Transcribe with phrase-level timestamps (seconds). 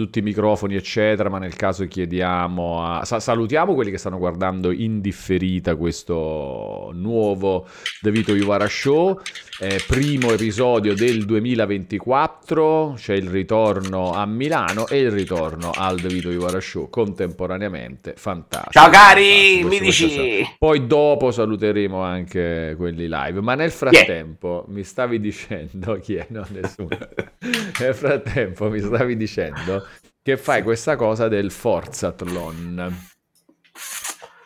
[0.00, 3.04] tutti i microfoni, eccetera, ma nel caso chiediamo a...
[3.04, 7.66] Sa- salutiamo quelli che stanno guardando in differita questo nuovo
[8.00, 9.20] The Vito Juvara Show,
[9.60, 16.08] eh, primo episodio del 2024, c'è il ritorno a Milano e il ritorno al The
[16.08, 18.70] Vito Juvara Show contemporaneamente, fantastico.
[18.72, 19.68] Ciao cari, fantastico.
[19.68, 20.54] mi dici...
[20.58, 26.26] Poi dopo saluteremo anche quelli live, ma nel frattempo mi stavi dicendo chi è?
[26.30, 26.88] No, nessuno.
[27.78, 29.81] nel frattempo mi stavi dicendo
[30.22, 32.96] che fai questa cosa del Forzathlon.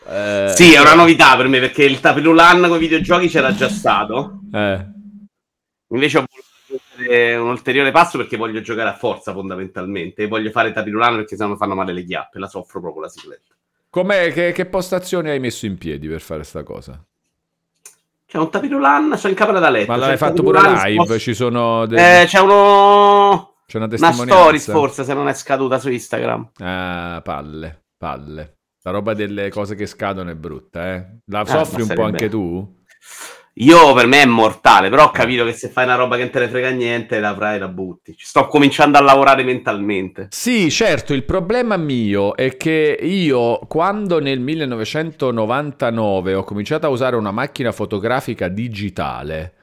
[0.09, 3.69] Eh, Sì, è una novità per me perché il Tapirulan con i videogiochi c'era già
[3.69, 4.41] stato.
[4.53, 4.87] eh,
[5.89, 10.51] Invece ho voluto fare un ulteriore passo perché voglio giocare a forza fondamentalmente e voglio
[10.51, 13.55] fare Tapirulan perché sennò mi fanno male le chiappe, la soffro proprio la cicletta.
[13.91, 17.03] com'è, che, che postazione hai messo in piedi per fare sta cosa?
[18.29, 19.91] C'è un Tapirulan, c'è in camera da letto.
[19.91, 21.05] Ma l'hai fatto pure live?
[21.05, 23.55] spost- Ci sono de- Eh, c'è uno...
[23.67, 24.35] c'è una Una testimonianza?
[24.35, 26.51] stories forse se non è scaduta su Instagram.
[26.59, 28.55] Ah, palle, palle.
[28.83, 31.19] La roba delle cose che scadono è brutta, eh.
[31.27, 32.75] La Ah, soffri un po' anche tu?
[33.59, 36.31] Io per me è mortale, però ho capito che se fai una roba che non
[36.31, 38.15] te ne frega niente, la avrai e la butti.
[38.15, 40.27] Ci sto cominciando a lavorare mentalmente.
[40.31, 47.17] Sì, certo, il problema mio è che io quando nel 1999 ho cominciato a usare
[47.17, 49.55] una macchina fotografica digitale,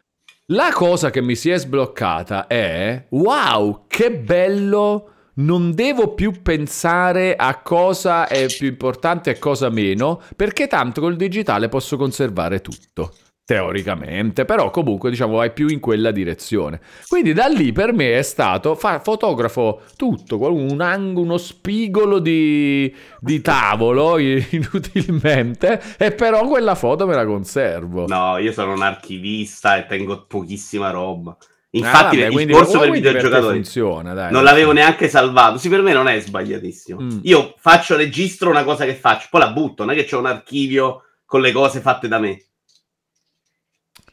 [0.48, 5.08] la cosa che mi si è sbloccata è wow, che bello!
[5.36, 11.16] Non devo più pensare a cosa è più importante e cosa meno, perché tanto col
[11.16, 13.16] digitale posso conservare tutto.
[13.46, 16.80] Teoricamente, però comunque diciamo vai più in quella direzione.
[17.10, 22.94] Quindi da lì per me è stato fa- fotografo tutto, un angolo, uno spigolo di,
[23.20, 28.08] di tavolo inutilmente, e però quella foto me la conservo.
[28.08, 31.32] No, io sono un archivista e tengo pochissima roba.
[31.32, 34.32] Ah, Infatti, vabbè, il discorso per i videogiocatori funziona, dai.
[34.32, 35.58] non l'avevo neanche salvato.
[35.58, 37.02] Sì, per me non è sbagliatissimo.
[37.02, 37.20] Mm.
[37.24, 39.84] Io faccio, registro una cosa che faccio, poi la butto.
[39.84, 42.42] Non è che c'ho un archivio con le cose fatte da me.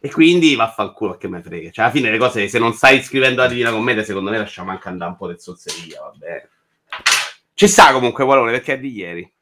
[0.02, 1.70] E quindi vaffanculo che me frega.
[1.70, 4.70] Cioè, alla fine le cose, se non stai scrivendo la Divina Commedia, secondo me lasciamo
[4.70, 6.48] anche andare un po' di zozzeria, va bene.
[7.52, 9.34] Ci sta comunque, Valone, perché è di ieri.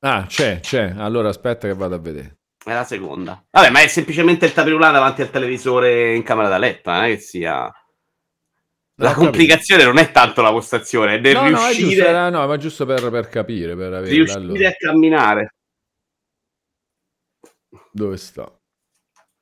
[0.00, 0.94] Ah, c'è, c'è.
[0.96, 2.38] Allora aspetta che vado a vedere.
[2.64, 3.44] È la seconda.
[3.48, 7.08] Vabbè, ma è semplicemente il tapirulano davanti al televisore in camera da letto, non è
[7.14, 7.72] che sia...
[8.96, 12.28] La complicazione non è tanto la postazione, è del No, no, è giusto, riuscire, era-
[12.28, 14.08] no, ma giusto per, per capire, per averla.
[14.08, 15.54] riuscire Allora, a camminare.
[17.90, 18.52] dove sta?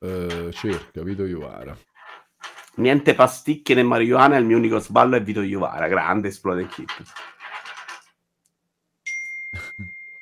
[0.03, 1.77] Eh, cerca, Vito Iuvara.
[2.77, 7.03] Niente pasticche né marijuana, il mio unico sballo è Vito Iuvara, grande esplode kit.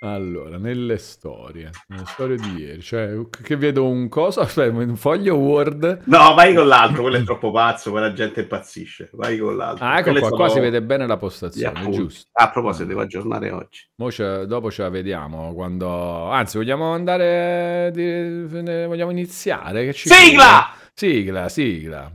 [0.00, 5.34] Allora, nelle storie, nelle storie di ieri, cioè, che vedo un coso, aspetta, un foglio
[5.34, 6.02] Word.
[6.04, 9.10] No, vai con l'altro, quello è troppo pazzo, quella gente impazzisce.
[9.14, 9.84] Vai con l'altro.
[9.84, 12.28] Ah, ecco qua, sono qua si vede bene la postazione, giusto.
[12.34, 13.88] Ah, a proposito, devo aggiornare oggi.
[14.10, 16.30] Ce- dopo ce la vediamo quando...
[16.30, 17.90] Anzi, vogliamo andare...
[17.92, 19.84] di- Vogliamo iniziare?
[19.84, 20.74] Che ci Sigla!
[20.94, 22.12] Sigla, sigla.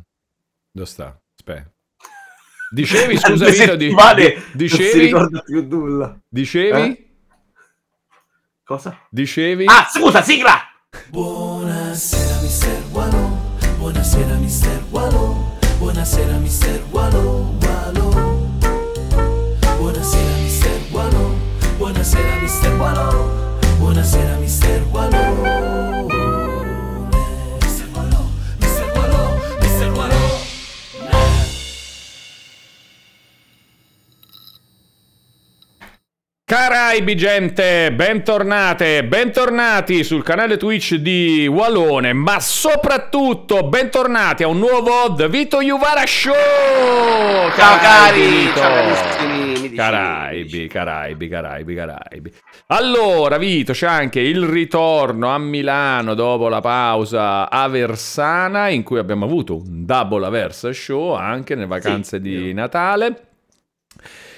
[0.72, 1.20] Dove sta?
[1.38, 1.70] Aspetta.
[2.74, 6.18] Dicevi, scusa Vito, di- settimane di- Non si dicevi, ricorda più nulla.
[6.30, 7.08] dicevi, Eh?
[8.74, 8.98] Cosa?
[9.12, 9.66] dicevi...
[9.68, 10.58] Ah, scusa, sigla!
[11.12, 13.38] Buonasera mister Wallo,
[13.78, 15.46] buonasera mister Wallo,
[15.78, 18.10] buonasera mister Wallo, Wallo.
[19.78, 21.36] Buonasera mister Wallo,
[21.78, 26.13] buonasera mister Wallo, buonasera mister Wallo.
[36.54, 45.16] Caraibi gente, bentornate, bentornati sul canale Twitch di Walone, ma soprattutto bentornati a un nuovo
[45.16, 46.36] The Vito Juvara Show!
[47.56, 48.60] Ciao cari, Vito!
[48.60, 52.34] ciao carissimi, Caraibi, Caraibi, Caraibi, Caraibi.
[52.68, 59.00] Allora, Vito, c'è anche il ritorno a Milano dopo la pausa a Versana, in cui
[59.00, 62.54] abbiamo avuto un double Aversa show anche nelle vacanze di vero.
[62.54, 63.33] Natale.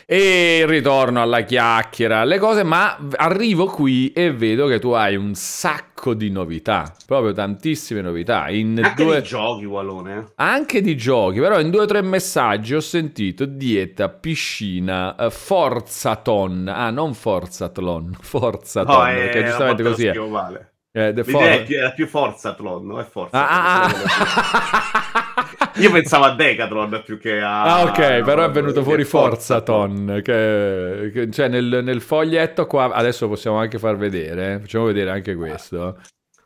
[0.08, 5.34] E ritorno alla chiacchiera, le cose, ma arrivo qui e vedo che tu hai un
[5.34, 8.48] sacco di novità, proprio tantissime novità.
[8.50, 9.14] In Anche due...
[9.16, 10.16] dei giochi, Wallone.
[10.16, 10.24] eh.
[10.36, 16.68] Anche di giochi, però in due o tre messaggi ho sentito dieta, piscina, eh, forzaton.
[16.68, 20.20] Ah, non forzatlon, forzaton, No, perché giustamente così è.
[20.28, 20.75] male.
[20.98, 23.38] Eh, the for- è più, era più Forzatlon, non è Forza.
[23.38, 25.72] Ah, ah, ah.
[25.76, 27.64] Io pensavo a Decathlon più che a...
[27.64, 30.22] Ah, ok, no, però è no, venuto fuori Forzaton.
[30.24, 34.54] Che, che- cioè, nel, nel foglietto qua, adesso possiamo anche far vedere.
[34.54, 35.98] eh, Facciamo vedere anche questo.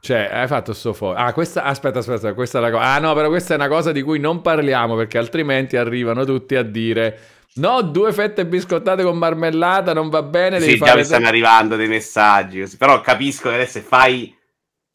[0.01, 1.17] Cioè, hai fatto sto foglio.
[1.19, 1.61] Ah, questa.
[1.63, 2.83] Aspetta, aspetta, questa è la cosa.
[2.85, 6.55] Ah, no, però questa è una cosa di cui non parliamo perché altrimenti arrivano tutti
[6.55, 7.19] a dire.
[7.55, 10.57] No, due fette biscottate con marmellata non va bene.
[10.57, 14.35] Devi Sì, già mi stanno arrivando dei messaggi, però capisco che adesso se fai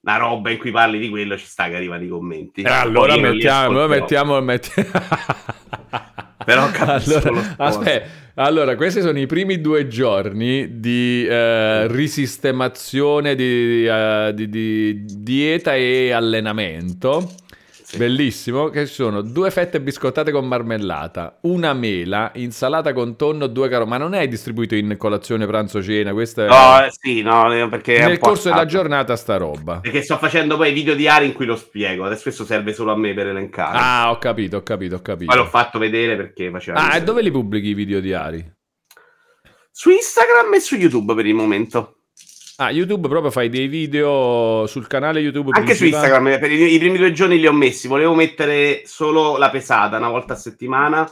[0.05, 2.63] una roba in cui parli di quello ci sta che arrivano i commenti.
[2.63, 4.91] Eh, allora mettiamo, mettiamo, mettiamo...
[6.45, 14.33] Però allora, aspetta, allora, questi sono i primi due giorni di eh, risistemazione di, eh,
[14.35, 17.33] di- di dieta e allenamento.
[17.95, 18.01] Sì.
[18.01, 23.89] Bellissimo, che sono due fette biscottate con marmellata, una mela, insalata con tonno, due carote.
[23.89, 26.49] Ma non è distribuito in colazione, pranzo, cena, questo è...
[26.49, 29.79] No, eh, sì, no, eh, perché Nel corso della giornata sta roba.
[29.81, 32.05] Perché sto facendo poi video diari in cui lo spiego.
[32.05, 33.79] Adesso questo serve solo a me per elencare.
[33.79, 35.31] Ah, ho capito, ho capito, ho capito.
[35.33, 36.91] Poi l'ho fatto vedere perché faceva.
[36.91, 38.53] Ah, e dove li pubblichi i video diari?
[39.71, 41.99] Su Instagram e su YouTube per il momento.
[42.57, 46.07] Ah, YouTube proprio fai dei video sul canale YouTube Anche su principale?
[46.09, 47.89] Instagram, per i, i primi due giorni li ho messi.
[47.89, 51.05] Volevo mettere solo la pesata una volta a settimana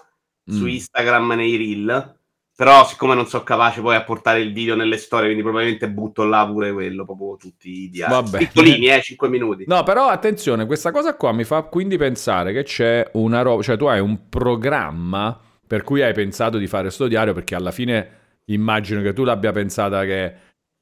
[0.46, 0.68] su Mm.
[0.68, 2.16] Instagram nei reel.
[2.54, 6.22] Però, siccome non sono capace poi a portare il video nelle storie, quindi probabilmente butto
[6.22, 8.28] là pure quello, proprio tutti i diari.
[8.30, 9.64] Piccolini, eh, 5 minuti.
[9.66, 13.76] No, però attenzione, questa cosa qua mi fa quindi pensare che c'è una roba, cioè
[13.76, 15.36] tu hai un programma
[15.66, 18.08] per cui hai pensato di fare sto diario perché alla fine
[18.46, 20.34] immagino che tu l'abbia pensata che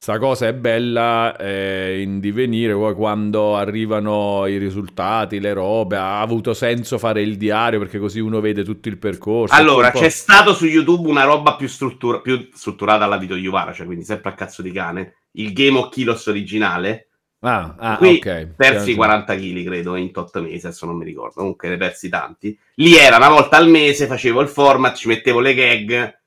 [0.02, 6.22] sta cosa è bella eh, in divenire poi quando arrivano i risultati, le robe, ha
[6.22, 9.54] avuto senso fare il diario perché così uno vede tutto il percorso.
[9.54, 13.84] Allora, c'è stato su YouTube una roba più, struttura- più strutturata alla Vito Iuvara, cioè
[13.84, 15.16] quindi sempre a cazzo di cane.
[15.32, 17.08] Il Game of Kilos originale.
[17.40, 18.54] Ah, ah, Qui ok.
[18.56, 21.34] persi Chiaro, 40 kg, credo, in 8 mesi, adesso non mi ricordo.
[21.34, 22.58] Comunque ne persi tanti.
[22.76, 26.19] Lì era una volta al mese, facevo il format, ci mettevo le gag.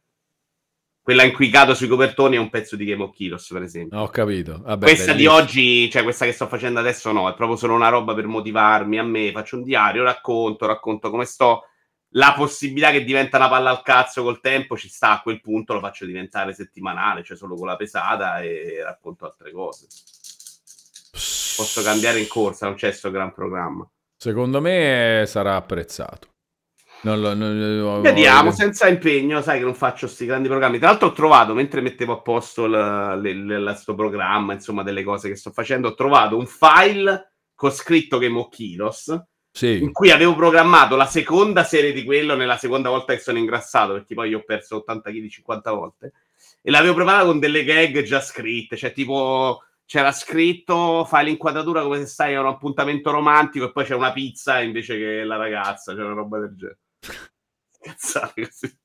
[1.04, 4.00] Quella in cui cado sui copertoni è un pezzo di Game of Kilos, per esempio.
[4.00, 4.62] Ho capito.
[4.64, 5.34] Vabbè, questa di bellissimo.
[5.34, 8.98] oggi, cioè questa che sto facendo adesso no, è proprio solo una roba per motivarmi
[8.98, 11.68] a me, faccio un diario, racconto, racconto come sto.
[12.16, 15.74] La possibilità che diventa una palla al cazzo col tempo ci sta a quel punto,
[15.74, 19.88] lo faccio diventare settimanale, cioè solo con la pesata e racconto altre cose.
[21.12, 23.86] Posso cambiare in corsa, non c'è sto gran programma.
[24.16, 26.33] Secondo me sarà apprezzato.
[27.04, 30.80] Non lo- non- non- Vediamo, senza impegno, sai che non faccio questi grandi programmi.
[30.80, 34.84] Tra l'altro ho trovato, mentre mettevo a posto il- le- le- la- sto programma, insomma,
[34.84, 39.22] delle cose che sto facendo, ho trovato un file con scritto of Kilos,
[39.52, 39.82] Sì.
[39.84, 43.94] in cui avevo programmato la seconda serie di quello nella seconda volta che sono ingrassato,
[43.94, 46.14] perché poi io ho perso 80 kg 50 volte,
[46.62, 52.00] e l'avevo preparato con delle gag già scritte, cioè tipo c'era scritto fai l'inquadratura come
[52.00, 55.94] se stai a un appuntamento romantico e poi c'è una pizza invece che la ragazza,
[55.94, 56.78] c'è una roba del genere.
[57.82, 58.78] Cazzate così.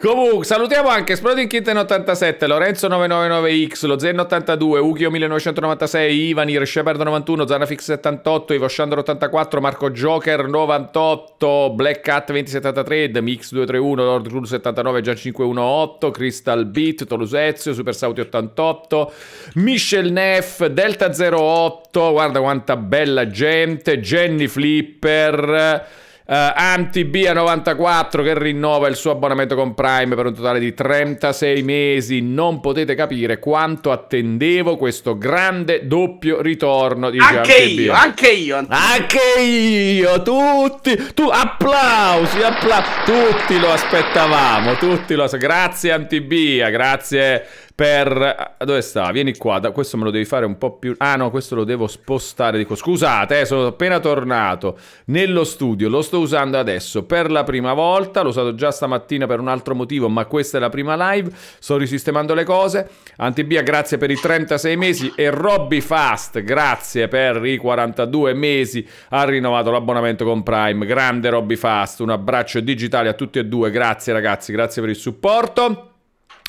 [0.00, 6.98] Comunque, salutiamo anche Sploding Kitten 87, Lorenzo 999X, lo Zen 82, Ukio 1996, Ivanir, Shepard
[6.98, 14.02] 91, Zanafix 78, Ivo Shandor 84, Marco Joker 98, Black Cat 2073, The Mix 231,
[14.02, 19.12] Lord Rule 79, Gian 518, Crystal Beat, Tolusezio, Super Sauti 88,
[19.56, 26.06] Michel Neff, Delta 08, guarda quanta bella gente, Jenny Flipper...
[26.28, 31.62] Uh, Antibia 94 che rinnova il suo abbonamento con Prime per un totale di 36
[31.62, 32.20] mesi.
[32.20, 37.84] Non potete capire quanto attendevo questo grande doppio ritorno di Anche Antibia.
[37.84, 38.66] io, anche io.
[38.68, 47.46] Anche io, tutti, tu, applausi, applausi, tutti lo aspettavamo, tutti lo Grazie Antibia, grazie
[47.78, 48.10] per...
[48.58, 49.12] ah, Dove sta?
[49.12, 50.94] Vieni qua, da- questo me lo devi fare un po' più...
[50.98, 52.74] Ah no, questo lo devo spostare di qua.
[52.74, 58.22] Scusate, eh, sono appena tornato nello studio, lo sto usando adesso per la prima volta,
[58.22, 61.76] l'ho usato già stamattina per un altro motivo, ma questa è la prima live, sto
[61.76, 62.88] risistemando le cose.
[63.16, 69.24] Antibia, grazie per i 36 mesi e Robby Fast, grazie per i 42 mesi, ha
[69.24, 70.86] rinnovato l'abbonamento con Prime.
[70.86, 74.96] Grande Robby Fast, un abbraccio digitale a tutti e due, grazie ragazzi, grazie per il
[74.96, 75.92] supporto.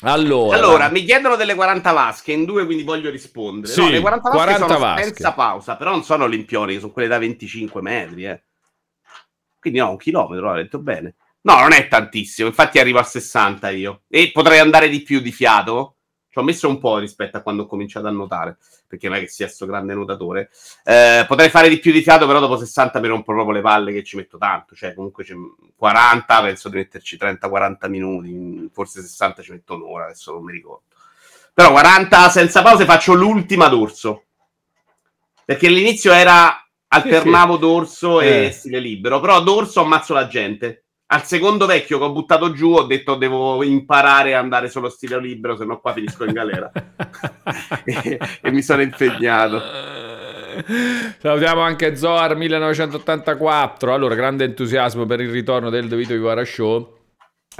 [0.02, 3.70] Allora, Allora, mi chiedono delle 40 vasche in due, quindi voglio rispondere.
[3.70, 5.04] Sì, no, le 40 vasche 40 sono vasche.
[5.04, 8.42] senza pausa, però non sono olimpioni, sono quelle da 25 metri, eh.
[9.60, 11.14] Quindi no, un chilometro, l'ho detto bene.
[11.42, 14.02] No, non è tantissimo, infatti arrivo a 60 io.
[14.08, 15.96] E potrei andare di più di fiato.
[16.28, 19.20] Ci ho messo un po' rispetto a quando ho cominciato a nuotare, perché non è
[19.20, 20.50] che sia sto grande nuotatore.
[20.84, 23.92] Eh, potrei fare di più di fiato, però dopo 60 mi rompo proprio le palle
[23.92, 24.76] che ci metto tanto.
[24.76, 25.34] Cioè, comunque c'è
[25.74, 30.84] 40, penso di metterci 30-40 minuti, forse 60 ci metto un'ora, adesso non mi ricordo.
[31.52, 34.24] Però 40 senza pause faccio l'ultima dorso.
[35.44, 38.46] Perché all'inizio era alternavo dorso Eh.
[38.46, 40.84] e stile libero, però dorso ammazzo la gente.
[41.12, 45.20] Al secondo vecchio che ho buttato giù ho detto devo imparare a andare solo stile
[45.20, 46.70] libero, se no qua finisco in galera.
[47.84, 49.60] e, e mi sono impegnato.
[51.18, 53.92] Salutiamo anche Zoar 1984.
[53.92, 56.98] Allora, grande entusiasmo per il ritorno del The Vito Vivara Show.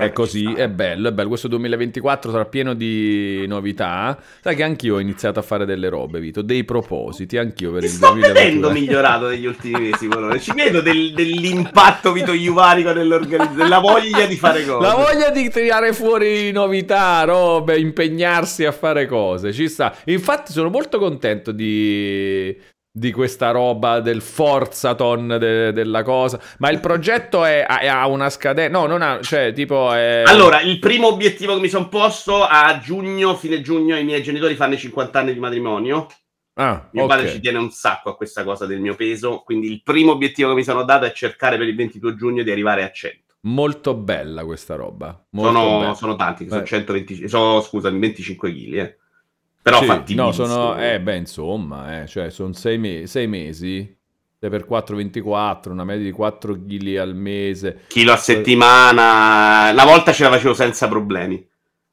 [0.00, 1.28] È così, è bello, è bello.
[1.28, 4.16] Questo 2024 sarà pieno di novità.
[4.40, 7.86] Sai che anch'io ho iniziato a fare delle robe, Vito, dei propositi, anch'io per Mi
[7.88, 8.44] il sto 2023.
[8.44, 10.40] vedendo migliorato negli ultimi mesi, Colore.
[10.40, 14.86] Ci vedo del- dell'impatto Vito Iuvarico nell'organizzazione, della voglia di fare cose.
[14.86, 19.94] La voglia di tirare fuori novità, robe, impegnarsi a fare cose, ci sta.
[20.06, 22.56] Infatti sono molto contento di,
[22.92, 26.40] di questa roba del Forzaton de- della cosa.
[26.58, 28.76] Ma il progetto è, ha, una scadenza...
[28.78, 29.20] No, non ha...
[29.22, 29.92] Cioè, tipo...
[29.92, 30.24] È...
[30.26, 34.54] Allora, il primo obiettivo che mi sono posto a giugno, fine giugno, i miei genitori
[34.56, 36.08] fanno i 50 anni di matrimonio.
[36.54, 37.08] Ah, Mio ok.
[37.08, 39.42] padre ci tiene un sacco a questa cosa del mio peso.
[39.44, 42.50] Quindi il primo obiettivo che mi sono dato è cercare per il 22 giugno di
[42.50, 43.18] arrivare a 100.
[43.42, 45.26] Molto bella questa roba.
[45.30, 46.66] Molto Sono, sono tanti, sono Eh.
[46.66, 48.74] 120, sono, scusami, 25 kg.
[48.74, 48.98] Eh.
[49.62, 50.76] Però Sì, fatti no, sono...
[50.78, 53.96] Eh, beh, insomma, eh, cioè, sono sei, me- sei mesi.
[54.38, 57.80] 6 per 4, 24, una media di 4 kg al mese.
[57.88, 59.70] chilo a settimana.
[59.70, 61.46] Una volta ce la facevo senza problemi.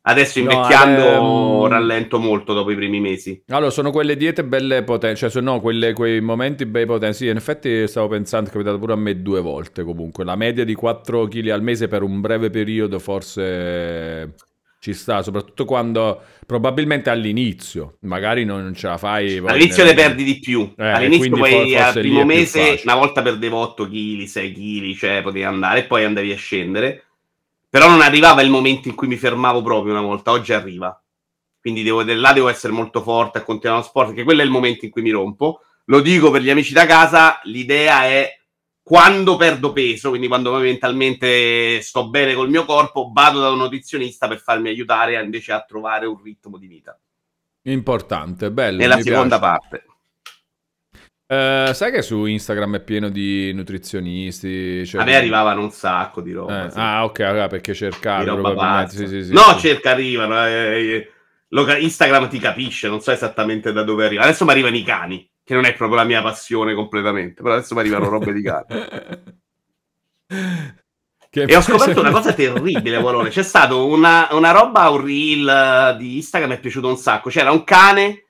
[0.04, 3.44] Adesso No, invecchiando ehm, rallento molto dopo i primi mesi.
[3.50, 7.18] Allora, sono quelle diete belle potenti, cioè sono no, quelle- quei momenti bei potenti.
[7.18, 10.24] Sì, in effetti stavo pensando, è capitato pure a me due volte comunque.
[10.24, 14.34] La media di 4 kg al mese per un breve periodo forse
[14.88, 19.42] ci sta, soprattutto quando probabilmente all'inizio, magari non ce la fai.
[19.42, 20.74] poi All'inizio ne perdi di più.
[20.78, 25.44] Eh, All'inizio poi al primo mese una volta perdevo 8 kg, 6 kg, cioè potevi
[25.44, 27.04] andare e poi andavi a scendere.
[27.70, 31.02] Però non arrivava il momento in cui mi fermavo proprio una volta, oggi arriva.
[31.60, 34.52] Quindi devo, là devo essere molto forte a continuare lo sport, perché quello è il
[34.52, 35.62] momento in cui mi rompo.
[35.86, 38.40] Lo dico per gli amici da casa, l'idea è
[38.88, 44.30] quando perdo peso, quindi quando mentalmente sto bene col mio corpo, vado da un nutrizionista
[44.30, 46.98] per farmi aiutare invece a trovare un ritmo di vita.
[47.64, 48.78] Importante, bello.
[48.78, 49.60] Nella seconda piace.
[49.60, 49.86] parte.
[51.28, 54.86] Eh, sai che su Instagram è pieno di nutrizionisti?
[54.88, 56.68] cioè A me arrivavano un sacco di roba.
[56.68, 56.80] Eh, sì.
[56.80, 57.74] Ah, ok, allora perché
[58.56, 58.96] pazza.
[58.96, 60.48] Sì, sì, sì, no, cerca, arrivano.
[60.48, 61.12] eh, eh,
[61.50, 64.24] lo- Instagram ti capisce, non so esattamente da dove arriva.
[64.24, 67.74] Adesso mi arrivano i cani, che non è proprio la mia passione completamente, però adesso
[67.74, 68.66] mi arrivano robe di cani.
[71.30, 73.30] Che E ho scoperto una cosa terribile, Valone.
[73.30, 77.30] C'è stata una, una roba, un reel di Instagram, mi è piaciuto un sacco.
[77.30, 78.26] C'era un cane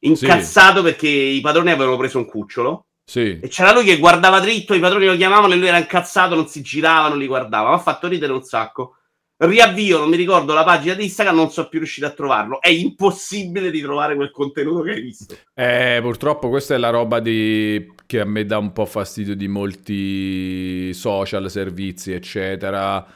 [0.00, 2.88] incazzato perché i padroni avevano preso un cucciolo.
[3.04, 3.40] Sì.
[3.40, 6.46] E c'era lui che guardava dritto, i padroni lo chiamavano e lui era incazzato, non
[6.46, 7.70] si girava, non li guardava.
[7.70, 8.96] Mi ha fatto ridere un sacco.
[9.42, 12.60] Riavvio, non mi ricordo la pagina di Instagram, non sono più riuscito a trovarlo.
[12.60, 15.34] È impossibile di trovare quel contenuto che hai visto.
[15.54, 17.90] Eh, purtroppo questa è la roba di...
[18.04, 23.06] che a me dà un po' fastidio di molti social, servizi, eccetera,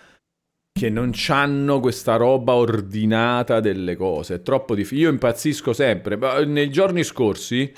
[0.73, 4.37] che non hanno questa roba ordinata delle cose.
[4.37, 5.09] È troppo difficile.
[5.09, 6.17] Io impazzisco sempre.
[6.17, 7.71] Ma Nei giorni scorsi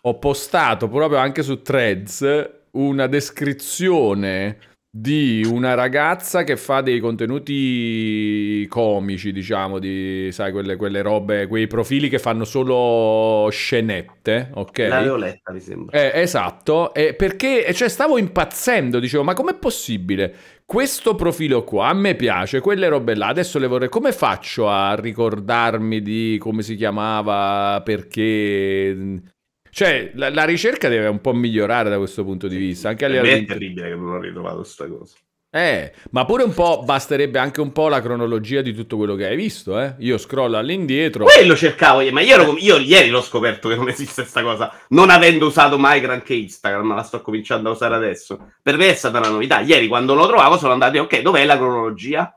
[0.00, 8.64] ho postato proprio anche su Threads una descrizione di una ragazza che fa dei contenuti
[8.68, 14.78] comici, diciamo, di, sai, quelle, quelle robe, quei profili che fanno solo scenette, ok?
[14.78, 15.98] L'avevo letta, mi sembra.
[15.98, 20.32] Eh, esatto, eh, perché cioè, stavo impazzendo, dicevo, ma com'è possibile?
[20.64, 23.88] Questo profilo qua a me piace, quelle robe là, adesso le vorrei.
[23.88, 29.32] Come faccio a ricordarmi di come si chiamava, perché.
[29.74, 32.88] Cioè, la, la ricerca deve un po' migliorare da questo punto di vista.
[32.90, 35.16] Anche a livello è di- terribile che non ho ritrovato sta cosa.
[35.50, 39.26] Eh, ma pure un po', basterebbe anche un po' la cronologia di tutto quello che
[39.26, 39.94] hai visto, eh?
[39.98, 41.24] Io scrollo all'indietro.
[41.24, 44.72] Quello cercavo io, ma io, ero- io ieri l'ho scoperto che non esiste sta cosa,
[44.88, 48.52] non avendo usato mai granché Instagram, ma la sto cominciando a usare adesso.
[48.62, 49.60] Per me è stata una novità.
[49.60, 52.36] Ieri quando lo trovavo sono andato, ok, dov'è la cronologia?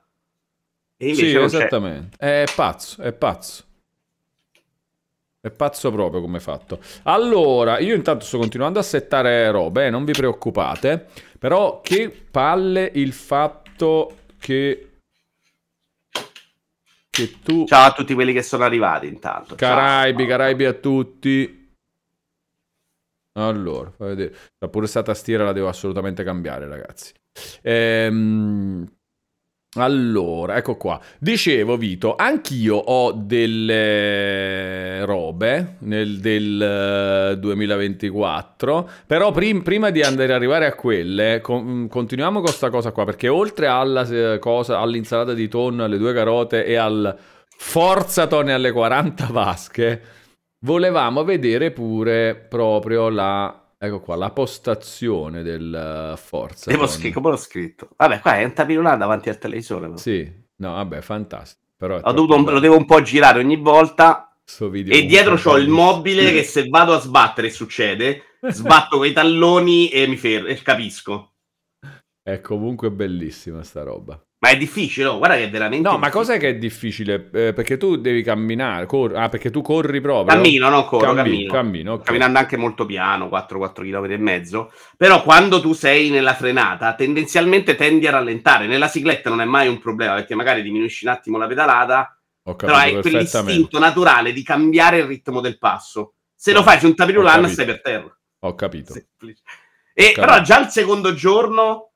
[0.98, 1.56] E invece Sì, non c'è.
[1.58, 2.18] esattamente.
[2.18, 3.64] È pazzo, è pazzo.
[5.48, 6.80] È pazzo proprio come fatto.
[7.04, 11.08] Allora, io intanto sto continuando a settare robe, eh, non vi preoccupate.
[11.40, 15.00] Però che palle il fatto che...
[17.10, 17.66] Che tu...
[17.66, 19.56] Ciao a tutti quelli che sono arrivati intanto.
[19.56, 19.70] Ciao.
[19.70, 21.72] Caraibi, Caraibi a tutti.
[23.34, 24.36] Allora, fai vedere.
[24.70, 27.14] Pure sta tastiera la devo assolutamente cambiare, ragazzi.
[27.62, 28.86] Ehm,
[29.76, 31.00] allora, ecco qua.
[31.20, 40.34] Dicevo, Vito, anch'io ho delle robe nel del eh, 2024, però prim- prima di andare
[40.34, 45.34] arrivare a quelle, con- continuiamo con sta cosa qua, perché oltre alla eh, cosa, all'insalata
[45.34, 47.16] di tonno, alle due carote e al
[47.58, 50.02] Forzaton e alle 40 vasche,
[50.62, 53.67] volevamo vedere pure proprio la...
[53.80, 56.72] Ecco qua, la postazione del uh, Forza.
[56.72, 57.90] Devo scri- come l'ho scritto?
[57.96, 59.86] Vabbè, qua è un tapirulà davanti al televisore.
[59.86, 59.98] però.
[59.98, 61.66] Sì, no, vabbè, fantastico.
[61.78, 64.36] Però Ho un- lo devo un po' girare ogni volta.
[64.44, 70.08] E dietro c'ho il mobile che se vado a sbattere succede, sbatto coi talloni e
[70.08, 71.34] mi fermo e capisco.
[72.24, 74.20] È comunque bellissima sta roba.
[74.40, 75.18] Ma è difficile, no?
[75.18, 76.24] Guarda che è veramente No, ma difficile.
[76.26, 77.30] cos'è che è difficile?
[77.34, 78.86] Eh, perché tu devi camminare.
[78.86, 80.36] cor- ah, perché tu corri proprio?
[80.36, 81.54] Cammino, non corro, Cammino, cammino.
[81.54, 82.04] cammino, ok.
[82.06, 84.72] Camminando anche molto piano, 4-4 km e mezzo.
[84.96, 88.68] Però quando tu sei nella frenata, tendenzialmente tendi a rallentare.
[88.68, 92.56] Nella cicletta non è mai un problema, perché magari diminuisci un attimo la pedalata, Ho
[92.56, 96.14] però hai quell'istinto naturale di cambiare il ritmo del passo.
[96.36, 98.16] Se lo Ho- fai su un tapirulan stai per terra.
[98.42, 98.94] Ho capito.
[98.94, 99.42] Semplice.
[99.96, 100.22] E capito.
[100.22, 101.87] però già il secondo giorno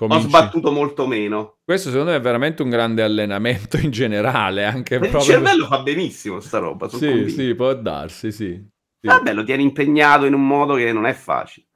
[0.00, 1.58] Cominci- ho sbattuto molto meno.
[1.62, 5.24] Questo secondo me è veramente un grande allenamento in generale, anche Il proprio...
[5.34, 6.88] cervello fa benissimo sta roba.
[6.88, 7.42] sono Sì, convinto.
[7.42, 8.68] sì, può darsi, sì.
[9.00, 9.06] Sì.
[9.06, 11.66] Vabbè, lo tieni impegnato in un modo che non è facile.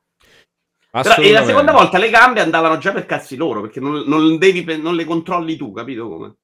[0.90, 4.38] Però, e la seconda volta le gambe andavano già per cazzi loro, perché non, non
[4.38, 6.37] devi, non le controlli tu, capito come?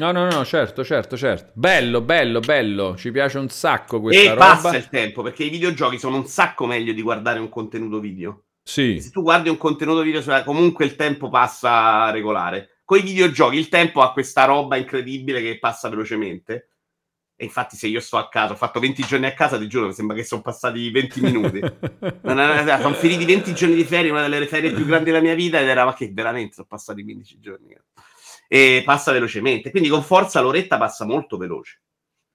[0.00, 1.52] No, no, no, certo, certo, certo.
[1.54, 2.96] Bello, bello, bello.
[2.96, 4.46] Ci piace un sacco questa e roba.
[4.46, 8.44] passa il tempo, perché i videogiochi sono un sacco meglio di guardare un contenuto video.
[8.68, 12.80] Sì, Se tu guardi un contenuto video, sulla- comunque il tempo passa regolare.
[12.84, 16.68] Con i videogiochi il tempo ha questa roba incredibile che passa velocemente.
[17.34, 19.86] E infatti se io sto a casa, ho fatto 20 giorni a casa, ti giuro,
[19.86, 21.60] mi sembra che sono passati 20 minuti.
[22.82, 25.66] Sono finiti 20 giorni di ferie, una delle ferie più grandi della mia vita, ed
[25.68, 27.74] era ma che veramente sono passati 15 giorni.
[28.48, 29.70] E passa velocemente.
[29.70, 31.80] Quindi con forza l'oretta passa molto veloce.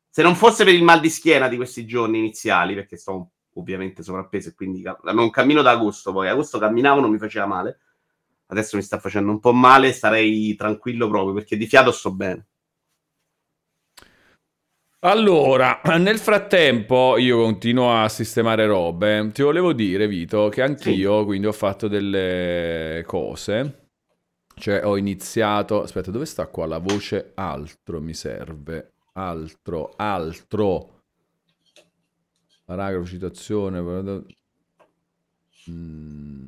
[0.10, 4.04] Se non fosse per il mal di schiena di questi giorni iniziali, perché sto ovviamente
[4.04, 4.84] sovrappeso e quindi
[5.14, 7.80] non cammino da agosto, poi agosto camminavo, non mi faceva male.
[8.48, 12.48] Adesso mi sta facendo un po' male, starei tranquillo proprio perché di fiato sto bene.
[15.06, 19.32] Allora, nel frattempo io continuo a sistemare robe.
[19.34, 23.88] Ti volevo dire, Vito, che anch'io quindi ho fatto delle cose.
[24.56, 25.82] Cioè ho iniziato...
[25.82, 28.94] Aspetta, dove sta qua la voce altro mi serve?
[29.14, 30.93] Altro, altro.
[32.76, 33.82] Paragrafo, citazione.
[35.70, 36.46] Mm,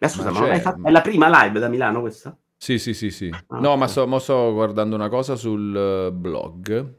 [0.00, 2.36] Ma scusa, Ma ma, hai fatto- è la prima live da Milano questa?
[2.56, 3.28] Sì, sì, sì, sì.
[3.48, 3.90] Ah, No, ma ok.
[3.90, 6.96] sto, sto guardando una cosa sul eh, blog.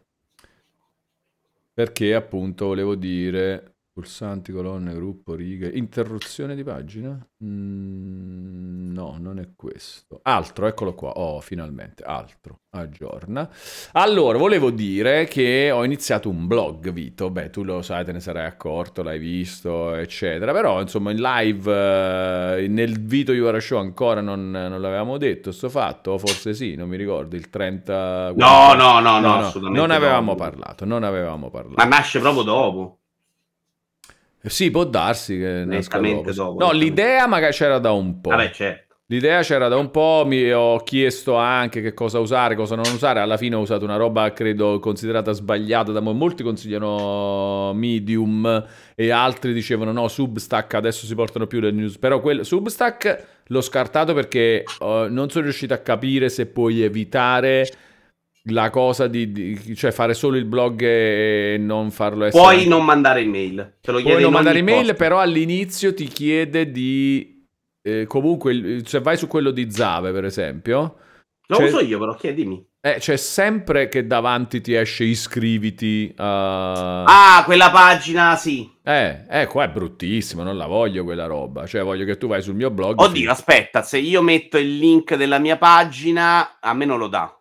[1.74, 7.20] Perché appunto volevo dire pulsanti, colonne, gruppo, righe, interruzione di pagina?
[7.44, 10.22] Mm, no, non è questo.
[10.24, 11.12] Altro, eccolo qua.
[11.12, 12.62] Oh, finalmente, altro.
[12.72, 13.50] Aggiorna.
[13.94, 17.30] Allora, volevo dire che ho iniziato un blog, Vito.
[17.32, 20.54] Beh, tu lo sai, te ne sarai accorto, l'hai visto, eccetera.
[20.54, 25.68] Però, insomma, in live, eh, nel Vito Iuvara Show ancora non, non l'avevamo detto, sto
[25.68, 28.34] fatto, forse sì, non mi ricordo, il 30...
[28.36, 30.38] No, no, no, no, assolutamente Non avevamo no.
[30.38, 31.76] parlato, non avevamo parlato.
[31.76, 32.99] Ma nasce proprio dopo.
[34.44, 36.32] Sì, può darsi che nasca dopo.
[36.32, 38.30] dopo, No, l'idea magari c'era da un po'.
[38.30, 38.88] Vabbè, certo.
[39.12, 43.20] L'idea c'era da un po', mi ho chiesto anche che cosa usare, cosa non usare.
[43.20, 46.44] Alla fine ho usato una roba, credo, considerata sbagliata da mo- molti.
[46.44, 51.98] Consigliano Medium e altri dicevano no, Substack adesso si portano più le news.
[51.98, 57.68] Però quel, Substack l'ho scartato perché eh, non sono riuscito a capire se puoi evitare
[58.50, 62.42] la cosa di, di- cioè fare solo il blog e non farlo essere...
[62.44, 63.78] Puoi non mandare email.
[63.82, 64.94] Te lo Puoi non mandare email, posto.
[64.96, 67.46] però all'inizio ti chiede di...
[67.82, 70.96] eh, comunque, se vai su quello di Zave, per esempio,
[71.48, 72.64] Lo Cioè- uso io, però chiedimi.
[72.82, 77.04] eh, c'è sempre che davanti ti esce iscriviti a...
[77.04, 78.70] Ah, quella pagina, sì.
[78.84, 81.66] Eh, eh, qua è bruttissimo, non la voglio quella roba.
[81.66, 83.00] Cioè, voglio che tu vai sul mio blog...
[83.00, 87.39] Oddio, aspetta, se io metto il link della mia pagina, a me non lo dà.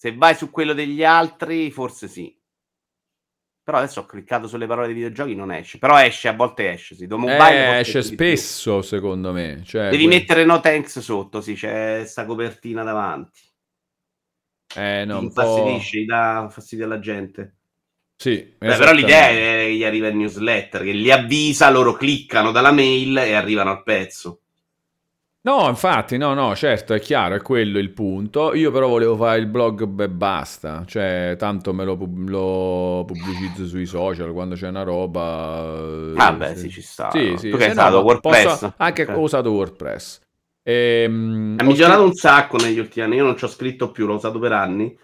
[0.00, 2.34] Se vai su quello degli altri, forse sì.
[3.62, 5.76] Però adesso ho cliccato sulle parole dei videogiochi, non esce.
[5.76, 7.06] Però esce, a volte esce, sì.
[7.06, 9.60] Mobile Eh, esce spesso, secondo me.
[9.62, 13.40] Cioè, Devi que- mettere no thanks sotto, sì, c'è sta copertina davanti.
[14.74, 15.24] Eh, no, po'...
[15.24, 17.56] infastidisce, gli dà fastidio alla gente.
[18.16, 22.52] Sì, Beh, però l'idea è che gli arriva il newsletter, che li avvisa, loro cliccano
[22.52, 24.40] dalla mail e arrivano al pezzo.
[25.50, 28.54] No, infatti, no, no, certo, è chiaro, è quello il punto.
[28.54, 33.66] Io però volevo fare il blog e basta, cioè tanto me lo, pub- lo pubblicizzo
[33.66, 35.60] sui social quando c'è una roba.
[35.76, 37.10] eh, Vabbè, se- sì, ci sta.
[37.10, 38.44] Sì, sì, Tu che hai se no, usato WordPress?
[38.44, 39.08] posso- Anche Ok.
[39.16, 40.20] ho usato WordPress.
[40.62, 43.16] Ehm, Ha migliorato scritto- un sacco negli ultimi anni.
[43.16, 44.96] Io non ci ho scritto più, l'ho usato per anni.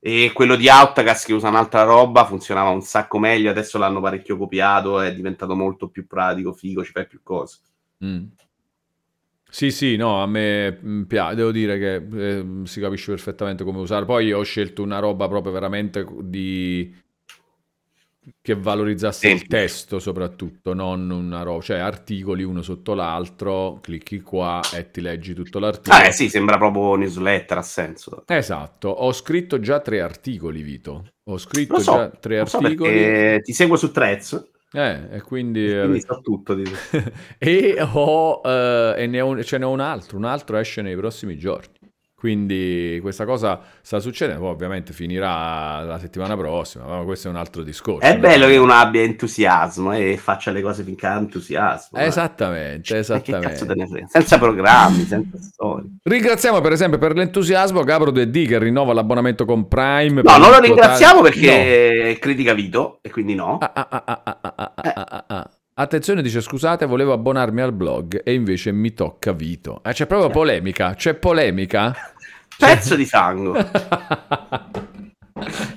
[0.00, 3.48] E quello di Outcast che usa un'altra roba funzionava un sacco meglio.
[3.50, 7.58] Adesso l'hanno parecchio copiato, è diventato molto più pratico, figo, ci fai più cose.
[8.04, 8.24] Mm.
[9.54, 13.78] Sì, sì, no, a me mm, piace, devo dire che eh, si capisce perfettamente come
[13.78, 14.04] usare.
[14.04, 16.92] Poi ho scelto una roba proprio veramente di...
[18.42, 24.60] che valorizzasse il testo soprattutto, non una roba, cioè articoli uno sotto l'altro, clicchi qua
[24.74, 26.02] e ti leggi tutto l'articolo.
[26.02, 28.24] Ah, eh sì, sembra proprio newsletter, ha senso.
[28.26, 31.12] Esatto, ho scritto già tre articoli, Vito.
[31.28, 32.90] Ho scritto so, già tre so articoli.
[32.90, 35.70] perché ti seguo su Threads, Eh, e quindi...
[35.70, 37.12] quindi so tutto di te.
[37.38, 41.38] e ho, eh, e ne ho, ce n'è un altro, un altro esce nei prossimi
[41.38, 41.83] giorni.
[42.24, 47.36] Quindi questa cosa sta succedendo, poi ovviamente finirà la settimana prossima, ma questo è un
[47.36, 48.00] altro discorso.
[48.00, 51.98] È bello che uno abbia entusiasmo e faccia le cose finché ha entusiasmo.
[51.98, 53.00] Esattamente, eh.
[53.00, 53.58] esattamente.
[53.58, 55.98] Cioè, senza programmi, senza storie.
[56.02, 60.22] Ringraziamo per esempio per l'entusiasmo Gabro 2D che rinnova l'abbonamento con Prime.
[60.22, 61.30] No, non lo ringraziamo totale...
[61.30, 62.18] perché no.
[62.20, 63.58] critica Vito e quindi no.
[63.58, 65.62] Ah, ah, ah, eh.
[65.76, 69.82] Attenzione, dice scusate, volevo abbonarmi al blog e invece mi tocca Vito.
[69.82, 72.13] Eh, c'è proprio polemica, c'è polemica.
[72.58, 73.66] Pezzo di sangue.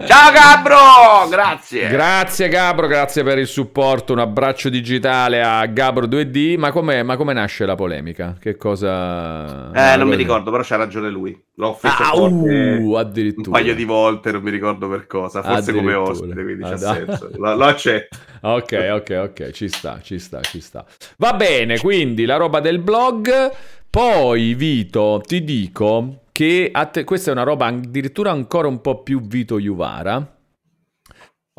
[0.08, 1.90] Ciao Gabro, grazie.
[1.90, 6.58] Grazie Gabro, grazie per il supporto, un abbraccio digitale a Gabro 2D.
[6.58, 8.38] Ma come ma come nasce la polemica?
[8.40, 9.72] Che cosa...
[9.74, 11.38] eh, non mi cosa- ricordo, però c'ha ragione lui.
[11.56, 15.42] L'ho offeso Ah, uh, un paio di volte, non mi ricordo per cosa.
[15.42, 17.06] Forse come ospite, quindi Ah, c'ha dai.
[17.08, 17.30] senso.
[17.36, 18.18] Lo, lo accetto.
[18.42, 20.86] Ok, ok, ok, ci sta, ci sta, ci sta.
[21.18, 23.52] Va bene, quindi la roba del blog.
[23.90, 29.02] Poi, Vito, ti dico che a te- questa è una roba addirittura ancora un po'
[29.02, 30.40] più Vito Juvara.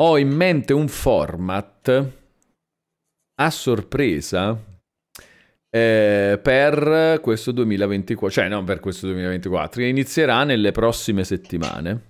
[0.00, 2.12] Ho in mente un format
[3.40, 4.56] a sorpresa
[5.68, 12.07] eh, per questo 2024, cioè non per questo 2024, che inizierà nelle prossime settimane.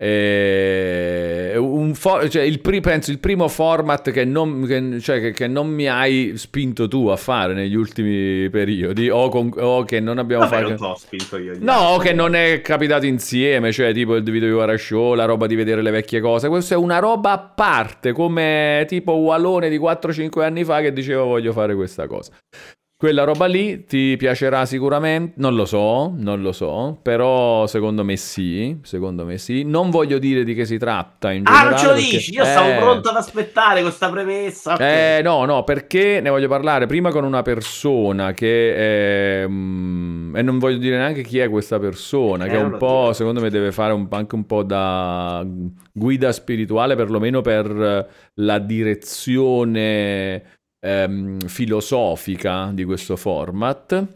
[0.00, 5.32] Eh, un fo- cioè il pri- penso il primo format che non, che- cioè che-
[5.32, 9.98] che non mi hai spinto tu a fare negli ultimi periodi o, con- o che
[10.00, 11.54] non abbiamo Vabbè, fatto non t'ho spinto io.
[11.60, 12.08] No, altri.
[12.08, 15.82] che non è capitato insieme, cioè tipo il video Iwara Show, la roba di vedere
[15.82, 16.48] le vecchie cose.
[16.48, 21.22] Questa è una roba a parte, come tipo Walone di 4-5 anni fa che diceva
[21.24, 22.32] voglio fare questa cosa.
[23.00, 28.16] Quella roba lì ti piacerà sicuramente, non lo so, non lo so, però secondo me
[28.16, 29.62] sì, secondo me sì.
[29.62, 31.70] Non voglio dire di che si tratta in Ah, generale.
[31.70, 32.32] non ce lo perché- dici?
[32.34, 34.72] Io stavo Eh, pronto ad aspettare questa premessa.
[34.74, 34.80] ok.
[34.80, 40.42] eh, no, no, perché ne voglio parlare prima con una persona che è, mm, e
[40.42, 43.14] non voglio dire neanche chi è questa persona, Eh, che è un po', dire.
[43.14, 45.46] secondo me deve fare un- anche un po' da
[45.92, 50.42] guida spirituale, perlomeno per la direzione
[50.80, 54.06] ehm, filosofica di questo format.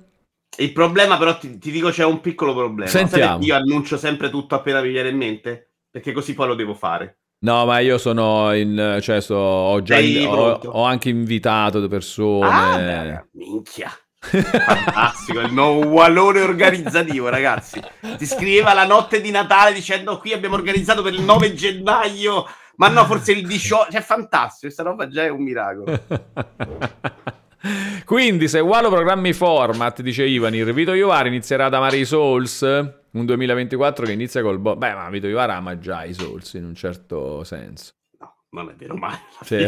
[0.59, 2.91] Il problema, però, ti, ti dico c'è un piccolo problema.
[2.91, 3.43] Sentiamo.
[3.43, 5.71] io annuncio sempre tutto appena mi viene in mente?
[5.91, 7.19] Perché così poi lo devo fare.
[7.41, 12.47] No, ma io sono in, cioè so- ho già ho, ho anche invitato persone.
[12.47, 13.91] Ah, beh, minchia.
[14.25, 17.83] Fantastico, il nuovo walone organizzativo, ragazzi.
[18.17, 22.47] Ti scriveva la notte di Natale dicendo qui abbiamo organizzato per il 9 gennaio,
[22.83, 23.93] ma no, forse il 18.
[23.93, 26.01] Cioè, fantastico, questa roba già è un miracolo.
[28.05, 32.63] Quindi, se Walo programmi format, dice Ivanir, Vito Iovara inizierà ad amare i Souls.
[32.63, 34.59] Un 2024 che inizia col...
[34.59, 37.93] Bo- Beh, ma Vito Iovara ama già i Souls in un certo senso.
[38.19, 39.17] No, non è vero mai.
[39.43, 39.65] Sì.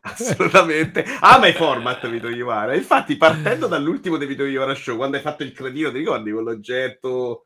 [0.00, 1.04] Assolutamente.
[1.20, 2.74] Ama i format Vito Iovara.
[2.74, 7.44] Infatti, partendo dall'ultimo di Vito Iovara Show, quando hai fatto il cretino, ti ricordi quell'oggetto?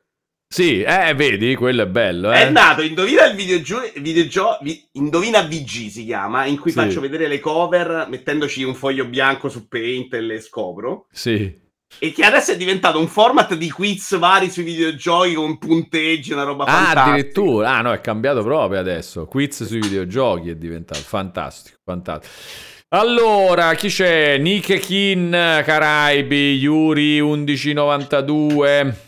[0.49, 2.43] Sì, eh, vedi, quello è bello, eh.
[2.47, 6.79] È nato Indovina il videogio- videogio- vi- Indovina VG si chiama, in cui Sì.
[6.79, 11.07] faccio vedere le cover mettendoci un foglio bianco su Paint e le scopro.
[11.11, 11.65] Sì.
[11.99, 16.43] E che adesso è diventato un format di quiz vari sui videogiochi con punteggi, una
[16.45, 17.03] roba Ah, fantastica.
[17.05, 17.71] addirittura.
[17.77, 19.27] Ah, no, è cambiato proprio adesso.
[19.27, 22.33] Quiz sui videogiochi è diventato fantastico, fantastico.
[22.91, 24.39] Allora, chi c'è?
[24.39, 29.05] Nike Kin, Caraibi, Yuri 1192.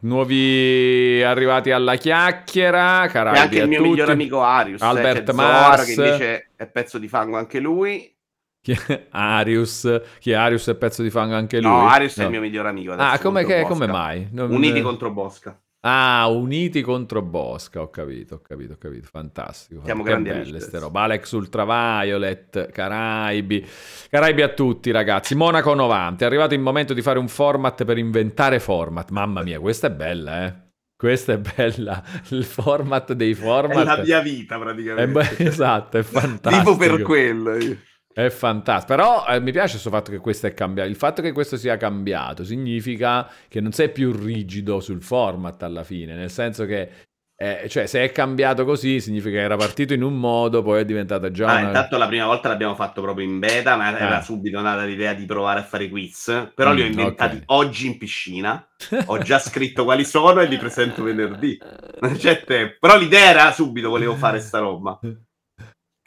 [0.00, 3.04] Nuovi arrivati alla chiacchiera.
[3.04, 3.90] E Caraibi anche a il mio tutti.
[3.90, 5.84] migliore amico Arius, Albert eh, c'è Zohar, Mars.
[5.84, 8.12] che invece è pezzo di fango anche lui.
[8.60, 11.70] È Arius, chi è Arius è pezzo di fango anche lui.
[11.70, 12.24] No, Arius è No.
[12.26, 12.92] il mio migliore amico.
[12.92, 14.28] Ah, come, che- come mai?
[14.32, 15.58] Non- Uniti contro Bosca.
[15.90, 19.80] Ah, uniti contro Bosca, ho capito, ho capito, ho capito, fantastico.
[19.84, 20.98] Siamo Che grandi belle ste robe.
[20.98, 23.66] Alex Ultraviolet, Caraibi,
[24.10, 25.34] Caraibi a tutti ragazzi.
[25.34, 29.08] Monaco 90, è arrivato il momento di fare un format per inventare format.
[29.10, 30.54] Mamma mia, questa è bella, eh.
[30.94, 33.78] Questa è bella, il format dei format.
[33.78, 35.12] È la mia vita, È praticamente.
[35.36, 36.72] be- esatto, è fantastico.
[36.72, 37.56] Tipo per quello.
[37.56, 37.76] io.
[38.18, 38.96] È fantastico.
[38.96, 40.88] Però eh, mi piace questo fatto che questo è cambiato.
[40.90, 45.84] Il fatto che questo sia cambiato significa che non sei più rigido sul format alla
[45.84, 46.16] fine.
[46.16, 46.90] Nel senso che,
[47.36, 50.84] eh, cioè, se è cambiato così, significa che era partito in un modo, poi è
[50.84, 51.66] diventata già Ah, una.
[51.68, 54.22] intanto la prima volta l'abbiamo fatto proprio in beta, ma era Eh.
[54.24, 56.50] subito nata l'idea di provare a fare quiz.
[56.56, 57.42] Però li ho Mm, inventati ok.
[57.46, 58.66] oggi in piscina.
[59.06, 61.56] Ho già scritto quali sono e li presento venerdì.
[62.00, 62.74] Non c'è tempo.
[62.80, 64.98] Però l'idea era subito, volevo fare sta roba.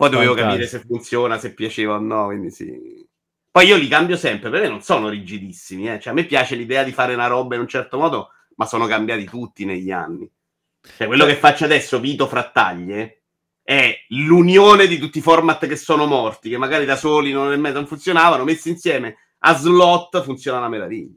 [0.01, 0.63] Poi dovevo Fantastico.
[0.63, 3.05] capire se funziona, se piaceva o no, quindi sì.
[3.51, 5.99] Poi io li cambio sempre, perché non sono rigidissimi, eh.
[5.99, 8.87] Cioè, a me piace l'idea di fare una roba in un certo modo, ma sono
[8.87, 10.27] cambiati tutti negli anni.
[10.97, 13.25] Cioè, quello che faccio adesso, Vito Frattaglie,
[13.61, 17.85] è l'unione di tutti i format che sono morti, che magari da soli non, non
[17.85, 21.15] funzionavano, messi insieme a slot funziona una meraviglia.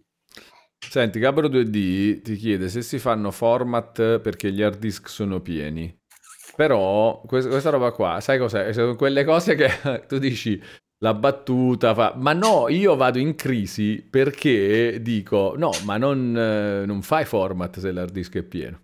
[0.78, 6.02] Senti, Gabro 2D ti chiede se si fanno format perché gli hard disk sono pieni.
[6.56, 8.72] Però questa, roba qua, sai cos'è?
[8.72, 9.68] Sono quelle cose che
[10.06, 10.60] tu dici
[10.98, 16.86] la battuta fa, ma no, io vado in crisi perché dico no, ma non, eh,
[16.86, 18.82] non fai format se l'hard disk è pieno.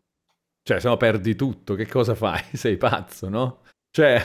[0.63, 2.43] Cioè, se no perdi tutto, che cosa fai?
[2.53, 3.63] Sei pazzo, no?
[3.91, 4.23] Cioè,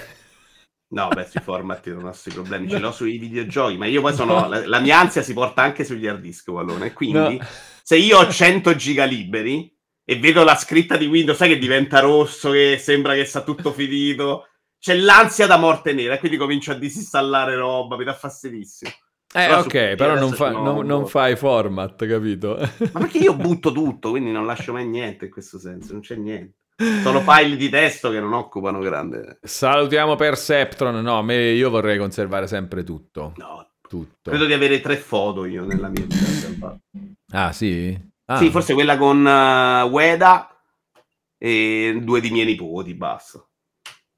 [0.94, 4.14] No, beh, sui format non ho questi problemi, ce l'ho sui videogiochi, ma io poi
[4.14, 4.48] sono...
[4.48, 7.46] La, la mia ansia si porta anche sugli hard disk, Wallone, quindi No.
[7.84, 9.75] se io ho 100 giga liberi
[10.06, 13.72] e vedo la scritta di Windows, sai che diventa rosso, che sembra che sta tutto
[13.74, 14.48] finito,
[14.80, 18.92] c'è l'ansia da morte nera, e quindi comincio a disinstallare roba, mi dà fastidissimo.
[18.92, 22.56] eh, Però ok, però non, fa- n'ho non- fai format, capito?
[22.94, 26.16] Ma perché io butto tutto, quindi non lascio mai niente in questo senso, non c'è
[26.16, 26.54] niente.
[27.02, 29.40] Sono file di testo che non occupano grande...
[29.42, 31.02] Salutiamo Perceptron.
[31.02, 33.32] No, me, io vorrei conservare sempre tutto.
[33.38, 34.30] No, Tutto.
[34.30, 36.78] credo di avere tre foto io nella mia vita.
[37.32, 37.98] Ah, sì?
[38.26, 38.38] Ah.
[38.38, 40.50] Sì, forse quella con eh, Ueda
[41.38, 43.46] e due di miei nipoti, basta.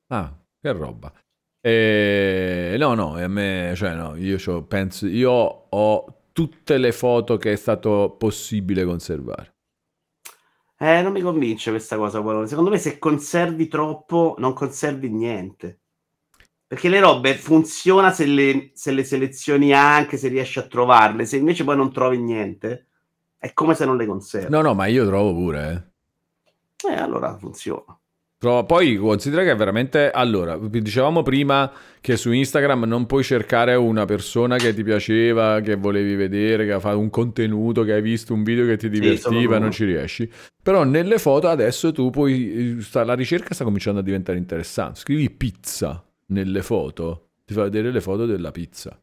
[0.08, 1.12] Ah, che roba.
[1.60, 7.52] Eh, no, no, a me, cioè, no, io penso, io ho tutte le foto che
[7.52, 9.56] è stato possibile conservare.
[10.80, 12.46] Eh, non mi convince questa cosa, Paolo.
[12.46, 15.82] Secondo me se conservi troppo, non conservi niente.
[16.68, 21.26] Perché le robe funziona se le, se le selezioni anche, se riesci a trovarle.
[21.26, 22.90] Se invece poi non trovi niente,
[23.38, 24.50] è come se non le conservi.
[24.52, 25.92] No, no, ma io trovo pure,
[26.84, 26.90] eh.
[26.90, 27.98] Eh, allora funziona.
[28.40, 34.06] Trovo- Poi considera che veramente, allora, dicevamo prima che su Instagram non puoi cercare una
[34.06, 38.34] persona che ti piaceva, che volevi vedere, che ha fatto un contenuto, che hai visto
[38.36, 39.60] un video che ti divertiva, loro.
[39.60, 40.32] non ci riesci.
[40.62, 45.00] Però nelle foto adesso tu puoi, sta- la ricerca sta cominciando a diventare interessante.
[45.00, 49.02] Scrivi pizza nelle foto, ti fa vedere le foto della pizza.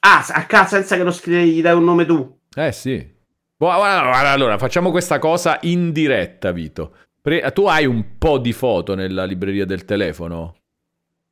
[0.00, 2.38] Ah, a casa senza che lo scrivi, gli dai un nome tu.
[2.54, 3.18] Eh sì.
[3.60, 6.94] Guarda, allora, facciamo questa cosa in diretta, Vito.
[7.20, 10.54] Pre- tu hai un po' di foto nella libreria del telefono?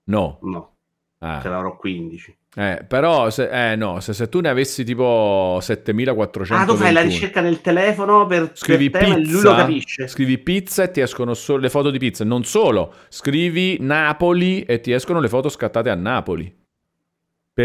[0.05, 0.39] No.
[0.43, 0.75] No,
[1.21, 1.41] Ah.
[1.41, 2.37] ce l'avrò 15.
[2.55, 6.93] Eh, però, se, eh, no, se, se tu ne avessi tipo 7400 Ah, tu fai
[6.93, 10.07] la ricerca nel telefono per, Scrivi per ma lui pizza, lo capisce.
[10.09, 12.25] scrivi pizza e ti escono solo le foto di pizza.
[12.25, 16.55] Non solo, scrivi Napoli e ti escono le foto scattate a Napoli.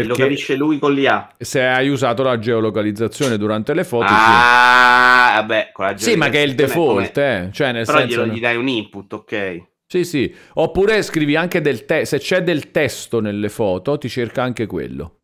[0.00, 1.34] Lo Perché capisce lui con l'IA.
[1.38, 4.06] se hai usato la geolocalizzazione durante le foto...
[4.08, 6.10] Ah, vabbè, con la sì.
[6.10, 7.52] Sì, ma che è il geolocalizzazione default, eh.
[7.52, 8.20] Cioè, nel Però senso...
[8.20, 9.62] glielo gli dai un input, ok.
[9.86, 10.34] Sì, sì.
[10.54, 12.16] Oppure scrivi anche del testo.
[12.16, 15.20] Se c'è del testo nelle foto, ti cerca anche quello.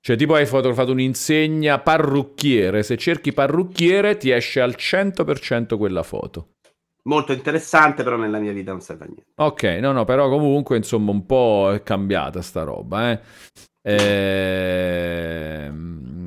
[0.00, 2.82] Cioè, tipo hai fotografato un'insegna parrucchiere.
[2.84, 6.50] Se cerchi parrucchiere, ti esce al 100% quella foto.
[7.04, 9.32] Molto interessante, però nella mia vita non serve a niente.
[9.36, 13.20] Ok, no, no, però comunque, insomma, un po' è cambiata sta roba, eh.
[13.90, 15.78] Ehm,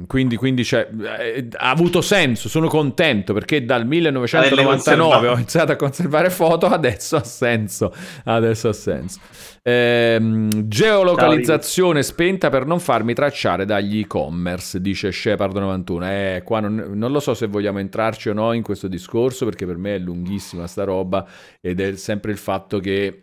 [0.08, 5.76] quindi, quindi cioè, eh, ha avuto senso, sono contento perché dal 1999 ho iniziato a
[5.76, 7.94] conservare foto, adesso ha senso,
[8.26, 9.20] adesso ha senso.
[9.62, 16.04] Ehm, geolocalizzazione spenta per non farmi tracciare dagli e-commerce, dice Shepard91.
[16.04, 19.68] Eh, qua non, non lo so se vogliamo entrarci o no in questo discorso perché
[19.68, 21.26] per me è lunghissima sta roba
[21.62, 23.22] ed è sempre il fatto che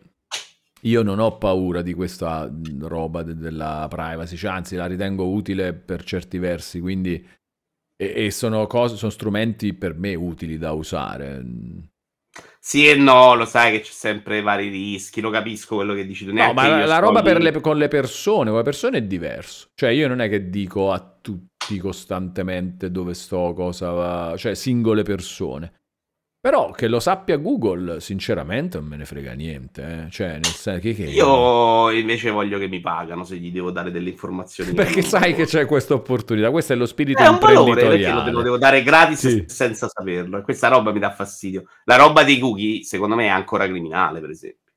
[0.83, 5.29] io non ho paura di questa mh, roba de- della privacy, cioè, anzi la ritengo
[5.29, 7.15] utile per certi versi, quindi
[8.01, 11.45] e, e sono, cose, sono strumenti per me utili da usare.
[12.61, 16.25] Sì e no, lo sai che c'è sempre vari rischi, lo capisco quello che dici
[16.25, 16.33] tu.
[16.33, 19.69] No, ma la, la roba le- con le persone, con le persone è diverso.
[19.75, 25.03] Cioè io non è che dico a tutti costantemente dove sto, cosa va, cioè singole
[25.03, 25.73] persone.
[26.49, 30.05] Però che lo sappia Google, sinceramente non me ne frega niente.
[30.07, 30.11] eh.
[30.11, 33.91] Cioè, nel senso che, che- Io invece voglio che mi pagano se gli devo dare
[33.91, 34.73] delle informazioni.
[34.73, 38.41] Perché sai che c'è questa opportunità, questo è lo spirito È un valore perché lo
[38.41, 39.45] devo dare gratis Sì.
[39.47, 40.39] senza saperlo.
[40.39, 41.65] E questa roba mi dà fastidio.
[41.85, 44.73] La roba dei cookie, secondo me, è ancora criminale, per esempio.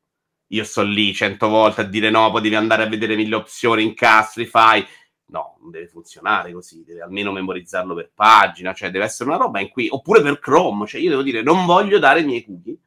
[0.47, 3.83] Io sto lì cento volte a dire no, poi devi andare a vedere mille opzioni,
[3.83, 4.85] incastri, fai.
[5.31, 9.61] No, non deve funzionare così, deve almeno memorizzarlo per pagina, cioè deve essere una roba
[9.61, 12.77] in cui, oppure per Chrome, cioè io devo dire non voglio dare i miei cookie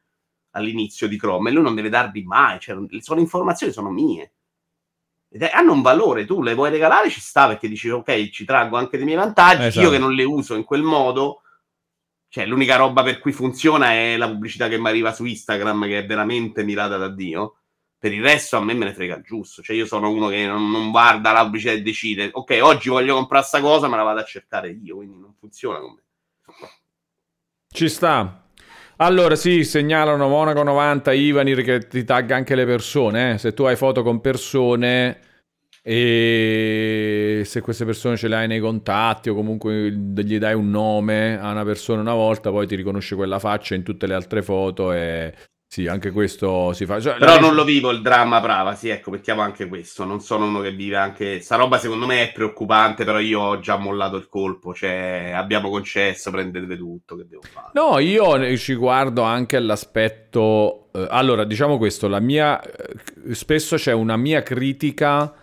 [0.51, 4.33] all'inizio di Chrome e lui non deve darli mai, cioè sono informazioni, sono mie.
[5.27, 8.77] Ed hanno un valore, tu le vuoi regalare, ci sta perché dici ok, ci traggo
[8.77, 9.85] anche dei miei vantaggi, Esatto.
[9.85, 11.41] io che non le uso in quel modo,
[12.29, 15.97] cioè l'unica roba per cui funziona è la pubblicità che mi arriva su Instagram, che
[15.97, 17.57] è veramente mirata da Dio,
[18.05, 19.63] Per il resto a me me ne frega giusto.
[19.63, 23.15] Cioè, io sono uno che non, non guarda la pubblicità e decide, ok, oggi voglio
[23.15, 26.03] comprare sta cosa, me la vado a cercare io, quindi non funziona con me.
[27.67, 28.47] Ci sta.
[28.97, 33.33] Allora, sì, segnalano Monaco 90, Ivanir che ti tagga anche le persone.
[33.33, 33.37] eh.
[33.39, 35.21] Se tu hai foto con persone
[35.81, 41.39] e se queste persone ce le hai nei contatti o comunque gli dai un nome
[41.39, 44.93] a una persona una volta, poi ti riconosce quella faccia in tutte le altre foto
[44.93, 45.33] e
[45.75, 47.01] sì, anche questo si fa.
[47.01, 50.05] Cioè, Però la- non lo vivo il dramma brava, sì, ecco, mettiamo anche questo.
[50.05, 51.41] Non sono uno che vive anche.
[51.41, 54.73] Sta roba secondo me è preoccupante, però io ho già mollato il colpo.
[54.73, 57.67] Cioè, abbiamo concesso, prendete tutto, che devo fare?
[57.73, 60.87] No, io ci guardo anche all'aspetto.
[60.93, 62.61] eh, allora, diciamo questo: la mia.
[62.61, 65.33] eh, spesso c'è una mia critica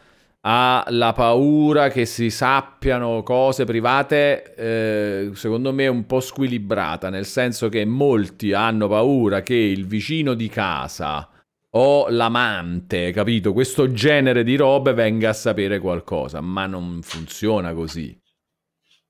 [0.45, 7.69] alla paura che si sappiano cose private, eh, secondo me un po' squilibrata, nel senso
[7.69, 11.29] che molti hanno paura che il vicino di casa
[11.75, 13.53] o l'amante, capito?
[13.53, 18.19] Questo genere di robe venga a sapere qualcosa, ma non funziona così.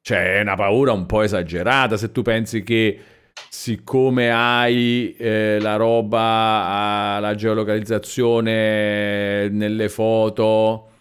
[0.02, 2.98] Cioè, è una paura un po' esagerata se tu pensi che
[3.48, 10.91] siccome hai eh, la roba, ah, la geolocalizzazione nelle foto,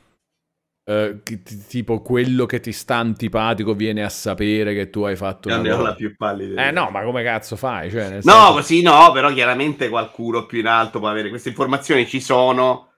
[0.83, 5.49] eh, ti- tipo quello che ti sta antipatico viene a sapere che tu hai fatto
[5.49, 5.95] Non una cosa.
[5.95, 6.67] più pallida.
[6.67, 7.89] Eh no, ma come cazzo fai?
[7.91, 12.07] Cioè, No, senso- così no, però chiaramente qualcuno più in alto può avere queste informazioni,
[12.07, 12.89] ci sono.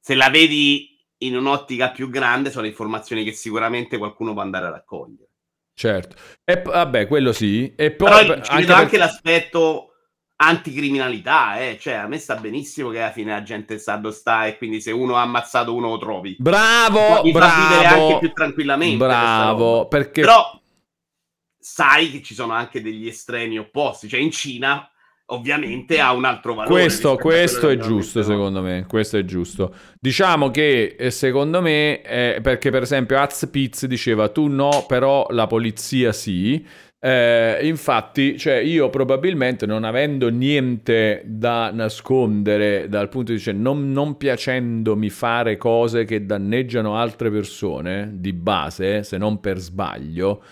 [0.00, 4.70] Se la vedi in un'ottica più grande, sono informazioni che sicuramente qualcuno può andare a
[4.70, 5.28] raccogliere.
[5.74, 6.16] Certo.
[6.44, 7.72] E vabbè, quello sì.
[7.76, 9.91] E poi Però per- ci per- anche l'aspetto
[10.36, 11.78] anticriminalità, eh.
[11.80, 14.80] cioè a me sta benissimo che alla fine la gente sa dove sta e quindi
[14.80, 16.36] se uno ha ammazzato uno lo trovi.
[16.38, 18.06] Bravo, Mi fa vivere bravo.
[18.06, 20.60] anche più tranquillamente Bravo, perché Però
[21.58, 24.86] sai che ci sono anche degli estremi opposti, cioè in Cina
[25.26, 26.74] ovviamente ha un altro valore.
[26.74, 28.86] Questo, questo è giusto, veramente secondo me.
[28.86, 29.74] Questo è giusto.
[29.98, 35.46] Diciamo che eh, secondo me, eh, perché per esempio Azpiz diceva tu no, però la
[35.46, 36.64] polizia sì.
[37.04, 43.90] Eh, infatti, cioè, io probabilmente non avendo niente da nascondere dal punto di vista, non,
[43.90, 50.44] non piacendomi fare cose che danneggiano altre persone di base, se non per sbaglio,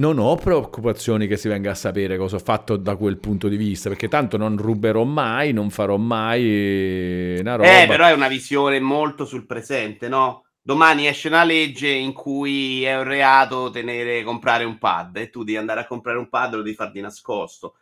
[0.00, 3.56] non ho preoccupazioni che si venga a sapere cosa ho fatto da quel punto di
[3.56, 7.82] vista, perché tanto non ruberò mai, non farò mai una roba.
[7.82, 10.42] Eh, però è una visione molto sul presente, no?
[10.68, 15.42] Domani esce una legge in cui è un reato tenere, comprare un pad e tu
[15.42, 17.76] devi andare a comprare un pad e lo devi fare di nascosto.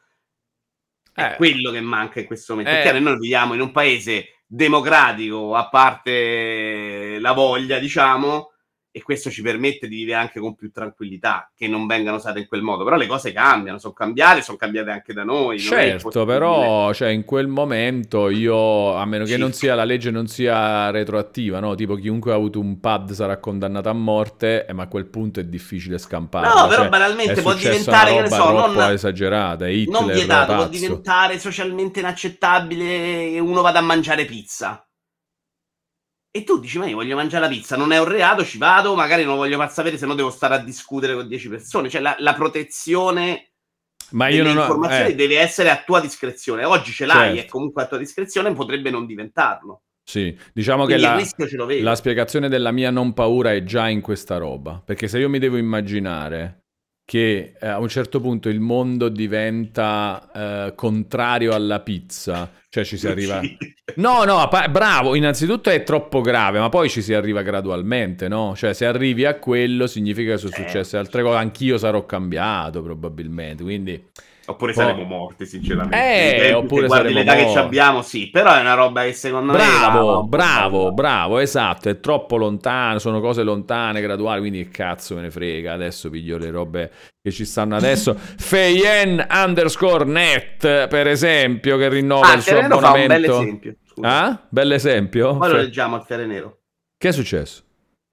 [1.12, 1.34] È Eh.
[1.34, 2.78] quello che manca in questo momento.
[2.78, 2.82] Eh.
[2.82, 8.52] chiaro, noi viviamo in un paese democratico, a parte la voglia, diciamo,
[8.96, 12.46] e questo ci permette di vivere anche con più tranquillità, che non vengano usate in
[12.46, 12.82] quel modo.
[12.82, 15.58] Però le cose cambiano, sono cambiate, sono cambiate anche da noi.
[15.58, 20.28] Certo, però cioè, in quel momento io, a meno che non sia la legge non
[20.28, 21.74] sia retroattiva, no?
[21.74, 25.40] Tipo chiunque ha avuto un pad sarà condannato a morte, eh, ma a quel punto
[25.40, 26.62] è difficile scamparlo.
[26.62, 30.68] No, però cioè, banalmente può diventare, che ne so, non- esagerata, Hitler non vietato, può
[30.68, 34.85] diventare socialmente inaccettabile che uno vada a mangiare pizza.
[36.36, 38.94] E tu dici, ma io voglio mangiare la pizza, non è un reato, ci vado,
[38.94, 41.88] magari non voglio far sapere, se no devo stare a discutere con 10 persone.
[41.88, 43.52] Cioè la, la protezione
[44.10, 44.60] Ma io delle non ho...
[44.66, 46.64] informazioni eh, deve essere a tua discrezione.
[46.64, 47.46] Oggi ce l'hai, Certo.
[47.46, 49.82] è comunque a tua discrezione, potrebbe non diventarlo.
[50.04, 51.46] sì, diciamo che Quindi la...
[51.56, 51.82] lo vedo.
[51.84, 55.38] La spiegazione della mia non paura è già in questa roba, perché se io mi
[55.38, 56.65] devo immaginare
[57.06, 62.98] che eh, a un certo punto il mondo diventa eh, contrario alla pizza, cioè ci
[62.98, 63.40] si arriva...
[63.96, 68.54] No, no, pa- bravo, innanzitutto è troppo grave, ma poi ci si arriva gradualmente, no?
[68.56, 70.68] Cioè se arrivi a quello significa che sono Certo.
[70.68, 74.04] successe altre cose, anch'io sarò cambiato probabilmente, quindi...
[74.48, 75.96] Oppure Poi- saremo morti, sinceramente.
[75.96, 77.52] Eh, tempi, oppure guardi l'età che morti.
[77.52, 78.30] ci abbiamo, sì.
[78.30, 79.58] Però è una roba che secondo me...
[79.58, 80.94] Bravo, po' bravo, valutata.
[80.94, 85.72] bravo, esatto, è troppo lontano, sono cose lontane, graduali, quindi che cazzo me ne frega,
[85.72, 88.14] adesso piglio le robe che ci stanno adesso.
[88.38, 93.40] Feyen underscore net, per esempio, che rinnova Ah, il suo Fiere fa un bel abbonamento.
[93.40, 93.74] esempio.
[93.84, 94.08] Scusa.
[94.24, 94.46] Ah?
[94.48, 95.36] Bell'esempio?
[95.38, 96.58] Poi lo leggiamo al Fiere Nero.
[96.96, 97.62] Che è successo?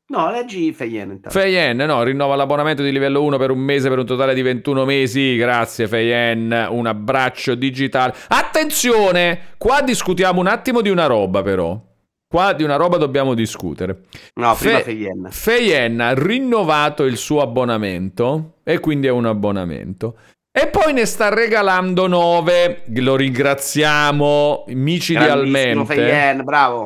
[0.06, 1.30] No, leggi Feyen intanto.
[1.39, 4.86] Feyen, no, rinnova l'abbonamento di livello 1 per un mese per un totale di 21
[4.86, 5.36] mesi.
[5.38, 8.13] Grazie Feyen, un abbraccio digitale.
[8.28, 11.80] Attenzione, qua discutiamo un attimo di una roba però.
[12.28, 14.02] Qua di una roba dobbiamo discutere.
[14.36, 15.28] no, prima Fe- Feyen.
[15.30, 20.18] Feyen ha rinnovato il suo abbonamento e quindi è un abbonamento.
[20.56, 22.84] E poi ne sta regalando 9.
[22.97, 26.45] Lo ringraziamo micidialmente Feyen,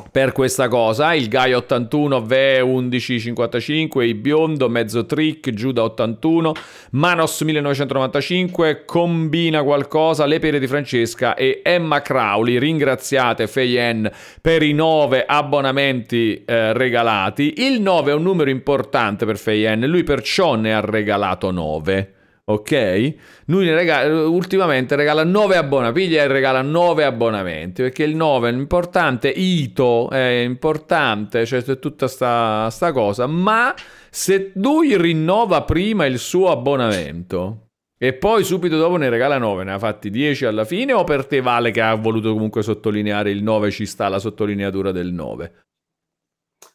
[0.09, 1.13] per questa cosa.
[1.13, 6.53] Il Gai 81, Ve 1155, il Biondo, Mezzo Trick, Giuda 81,
[6.91, 12.59] Manos 1995, Combina qualcosa, Le Pere di Francesca e Emma Crowley.
[12.59, 14.09] Ringraziate Feyen
[14.39, 17.55] per i 9 abbonamenti eh, regalati.
[17.57, 22.11] Il 9 è un numero importante per Feyen, lui perciò ne ha regalato 9.
[22.49, 23.15] Ok?
[23.47, 28.53] Lui regala, ultimamente regala 9 abbonamenti, piglia e regala 9 abbonamenti, perché il 9 è
[28.53, 33.75] importante, Ito è importante, cioè c'è tutta sta, sta cosa, ma
[34.09, 37.67] se lui rinnova prima il suo abbonamento
[37.97, 41.25] e poi subito dopo ne regala 9, ne ha fatti 10 alla fine o per
[41.25, 45.63] te vale che ha voluto comunque sottolineare il 9, ci sta la sottolineatura del 9?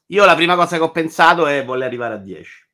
[0.08, 2.70] Io la prima cosa che ho pensato è voler arrivare a 10.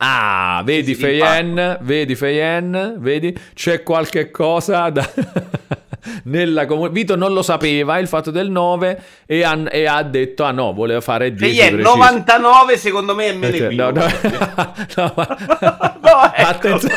[0.00, 3.36] Ah, vedi Feyen, vedi Feyen, vedi?
[3.54, 5.08] C'è qualche cosa da...
[6.24, 6.92] nella comunità.
[6.94, 10.72] Vito non lo sapeva il fatto del 9 e, han- e ha detto, ah no,
[10.72, 11.96] voleva fare 10 Feyen preciso.
[11.96, 13.98] 99 secondo me è meno Cioè, equivoco.
[13.98, 16.48] no, no, no, ma- No, ecco.
[16.48, 16.96] Attenzione.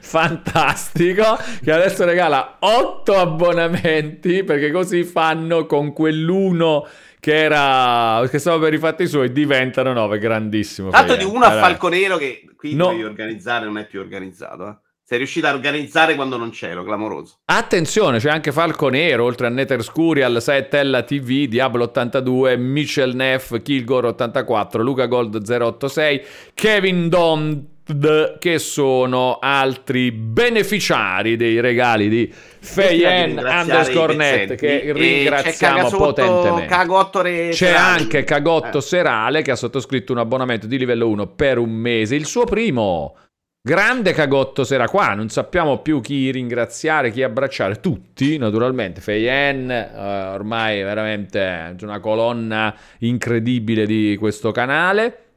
[0.00, 6.86] Fantastico che adesso regala 8 abbonamenti perché così fanno con quell'uno
[7.20, 11.48] che era che stava per i fatti suoi diventano 9 grandissimo Tanto di uno a
[11.50, 11.60] Dai.
[11.60, 12.88] Falconero che qui No.
[12.88, 14.68] devi organizzare, non è più organizzato.
[14.68, 14.76] eh.
[15.08, 17.38] Sei riuscito a organizzare quando non c'ero, clamoroso.
[17.46, 23.62] Attenzione, c'è anche Falco Nero, oltre a Nether Scurial, Saetella TV, Diablo 82, Michel Neff,
[23.62, 26.20] Kilgore 84, Luca Gold 086,
[26.52, 27.64] Kevin Dond,
[28.38, 36.66] che sono altri beneficiari dei regali di Feyen underscore net, che ringraziamo potentemente.
[37.50, 38.82] C'è anche Cagotto Eh.
[38.82, 43.16] Serale che ha sottoscritto un abbonamento di livello 1 per un mese, il suo primo.
[43.60, 50.28] Grande Cagotto Sera qua, non sappiamo più chi ringraziare, chi abbracciare, tutti naturalmente, Feyen, eh,
[50.32, 55.27] ormai veramente una colonna incredibile di questo canale.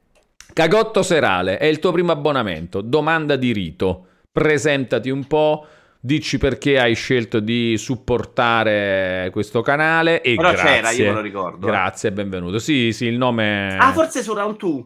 [0.53, 5.65] Cagotto Serale, è il tuo primo abbonamento, domanda di rito, presentati un po',
[5.99, 10.69] dici perché hai scelto di supportare questo canale e Però grazie.
[10.69, 11.67] c'era, io me lo ricordo.
[11.67, 11.69] eh.
[11.69, 12.59] Grazie e benvenuto.
[12.59, 13.77] Sì, sì, il nome...
[13.79, 14.83] Ah, forse su Round 2.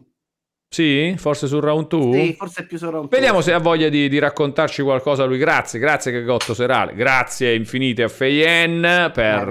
[0.68, 1.14] Sì?
[1.16, 2.12] Forse sul round 2?
[2.20, 3.18] Sì, forse più su Round 2.
[3.18, 5.38] Vediamo se ha voglia di, di raccontarci qualcosa lui.
[5.38, 6.94] Grazie, grazie Cagotto Serale.
[6.94, 9.48] Grazie infinite a Feyen per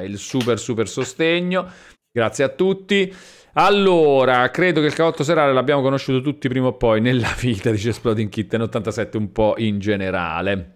[0.00, 1.68] eh, il super super sostegno.
[2.10, 3.12] Grazie a tutti.
[3.58, 7.88] Allora, credo che il Cagotto Serale l'abbiamo conosciuto tutti prima o poi nella vita, dice
[7.88, 10.75] Exploding Kitten 87 un po' in generale.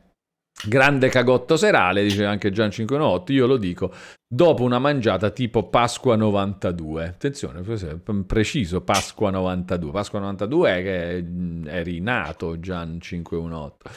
[0.67, 3.93] Grande cagotto serale, dice anche Gian 518, io lo dico,
[4.29, 7.05] dopo una mangiata tipo Pasqua 92.
[7.05, 7.63] Attenzione,
[8.27, 9.91] preciso, Pasqua 92.
[9.91, 13.91] Pasqua 92 è che mm, eri nato Gian 518.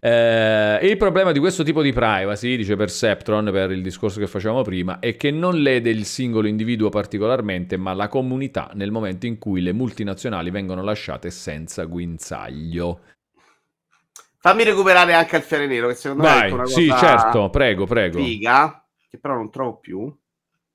[0.00, 4.62] Eh, il problema di questo tipo di privacy, dice Perceptron, per il discorso che facevamo
[4.62, 9.38] prima, è che non lede il singolo individuo particolarmente, ma la comunità nel momento in
[9.38, 13.00] cui le multinazionali vengono lasciate senza guinzaglio.
[14.42, 17.50] Fammi recuperare anche il Fiere Nero, che secondo me è Vai, una cosa sì, certo,
[17.50, 18.18] prego, prego.
[18.18, 20.18] figa, che però non trovo più.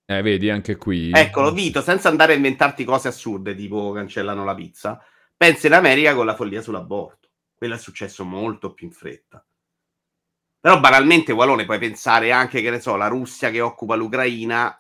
[0.06, 1.10] Eh, vedi, anche qui.
[1.12, 5.04] Eccolo, Vito, senza andare a inventarti cose assurde, tipo cancellano la pizza,
[5.36, 7.30] pensa in America con la follia sull'aborto.
[7.56, 9.44] Quello è successo molto più in fretta.
[10.60, 14.80] Però banalmente, Walone, puoi pensare anche, che ne so, la Russia che occupa l'Ucraina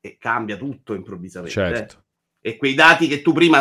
[0.00, 1.52] e cambia tutto improvvisamente.
[1.52, 2.04] Certo.
[2.40, 2.50] eh.
[2.50, 3.58] E quei dati che tu prima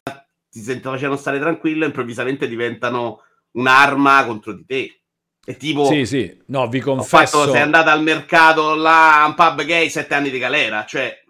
[0.48, 3.24] ti facevano stare tranquillo, improvvisamente diventano
[3.54, 5.02] un'arma contro di te.
[5.46, 7.38] E tipo, Sì, sì, no, vi confesso...
[7.40, 10.86] fatto, sei andata al mercato là, un pub gay, sette anni di galera.
[10.86, 11.24] Cioè,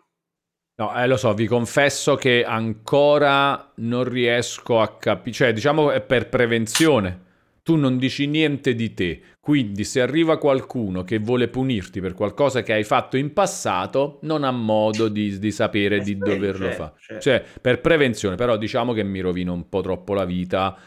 [0.80, 6.00] No, eh, lo so, vi confesso che ancora non riesco a capire, cioè diciamo è
[6.02, 7.28] per prevenzione.
[7.64, 12.64] Tu non dici niente di te, quindi se arriva qualcuno che vuole punirti per qualcosa
[12.64, 16.78] che hai fatto in passato, non ha modo di, di sapere Eh, di doverlo certo,
[16.78, 16.94] fare.
[16.98, 17.22] certo.
[17.22, 20.78] Cioè, per prevenzione, però diciamo che mi rovina un po' troppo la vita.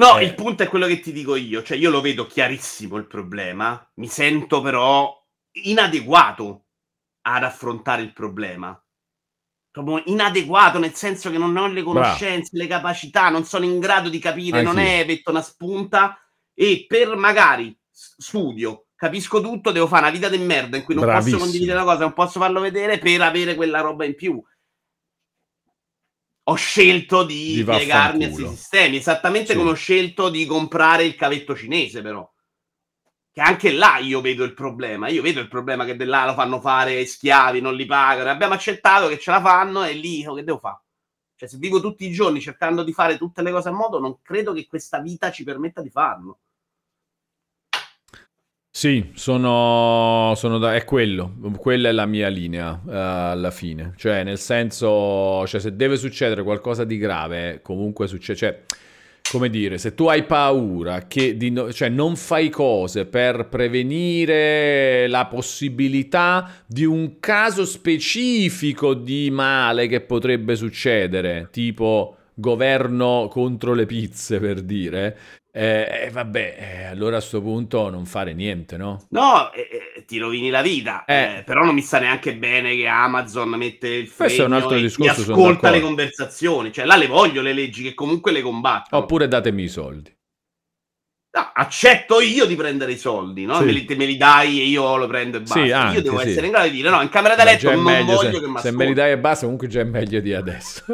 [0.00, 0.24] No, Eh.
[0.24, 3.86] il punto è quello che ti dico io, cioè io lo vedo chiarissimo il problema,
[3.96, 5.14] mi sento però
[5.52, 6.64] inadeguato
[7.22, 8.82] ad affrontare il problema.
[9.70, 14.08] Proprio inadeguato nel senso che non ho le conoscenze, le capacità, non sono in grado
[14.08, 14.92] di capire, non Anch'io.
[15.02, 16.18] è metto una spunta
[16.54, 21.04] e per magari studio, capisco tutto, devo fare una vita di merda in cui non
[21.04, 21.36] Bravissimo.
[21.36, 24.42] posso condividere una cosa, non posso farlo vedere per avere quella roba in più.
[26.50, 29.56] Ho scelto di, Di piegarmi a questi sistemi, esattamente Sì.
[29.56, 32.28] come ho scelto di comprare il cavetto cinese, però.
[33.32, 35.08] Che anche là io vedo il problema.
[35.08, 38.30] Io vedo il problema che là lo fanno fare schiavi, non li pagano.
[38.30, 40.80] Abbiamo accettato che ce la fanno e lì oh, che devo fare?
[41.36, 44.20] Cioè, se vivo tutti i giorni cercando di fare tutte le cose a modo, non
[44.20, 46.40] credo che questa vita ci permetta di farlo.
[48.72, 54.22] Sì, sono, sono da- è quello, quella è la mia linea eh, alla fine, cioè
[54.22, 58.60] nel senso, cioè, se deve succedere qualcosa di grave, comunque succede, cioè,
[59.30, 65.26] come dire, se tu hai paura che no- cioè, non fai cose per prevenire la
[65.26, 74.38] possibilità di un caso specifico di male che potrebbe succedere, tipo governo contro le pizze
[74.40, 75.16] per dire,
[75.52, 79.06] eh, eh, vabbè, eh, allora a sto punto non fare niente, no?
[79.10, 81.04] No, eh, eh, ti rovini la vita.
[81.06, 84.82] Però non mi sta neanche bene che Amazon mette il Questo è un altro e
[84.82, 86.72] discorso, ascolta le conversazioni.
[86.72, 89.02] Cioè, là le voglio le leggi che comunque le combattono.
[89.02, 90.18] Oppure datemi i soldi.
[91.32, 93.58] No, accetto io di prendere i soldi, no?
[93.58, 93.64] Sì.
[93.64, 95.62] Me, li, te me li dai e io lo prendo e basta.
[95.62, 96.28] Sì, anche, io devo sì.
[96.28, 98.48] essere in grado di dire no, in camera da letto non meglio voglio se, che
[98.48, 100.82] mi se me li dai e basta, comunque già è meglio di adesso.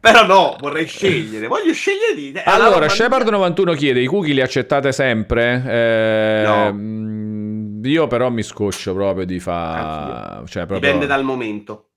[0.00, 1.46] Però no, vorrei scegliere.
[1.46, 2.32] Voglio scegliere di...
[2.44, 5.62] Allora, roba- Shepard91 chiede: i cookie li accettate sempre?
[5.66, 6.72] Eh, No.
[6.72, 10.46] mm, Io però mi scoccio proprio di fare.
[10.46, 10.78] Cioè, proprio...
[10.78, 11.90] Dipende dal momento.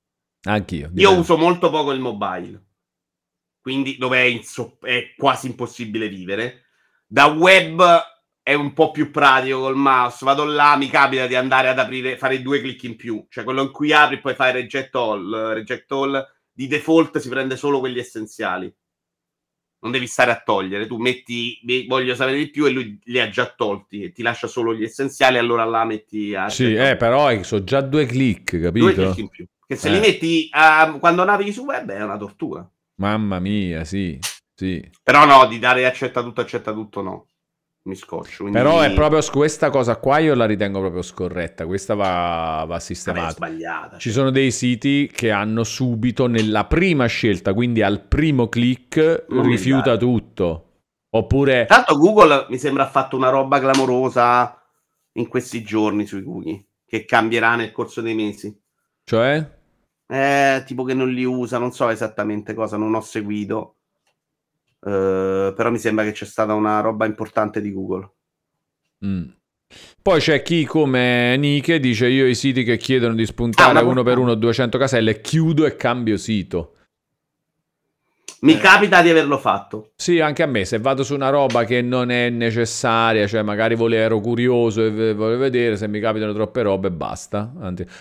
[0.43, 0.87] Anch'io.
[0.87, 1.19] Io dipende.
[1.19, 2.61] uso molto poco il mobile,
[3.63, 6.65] quindi dove è, inso- è quasi impossibile vivere.
[7.07, 7.81] Da web
[8.43, 10.25] è un po' più pratico col mouse.
[10.25, 13.61] Vado là, mi capita di andare ad aprire, fare due clic in più, cioè quello
[13.61, 15.53] in cui apri e poi fai reject all.
[15.53, 18.71] Reject all di default si prende solo quelli essenziali.
[19.79, 23.19] Non devi stare a togliere, tu metti "Ve- voglio sapere di più e lui li
[23.19, 26.97] ha già tolti e ti lascia solo gli essenziali, allora là metti a Sì, eh,
[26.97, 28.85] però sono già due click, capito?
[28.85, 29.45] due clic in più.
[29.65, 29.91] Che se Eh.
[29.91, 32.69] li metti a- quando navighi su web è una tortura.
[32.95, 34.19] Mamma mia, sì,
[34.55, 34.87] sì.
[35.01, 37.27] Però no, di dare accetta tutto, accetta tutto no.
[37.85, 38.43] Mi scoccio.
[38.43, 41.65] quindi- Però è proprio questa cosa qua io la ritengo proprio scorretta.
[41.65, 43.31] Questa va, va sistemata.
[43.31, 43.97] sbagliata.
[43.97, 49.43] Ci sono dei siti che hanno subito nella prima scelta, quindi al primo click, Non
[49.45, 50.69] rifiuta tutto.
[51.09, 54.57] Oppure Tanto Google mi sembra ha fatto una roba clamorosa
[55.15, 58.57] in questi giorni sui cookie, che cambierà nel corso dei mesi.
[59.03, 59.61] Cioè?
[60.07, 63.77] Eh, tipo che non li usa, non so esattamente cosa, non ho seguito.
[64.85, 68.11] Eh, però mi sembra che c'è stata una roba importante di Google.
[69.05, 69.29] Mm.
[70.01, 74.03] Poi c'è chi come Nike dice io i siti che chiedono di spuntare Ah, uno
[74.03, 76.75] per uno 200 caselle chiudo e cambio sito.
[78.43, 78.57] Mi Eh.
[78.57, 79.91] capita di averlo fatto.
[79.95, 83.75] Sì, anche a me, se vado su una roba che non è necessaria, cioè magari
[83.75, 87.51] volevo, ero curioso e volevo vedere, se mi capitano troppe robe, basta.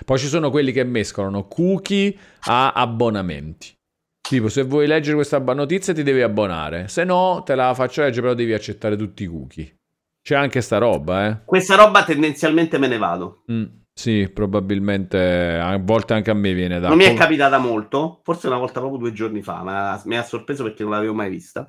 [0.05, 2.17] Poi ci sono quelli che mescolano cookie
[2.47, 3.73] a abbonamenti.
[4.21, 8.23] Tipo, se vuoi leggere questa notizia ti devi abbonare, se no te la faccio leggere,
[8.23, 9.77] però devi accettare tutti i cookie.
[10.23, 11.37] C'è anche sta roba, eh.
[11.45, 13.43] Questa roba tendenzialmente me ne vado.
[13.53, 13.65] Mm,
[13.95, 16.89] sì, probabilmente a volte anche a me viene da...
[16.89, 20.23] Non mi è capitata molto, forse una volta proprio due giorni fa, ma mi ha
[20.23, 21.69] sorpreso perché non l'avevo mai vista.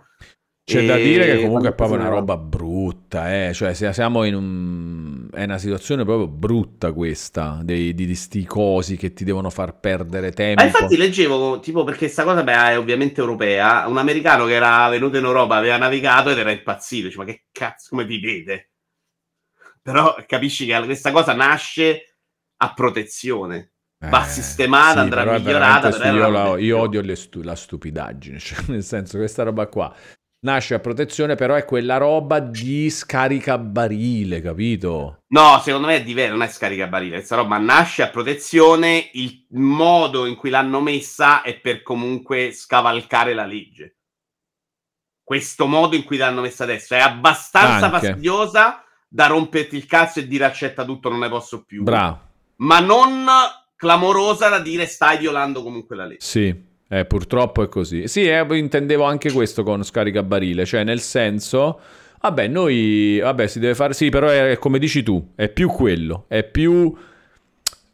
[0.66, 3.54] C'è da E dire che comunque è proprio una roba brutta, eh.
[3.54, 5.28] Cioè, siamo in un...
[5.34, 9.82] è una situazione proprio brutta questa, dei, di, di sti cosi che ti devono far
[9.82, 10.62] perdere tempo.
[10.62, 14.88] Ma infatti leggevo, tipo, perché questa cosa beh, è ovviamente europea, un americano che era
[14.88, 18.72] venuto in Europa, aveva navigato ed era impazzito, dice, ma che cazzo, come vi vede?
[19.82, 22.13] Però capisci che questa cosa nasce
[22.64, 23.72] a protezione.
[24.10, 28.60] va sistemata, andrà però è migliorata, però io, la, io odio stu- la stupidaggine, cioè,
[28.68, 29.96] nel senso questa roba qua
[30.44, 35.24] nasce a protezione, però è quella roba di scaricabarile, capito?
[35.28, 37.16] No, secondo me è diverso, non è scaricabarile.
[37.16, 43.34] Questa roba nasce a protezione, il modo in cui l'hanno messa è per comunque scavalcare
[43.34, 43.98] la legge.
[45.24, 48.08] Questo modo in cui l'hanno messa adesso è abbastanza Anche.
[48.08, 51.84] fastidiosa da romperti il cazzo e dire accetta tutto, non ne posso più.
[51.84, 52.33] Bravo,
[52.64, 53.26] Ma non
[53.76, 56.26] clamorosa da dire stai violando comunque la legge.
[56.26, 56.56] sì,
[56.90, 58.08] eh, purtroppo è così.
[58.08, 61.80] Sì, eh, intendevo anche questo con scaricabarile, cioè nel senso...
[62.24, 66.24] Vabbè, noi, vabbè, si deve fare, sì, però è come dici tu, è più quello,
[66.30, 66.96] è più,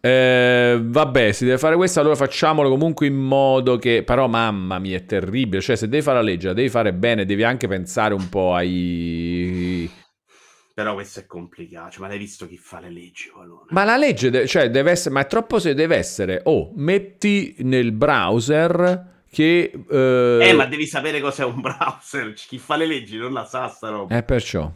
[0.01, 4.97] eh, vabbè, si deve fare questo, allora facciamolo comunque in modo che, però mamma mia,
[4.97, 8.13] è terribile, cioè se devi fare la legge, la devi fare bene, devi anche pensare
[8.13, 9.89] un po' ai...
[10.79, 11.91] Però questo è complicato.
[11.91, 13.29] Cioè, ma l'hai visto chi fa le leggi?
[13.35, 13.65] Valone?
[13.71, 17.55] Ma la legge, de- cioè, deve essere, ma è troppo se deve essere, oh, metti
[17.59, 19.71] nel browser che...
[19.89, 22.33] eh, Eh, ma devi sapere cos'è un browser.
[22.33, 24.17] Chi fa le leggi non la sa sta roba.
[24.17, 24.71] eh, perciò.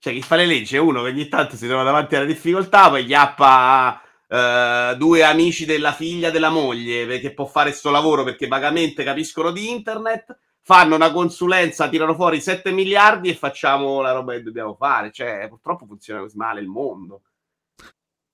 [0.00, 2.88] Cioè, chi fa le leggi è uno che ogni tanto si trova davanti alla difficoltà,
[2.88, 8.46] poi chiappa eh, due amici della figlia della moglie perché può fare sto lavoro perché
[8.46, 10.38] vagamente capiscono di internet,
[10.68, 15.10] fanno una consulenza, tirano fuori 7 miliardi e facciamo la roba che dobbiamo fare.
[15.10, 17.22] Cioè, purtroppo funziona così male il mondo.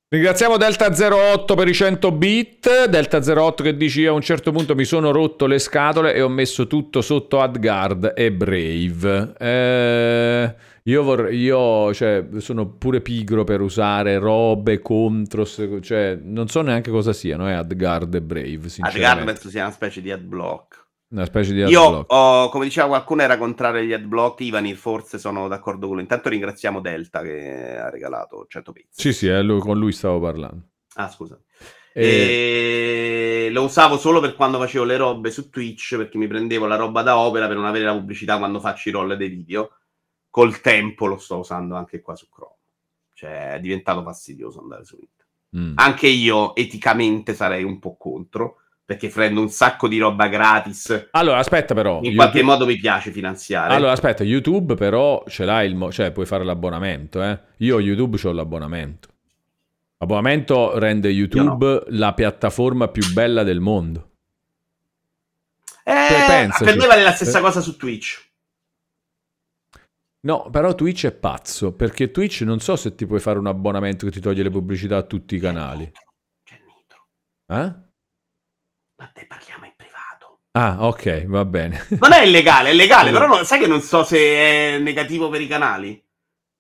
[0.09, 2.69] Ringraziamo Delta08 per i 100 bit.
[2.89, 6.67] Delta08 che dici a un certo punto mi sono rotto le scatole e ho messo
[6.67, 9.33] tutto sotto AdGuard e Brave.
[9.39, 16.63] Eh, io, vorrei, io cioè, sono pure pigro per usare robe contro, cioè, non so
[16.63, 18.69] neanche cosa siano eh, AdGuard e Brave.
[18.81, 20.84] AdGuard penso sia una specie di adblock.
[21.15, 24.41] Una specie di Io, ho, come diceva qualcuno, era contrario agli adblock.
[24.41, 26.03] Ivani, forse sono d'accordo con lui.
[26.03, 29.01] Intanto ringraziamo Delta che ha regalato 100 pezzi.
[29.01, 30.71] Sì, sì, è lui- con lui stavo parlando.
[30.95, 31.41] Ah, scusa.
[31.93, 33.49] E- E...
[33.53, 37.03] Lo usavo solo per quando facevo le robe su Twitch, perché mi prendevo la roba
[37.03, 39.71] da opera per non avere la pubblicità quando faccio i roll dei video.
[40.29, 42.57] Col tempo lo sto usando anche qua su Chrome.
[43.13, 45.23] Cioè, è diventato fastidioso andare su internet.
[45.57, 45.79] Mm.
[45.79, 51.09] Anche io, eticamente, sarei un po' contro, perché prendo un sacco di roba gratis.
[51.13, 52.01] Allora, aspetta però.
[52.03, 53.73] In qualche YouTube- modo mi piace finanziare.
[53.75, 57.39] Allora, aspetta, YouTube però ce l'hai il mo- cioè puoi fare l'abbonamento, eh.
[57.59, 59.09] Io YouTube ho l'abbonamento.
[59.99, 64.11] L'abbonamento rende YouTube la piattaforma più bella del mondo.
[65.87, 66.65] eh, pensaci.
[66.65, 67.43] per me vale la stessa Eh.
[67.43, 68.23] cosa su Twitch.
[70.21, 74.07] No, però Twitch è pazzo, perché Twitch non so se ti puoi fare un abbonamento
[74.07, 75.91] che ti toglie le pubblicità a tutti i canali.
[76.43, 77.07] C'è Nitro.
[77.49, 77.93] Eh?
[78.97, 80.41] Ma te parliamo in privato.
[80.53, 81.87] Ah, ok, va bene.
[82.01, 85.41] Non è illegale, è legale, però non- sai che non so se è negativo per
[85.41, 86.01] i canali.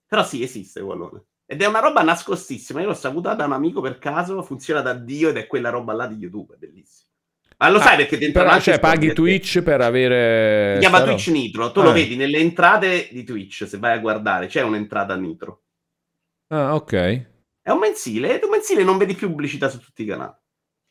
[0.06, 1.26] Però sì, esiste quello.
[1.46, 2.80] Ed è una roba nascostissima.
[2.80, 5.92] Io l'ho saputa da un amico per caso, funziona da Dio ed è quella roba
[5.92, 7.10] là di YouTube, è bellissimo.
[7.56, 10.74] Ma lo sai perché dentro Però, cioè, paghi Twitch per avere...
[10.74, 11.28] Si chiama sta Twitch.
[11.28, 11.70] Nitro.
[11.70, 11.92] Tu lo Eh.
[11.92, 15.62] vedi nelle entrate di Twitch, se vai a guardare, c'è un'entrata Nitro.
[16.48, 16.92] Ah, ok.
[17.62, 20.34] È un mensile, e un mensile non vedi più pubblicità su tutti i canali.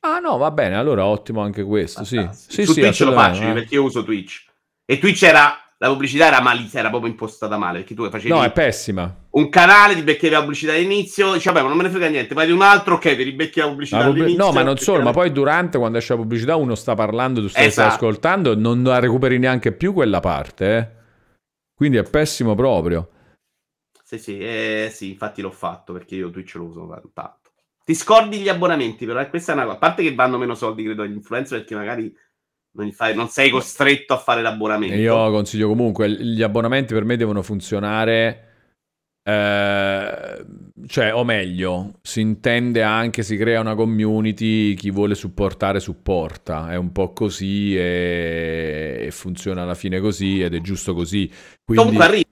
[0.05, 2.27] Ah, no, va bene, allora ottimo anche questo, sì.
[2.33, 3.53] Sì, su sì, Twitch lo faccio eh.
[3.53, 4.45] perché io uso Twitch.
[4.85, 7.79] E Twitch era la pubblicità era malissima, era proprio impostata male.
[7.79, 9.13] Perché tu facevi No, è pessima.
[9.31, 12.33] un canale, ti becchi la pubblicità all'inizio, dici vabbè, ma non me ne frega niente,
[12.33, 14.51] vai di un altro, ok, ti ribecchi la pubblicità La pubblic- all'inizio.
[14.51, 17.47] no, ma non solo, ma poi durante, quando esce la pubblicità, uno sta parlando, tu
[17.47, 18.05] stai, stai Esatto.
[18.05, 21.01] ascoltando, non la recuperi neanche più quella parte, eh.
[21.75, 23.09] Quindi è pessimo proprio.
[24.03, 27.42] Sì, sì, eh, sì, infatti l'ho fatto perché io Twitch lo uso tanto.
[27.83, 29.75] Ti scordi gli abbonamenti, però, eh, questa è una cosa.
[29.75, 32.15] A parte che vanno meno soldi, credo, agli influencer perché magari
[32.75, 34.95] non, fai- non sei costretto a fare l'abbonamento.
[34.95, 38.47] Io consiglio comunque, gli abbonamenti per me devono funzionare,
[39.23, 40.45] eh,
[40.87, 46.75] cioè, o meglio, si intende anche, si crea una community, chi vuole supportare supporta, è
[46.75, 51.29] un po' così e, e funziona alla fine così ed è giusto così.
[51.63, 52.22] Quindi Comunque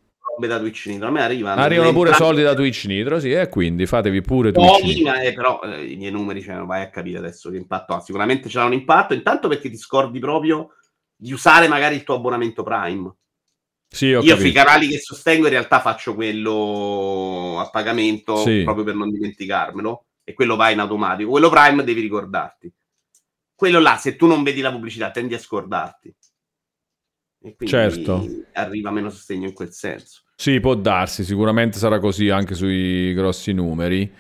[0.42, 1.62] robe da Twitch Nitro, a me arrivano.
[1.62, 5.04] arrivano pure entrate- soldi da Twitch Nitro, sì, e quindi fatevi pure Twitch Pochi, Nitro.
[5.12, 8.00] ma eh, però eh, i miei numeri, cioè, vai a capire adesso che impatto ha.
[8.00, 10.76] Sicuramente c'era un impatto, intanto perché ti scordi proprio
[11.16, 13.14] di usare magari il tuo abbonamento Prime.
[13.88, 14.54] Sì, Io sui capito.
[14.54, 18.62] canali che sostengo in realtà faccio quello a pagamento Sì.
[18.64, 21.30] proprio per non dimenticarmelo e quello va in automatico.
[21.32, 22.72] Quello Prime devi ricordarti.
[23.54, 26.16] Quello là, se tu non vedi la pubblicità, tendi a scordarti.
[27.44, 28.26] E quindi Certo.
[28.54, 30.21] arriva meno sostegno in quel senso.
[30.42, 34.12] Sì, può darsi, sicuramente sarà così anche sui grossi numeri.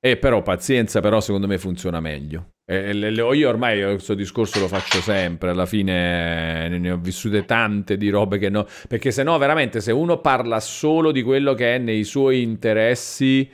[0.00, 2.52] E però pazienza, però secondo me funziona meglio.
[2.64, 7.44] E le- le- io ormai questo discorso lo faccio sempre, alla fine ne ho vissute
[7.44, 11.54] tante di robe che no, perché se no veramente se uno parla solo di quello
[11.54, 13.50] che è nei suoi interessi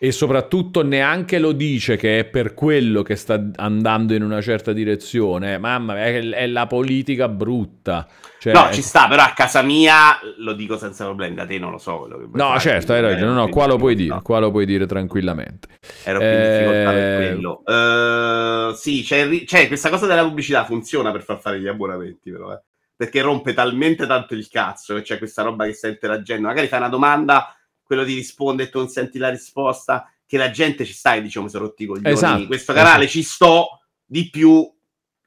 [0.00, 4.72] e soprattutto neanche lo dice che è per quello che sta andando in una certa
[4.72, 8.06] direzione, mamma, è, è la politica brutta.
[8.38, 11.72] Cioè, no, ci sta, però a casa mia lo dico senza problemi, da te non
[11.72, 12.06] lo so.
[12.06, 13.32] No, fare, certo, hai ragione.
[13.32, 14.22] No, no, qua lo puoi dire, difficoltà.
[14.22, 15.68] qua lo puoi dire tranquillamente.
[16.04, 17.62] Ero più in difficoltà Eh, per quello.
[17.66, 22.52] Eh, sì, c'è, c'è questa cosa della pubblicità funziona per far fare gli abbonamenti, però,
[22.52, 22.62] eh.
[22.94, 26.46] perché rompe talmente tanto il cazzo, che c'è questa roba che sta interagendo.
[26.46, 27.52] Magari fai una domanda,
[27.88, 31.22] quello ti risponde e tu non senti la risposta, che la gente ci sta e
[31.22, 32.14] dice come sono rotti i coglioni.
[32.14, 33.18] Esatto, Questo canale esatto.
[33.18, 33.66] ci sto,
[34.04, 34.70] di più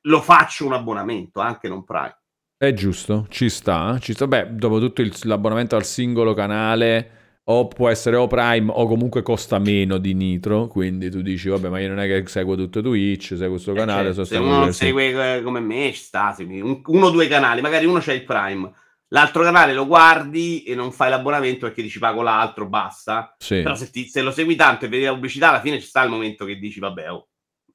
[0.05, 2.15] lo faccio un abbonamento, anche non Prime.
[2.55, 4.27] È giusto, ci sta, ci sta.
[4.27, 9.23] Beh, dopo tutto il- l'abbonamento al singolo canale o può essere o Prime o comunque
[9.23, 12.81] costa meno di Nitro, quindi tu dici vabbè, ma io non è che seguo tutto
[12.83, 16.33] Twitch, seguo questo canale, Eh, certo, se uno non segue eh, come me, ci sta,
[16.33, 18.71] segui un- uno o due canali, magari uno c'è il Prime,
[19.13, 23.35] l'altro canale lo guardi e non fai l'abbonamento perché dici pago l'altro, basta.
[23.37, 23.61] Sì.
[23.61, 26.03] Però se, ti- se lo segui tanto e vedi la pubblicità, alla fine ci sta
[26.03, 27.29] il momento che dici vabbè, oh,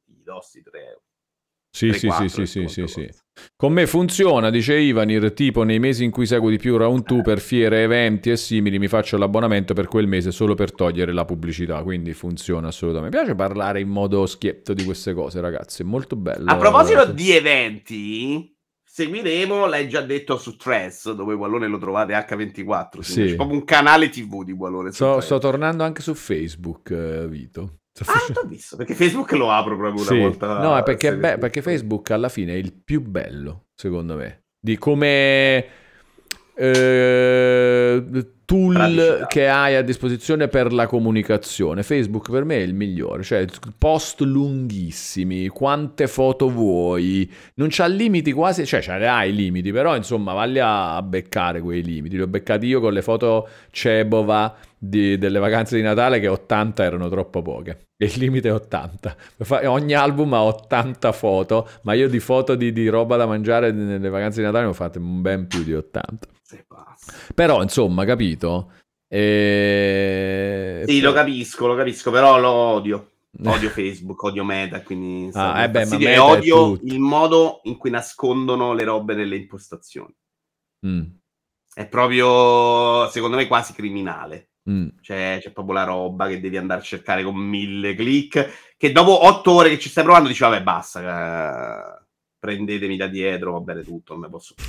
[0.05, 1.01] gli dossi 3 euro.
[1.77, 3.09] Sì, tre, sì, quattro, sì, sì, sì, sì.
[3.55, 7.21] Con me funziona, dice Ivanir, tipo nei mesi in cui seguo di più Round 2
[7.21, 11.27] per fiere, eventi e simili, mi faccio l'abbonamento per quel mese solo per togliere la
[11.27, 13.15] pubblicità, quindi funziona assolutamente.
[13.15, 16.51] Mi piace parlare in modo schietto di queste cose, ragazzi, è molto bello.
[16.51, 18.56] A proposito di eventi,
[18.97, 23.01] seguiremo, l'hai già detto su Tress, dove Wallone lo trovate H24.
[23.01, 23.25] Sì.
[23.27, 24.91] C'è proprio un canale TV di Wallone.
[24.91, 27.81] su Sto, tornando anche su Facebook, eh, Vito.
[28.07, 30.19] Ah, t'ho visto, perché Facebook lo apro proprio una Sì.
[30.19, 30.61] volta.
[30.61, 34.79] No, è perché, beh, perché Facebook alla fine è il più bello, secondo me, di
[34.79, 35.67] come
[36.55, 38.03] eh,
[38.47, 39.27] tool Praticità.
[39.27, 41.83] che hai a disposizione per la comunicazione.
[41.83, 43.45] Facebook per me è il migliore, cioè
[43.77, 49.73] post lunghissimi, quante foto vuoi, non c'ha limiti quasi, cioè ce ne hai i limiti,
[49.73, 52.17] però insomma valli a, beccare quei limiti.
[52.17, 56.85] Li ho beccati io con le foto Cebova di- delle vacanze di Natale che 80
[56.85, 57.81] erano troppo poche.
[57.99, 59.17] Il limite è 80.
[59.39, 63.73] Fa- Ogni album ha 80 foto, ma io di foto di, di roba da mangiare
[63.73, 66.29] nelle vacanze di Natale ne ho fatte ben più di 80.
[66.43, 66.96] Sei pazzo.
[67.35, 68.73] Però, insomma, capito?
[69.09, 70.83] E...
[70.87, 73.11] Sì, lo capisco, lo capisco, però lo odio.
[73.45, 77.91] Odio Facebook, odio Meta, quindi Ah, eh beh, ma Meta odio il modo in cui
[77.91, 80.15] nascondono le robe nelle impostazioni.
[80.87, 81.03] Mm,
[81.75, 84.53] È proprio, secondo me, quasi criminale.
[84.71, 84.89] mm.
[85.03, 88.75] C'è, c'è proprio la roba che devi andare a cercare con mille click.
[88.77, 91.99] Che dopo otto ore che ci stai provando, dici, vabbè, basta.
[92.01, 92.05] eh,
[92.39, 94.65] prendetemi da dietro, va bene tutto, non ne posso più.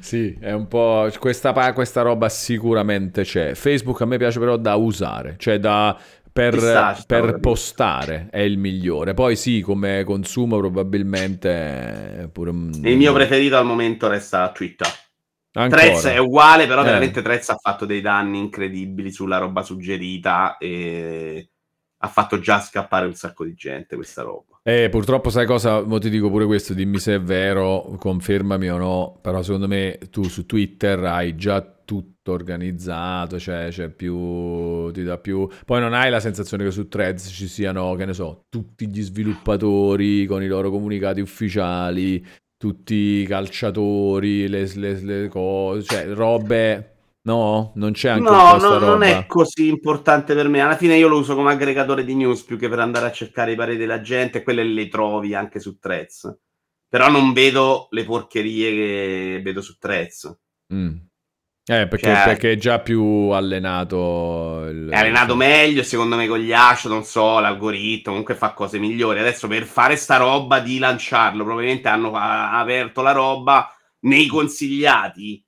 [0.00, 1.10] Sì, è un po'.
[1.18, 3.54] Questa, questa roba sicuramente c'è.
[3.54, 5.98] Facebook a me piace però da usare, cioè da.
[6.36, 9.14] Per, sta, per postare è il migliore.
[9.14, 12.50] Poi sì, come consumo probabilmente pure.
[12.50, 14.86] Il mio preferito al momento resta Twitter.
[15.52, 15.80] Ancora.
[15.80, 16.84] Threads è uguale, però Eh.
[16.84, 21.48] veramente Threads ha fatto dei danni incredibili sulla roba suggerita e
[21.96, 24.55] ha fatto già scappare un sacco di gente questa roba.
[24.68, 25.80] Eh, purtroppo sai cosa?
[25.84, 29.96] Mo ti dico pure questo, dimmi se è vero, confermami o no, però secondo me
[30.10, 35.48] tu su Twitter hai già tutto organizzato, cioè c'è più, ti dà più...
[35.64, 39.02] Poi non hai la sensazione che su Threads ci siano, che ne so, tutti gli
[39.02, 46.95] sviluppatori con i loro comunicati ufficiali, tutti i calciatori, le, le- le cose, cioè robe...
[47.26, 47.72] No?
[47.74, 50.60] Non c'è anche No, no, non è così importante per me.
[50.60, 53.50] Alla fine io lo uso come aggregatore di news più che per andare a cercare
[53.52, 56.38] i pareri della gente, quelle le trovi anche su Threads.
[56.88, 60.38] Però non vedo le porcherie che vedo su Threads.
[60.72, 60.94] Mm.
[61.68, 64.64] Eh, perché, Cioè- perché è già più allenato.
[64.70, 68.78] il- È allenato meglio, secondo me, con gli hash, non so, l'algoritmo, comunque fa cose
[68.78, 69.18] migliori.
[69.18, 73.68] Adesso per fare sta roba di lanciarlo, probabilmente hanno fa- aperto la roba
[74.02, 75.44] nei consigliati.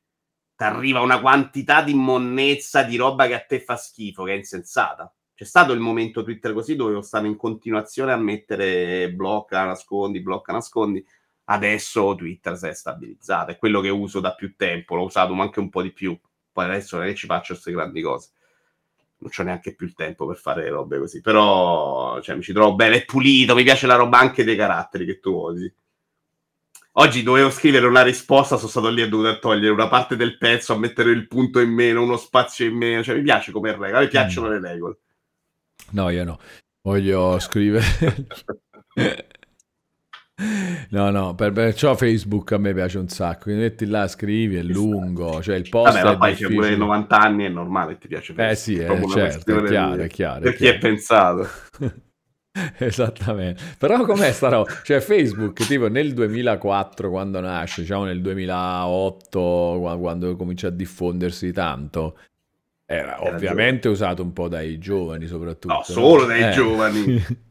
[0.58, 4.36] Ti arriva una quantità di monnezza di roba che a te fa schifo, che è
[4.36, 5.14] insensata.
[5.32, 10.52] C'è stato il momento Twitter così dove stanno in continuazione a mettere blocca, nascondi, blocca,
[10.52, 11.06] nascondi.
[11.44, 15.60] Adesso Twitter si è stabilizzato, è quello che uso da più tempo, l'ho usato anche
[15.60, 16.18] un po' di più.
[16.50, 18.30] Poi adesso non ci faccio queste grandi cose
[19.18, 21.20] non c'ho neanche più il tempo per fare robe così.
[21.20, 25.04] Però cioè, mi ci trovo bene, è pulito, mi piace la roba anche dei caratteri
[25.04, 25.72] che tu usi.
[27.00, 30.36] Oggi dovevo scrivere una risposta, sono stato lì e ho dovuto togliere una parte del
[30.36, 33.04] pezzo, a mettere il punto in meno, uno spazio in meno.
[33.04, 34.98] Cioè, mi piace come regola, mi piacciono le regole.
[35.90, 36.40] No, io no.
[36.82, 37.84] Voglio scrivere.
[40.90, 43.44] No, no, per, perciò Facebook a me piace un sacco.
[43.44, 46.76] Ti metti là, scrivi, è lungo, cioè il post Vabbè, ma poi c'è pure difficile.
[46.78, 48.34] 90 anni, è normale ti piace.
[48.36, 50.40] Eh sì, è una certo, è chiaro, è chiaro.
[50.40, 51.48] Per è chi è pensato.
[52.78, 53.62] Esattamente.
[53.78, 54.70] Però com'è sta roba?
[54.82, 61.52] Cioè Facebook tipo nel 2004 quando nasce, diciamo nel 2008 qua- quando comincia a diffondersi
[61.52, 62.18] tanto,
[62.86, 65.74] era Era ovviamente usato un po' dai giovani soprattutto.
[65.74, 66.50] No, solo dai Eh.
[66.52, 67.24] giovani.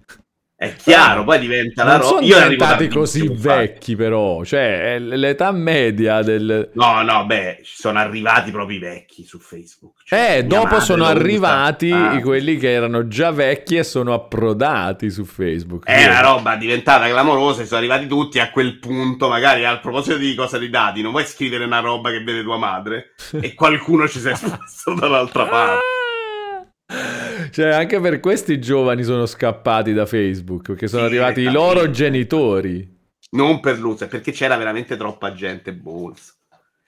[0.60, 2.08] È chiaro, poi diventa la roba.
[2.08, 6.72] sono Io arrivo diventati così vecchi però, cioè l'età media del...
[6.74, 10.01] No, no, beh, sono arrivati proprio i vecchi su Facebook.
[10.03, 15.26] Cioè, Eh, dopo sono arrivati Ah, quelli che erano già vecchi e sono approdati su
[15.26, 15.86] Facebook.
[15.86, 20.34] È una roba diventata clamorosa, sono arrivati tutti a quel punto, magari a proposito di
[20.34, 24.18] cosa di dati, non vuoi scrivere una roba che vede tua madre e qualcuno ci
[24.20, 25.97] si è spostato dall'altra parte.
[27.52, 31.90] Cioè, anche per questi giovani sono scappati da Facebook perché sono Sì, arrivati i loro
[31.90, 32.96] genitori.
[33.32, 36.34] Non per l'uso, perché c'era veramente troppa gente bolsa.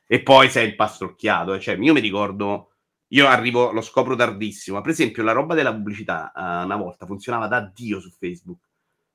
[0.08, 1.54] E poi sei impastrocchiato.
[1.54, 1.60] eh.
[1.60, 2.72] Cioè, io mi ricordo,
[3.10, 4.78] io arrivo, lo scopro tardissimo.
[4.78, 8.60] ma Per esempio, la roba della pubblicità eh, una volta funzionava da Dio su Facebook.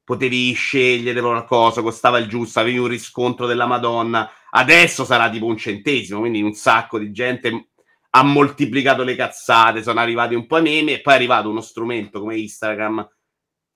[0.04, 4.30] Potevi scegliere qualcosa, costava il giusto, avevi un riscontro della Madonna.
[4.50, 7.68] Adesso sarà tipo un centesimo, quindi un sacco di gente
[8.16, 11.60] ha moltiplicato le cazzate, sono arrivati un po' i meme e poi è arrivato uno
[11.60, 13.08] strumento come Instagram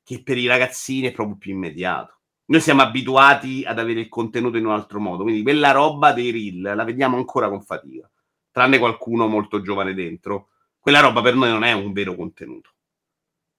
[0.05, 2.21] che per i ragazzini è proprio più immediato.
[2.47, 6.31] Noi siamo abituati ad avere il contenuto in un altro modo, quindi quella roba dei
[6.31, 8.09] reel la vediamo ancora con fatica,
[8.53, 10.51] tranne qualcuno molto giovane dentro.
[10.79, 12.71] Quella roba per noi non è un vero contenuto.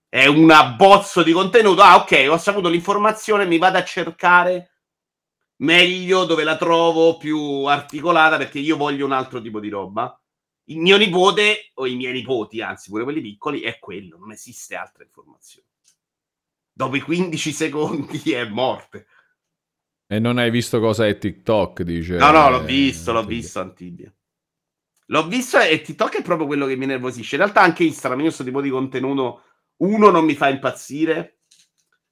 [0.07, 1.81] È un abbozzo di contenuto.
[1.81, 4.71] Ah, ok, ho saputo l'informazione, mi vado a cercare
[5.57, 10.18] meglio dove la trovo più articolata perché io voglio un altro tipo di roba.
[10.69, 14.75] Il mio nipote o i miei nipoti, anzi pure quelli piccoli, è quello, non esiste
[14.75, 15.67] altra informazione.
[16.71, 19.07] Dopo i 15 secondi è morte.
[20.07, 22.17] E non hai visto cosa è TikTok, dice.
[22.17, 23.41] No, no, l'ho eh, visto, l'ho Antibia.
[23.41, 24.13] visto Antibia.
[25.07, 27.35] L'ho visto e TikTok è proprio quello che mi nervosisce.
[27.35, 29.43] In realtà anche Instagram, io questo tipo di contenuto,
[29.77, 31.39] uno, non mi fa impazzire,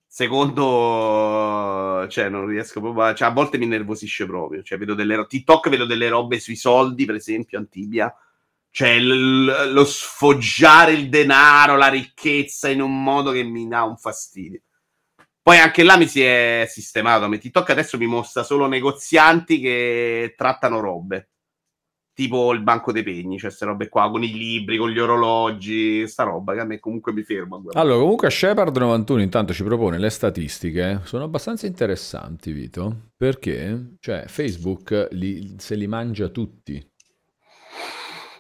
[0.08, 3.14] secondo, cioè non riesco proprio a...
[3.14, 4.64] Cioè, a volte mi nervosisce proprio.
[4.64, 5.28] Cioè, vedo delle...
[5.28, 8.12] TikTok vedo delle robe sui soldi, per esempio, Antibia.
[8.78, 13.98] Cioè, l- lo sfoggiare il denaro, la ricchezza in un modo che mi dà un
[13.98, 14.62] fastidio.
[15.42, 17.28] Poi anche là mi si è sistemato.
[17.28, 21.32] ma TikTok adesso mi mostra solo negozianti che trattano robe.
[22.14, 26.08] Tipo il banco dei pegni, cioè queste robe qua, con i libri, con gli orologi,
[26.08, 27.60] sta roba che a me comunque mi ferma.
[27.72, 35.08] Allora, comunque Shepard91 intanto ci propone le statistiche, sono abbastanza interessanti, Vito, perché cioè, Facebook
[35.14, 36.88] li- se li mangia tutti.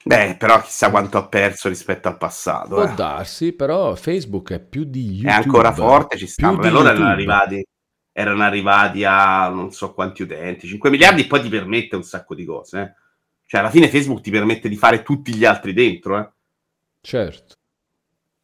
[0.08, 2.76] Beh, però chissà quanto ha perso rispetto al passato.
[2.76, 2.93] Può eh.
[2.95, 5.32] darsi, però Facebook è più di È YouTube.
[5.34, 6.47] ancora forte, ci sta.
[6.47, 7.66] Allora erano arrivati,
[8.14, 12.45] erano arrivati a non so quanti utenti, 5 miliardi, poi ti permette un sacco di
[12.45, 12.80] cose.
[12.80, 12.93] eh.
[13.45, 16.18] Cioè, alla fine Facebook ti permette di fare tutti gli altri dentro.
[16.20, 16.30] Eh.
[17.01, 17.55] Certo.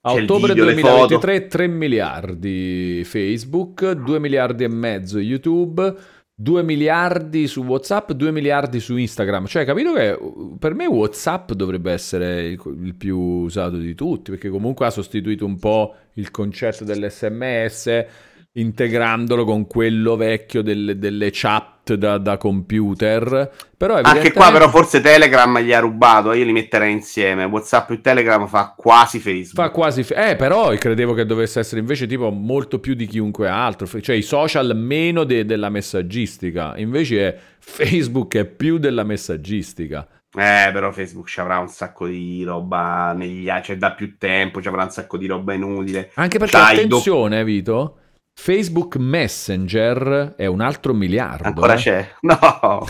[0.05, 5.95] A C'è ottobre video, le 2023 3 miliardi Facebook, 2 miliardi e mezzo YouTube,
[6.35, 9.45] 2 miliardi su WhatsApp, 2 miliardi su Instagram.
[9.45, 14.31] Cioè, capito che uh, per me WhatsApp dovrebbe essere il, il più usato di tutti,
[14.31, 18.05] perché comunque ha sostituito un po' il concetto dell'SMS,
[18.53, 23.51] integrandolo con quello vecchio delle, delle chat da, da computer.
[23.75, 26.33] Però Anche qua, evidentemente- però, forse Telegram gli ha rubato.
[26.33, 27.43] Io li metterei insieme.
[27.45, 29.55] WhatsApp e Telegram fa quasi Facebook.
[29.55, 30.03] Fa quasi.
[30.03, 33.85] fe- Eh, però credevo che dovesse essere invece tipo molto più di chiunque altro.
[33.99, 36.73] Cioè, i social meno de- della messaggistica.
[36.77, 40.07] Invece è Facebook è più della messaggistica.
[40.35, 44.61] Eh, però Facebook ci avrà un sacco di roba negli anni, cioè da più tempo,
[44.63, 46.09] ci avrà un sacco di roba inutile.
[46.15, 47.97] Anche perché, do- attenzione, Vito.
[48.35, 51.47] Facebook Messenger è un altro miliardo.
[51.47, 51.77] Ancora eh.
[51.77, 52.15] c'è?
[52.21, 52.39] No.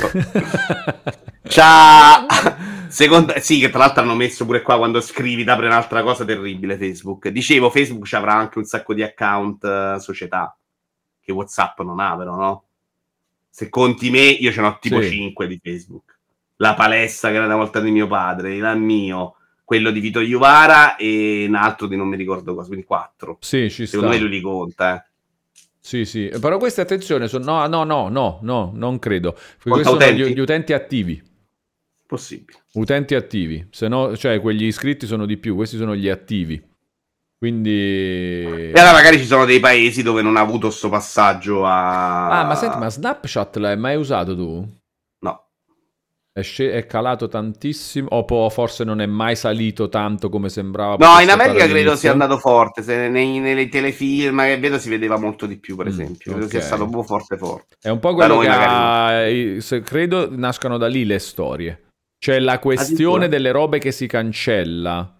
[1.43, 2.25] C'ha...
[2.87, 3.33] Secondo...
[3.37, 7.27] Sì, che tra l'altro hanno messo pure qua quando scrivi, apre un'altra cosa terribile Facebook.
[7.29, 10.55] Dicevo, Facebook ci avrà anche un sacco di account eh, società,
[11.19, 12.63] che WhatsApp non ha, però, no?
[13.49, 15.09] Se conti me, io ce n'ho tipo Sì.
[15.09, 16.17] 5 di Facebook.
[16.57, 20.95] La palestra che era una volta di mio padre, il mio, quello di Vito Iuvara
[20.95, 23.37] e un altro di non mi ricordo cosa, quindi 4.
[23.41, 23.97] Sì, ci sta.
[23.97, 25.11] Secondo me lui li conta, eh.
[25.85, 26.31] Sì, sì.
[26.39, 27.43] Però queste, attenzione, sono...
[27.43, 29.35] No, no, no, no, no, non credo.
[29.61, 30.33] Questi sono gli, utenti?
[30.33, 31.21] gli utenti attivi.
[32.07, 32.63] Possibile.
[32.75, 36.61] Utenti attivi, se no, cioè quelli iscritti sono di più, questi sono gli attivi.
[37.37, 37.69] Quindi...
[37.69, 42.39] E allora magari ci sono dei paesi dove non ha avuto sto passaggio a...
[42.39, 44.65] Ah, ma senti, ma Snapchat l'hai mai usato tu?
[46.35, 50.95] È, sce- è calato tantissimo o po- forse non è mai salito tanto come sembrava?
[50.97, 52.81] No, in America credo sia andato forte.
[52.81, 56.31] Se nei, nei telefilm che vedo si vedeva molto di più, per Mm, esempio.
[56.31, 56.49] Credo ok.
[56.51, 57.75] sia stato proprio forte forte.
[57.79, 59.81] È un po' quello che ha...
[59.83, 61.83] Credo nascano da lì le storie.
[62.17, 65.17] Cioè la questione delle robe che si cancella.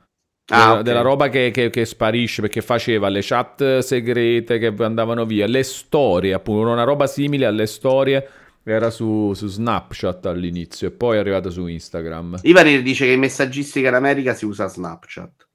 [0.52, 0.82] Ah, della, ok.
[0.82, 5.64] della roba che, che- che sparisce perché faceva le chat segrete che andavano via, le
[5.64, 8.28] storie, appunto, una roba simile alle storie
[8.64, 12.40] era su, su Snapchat all'inizio e poi è arrivata su Instagram.
[12.44, 15.48] Ivanir dice che in messaggistica in America si usa Snapchat.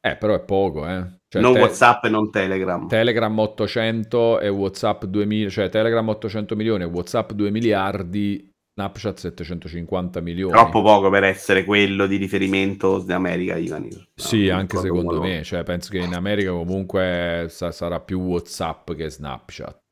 [0.00, 1.16] Eh, però è poco, eh.
[1.28, 2.86] Cioè, non te- WhatsApp e non Telegram.
[2.86, 10.20] Telegram 800 e WhatsApp 2000, cioè Telegram 800 milioni e WhatsApp 2 miliardi, Snapchat 750
[10.20, 10.52] milioni.
[10.52, 14.08] Troppo poco per essere quello di riferimento in America, Ivanir.
[14.14, 18.20] Sì, No, anche non secondo me, cioè penso che in America comunque sa- sarà più
[18.20, 19.86] WhatsApp che Snapchat.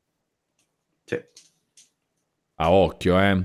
[2.59, 3.43] A occhio, eh.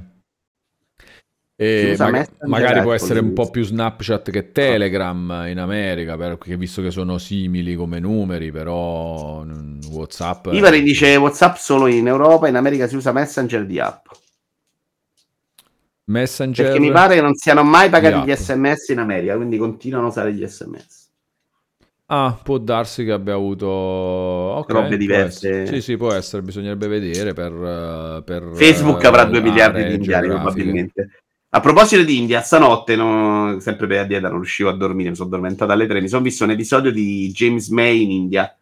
[1.54, 6.82] E Messenger magari può essere un po' più Snapchat che Telegram in America, perché visto
[6.82, 9.44] che sono simili come numeri, però
[9.90, 10.48] WhatsApp...
[10.48, 14.06] è- Ivanir dice WhatsApp solo in Europa, in America si usa Messenger di app.
[16.04, 16.64] Messenger...
[16.64, 20.08] Perché mi pare che non siano mai pagati gli sms in America, quindi continuano a
[20.08, 21.01] usare gli sms.
[22.14, 23.66] Ah, può darsi che abbia avuto...
[23.66, 25.66] ok, Robe diverse.
[25.66, 27.52] Sì, sì, può essere, bisognerebbe vedere per...
[27.52, 31.08] eh, per Facebook eh, avrà 2 miliardi di indiani probabilmente.
[31.48, 35.14] A proposito di India, stanotte, no, sempre per la dieta, non riuscivo a dormire, mi
[35.14, 36.02] sono addormentato alle 3.
[36.02, 38.54] Mi sono visto un episodio di James May in India.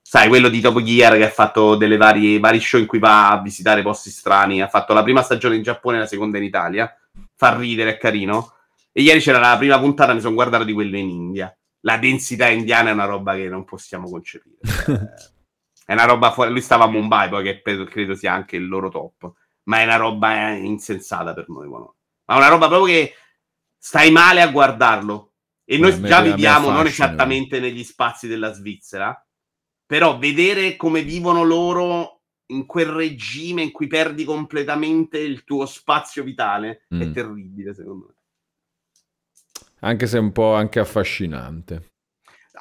[0.00, 3.30] Sai, quello di Top Gear che ha fatto delle varie, vari show in cui va
[3.30, 4.62] a visitare posti strani.
[4.62, 6.96] Ha fatto la prima stagione in Giappone e la seconda in Italia.
[7.34, 8.52] Fa ridere, è carino.
[8.92, 11.52] E ieri c'era la prima puntata, mi sono guardato di quello in India.
[11.84, 14.56] La densità indiana è una roba che non possiamo concepire.
[14.62, 14.98] Cioè,
[15.86, 16.50] è una roba fuori.
[16.50, 19.32] Lui stava a Mumbai, poi che credo sia anche il loro top.
[19.64, 21.68] Ma è una roba eh, insensata per noi.
[21.68, 21.78] qua.
[22.26, 23.14] Ma una roba proprio che
[23.76, 25.32] stai male a guardarlo.
[25.64, 29.24] E noi A me- già viviamo non esattamente negli spazi della Svizzera,
[29.86, 36.22] però vedere come vivono loro in quel regime in cui perdi completamente il tuo spazio
[36.22, 37.12] vitale è Mm.
[37.12, 38.14] terribile, secondo me.
[39.84, 41.90] Anche se un po' anche affascinante.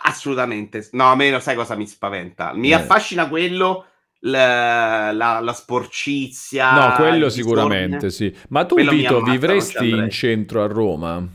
[0.04, 0.88] Assolutamente.
[0.94, 2.54] No, a me lo sai cosa mi spaventa?
[2.54, 2.74] Mi Eh.
[2.74, 3.86] affascina quello,
[4.22, 6.72] la, la- la sporcizia.
[6.72, 8.36] No, quello sicuramente sì.
[8.50, 11.28] Ma tu, Quello Vito, ammazza, vivresti in centro a Roma?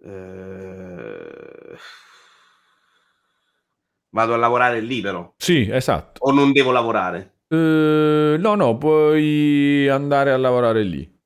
[0.00, 1.76] Eh,
[4.10, 6.24] Vado a lavorare libero Sì, esatto.
[6.24, 7.40] o non devo lavorare?
[7.48, 11.16] Eh, no, no, puoi andare a lavorare lì.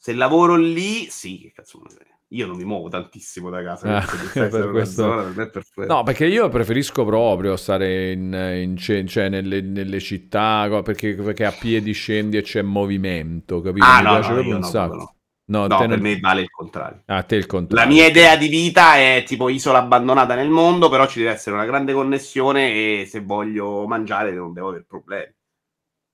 [0.00, 2.16] Se lavoro lì, sì, che cazzo ne frega.
[2.32, 3.96] Io non mi muovo tantissimo da casa.
[3.98, 5.92] Ah, per questo- mezz'ora, per perfetto.
[5.94, 11.44] No, perché io preferisco proprio stare in, in ce- cioè nelle, nelle città, perché, perché
[11.46, 13.86] a piedi scendi e c'è movimento, capito?
[13.86, 14.96] ah, Mi no, piace no, proprio io un no, sacco.
[14.96, 15.14] no.
[15.50, 17.02] No, per non- me vale il contrario.
[17.06, 17.92] A te il La contrario.
[17.94, 21.64] mia idea di vita è tipo isola abbandonata nel mondo, però ci deve essere una
[21.64, 25.32] grande connessione e se voglio mangiare non devo avere problemi.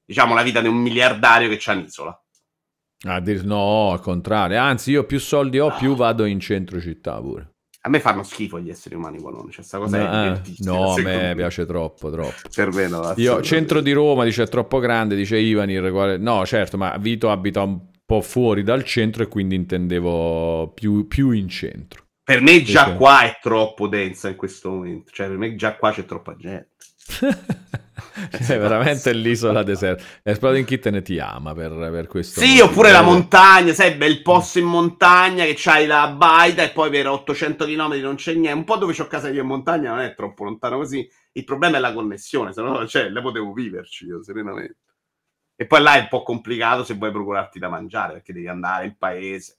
[0.04, 2.23] Diciamo la vita di un miliardario che c'ha un'isola.
[3.06, 4.58] Ah, dir- no, al contrario.
[4.58, 7.50] Anzi, io più soldi ho, più vado in centro città pure.
[7.82, 10.94] A me fanno schifo gli esseri umani qualunque, cioè sta cosa è No, eh, no,
[10.94, 12.48] a me piace troppo, troppo.
[12.54, 15.90] Per me no, Io, centro di Roma, dice è troppo grande, dice Ivanir.
[15.90, 21.06] quale- No, certo, ma Vito abita un po' fuori dal centro e quindi intendevo più,
[21.06, 22.02] più in centro.
[22.24, 22.98] Per me già Perché?
[22.98, 26.70] qua è troppo densa in questo momento, cioè per me già qua c'è troppa gente.
[28.14, 30.04] Cioè, veramente l'isola deserta.
[30.22, 32.40] Exploding Kitten ti ama per, per questo.
[32.40, 32.66] Sì, motivo.
[32.66, 37.08] oppure la montagna, sai, bel posto in montagna che c'hai la baita e poi per
[37.08, 38.52] 800 km non c'è niente.
[38.52, 41.08] Un po' dove c'ho casa io in montagna non è troppo lontano così.
[41.32, 44.78] Il problema è la connessione, se no, cioè, le potevo viverci io serenamente.
[45.56, 48.86] E poi là è un po' complicato se vuoi procurarti da mangiare, perché devi andare
[48.86, 49.58] in paese.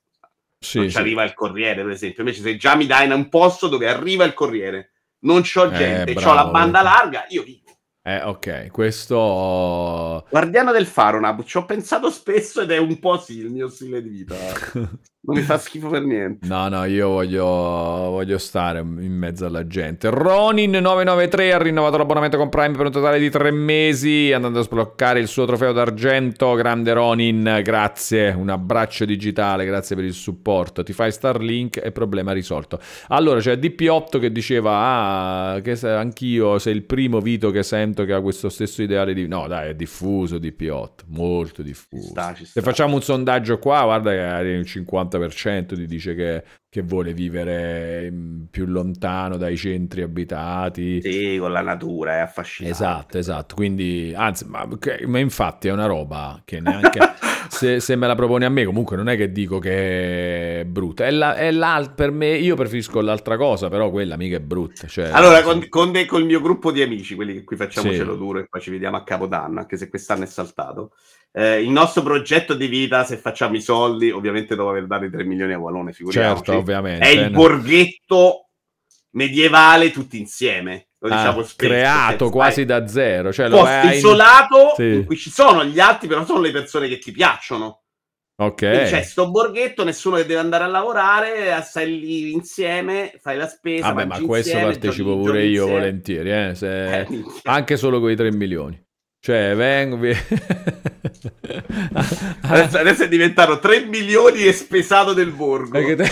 [0.58, 1.00] Sì, non ci sì.
[1.00, 2.24] arriva il corriere, per esempio.
[2.24, 4.92] Invece se già mi dai in un posto dove arriva il corriere,
[5.26, 7.64] non c'ho Eh, gente, bravo, c'ho la banda larga, io vivo.
[8.08, 10.26] Eh, ok, questo...
[10.30, 13.68] Guardiano del faro, Nab, ci ho pensato spesso ed è un po' sì il mio
[13.68, 14.36] stile di vita.
[15.26, 16.46] Non mi fa schifo per niente.
[16.48, 20.10] No, no, io voglio, voglio stare in mezzo alla gente.
[20.10, 25.20] Ronin993 ha rinnovato l'abbonamento con Prime per un totale di tre mesi, andando a sbloccare
[25.20, 26.54] il suo trofeo d'argento.
[26.54, 28.32] Grande Ronin, grazie.
[28.32, 30.84] Un abbraccio digitale, grazie per il supporto.
[30.84, 32.80] Ti fai Starlink e problema risolto.
[33.08, 34.72] Allora, c'è DP8 che diceva,
[35.54, 39.14] ah, che se- anch'io sei il primo Vito che sento che ha questo stesso ideale
[39.14, 39.28] di...
[39.28, 42.08] No, dai, è diffuso DP8, molto Ci diffuso.
[42.10, 42.62] sta, ci Se sta.
[42.62, 45.15] facciamo un sondaggio qua, guarda che il 50%
[45.76, 51.02] ti dice che, che vuole vivere mm, più lontano dai centri abitati.
[51.02, 52.78] Sì, con la natura, è affascinante.
[52.78, 53.56] Esatto, esatto.
[53.56, 54.68] Quindi, anzi, ma,
[55.06, 57.00] ma infatti è una roba che neanche
[57.50, 61.06] se, se me la proponi a me, comunque non è che dico che è brutta.
[61.06, 64.88] È la, è l'al- per me, io preferisco l'altra cosa, però quella mica è brutta.
[64.88, 67.98] Cioè, Allora, con, con, de- col mio gruppo di amici, quelli che qui facciamo Sì.
[67.98, 70.92] cielo duro e poi ci vediamo a Capodanno, anche se quest'anno è saltato.
[71.38, 75.10] Eh, il nostro progetto di vita, se facciamo i soldi, ovviamente dopo aver dato i
[75.12, 77.06] 3 milioni a Wallone, figuriamoci, certo, ovviamente.
[77.06, 78.48] è il borghetto
[79.12, 80.88] medievale tutti insieme.
[81.00, 81.56] Lo Ah, diciamo spesso.
[81.58, 83.32] creato cioè, quasi da zero.
[83.32, 84.84] Cioè, lo in- isolato Sì.
[84.94, 87.82] in cui ci sono gli altri, però sono le persone che ti piacciono.
[88.38, 88.56] Ok.
[88.58, 93.48] Quindi c'è sto borghetto, nessuno che deve andare a lavorare, stai lì insieme, fai la
[93.48, 93.88] spesa.
[93.94, 95.72] Vabbè, ma questo insieme, partecipo pure io insieme.
[95.72, 97.08] volentieri, eh, se- Eh,
[97.44, 98.84] anche solo con i 3 milioni.
[99.26, 99.98] Cioè, vengo...
[102.42, 105.80] Adesso, adesso è diventato 3 milioni e spesato del borgo.
[105.96, 105.96] Te-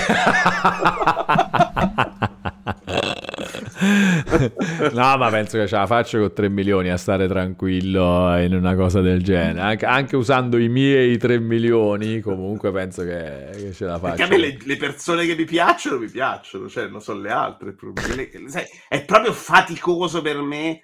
[4.93, 8.73] no, ma penso che ce la faccio con 3 milioni a stare tranquillo in una
[8.73, 9.59] cosa del genere.
[9.59, 14.15] Anche, anche usando i miei 3 milioni, comunque penso che, che ce la faccio.
[14.15, 17.29] Perché a me le, le persone che mi piacciono, mi piacciono, cioè non sono le
[17.29, 17.73] altre.
[17.73, 18.15] problema.
[18.15, 20.81] Le- sai, è proprio faticoso per me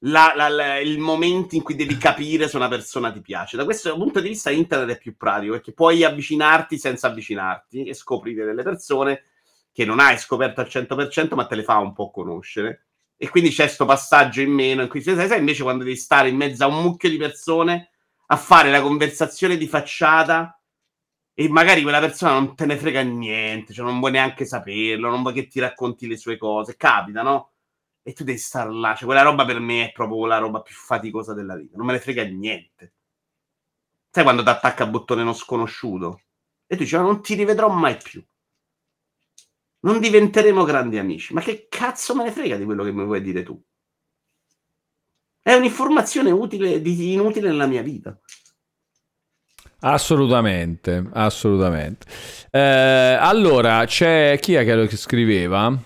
[0.00, 3.56] la- la- la- il momento in cui devi capire se una persona ti piace.
[3.56, 7.94] Da questo punto di vista, internet è più pratico perché puoi avvicinarti senza avvicinarti e
[7.94, 9.24] scoprire delle persone
[9.72, 12.86] che non hai scoperto al 100%, ma te le fa un po' conoscere.
[13.16, 16.28] E quindi c'è questo passaggio in meno in cui sai, sai invece quando devi stare
[16.28, 17.90] in mezzo a un mucchio di persone
[18.26, 20.60] a fare la conversazione di facciata
[21.34, 25.22] e magari quella persona non te ne frega niente, cioè non vuoi neanche saperlo, non
[25.22, 27.51] vuoi che ti racconti le sue cose, capita, no?
[28.02, 30.74] E tu devi star là, cioè quella roba per me è proprio la roba più
[30.74, 32.94] faticosa della vita, non me ne frega niente.
[34.10, 36.20] Sai quando ti attacca a bottone uno sconosciuto?
[36.66, 38.22] E tu dici, "Ma non ti rivedrò mai più.
[39.84, 41.32] Non diventeremo grandi amici.
[41.32, 43.60] Ma che cazzo me ne frega di quello che mi vuoi dire tu?
[45.40, 48.16] È un'informazione utile, inutile nella mia vita.
[49.80, 52.06] Assolutamente, assolutamente.
[52.50, 55.76] Eh, allora, c'è chi è che lo scriveva?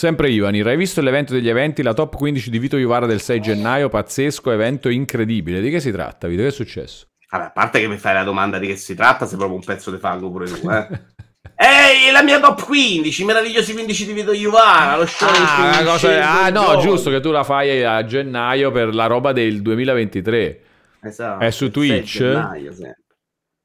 [0.00, 3.38] Sempre Ivanir, hai visto l'evento degli eventi, la top 15 di Vito Iuvara del 6
[3.38, 3.90] gennaio?
[3.90, 5.60] Pazzesco, evento incredibile.
[5.60, 6.40] Di che si tratta, Vito?
[6.40, 7.08] Che è successo?
[7.28, 9.62] Vabbè, a parte che mi fai la domanda di che si tratta, sei proprio un
[9.62, 10.88] pezzo di fango pure tu, eh.
[11.54, 16.08] Ehi, la mia top 15, meravigliosi 15 di Vito Iuvara, lo show Ah, una cosa-
[16.08, 16.82] 15 ah, no, giorni.
[16.82, 20.60] giusto che tu la fai a gennaio per la roba del 2023.
[21.02, 22.08] Esatto, È su Twitch?
[22.08, 23.04] 6 gennaio, sempre.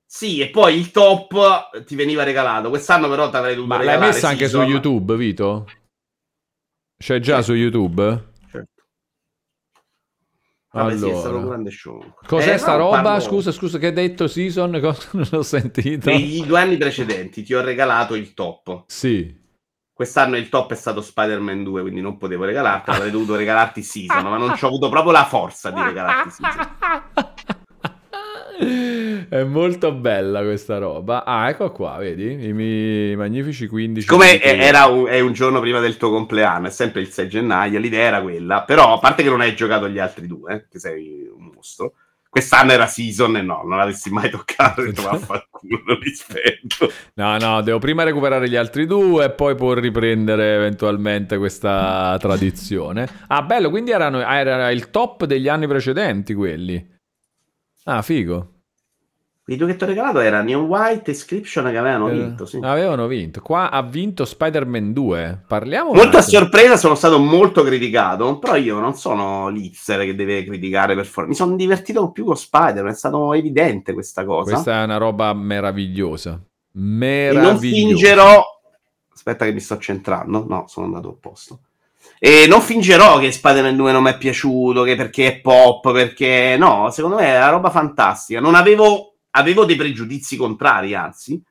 [0.05, 2.67] Sì, e poi il top ti veniva regalato.
[2.67, 4.69] Quest'anno però ti avrei dovuto Ma l'hai regalare messa anche su Season.
[4.69, 5.65] YouTube, Vito?
[6.97, 8.31] C'è già su YouTube?
[8.49, 8.83] Certo.
[10.71, 12.15] Vabbè, sì, è stato un grande show.
[12.25, 13.01] Cos'è Eh, sta roba?
[13.01, 14.71] parlo- Scusa, scusa, che hai detto Season?
[14.81, 16.09] Cosa non l'ho sentito?
[16.09, 18.83] Negli due anni precedenti ti ho regalato il top.
[18.87, 19.43] Sì.
[19.93, 24.23] Quest'anno il top è stato Spider-Man 2, quindi non potevo regalarti, avrei dovuto regalarti Season,
[24.27, 26.77] ma non ci ho avuto proprio la forza di regalarti Season.
[28.57, 31.25] È molto bella questa roba.
[31.25, 32.47] Ah, ecco qua, vedi?
[32.47, 34.07] I miei magnifici 15.
[34.07, 34.47] Siccome di Vito.
[34.47, 38.05] era un, è un giorno prima del tuo compleanno, è sempre il 6 gennaio, l'idea
[38.05, 41.27] era quella, però a parte che non hai giocato gli altri due, eh, che sei
[41.27, 41.93] un mostro,
[42.29, 46.91] quest'anno era season e no, non l'avessi mai toccato, ho detto vaffanculo, non rispetto.
[47.15, 53.07] No, no, devo prima recuperare gli altri due e poi può riprendere eventualmente questa tradizione.
[53.27, 56.93] Ah, bello, quindi erano, era il top degli anni precedenti quelli.
[57.85, 58.49] Ah, figo.
[59.47, 62.47] I due che ti ho regalato era Neon White e Scription che avevano Eh, vinto,
[62.47, 62.59] sì.
[62.63, 63.41] Avevano vinto.
[63.41, 65.43] Qua ha vinto Spider-Man 2.
[65.47, 70.43] Parliamo Molto a sorpresa sono stato molto criticato, però io non sono l'Itzer che deve
[70.43, 71.29] criticare per forza.
[71.29, 74.53] Mi sono divertito più con Spider-Man, è stato evidente questa cosa.
[74.53, 76.31] Questa è una roba meravigliosa.
[76.31, 76.39] E
[76.73, 77.59] non Meravigliosa.
[77.59, 78.43] fingerò.
[79.13, 80.43] Aspetta, che mi sto centrando.
[80.49, 81.59] No, sono andato opposto.
[82.19, 86.55] E non fingerò che Spider-Man 2 non mi è piaciuto, che perché è pop, perché
[86.57, 88.39] no, secondo me è una roba fantastica.
[88.39, 91.41] Non avevo, avevo dei pregiudizi contrari, anzi,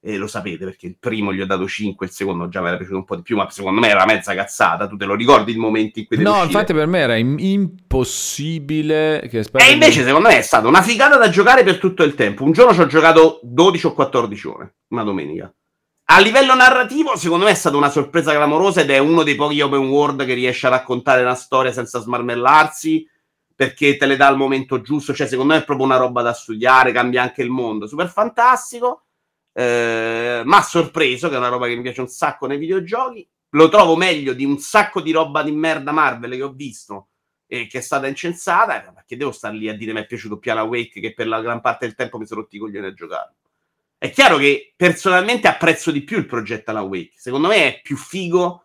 [0.00, 2.76] e lo sapete perché il primo gli ho dato 5, il secondo già mi era
[2.76, 4.86] piaciuto un po' di più, ma secondo me era mezza cazzata.
[4.86, 6.46] Tu te lo ricordi il momento in cui No, uscire?
[6.46, 11.16] infatti per me era im- impossibile che E invece, secondo me, è stata una figata
[11.16, 12.44] da giocare per tutto il tempo.
[12.44, 15.52] Un giorno ci ho giocato 12 o 14 ore, una domenica.
[16.08, 19.60] A livello narrativo, secondo me è stata una sorpresa clamorosa ed è uno dei pochi
[19.60, 23.08] open world che riesce a raccontare una storia senza smarmellarsi
[23.52, 25.12] perché te le dà al momento giusto.
[25.12, 27.88] Cioè, secondo me è proprio una roba da studiare, cambia anche il mondo.
[27.88, 29.06] Super fantastico,
[29.52, 33.28] eh, ma sorpreso, che è una roba che mi piace un sacco nei videogiochi.
[33.50, 37.08] Lo trovo meglio di un sacco di roba di merda Marvel che ho visto
[37.48, 38.88] e che è stata incensata.
[38.88, 41.26] eh, Perché devo star lì a dire mi è piaciuto più Alan Wake che per
[41.26, 43.34] la gran parte del tempo mi sono rotti i coglioni a giocare.
[43.98, 47.12] È chiaro che personalmente apprezzo di più il progetto Alan Wake.
[47.16, 48.64] Secondo me è più figo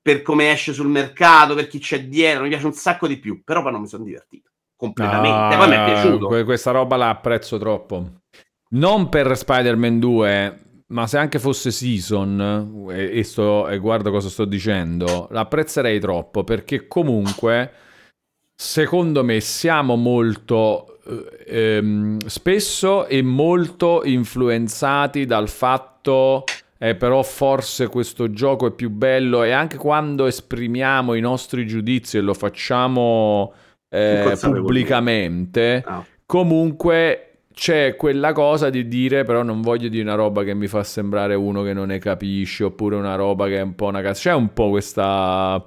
[0.00, 2.44] per come esce sul mercato, per chi c'è dietro.
[2.44, 5.54] Mi piace un sacco di più, però poi non mi sono divertito completamente.
[5.54, 6.26] Ah, poi mi è piaciuto.
[6.28, 8.20] que- questa roba la apprezzo troppo.
[8.70, 10.58] Non per Spider-Man 2,
[10.88, 16.86] ma se anche fosse Season, e, sto- e guarda cosa sto dicendo, l'apprezzerei troppo perché
[16.86, 17.72] comunque,
[18.54, 20.97] secondo me, siamo molto
[21.46, 26.44] ehm, spesso e molto influenzati dal fatto.
[26.80, 32.18] Eh, però forse questo gioco è più bello e anche quando esprimiamo i nostri giudizi
[32.18, 33.52] e lo facciamo
[33.88, 36.04] eh, pubblicamente, Ah.
[36.24, 40.84] comunque c'è quella cosa di dire però non voglio dire una roba che mi fa
[40.84, 44.28] sembrare uno che non ne capisce oppure una roba che è un po' una cazzo.
[44.28, 45.64] C'è un po' questa,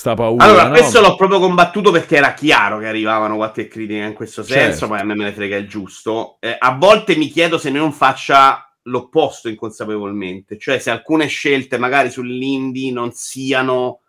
[0.00, 0.42] sta paura.
[0.44, 0.70] Allora, no?
[0.70, 4.88] questo l'ho proprio combattuto perché era chiaro che arrivavano qualche critica in questo senso, Certo.
[4.88, 6.38] poi a me me ne frega il giusto.
[6.40, 12.10] Eh, a volte mi chiedo se non faccia l'opposto inconsapevolmente, cioè se alcune scelte magari
[12.10, 14.00] sull'indie non siano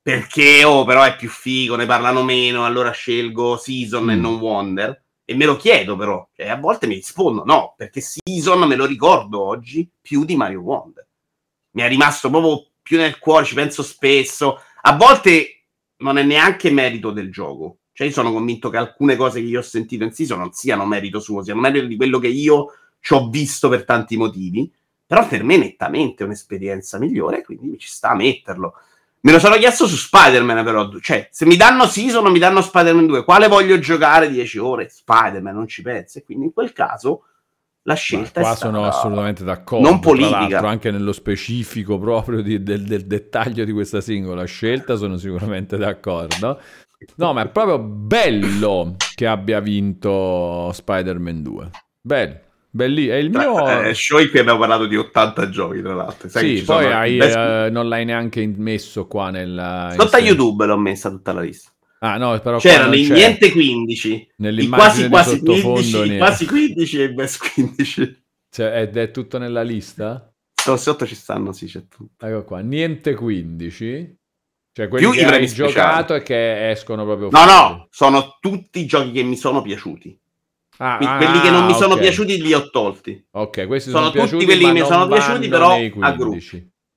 [0.00, 4.20] perché, oh, però è più figo, ne parlano meno, allora scelgo Season e Mm.
[4.20, 5.02] non Wonder.
[5.26, 8.84] E me lo chiedo però, e a volte mi rispondo no, perché Season me lo
[8.84, 11.06] ricordo oggi più di Mario Wonder.
[11.72, 14.60] Mi è rimasto proprio più nel cuore, ci penso spesso.
[14.86, 15.64] A volte
[15.98, 17.78] non è neanche merito del gioco.
[17.92, 20.84] Cioè, io sono convinto che alcune cose che io ho sentito in Season non siano
[20.84, 22.66] merito suo, siano merito di quello che io
[23.00, 24.70] ci ho visto per tanti motivi.
[25.06, 28.74] Però per me nettamente un'esperienza migliore, quindi ci sta a metterlo.
[29.20, 30.90] Me lo sono chiesto su Spider-Man, però.
[30.98, 34.88] Cioè, se mi danno Season o mi danno Spider-Man 2, quale voglio giocare 10 ore?
[34.90, 36.18] Spider-Man, non ci penso.
[36.18, 37.24] E quindi in quel caso
[37.86, 39.88] la Ma scelta qua è stata sono assolutamente d'accordo.
[39.88, 40.58] non politica.
[40.68, 46.60] anche nello specifico proprio di- del, del dettaglio di questa singola scelta sono sicuramente d'accordo.
[47.16, 51.70] No, ma è proprio bello che abbia vinto Spider-Man 2.
[52.00, 52.40] Bello,
[52.70, 53.06] belli.
[53.08, 53.68] È il mio...
[53.68, 56.28] Eh, show in cui abbiamo parlato di 80 giochi, tra l'altro.
[56.30, 59.92] Sai che sì, ci poi sono hai, best- eh, non l'hai neanche messo qua nella...
[59.96, 61.70] Sotto a YouTube l'ho messa tutta la lista.
[62.04, 66.16] Ah, no, però C'erano i niente 15, i Nell'immagine quasi quasi sottofondo 15, i ne-
[66.18, 68.24] quasi 15 e i best 15.
[68.50, 70.30] Cioè, ed è tutto nella lista?
[70.54, 72.26] Sotto, sotto ci stanno, sì, c'è tutto.
[72.26, 74.16] Ecco qua, niente 15.
[74.72, 77.50] Cioè, quelli Più che hai premi giocato e che escono proprio No, fuori.
[77.50, 80.20] no, sono tutti i giochi che mi sono piaciuti.
[80.78, 82.00] Ah, Quindi ah, quelli che non mi sono ok.
[82.00, 83.26] piaciuti li ho tolti.
[83.30, 86.38] Ok, questi Sono sono, tutti piaciuti, quelli che mi sono piaciuti, però a gruppo.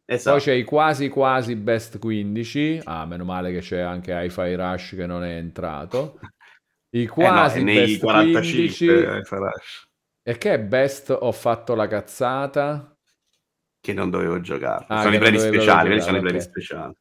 [0.07, 0.15] 15.
[0.15, 0.35] Esatto.
[0.37, 2.81] Poi c'è i quasi quasi best 15.
[2.85, 6.19] Ah, meno male che c'è anche Hi-Fi Rush che non è entrato.
[6.91, 8.87] I Eh no, quasi e nei best 45 15.
[8.87, 9.87] eh, Farash,
[10.23, 12.91] E che è best ho fatto la cazzata?
[13.79, 14.85] che non dovevo giocare.
[14.89, 16.93] Ah, sono i premi speciali, giocare, sono i premi speciali.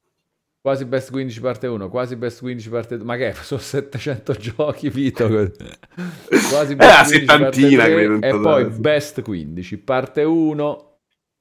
[0.61, 3.05] Quasi best 15 parte 1, quasi best 15 parte 2.
[3.07, 3.33] Ma che?
[3.43, 5.27] Sono 700 giochi, Vito.
[5.29, 10.23] Quasi Eh, la best 15 parte settantina, 3, credo, in e poi best 15 parte
[10.25, 10.96] 1.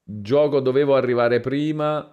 [0.07, 2.09] Gioco dovevo arrivare prima.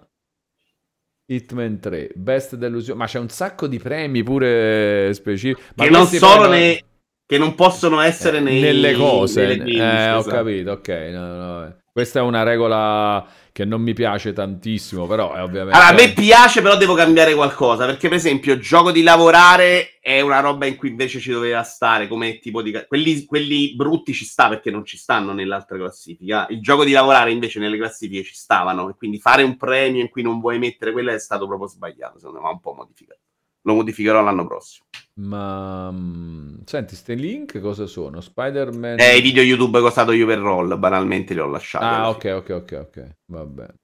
[1.26, 2.98] Hitman 3, best delusione.
[2.98, 5.60] Ma c'è un sacco di premi pure specifici.
[5.76, 6.82] Ma Che non sono non- nei...
[7.24, 8.60] Che non possono essere nei...
[8.60, 9.42] nelle cose.
[9.46, 10.36] nelle 15, eh, ho esatto.
[10.36, 10.88] capito, ok.
[11.12, 11.76] no, no, eh.
[11.92, 15.76] Questa è una regola che non mi piace tantissimo, però è ovviamente...
[15.76, 17.84] Allora, a me piace, però devo cambiare qualcosa.
[17.84, 22.08] Perché, per esempio, gioco di lavorare è una roba in cui invece ci doveva stare.
[22.08, 22.72] Come tipo di.
[22.88, 26.46] Quelli, quelli brutti ci sta perché non ci stanno nell'altra classifica.
[26.48, 28.88] Il gioco di lavorare invece nelle classifiche ci stavano.
[28.88, 32.18] E quindi fare un premio in cui non vuoi mettere quello è stato proprio sbagliato.
[32.18, 33.20] Secondo me va un po' modificato.
[33.62, 34.86] Lo modificherò l'anno prossimo.
[35.14, 38.20] Ma mm, senti, ste link cosa sono?
[38.20, 38.98] Spider-Man.
[38.98, 41.84] Eh, i video YouTube che ho usato io per roll, banalmente li ho lasciati.
[41.84, 43.16] Ah, ok, ok, ok, ok.
[43.26, 43.74] Va bene.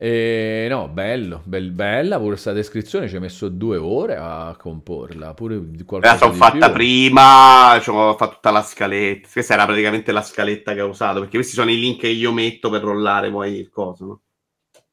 [0.00, 3.08] E no, bello, bel- bella pure questa descrizione.
[3.08, 5.34] Ci hai messo due ore a comporla.
[5.34, 6.74] Pure qualcosa la sono fatta più.
[6.74, 9.28] prima, cioè, ho fatto tutta la scaletta.
[9.32, 12.30] Questa era praticamente la scaletta che ho usato, perché questi sono i link che io
[12.32, 14.04] metto per rollare poi il coso.
[14.04, 14.20] no?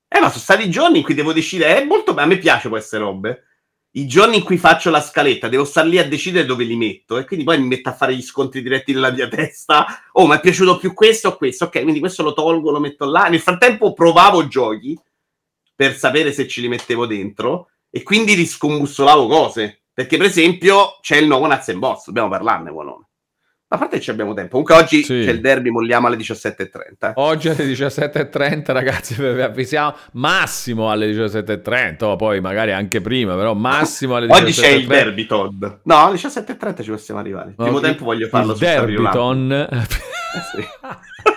[0.08, 1.82] Eh, ma sono stati giorni in cui devo decidere.
[1.82, 3.44] È molto a me piace queste robe.
[3.98, 7.18] I giorni in cui faccio la scaletta, devo star lì a decidere dove li metto.
[7.18, 9.86] E quindi poi mi metto a fare gli scontri diretti nella mia testa.
[10.14, 11.66] Oh, mi è piaciuto più questo o questo?
[11.66, 13.28] Ok, quindi questo lo tolgo, lo metto là.
[13.30, 15.00] Nel frattempo provavo giochi
[15.74, 19.84] per sapere se ce li mettevo dentro e quindi riscombussolavo cose.
[19.94, 22.98] Perché, per esempio, c'è il nuovo Nuts Boss, dobbiamo parlarne, Walone.
[22.98, 23.15] Ma
[23.68, 24.52] a parte ci abbiamo tempo.
[24.52, 25.24] Comunque oggi Sì.
[25.26, 27.10] c'è il derby, molliamo alle 17.30.
[27.10, 27.12] eh.
[27.16, 33.54] Oggi alle 17.30, ragazzi, vi avvisiamo massimo alle 17.30, o poi magari anche prima, però
[33.54, 34.34] massimo alle 17.30.
[34.42, 35.66] Oggi c'è il derby, Todd.
[35.84, 37.50] No, alle 17.30 ci possiamo arrivare.
[37.50, 37.84] Il primo Ok.
[37.84, 38.86] tempo voglio farlo il su Lampo.
[38.86, 39.68] Derbyton.
[40.36, 40.68] Eh sì.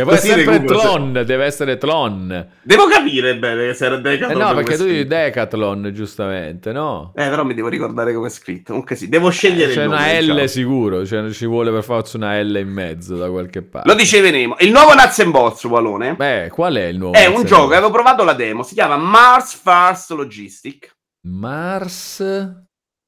[0.00, 2.48] Che poi è sempre recupero se- Tlon, deve essere Tlon.
[2.62, 7.12] Devo capire bene se era Eh Decathlon no, come perché tu dici Decathlon, giustamente, no?
[7.14, 8.70] Eh, però mi devo ricordare come è scritto.
[8.72, 10.46] Comunque sì, devo scegliere C'è il una nome, L diciamo.
[10.46, 13.88] sicuro, cioè ci vuole per forza una L in mezzo da qualche parte.
[13.88, 14.56] Lo dicevenemo.
[14.60, 17.14] Il nuovo Nuts and Bolts, Walone, Beh, qual è il nuovo?
[17.14, 20.90] è un gioco, avevo provato la demo, si chiama Mars First Logistic.
[21.28, 22.16] Mars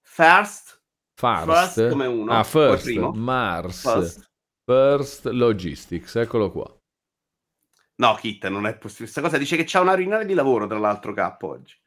[0.05, 0.81] First,
[1.19, 3.13] First, First come uno, ah, first, primo.
[3.13, 4.31] Mars First.
[4.65, 6.71] First Logistics, eccolo qua.
[8.03, 9.13] No, Kit, non è possibile.
[9.13, 11.81] Questa cosa dice che c'ha una riunione di lavoro, tra l'altro, K oggi.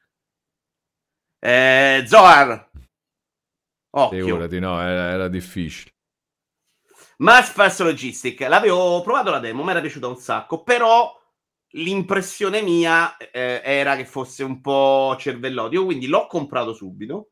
[1.40, 2.70] Eh, Zohar.
[3.90, 4.26] Occhio.
[4.26, 5.92] Figurati, no, era, era difficile.
[7.18, 8.40] Mars First Logistic.
[8.42, 11.14] L'avevo provato la demo, mi era piaciuta un sacco, però
[11.72, 17.32] l'impressione mia eh, era che fosse un po' cervellotico, quindi l'ho comprato subito.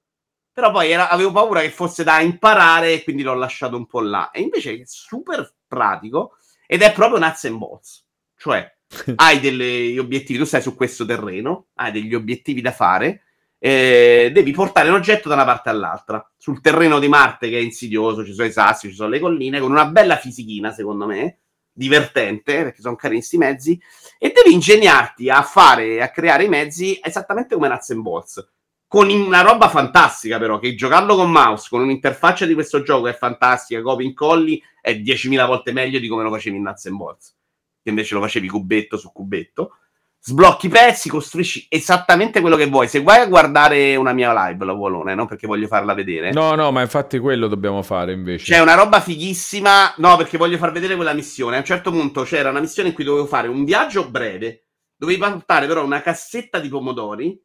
[0.51, 4.01] Però poi era- avevo paura che fosse da imparare e quindi l'ho lasciato un po'
[4.01, 4.29] là.
[4.31, 6.35] E invece è super pratico
[6.67, 8.05] ed è proprio nuts and bolts.
[8.35, 8.72] Cioè,
[9.15, 13.23] hai degli obiettivi, tu stai su questo terreno, hai degli obiettivi da fare,
[13.65, 16.29] eh, devi portare un oggetto da una parte all'altra.
[16.37, 19.59] Sul terreno di Marte, che è insidioso, ci sono i sassi, ci sono le colline,
[19.59, 21.39] con una bella fisichina, secondo me,
[21.71, 23.81] divertente, perché sono carini sti mezzi,
[24.19, 28.47] e devi ingegnarti a fare, a creare i mezzi esattamente come Nuts and Bolts.
[28.85, 33.15] Con una roba fantastica, però, che giocarlo con mouse, con un'interfaccia di questo gioco è
[33.15, 37.35] fantastica, copia incolli, è 10.000 volte meglio di come lo facevi in Nuts and Bolts
[37.83, 39.77] che invece lo facevi cubetto su cubetto.
[40.25, 42.87] Sblocchi i pezzi, costruisci esattamente quello che vuoi.
[42.87, 45.25] Se vai a guardare una mia live, la vuolone, no?
[45.25, 46.31] Perché voglio farla vedere.
[46.31, 48.53] No, no, ma infatti quello dobbiamo fare invece.
[48.53, 49.95] C'è una roba fighissima.
[49.97, 51.57] No, perché voglio far vedere quella missione.
[51.57, 54.67] A un certo punto c'era una missione in cui dovevo fare un viaggio breve.
[54.95, 57.37] Dovevi portare però una cassetta di pomodori.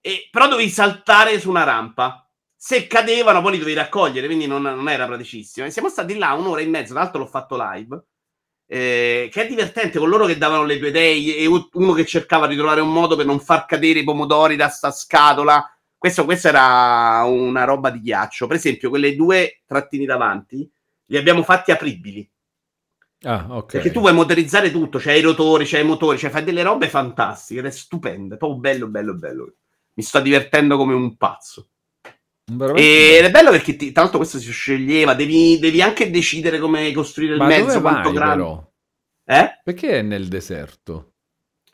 [0.00, 2.28] E, però dovevi saltare su una rampa.
[2.56, 4.26] Se cadevano, poi li dovevi raccogliere.
[4.26, 5.66] Quindi non, non era praticissimo.
[5.66, 6.94] E siamo stati là un'ora e mezzo.
[6.94, 8.06] Tra l'altro, l'ho fatto live.
[8.74, 12.46] Eh, che è divertente con loro che davano le due idee e uno che cercava
[12.46, 15.70] di trovare un modo per non far cadere i pomodori da sta scatola.
[15.98, 18.46] Questo, questo era una roba di ghiaccio.
[18.46, 20.66] Per esempio, quelle due trattini davanti
[21.04, 22.26] li abbiamo fatti apribili.
[23.24, 23.72] Ah, ok.
[23.72, 26.88] Perché tu puoi motorizzare tutto, c'hai i rotori, c'hai i motori, cioè fai delle robe
[26.88, 29.54] fantastiche ed è stupendo, è proprio bello, bello, bello.
[29.92, 31.71] Mi sto divertendo come un pazzo.
[32.50, 35.14] Veramente Ed è bello perché, ti- tra l'altro, questo si sceglieva.
[35.14, 38.32] Devi, devi anche decidere come costruire il Ma mezzo, dove quanto vai grande.
[38.44, 38.72] però?
[39.24, 39.62] Eh?
[39.62, 41.11] Perché è nel deserto?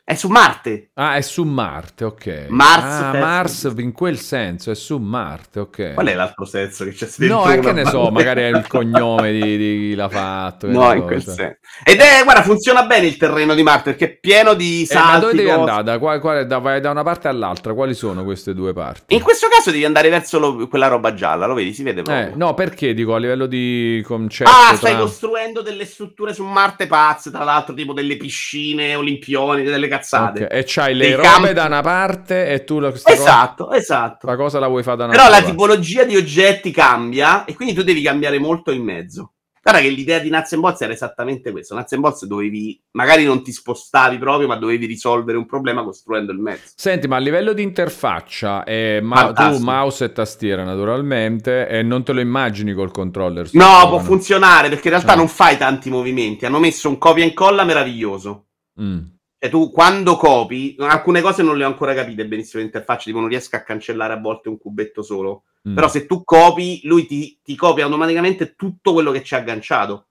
[0.09, 0.89] È su Marte.
[0.95, 2.45] Ah, è su Marte, ok.
[2.49, 3.13] Mars, ah.
[3.13, 5.93] Mars in quel senso, è su Marte, ok.
[5.93, 9.31] Qual è l'altro senso che c'è No, è che ne so, magari è il cognome
[9.31, 10.65] di, di chi l'ha fatto.
[10.65, 11.33] No, in so, quel cioè.
[11.35, 11.57] senso.
[11.83, 14.99] Ed è, guarda, funziona bene il terreno di Marte perché è pieno di Eh, ma
[15.01, 15.19] salti.
[15.19, 15.59] dove devi cose.
[15.59, 15.83] andare?
[15.83, 19.13] Da, qual- qual- da- vai da una parte all'altra, quali sono queste due parti?
[19.13, 21.71] In questo caso devi andare verso lo- quella roba gialla, lo vedi?
[21.71, 22.29] Si vede proprio.
[22.29, 24.49] Eh, no, perché dico a livello di concetto.
[24.49, 29.61] Ah, stai tra- costruendo delle strutture su Marte pazze, tra l'altro, tipo delle piscine olimpioni,
[29.61, 30.43] delle cazzate.
[30.45, 31.53] Ok, E c'hai le robe campi.
[31.53, 34.27] da una parte e tu la, questa cosa, Esatto, esatto.
[34.27, 35.49] la cosa la vuoi fare da una Però la parte.
[35.51, 39.33] tipologia di oggetti cambia e quindi tu devi cambiare molto in mezzo.
[39.61, 41.75] Guarda che l'idea di Nuts and Bolts era esattamente questo.
[41.75, 46.31] Nuts and Bolts dovevi, magari non ti spostavi proprio, ma dovevi risolvere un problema costruendo
[46.31, 46.71] il mezzo.
[46.75, 52.03] Senti, ma a livello di interfaccia, eh, ma- tu mouse e tastiera naturalmente, e non
[52.03, 53.49] te lo immagini col controller?
[53.51, 55.17] No, può funzionare perché in realtà Ah.
[55.17, 56.45] non fai tanti movimenti.
[56.45, 58.45] Hanno messo un copia e incolla meraviglioso.
[58.81, 58.99] Mm.
[59.41, 63.29] Cioè, tu quando copi, alcune cose non le ho ancora capite benissimo l'interfaccia, tipo non
[63.29, 65.43] riesco a cancellare a volte un cubetto solo.
[65.67, 65.75] Mm.
[65.75, 70.07] Però se tu copi, lui ti, ti copia automaticamente tutto quello che c'è agganciato.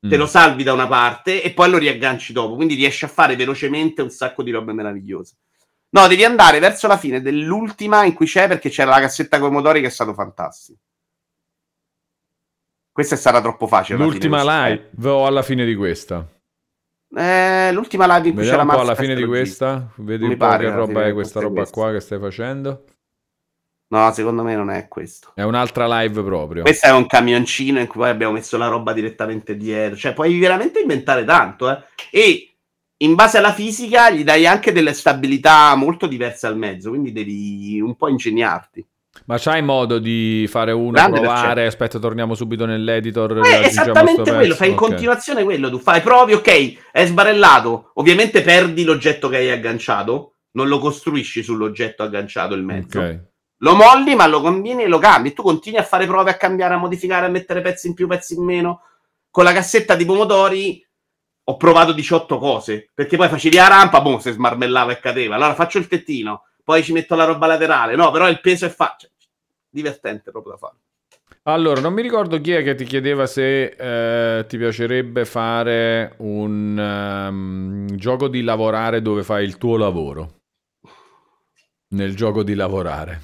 [0.00, 0.18] Te Mm.
[0.18, 2.54] lo salvi da una parte e poi lo riagganci dopo.
[2.54, 5.36] Quindi riesci a fare velocemente un sacco di robe meravigliose.
[5.90, 9.50] No, devi andare verso la fine dell'ultima in cui c'è perché c'era la cassetta con
[9.50, 10.78] i motori che è stato fantastico.
[12.92, 13.98] Questa è stata troppo facile.
[13.98, 16.26] L'ultima si- live o alla fine di questa?
[17.18, 19.88] Eh, l'ultima live in cui c'era Vediamo po' Mars alla fine di questa.
[19.96, 21.80] Vedi Mi un po' che roba è questa roba questa.
[21.80, 22.84] qua che stai facendo.
[23.88, 25.30] No, secondo me non è questo.
[25.34, 26.62] È un'altra live proprio.
[26.62, 29.96] Questo è un camioncino in cui poi abbiamo messo la roba direttamente dietro.
[29.96, 31.84] Cioè, puoi veramente inventare tanto, eh.
[32.10, 32.56] E
[32.98, 37.80] in base alla fisica gli dai anche delle stabilità molto diverse al mezzo, quindi devi
[37.80, 38.86] un po' ingegnarti.
[39.24, 41.68] Ma c'hai modo di fare uno, Grande provare, percento.
[41.68, 43.38] aspetta, torniamo subito nell'editor.
[43.44, 44.54] Eh, esattamente quello, pezzo?
[44.54, 45.70] fai in continuazione quello.
[45.70, 47.92] Tu fai, provi, ok, è sbarellato.
[47.94, 52.98] Ovviamente perdi l'oggetto che hai agganciato, non lo costruisci sull'oggetto agganciato il mezzo.
[52.98, 53.20] Ok.
[53.60, 55.32] Lo molli, ma lo combini e lo cambi.
[55.32, 58.34] Tu continui a fare prove, a cambiare, a modificare, a mettere pezzi in più, pezzi
[58.34, 58.82] in meno.
[59.30, 60.86] Con la cassetta di pomodori
[61.48, 62.90] ho provato 18 cose.
[62.92, 65.36] Perché poi facevi la rampa, boh, se smarmellava e cadeva.
[65.36, 67.94] Allora faccio il tettino, poi ci metto la roba laterale.
[67.94, 69.12] No, però il peso è facile.
[69.68, 70.74] Divertente proprio da fare.
[71.44, 76.76] Allora, non mi ricordo chi è che ti chiedeva se eh, ti piacerebbe fare un
[76.76, 80.40] ehm, gioco di lavorare dove fai il tuo lavoro.
[81.90, 83.22] Nel gioco di lavorare.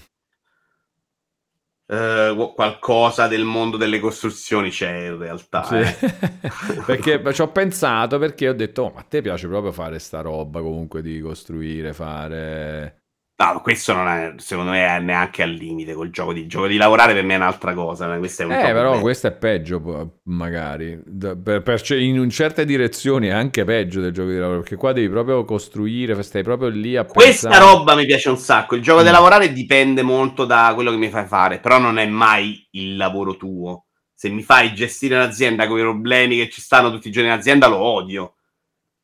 [1.85, 5.65] Eh, qualcosa del mondo delle costruzioni c'è in realtà.
[5.65, 5.79] Sì.
[5.79, 6.13] eh.
[6.87, 10.21] perché ci ho pensato perché ho detto, oh, ma a te piace proprio fare sta
[10.21, 13.02] roba comunque di costruire, fare...
[13.35, 16.77] No, questo non è, secondo me, è neanche al limite col gioco di, gioco di
[16.77, 17.13] lavorare.
[17.13, 18.17] Per me è un'altra cosa.
[18.19, 19.01] Questo è un Eh, però bello.
[19.03, 21.03] questo è peggio, magari.
[21.43, 24.93] Per- per- in un certe direzioni è anche peggio del gioco di lavoro, perché qua
[24.93, 27.73] devi proprio costruire, stai proprio lì a Questa pensare.
[27.73, 28.77] roba mi piace un sacco.
[28.77, 29.05] Il gioco Mm.
[29.07, 32.97] di lavorare dipende molto da quello che mi fai fare, però non è mai il
[32.97, 33.87] lavoro tuo.
[34.15, 37.35] Se mi fai gestire un'azienda con i problemi che ci stanno tutti i giorni in
[37.35, 38.35] azienda, lo odio.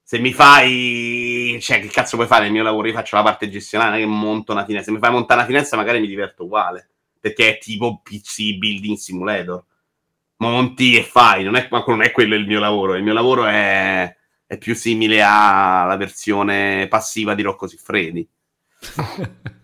[0.05, 2.87] Se mi fai, cioè, che cazzo puoi fare nel mio lavoro?
[2.87, 4.93] Io faccio la parte gestionale, che monto una finestra.
[4.93, 6.91] Se mi fai montare una finestra, magari mi diverto uguale
[7.21, 9.65] perché è tipo PC Building Simulator.
[10.37, 12.95] Monti e fai, non è, ma non è quello il mio lavoro.
[12.95, 14.17] Il mio lavoro è,
[14.47, 18.29] è più simile alla versione passiva di Rocco Siffredi.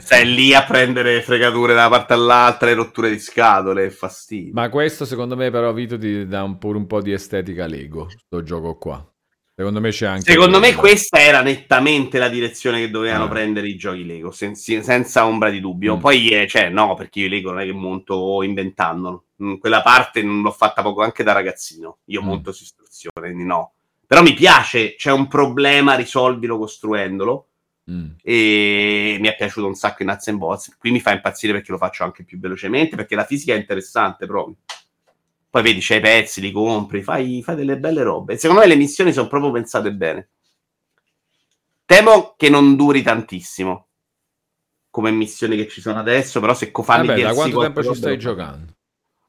[0.00, 4.52] Stai lì a prendere fregature da una parte all'altra e rotture di scatole e fastidio.
[4.52, 8.10] Ma questo secondo me però Vito ti dà un, pure un po' di estetica Lego,
[8.10, 9.13] sto gioco qua.
[9.56, 10.32] Secondo me c'è anche...
[10.32, 13.28] Secondo me questa era nettamente la direzione che dovevano Ah.
[13.28, 15.96] prendere i giochi Lego, sen- senza ombra di dubbio.
[15.96, 16.00] Mm.
[16.00, 19.26] Poi, eh, cioè, no, perché io Lego non è che monto inventandolo.
[19.44, 21.98] Mm, Quella parte non l'ho fatta poco anche da ragazzino.
[22.06, 22.24] Io Mm.
[22.26, 23.74] monto su istruzione, quindi no.
[24.06, 27.46] Però mi piace, c'è un problema, risolvilo costruendolo.
[27.90, 28.12] Mm.
[28.22, 30.76] E mi è piaciuto un sacco in Nuts and Bolts.
[30.78, 34.26] Qui mi fa impazzire perché lo faccio anche più velocemente, perché la fisica è interessante
[34.26, 34.56] proprio.
[35.54, 38.32] Poi vedi, c'hai i pezzi, li compri, fai, fai delle belle robe.
[38.32, 40.30] E secondo me le missioni sono proprio pensate bene.
[41.84, 43.86] Temo che non duri tantissimo
[44.90, 47.94] come missioni che ci sono adesso, però se fanno Vabbè, i da quanto tempo ci
[47.94, 48.72] stai giocando?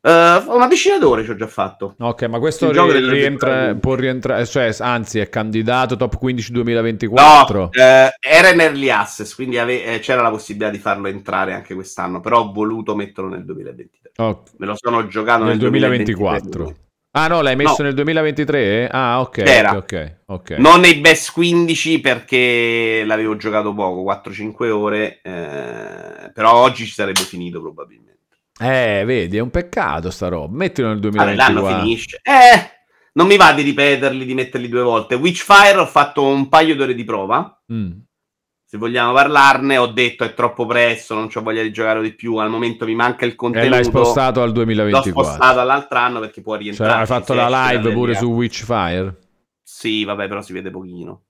[0.05, 1.95] Eh, una decina d'ore ci ho già fatto.
[1.97, 7.59] Ok, ma questo ri- rientra, può rientrare, cioè, anzi, è candidato top 15 2024.
[7.59, 11.53] No, eh, era in early access, quindi ave- eh, c'era la possibilità di farlo entrare
[11.53, 14.11] anche quest'anno, però ho voluto metterlo nel 2023.
[14.17, 16.39] Oh, Me lo sono giocato nel nel, 2024.
[16.49, 16.83] 2023.
[17.17, 17.85] Ah no, l'hai messo No.
[17.85, 18.89] nel 2023?
[18.91, 19.41] Ah, ok.
[19.43, 19.75] C'era.
[19.77, 20.49] Ok, ok.
[20.59, 27.21] Non nei best 15 perché l'avevo giocato poco, 4-5 ore, eh, però oggi ci sarebbe
[27.21, 28.14] finito probabilmente.
[28.59, 30.55] Eh, vedi, è un peccato sta roba.
[30.55, 31.79] Mettilo nel Vabbè, l'anno 2024.
[31.83, 32.19] finisce.
[32.23, 32.69] Eh,
[33.13, 35.15] non mi va di ripeterli, di metterli due volte.
[35.15, 37.61] Witchfire ho fatto un paio d'ore di prova.
[37.73, 37.91] Mm.
[38.67, 42.37] Se vogliamo parlarne, ho detto è troppo presto, non ho voglia di giocare di più.
[42.37, 43.69] Al momento mi manca il E contenuto.
[43.69, 45.23] l'hai spostato al L'ho 2024.
[45.23, 46.99] spostato all'altro anno perché può Cioè, rientrare.
[47.01, 49.19] hai fatto la live pure su Witchfire?
[49.63, 51.23] Sì, vabbè, però si vede pochino.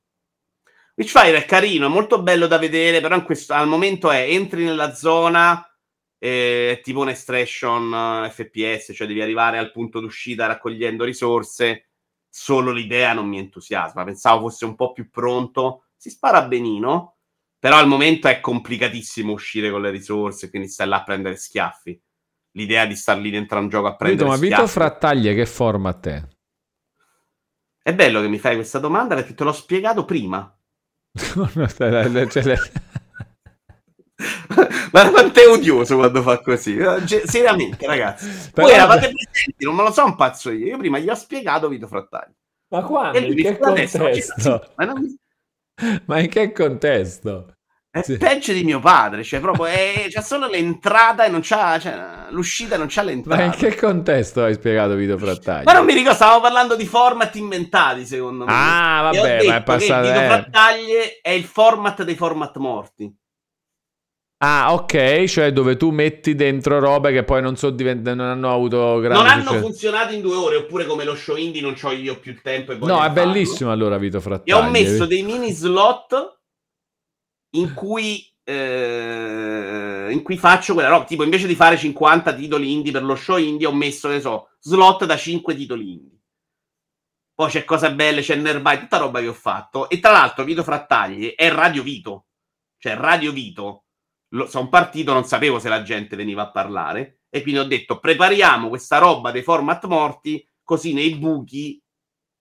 [0.95, 4.63] Witchfire è carino, è molto bello da vedere, però in questo, al momento è entri
[4.63, 5.67] nella zona,
[6.17, 11.89] è tipo un extraction eh, FPS, cioè devi arrivare al punto d'uscita raccogliendo risorse.
[12.29, 14.03] Solo l'idea non mi entusiasma.
[14.03, 15.85] Pensavo fosse un po' più pronto.
[15.95, 17.17] Si spara benino,
[17.57, 21.99] però al momento è complicatissimo uscire con le risorse, quindi stai là a prendere schiaffi.
[22.51, 24.71] L'idea di star lì dentro a un gioco a Vito, prendere ma Vito schiaffi.
[24.71, 26.27] Frattaglia che format è?
[27.81, 30.51] È bello che mi fai questa domanda perché te l'ho spiegato prima.
[31.13, 32.27] Cioè, le-
[34.91, 36.77] Ma quanto è odioso quando fa così?
[37.03, 38.49] Ge- Seriamente, ragazzi.
[38.53, 40.67] Però- Voi eravate presenti, non me lo so un pazzo io.
[40.67, 42.33] Io prima gli ho spiegato Vito Frattagli.
[42.69, 43.17] Ma quando?
[43.17, 44.71] In che adesso, ma contesto?
[44.75, 45.15] ma non
[46.05, 47.49] Ma in che contesto?
[47.95, 48.17] È Sì.
[48.17, 52.75] peggio di mio padre, cioè proprio è, c'ha solo l'entrata e non c'ha, cioè, l'uscita
[52.75, 53.43] e non c'ha Ma l'entrata.
[53.43, 55.63] in che contesto hai spiegato Vito Frattaglia?
[55.63, 58.51] Ma non mi ricordo, stavamo parlando di format inventati, secondo me.
[58.53, 60.07] Ah, vabbè, ma è passato.
[60.07, 60.25] Vito eh.
[60.25, 63.13] Frattaglie è il format dei format morti.
[64.47, 68.53] Ah, ok, cioè dove tu metti dentro robe che poi non so divent- non hanno
[68.53, 69.61] avuto grande non hanno successo.
[69.63, 72.75] funzionato in due ore, oppure come lo show indie non ho io più tempo e
[72.77, 73.13] No, è farlo.
[73.13, 74.57] bellissimo allora Vito E Frattaglia.
[74.59, 76.39] ho messo dei mini slot
[77.55, 81.05] in cui, eh, in cui faccio quella roba.
[81.05, 84.49] Tipo, invece di fare 50 titoli indie per lo show indie, ho messo, ne so,
[84.59, 86.19] slot da 5 titoli indie.
[87.33, 89.89] Poi c'è cose belle, c'è Nervai, tutta roba che ho fatto.
[89.89, 92.27] E tra l'altro, Vito Frattagli è Radio Vito.
[92.77, 93.84] Cioè, Radio Vito.
[94.47, 97.19] Sono partito, non sapevo se la gente veniva a parlare.
[97.29, 101.81] E quindi ho detto, prepariamo questa roba dei format morti, così nei buchi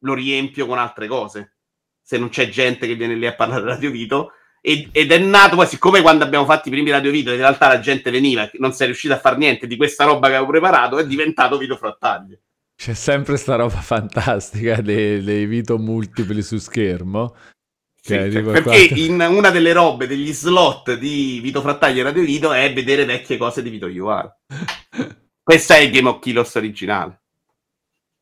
[0.00, 1.56] lo riempio con altre cose.
[2.02, 4.30] Se non c'è gente che viene lì a parlare di Radio Vito.
[4.60, 7.80] Ed, è nato poi, siccome quando abbiamo fatto i primi Radio Vito, in realtà la
[7.80, 10.98] gente veniva, non si è riuscita a fare niente di questa roba che avevo preparato,
[10.98, 12.38] è diventato Vito Frattagli.
[12.76, 17.34] C'è sempre sta roba fantastica dei, dei Vito multipli su schermo.
[18.06, 22.02] Sì, Cioè, tipo perché qua- in una delle robe degli slot di Vito Frattagli e
[22.02, 24.30] Radio Vito è vedere vecchie cose di Vito Iuvara.
[25.42, 27.22] Questo è il Game of Kilos originale.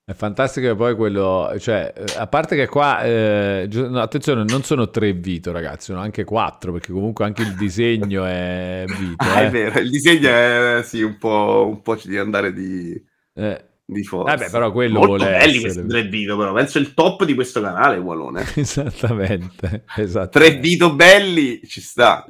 [0.05, 4.89] È fantastico che poi quello, cioè, a parte che qua, eh, no, attenzione, non sono
[4.91, 9.31] tre Vito ragazzi, sono anche quattro, perché comunque anche il disegno è Vito.
[9.31, 9.47] Ah, eh.
[9.47, 13.01] è vero, il disegno è sì, un po', un po' ci deve andare di,
[13.35, 14.35] Eh, di forza.
[14.37, 15.61] Vabbè, però quello Molto vuole belli essere.
[15.61, 18.45] questi tre Vito, però penso il top di questo canale, Wallone.
[18.57, 20.39] esattamente, esattamente.
[20.51, 22.25] Tre Vito belli ci sta.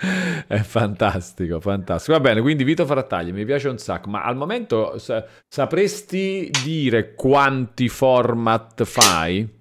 [0.46, 2.16] È fantastico, fantastico.
[2.16, 7.14] Va bene, quindi Vito Frattagli mi piace un sacco, ma al momento sa- sapresti dire
[7.14, 9.56] quanti format fai?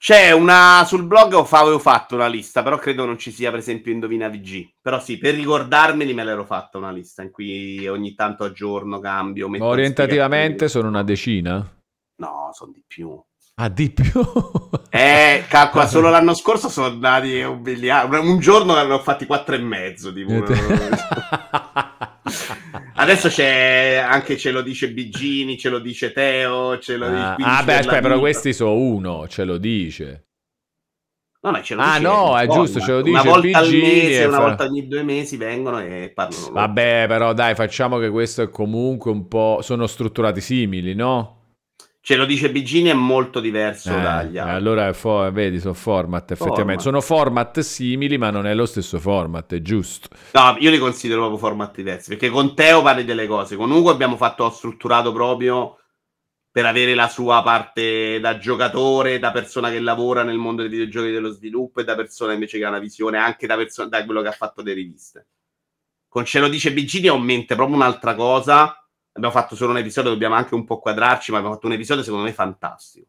[0.00, 3.50] C'è una sul blog ho fa- avevo fatto una lista, però credo non ci sia
[3.50, 4.74] per esempio Indovina VG.
[4.80, 9.48] Però sì, per ricordarmeli me l'ero fatta una lista in cui ogni tanto aggiorno, cambio,
[9.48, 11.68] metto orientativamente sono una decina?
[12.16, 13.20] No, sono di più.
[13.56, 14.22] Ah, di più?
[14.88, 18.20] Eh, calcola, solo l'anno scorso sono andati un miliardo.
[18.20, 20.12] Un giorno ne ho fatti quattro e mezzo.
[20.12, 20.44] Tipo.
[23.00, 27.22] Adesso c'è anche ce lo dice Bigini, ce lo dice Teo, ce lo Ah, dice
[27.22, 30.26] ah, 15 beh, aspetta, però questi sono uno, ce lo dice.
[31.40, 33.58] No, no, ce lo Ah, dice no, il è giusto, ce lo Una dice volta
[33.58, 36.50] al Bigini mese, una fa- volta ogni due mesi vengono e parlano.
[36.50, 39.60] Vabbè, però dai, facciamo che questo è comunque un po'...
[39.62, 41.37] Sono strutturati simili, no?
[42.08, 44.54] Ce lo dice Bigini è molto diverso Eh, dagli altri.
[44.54, 46.80] allora è fo- vedi, sono format, effettivamente.
[46.80, 46.80] Format.
[46.80, 50.08] Sono format simili, ma non è lo stesso format, è giusto.
[50.32, 53.90] No, io li considero proprio format diversi, perché con Teo parli delle cose, con Ugo
[53.90, 55.80] abbiamo fatto ho strutturato proprio
[56.50, 61.10] per avere la sua parte da giocatore, da persona che lavora nel mondo dei videogiochi
[61.10, 64.22] dello sviluppo e da persona invece che ha una visione anche da, perso- da quello
[64.22, 65.26] che ha fatto le riviste.
[66.08, 68.82] Con Ce lo dice Bigini aumenta proprio un'altra cosa.
[69.18, 72.04] Abbiamo fatto solo un episodio, dobbiamo anche un po' quadrarci, ma abbiamo fatto un episodio
[72.04, 73.06] secondo me fantastico.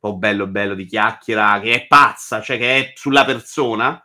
[0.00, 3.98] Un po' bello, bello di chiacchiera, che è pazza, cioè che è sulla persona.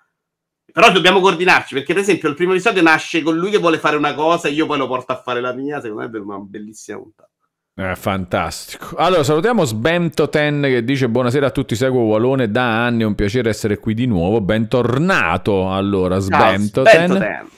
[0.72, 3.98] Però dobbiamo coordinarci, perché per esempio il primo episodio nasce con lui che vuole fare
[3.98, 6.38] una cosa e io poi lo porto a fare la mia, secondo me è una
[6.38, 7.30] bellissima puntata.
[7.74, 8.96] È fantastico.
[8.96, 13.50] Allora, salutiamo Sbemtoten che dice buonasera a tutti, seguo Walone da anni, è un piacere
[13.50, 16.94] essere qui di nuovo, bentornato allora Ciao, Sbemtoten.
[16.94, 17.50] Spentoten.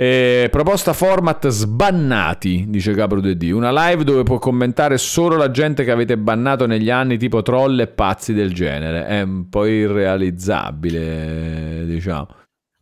[0.00, 3.50] Eh, proposta format sbannati, dice Capro 2D.
[3.50, 7.80] Una live dove può commentare solo la gente che avete bannato negli anni, tipo troll
[7.80, 9.06] e pazzi del genere.
[9.06, 12.28] È un po' irrealizzabile, diciamo.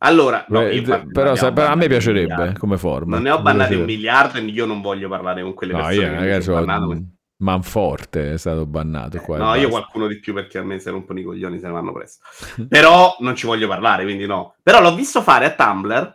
[0.01, 3.15] Allora, no, Eh, io, guarda, però, sa- a me piacerebbe come format.
[3.15, 5.97] Non ne ho bannati un miliardo e io non voglio parlare con quelle No, persone.
[5.97, 7.03] io che mi ragazzi, ho-.
[7.39, 9.37] Manforte è stato bannato qua.
[9.37, 11.73] e No, io qualcuno di più perché a me se rompono i coglioni se ne
[11.73, 12.23] vanno presto.
[12.69, 14.55] Però non ci voglio parlare, quindi no.
[14.63, 16.15] Però l'ho visto fare a Tumblr.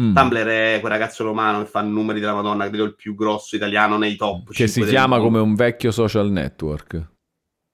[0.00, 0.14] Mm.
[0.14, 3.98] Tumblr è quel ragazzo romano che fa numeri della Madonna, credo il più grosso italiano
[3.98, 4.46] nei top.
[4.50, 5.24] Che 5 si chiama mondo.
[5.24, 7.08] come un vecchio social network.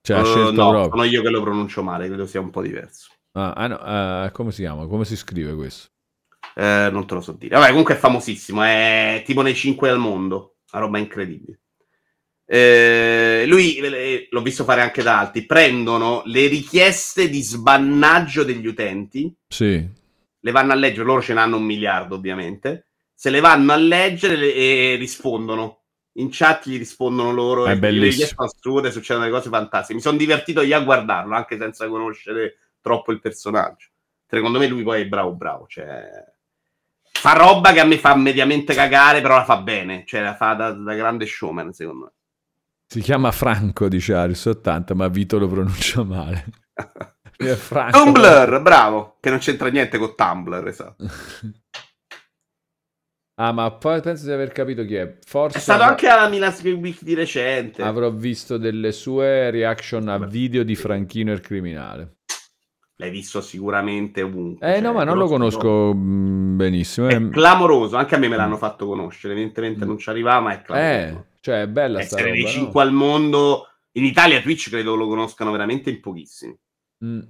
[0.01, 0.91] Cioè, ha Uh, scelto no, proprio.
[0.91, 3.11] sono io che lo pronuncio male, credo sia un po' diverso.
[3.33, 4.87] Ah, ah, no, eh, come si chiama?
[4.87, 5.89] Come si scrive questo?
[6.55, 7.55] Eh, non te lo so dire.
[7.57, 11.61] Vabbè, comunque è famosissimo, è tipo nei 5 al mondo, una roba incredibile.
[12.49, 18.67] Eh, lui, eh, l'ho visto fare anche da altri, prendono le richieste di sbannaggio degli
[18.67, 19.87] utenti, Sì.
[20.47, 24.37] Le vanno a leggere, loro ce n'hanno un miliardo ovviamente, se le vanno a leggere
[24.37, 25.81] le- e rispondono.
[26.19, 28.27] In chat gli rispondono loro È e bellissimo.
[28.27, 29.95] sono assurde, succedono delle cose fantastiche.
[29.95, 33.89] Mi sono divertito io a guardarlo, anche senza conoscere troppo il personaggio.
[34.25, 36.09] Secondo me lui poi è bravo bravo, cioè...
[37.13, 40.55] fa roba che a me fa mediamente cagare, però la fa bene, cioè la fa
[40.55, 42.13] da, da grande showman, secondo me.
[42.87, 46.45] Si chiama Franco, dice Aris 80, ma Vito lo pronuncia male.
[47.57, 47.99] Franco.
[48.03, 51.05] Tumblr, bravo, che non c'entra niente con Tumblr, esatto.
[53.39, 55.19] Ah, ma poi penso di aver capito chi è.
[55.27, 57.83] Forse È stato avrò- anche alla Milan Screen Week di recente.
[57.83, 62.15] avrò visto delle sue reaction a video di Franchino il criminale.
[62.99, 64.67] L'hai visto sicuramente ovunque.
[64.67, 67.09] Eh cioè, no, ma non lo conosco mm, benissimo.
[67.09, 70.53] È Eh, clamoroso, anche a me me l'hanno fatto conoscere, evidentemente non ci arrivava, ma
[70.55, 71.19] è clamoroso.
[71.19, 72.49] eh, cioè è bella sta Essere roba, nei no?
[72.49, 76.57] 5 al mondo, in Italia Twitch credo lo conoscano veramente in pochissimi.
[77.05, 77.21] Mm.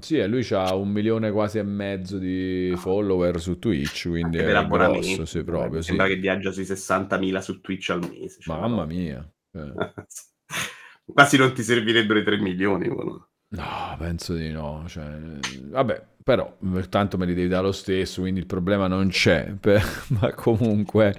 [0.00, 4.58] Sì, e lui ha un milione quasi e mezzo di follower su Twitch, quindi Anche
[4.58, 5.88] è grosso, sì, proprio, Mi sì.
[5.88, 8.40] Sembra che viaggia sui 60.000 su Twitch al mese.
[8.40, 9.30] cioè, Mamma mia.
[9.52, 9.72] Eh.
[11.12, 12.88] Quasi non ti servirebbero i 3 milioni.
[12.88, 13.28] no?
[13.52, 14.84] No, penso di no.
[14.86, 16.56] Cioè, vabbè, però
[16.88, 19.52] tanto me li devi dare lo stesso, quindi il problema non c'è.
[19.60, 19.82] per-
[20.20, 21.14] ma comunque,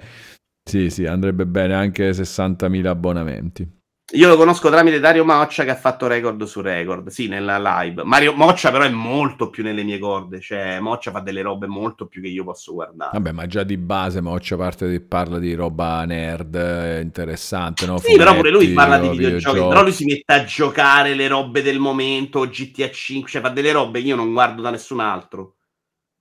[0.68, 3.80] sì, sì, andrebbe bene anche 60.000 abbonamenti.
[4.14, 8.04] Io lo conosco tramite Dario Moccia che ha fatto record su record, sì, nella live.
[8.04, 12.06] Mario Moccia però è molto più nelle mie corde, cioè Moccia fa delle robe molto
[12.06, 13.12] più che io posso guardare.
[13.14, 17.96] Vabbè, ma già di base Moccia parte di, parla di roba nerd, eh, interessante, no?
[17.98, 21.14] Sì, però pure lui Fumetti, parla di o videogiochi, però lui si mette a giocare
[21.14, 24.70] le robe del momento, GTA 5, cioè fa delle robe che io non guardo da
[24.70, 25.56] nessun altro.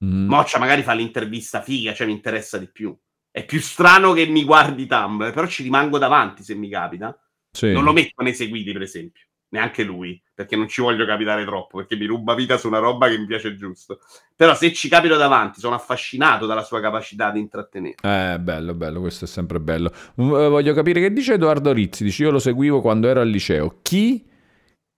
[0.05, 0.29] Mm.
[0.29, 2.97] Moccia magari fa l'intervista figa, cioè mi interessa di più.
[3.29, 7.13] È più strano che mi guardi Tumblr, però ci rimango davanti se mi capita.
[7.51, 7.71] Sì.
[7.71, 9.23] Non lo metto nei seguiti, per esempio.
[9.49, 13.09] Neanche lui, perché non ci voglio capitare troppo, perché mi ruba vita su una roba
[13.09, 13.99] che mi piace giusto.
[14.33, 17.95] Però se ci capito davanti, sono affascinato dalla sua capacità di intrattenere.
[18.01, 19.91] Eh, bello, bello, questo è sempre bello.
[20.21, 22.05] Mm, eh, Voglio capire che dice Edoardo Rizzi.
[22.05, 23.79] Dice: Io lo seguivo quando ero al liceo.
[23.81, 24.25] Chi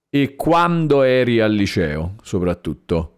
[0.08, 3.13] e quando eri al liceo, soprattutto?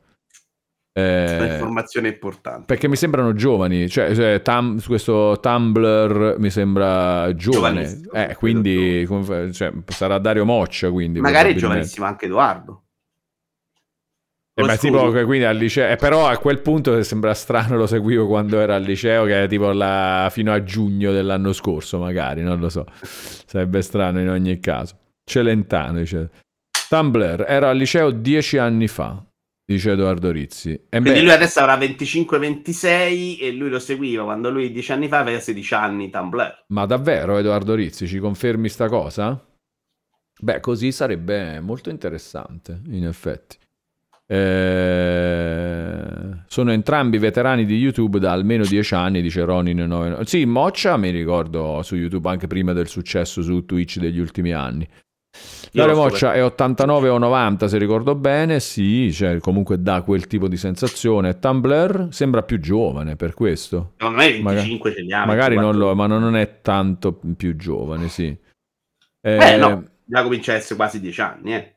[0.98, 2.64] Questa Eh, informazione è importante.
[2.68, 9.06] perché mi sembrano giovani, cioè, cioè, Tum- questo Tumblr mi sembra giovane, eh, quindi
[9.52, 10.90] cioè, sarà Dario Moccia.
[10.90, 12.84] Quindi, Magari è giovanissimo anche Edoardo.
[14.58, 18.26] Eh, ma tipo quindi al liceo, eh, però a quel punto sembra strano, lo seguivo
[18.26, 22.58] quando era al liceo, che era tipo la- fino a giugno dell'anno scorso, magari, non
[22.62, 22.86] lo so.
[23.02, 24.98] Sarebbe strano in ogni caso.
[25.26, 26.30] Celentano dice:
[26.88, 29.22] Tumblr era al liceo dieci anni fa,
[29.66, 30.72] dice Edoardo Rizzi.
[30.72, 35.08] E Quindi beh, lui adesso avrà 25-26 e lui lo seguiva quando lui dieci anni
[35.08, 36.66] fa aveva 16 anni Tumblr.
[36.68, 39.44] ma davvero Edoardo Rizzi ci confermi sta cosa?
[40.38, 43.58] Beh, così sarebbe molto interessante, in effetti.
[44.28, 49.78] Eh, sono entrambi veterani di YouTube da almeno dieci anni, dice Ronin.
[49.78, 50.26] 9...
[50.26, 54.88] Sì, Moccia mi ricordo su YouTube anche prima del successo su Twitch degli ultimi anni.
[55.72, 60.02] Dario lo so Moccia è 89 o 90 se ricordo bene, sì, cioè comunque dà
[60.04, 61.38] quel tipo di sensazione.
[61.40, 63.94] Tumblr sembra più giovane per questo.
[63.98, 65.26] Secondo me Maga- 25 ce li ha.
[65.26, 65.88] Magari non 24.
[65.90, 68.36] lo, ma non è tanto più giovane, sì.
[69.22, 71.70] Eh, Eh, no, già comincia a essere quasi 10 anni, eh.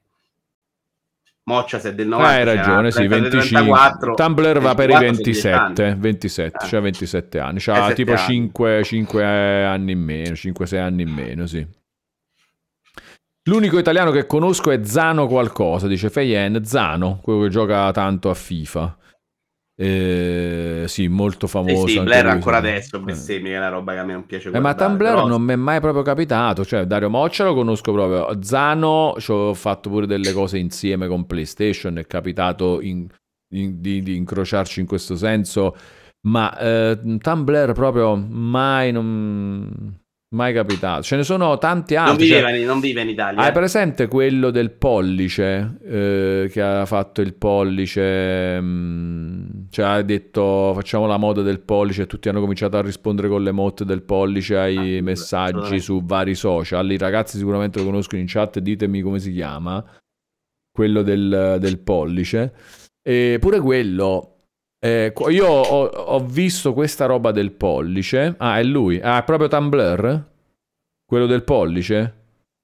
[1.44, 2.30] Moccia se è del 90.
[2.30, 3.48] Ah, hai ragione, sì, 25.
[3.48, 6.00] 34, Tumblr va per i 24 sono 10 27, anni.
[6.00, 6.68] 27, Eh.
[6.68, 8.20] cioè 27 anni, c'ha sette tipo anni.
[8.20, 11.66] 5, 5 anni in meno, 5-6 anni in meno, sì.
[13.48, 18.34] L'unico italiano che conosco è Zano qualcosa, dice Feyen, Zano, quello che gioca tanto a
[18.34, 18.96] FIFA.
[19.80, 21.86] Eh, sì, molto Sì, famoso.
[21.86, 22.66] sì, anche Blair lui, ancora sì.
[22.66, 23.00] adesso Eh.
[23.00, 25.40] bestemmia, che è una roba che a me non piace Eh, ma Tumblr però- non
[25.42, 26.64] mi è mai proprio capitato.
[26.64, 28.42] Cioè, Dario Moccia lo conosco proprio.
[28.42, 31.96] Zano ci ho fatto pure delle cose insieme con PlayStation.
[31.96, 33.06] È capitato in-
[33.54, 35.74] in- di, di incrociarci in questo senso
[36.26, 39.96] Ma eh, Tumblr proprio mai, non,
[40.30, 41.02] mai capitato.
[41.02, 42.26] Ce ne sono tanti Non altri.
[42.26, 43.40] vive, cioè- non vive in Italia.
[43.42, 48.60] hai presente quello del pollice eh, che ha fatto il pollice?
[48.60, 53.28] mm, cioè ha detto facciamo la moda del pollice e tutti hanno cominciato a rispondere
[53.28, 56.90] con le emote del pollice ai Ah, messaggi su vari social.
[56.90, 59.82] I ragazzi sicuramente lo conoscono in chat, ditemi come si chiama.
[60.70, 62.52] Quello del, del pollice.
[63.02, 64.34] E pure quello.
[64.80, 68.34] Eh, io ho, ho visto questa roba del pollice.
[68.38, 69.00] Ah, è lui.
[69.00, 70.26] Ah, è proprio Tumblr?
[71.04, 72.14] Quello del pollice?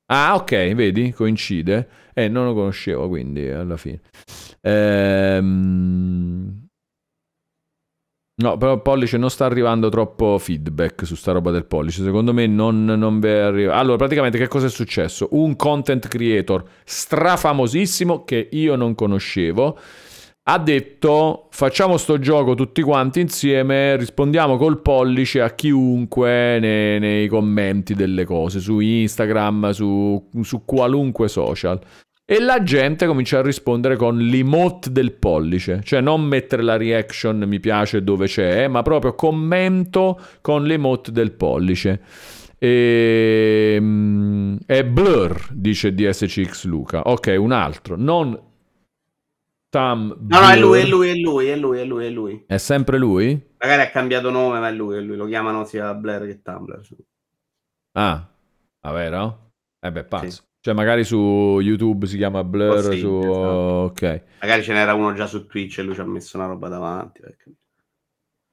[0.07, 1.89] Ah, ok, vedi, coincide.
[2.13, 4.01] Eh, non lo conoscevo, quindi alla fine.
[4.61, 6.63] Ehm...
[8.37, 12.03] No, però il pollice non sta arrivando troppo feedback su sta roba del pollice.
[12.03, 13.77] Secondo me non, non vi arriva.
[13.77, 15.29] Allora, praticamente che cosa è successo?
[15.33, 19.79] Un content creator strafamosissimo che io non conoscevo
[20.47, 27.29] ha detto facciamo sto gioco tutti quanti insieme, rispondiamo col pollice a chiunque nei, nei
[27.29, 31.81] commenti delle cose su Instagram, su, su qualunque social.
[32.27, 37.45] E la gente comincia a rispondere con l'emote del pollice, cioè non mettere la reaction
[37.47, 42.01] mi piace dove c'è, ma proprio commento con l'emote del pollice.
[42.59, 47.03] E, mm, è Blur, dice DSCX Luca.
[47.03, 48.39] Ok, un altro, non
[49.75, 52.45] Tam No, no, è lui, è lui, è lui, è lui, è lui, è lui.
[52.47, 53.45] È sempre lui?
[53.59, 55.17] Magari ha cambiato nome, ma è lui, è lui.
[55.17, 56.81] Lo chiamano sia Blair che Tumblr.
[57.95, 58.25] Ah,
[58.83, 59.51] ah vero?
[59.85, 60.31] Eh beh, pazzo.
[60.31, 60.41] Sì.
[60.61, 63.19] Cioè, magari su YouTube si chiama Blur, Oh, sì, su...
[63.21, 63.49] esatto.
[63.91, 66.69] Ok, Magari ce n'era uno già su Twitch e lui ci ha messo una roba
[66.69, 67.21] davanti.
[67.21, 67.53] perché-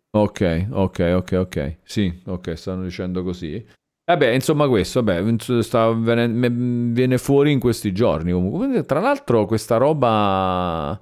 [0.10, 1.77] ok, ok, ok, ok.
[1.84, 3.64] Sì, ok, stanno dicendo così.
[4.06, 6.49] Vabbè, insomma questo, vabbè, sta me-
[6.91, 8.84] viene fuori in questi giorni comunque.
[8.85, 10.99] Tra l'altro questa roba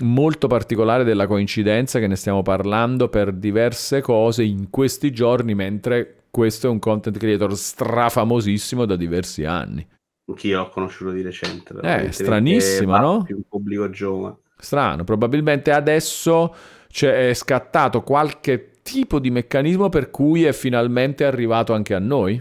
[0.00, 6.24] molto particolare della coincidenza che ne stiamo parlando per diverse cose in questi giorni, mentre
[6.30, 9.86] questo è un content creator strafamosissimo da diversi anni.
[10.28, 11.74] Anch'io l'ho conosciuto di recente.
[11.82, 13.22] Eh, stranissimo, no?
[13.24, 14.36] Più un pubblico giovane.
[14.56, 16.54] Strano, probabilmente adesso
[16.88, 22.40] c'è è scattato qualche tipo di meccanismo per cui è finalmente arrivato anche a noi.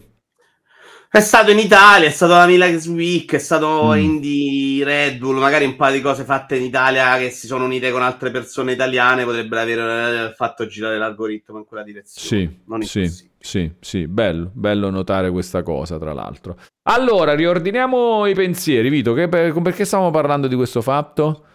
[1.11, 3.97] È stato in Italia, è stato alla Milan Week, è stato Mm.
[3.99, 7.89] Indie Red Bull, magari un paio di cose fatte in Italia che si sono unite
[7.89, 12.61] con altre persone italiane potrebbero aver eh, fatto girare l'algoritmo in quella direzione.
[12.83, 16.59] Sì, sì, sì, sì, bello, bello notare questa cosa, tra l'altro.
[16.83, 21.45] Allora, riordiniamo i pensieri, Vito, per- perché stavamo parlando di questo fatto?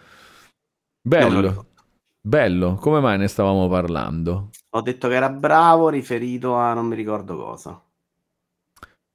[1.01, 1.67] Bello,
[2.19, 4.49] bello, come mai ne stavamo parlando?
[4.71, 7.81] Ho detto che era bravo riferito a non mi ricordo cosa.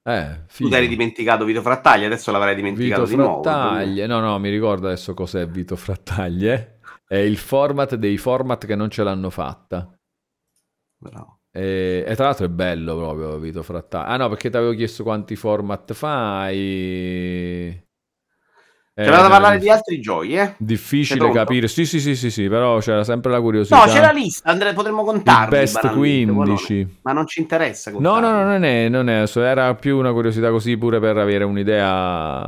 [0.02, 3.42] Eh, Tu ti eri dimenticato Vito Frattaglia, adesso l'avrai dimenticato Vito di nuovo.
[3.42, 6.80] Frattaglie, no, no, mi ricordo adesso cos'è Vito Frattaglie.
[7.06, 9.92] È il format dei format che non ce l'hanno fatta.
[10.96, 11.40] Bravo.
[11.52, 14.06] E, e tra l'altro è bello proprio Vito Frattaglie.
[14.06, 17.88] Ah no, perché ti avevo chiesto quanti format fai.
[19.00, 20.54] Eh, C'era da parlare di altri giochi, eh?
[20.58, 21.68] Difficile capire.
[21.68, 23.76] Sì, sì, sì, sì, sì, però c'era sempre la curiosità.
[23.76, 25.48] No, c'è la lista, Andrea, potremmo Il contarli.
[25.48, 26.98] best non è- 15.
[27.02, 27.90] Ma non ci interessa.
[27.92, 31.44] No, no, no, non è, non è, era più una curiosità così pure per avere
[31.44, 32.42] un'idea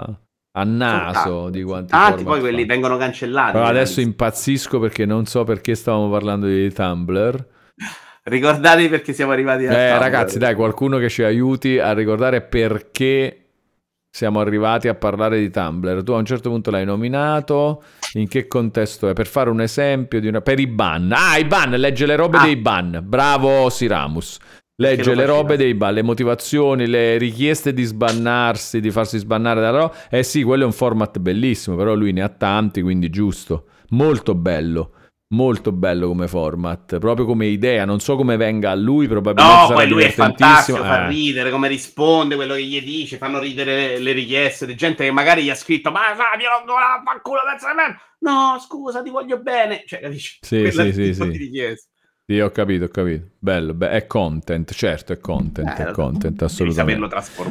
[0.55, 3.53] a naso di quanti Tanti poi quelli vengono cancellati.
[3.53, 7.47] Però adesso impazzisco perché non so perché stavamo parlando di Tumblr.
[8.25, 13.42] Ricordatevi perché siamo arrivati a Eh, ragazzi, dai, qualcuno che ci aiuti a ricordare perché
[14.15, 16.03] siamo arrivati a parlare di Tumblr.
[16.03, 17.83] Tu a un certo punto l'hai nominato.
[18.13, 19.15] In che contesto è?
[19.15, 20.43] Per fare un esempio di una...
[20.43, 21.11] Per i ban.
[21.17, 22.43] Ah, i ban, legge le robe Ah.
[22.43, 23.01] dei ban.
[23.03, 24.37] Bravo Siramus.
[24.77, 29.79] Legge le robe dei ban, le motivazioni, le richieste di sbannarsi, di farsi sbannare dalla
[29.79, 29.95] roba.
[30.11, 33.67] Eh sì, quello è un format bellissimo, però lui ne ha tanti, quindi giusto.
[33.91, 34.93] Molto bello.
[35.33, 37.87] Molto bello come format, proprio come idea.
[37.87, 41.09] Non so come venga a lui, probabilmente No, sarà poi lui è fantastico, fa Eh.
[41.09, 45.43] ridere come risponde, quello che gli dice, fanno ridere le richieste di gente che magari
[45.43, 47.99] gli ha scritto "Ma Fabio, non la fa culo pezzo di merda".
[48.19, 49.85] No, scusa, ti voglio bene.
[49.87, 50.39] Cioè, capisci?
[50.43, 51.23] Sì, Quello è sì, sì, sì.
[52.25, 53.31] Sì, ho capito, ho capito.
[53.39, 57.09] Bello, be- è content, certo, è content, Eh, è content, assolutamente.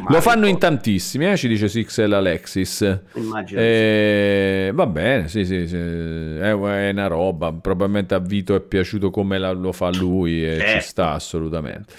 [0.08, 3.02] Lo fanno in tantissimi, eh, ci dice Sixel Alexis.
[3.16, 3.60] Immagino.
[3.60, 7.52] Eh, va bene, sì, sì, sì, è, una roba.
[7.52, 10.86] Probabilmente a Vito è piaciuto come la- lo fa lui e ci Certo.
[10.88, 11.94] sta assolutamente.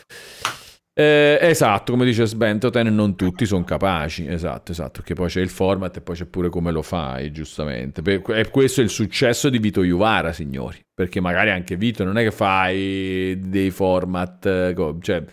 [0.95, 4.27] Eh, esatto, come dice Sbentoten, non tutti sono capaci.
[4.27, 8.03] Esatto, esatto, perché poi c'è il format e poi c'è pure come lo fai, giustamente.
[8.03, 10.81] E questo è il successo di Vito Juvara, signori.
[10.93, 15.25] Perché magari anche Vito non è che fai dei format, eh, cioè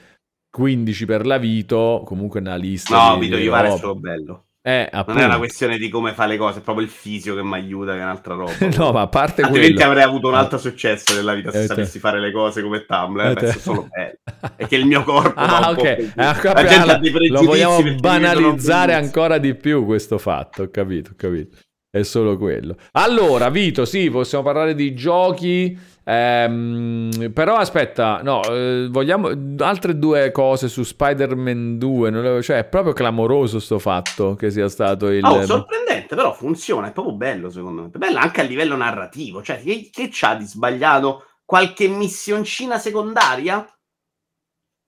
[0.50, 4.46] 15 per la Vito, comunque una lista No, di, Vito di Iovara è solo bello.
[4.70, 7.42] Eh, Non è una questione di come fa le cose, è proprio il fisio che
[7.44, 8.52] mi aiuta, che è un'altra roba.
[8.78, 9.90] no, ma a parte Altrimenti quello...
[9.90, 12.86] avrei avuto un altro successo nella vita se Eh, te- sapessi fare le cose come
[12.86, 13.44] Tumblr.
[13.44, 14.14] Eh, solo bello.
[14.56, 15.82] È che il mio corpo Ah, ok.
[15.82, 16.12] capito.
[16.16, 20.64] La gente ha dei lo vogliamo banalizzare ancora di più questo fatto.
[20.64, 21.58] Ho capito, ho capito.
[21.92, 22.76] È solo quello.
[22.92, 25.76] Allora, Vito, sì, possiamo parlare di giochi.
[26.10, 29.30] Ehm, però aspetta, no, eh, vogliamo
[29.60, 32.10] altre due cose su Spider-Man 2.
[32.10, 35.24] non cioè, è proprio clamoroso sto fatto che sia stato il.
[35.24, 37.88] Oh, sorprendente, però funziona, è proprio bello secondo me.
[37.90, 41.26] Bello anche a livello narrativo, cioè che, che c'ha di sbagliato?
[41.46, 43.66] Qualche missioncina secondaria?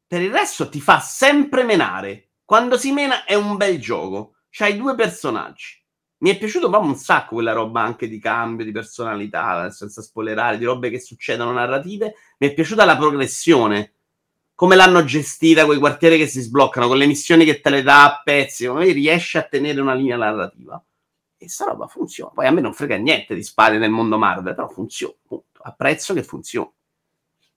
[0.07, 2.31] Per il resto ti fa sempre menare.
[2.43, 4.35] Quando si mena è un bel gioco.
[4.49, 5.80] C'hai due personaggi.
[6.21, 10.59] Mi è piaciuto proprio un sacco quella roba anche di cambio di personalità, senza spoilerare,
[10.59, 12.13] di robe che succedono narrative.
[12.37, 13.93] Mi è piaciuta la progressione.
[14.53, 18.03] Come l'hanno gestita quei quartieri che si sbloccano, con le missioni che te le dà
[18.03, 18.63] a pezzi.
[18.63, 20.83] Secondo me riesce a tenere una linea narrativa.
[21.37, 22.31] E sta roba funziona.
[22.35, 25.15] Poi a me non frega niente di spade nel mondo Marvel, però funziona.
[25.27, 25.59] Punto.
[25.63, 26.71] Apprezzo che funziona.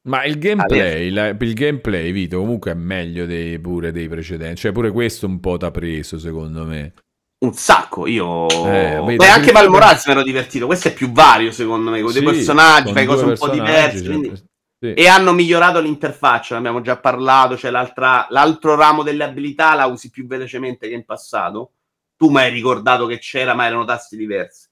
[0.06, 4.60] Ma il gameplay, la- il gameplay, Vito, comunque è meglio dei, pure dei precedenti.
[4.60, 6.94] Cioè, pure questo un po' t'ha preso, secondo me.
[7.44, 8.48] Un sacco, io...
[8.48, 10.66] Eh, Beh, anche addirittura- Val Morales mi ero divertito.
[10.66, 13.46] Questo è più vario, secondo me, con dei Sì, personaggi, con fai cose un po'
[13.48, 13.98] personaggi, diverse.
[14.04, 14.42] cioè, quindi-
[14.80, 14.92] sì.
[14.94, 17.54] E hanno migliorato l'interfaccia, ne abbiamo già parlato.
[17.54, 21.72] C'è l'altra, l'altro ramo delle abilità, la usi più velocemente che in passato.
[22.16, 24.68] Tu mi hai ricordato che c'era, ma erano tasti diversi.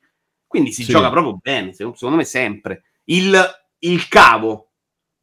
[0.47, 0.93] Quindi si Sì.
[0.93, 2.83] gioca proprio bene, se- secondo me sempre.
[3.05, 3.39] Il,
[3.81, 4.72] il cavo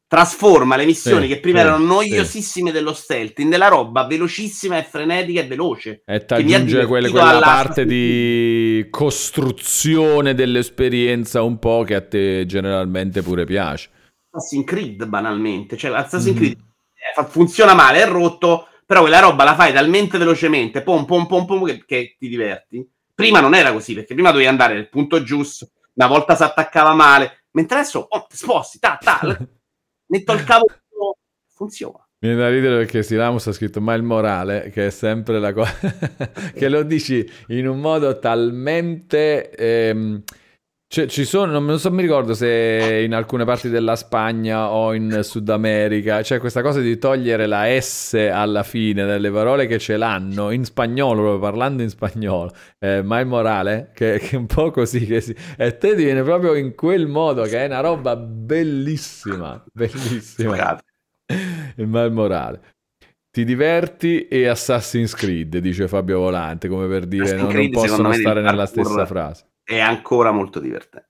[0.10, 4.77] trasforma le missioni Sì, che prima sì, erano noiosissime dello stealth in della roba velocissima
[4.77, 6.02] e frenetica e veloce.
[6.03, 13.22] E ti aggiunge quella alla- parte di costruzione dell'esperienza un po' che a te generalmente
[13.22, 13.90] pure piace.
[14.31, 16.36] Assassin's Creed banalmente, cioè Assassin's Mhm.
[16.36, 16.57] Creed
[17.18, 21.45] eh, funziona male, è rotto, però quella roba la fai talmente velocemente, pom pom pom
[21.45, 22.88] pom che, che ti diverti.
[23.14, 26.94] Prima non era così, perché prima dovevi andare nel punto giusto, una volta si attaccava
[26.94, 29.19] male, mentre adesso oh, ti sposti, ta, ta,
[30.10, 30.65] metto il cavo,
[31.48, 32.03] funziona.
[32.19, 35.73] Viene da ridere perché Siramus ha scritto ma il morale, che è sempre la cosa
[36.53, 39.52] che lo dici in un modo talmente...
[39.52, 40.23] ehm,
[40.91, 45.20] cioè, ci sono, non, so, mi ricordo se in alcune parti della Spagna o in
[45.22, 49.98] Sud America c'è questa cosa di togliere la S alla fine delle parole che ce
[49.98, 52.52] l'hanno in spagnolo, proprio parlando in spagnolo.
[52.80, 56.03] Eh, ma il morale, che, che è un po' così, che si, e te ti
[56.03, 60.80] viene proprio in quel modo, che è una roba bellissima, bellissima.
[61.76, 62.61] Il mal morale.
[63.30, 68.41] Ti diverti e Assassin's Creed, dice Fabio Volante, come per dire no, non possono stare
[68.41, 69.45] nel nella stessa frase.
[69.70, 71.08] È ancora molto divertente.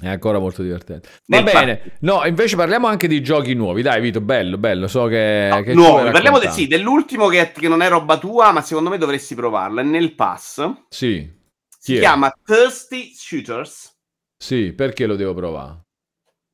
[0.00, 1.08] È ancora molto divertente.
[1.26, 3.82] Va Nel bene, no, invece parliamo anche di giochi nuovi.
[3.82, 4.88] Dai, Vito, bello, bello.
[4.88, 5.48] So che.
[5.50, 8.88] No, che nuovi, parliamo de- sì, dell'ultimo che, che non è roba tua, ma secondo
[8.88, 9.80] me dovresti provarlo.
[9.80, 10.72] È nel pass.
[10.88, 11.30] Sì,
[11.68, 12.00] Si Chi è?
[12.00, 13.94] chiama Thirsty Shooters.
[14.42, 15.82] sì, perché lo devo provare?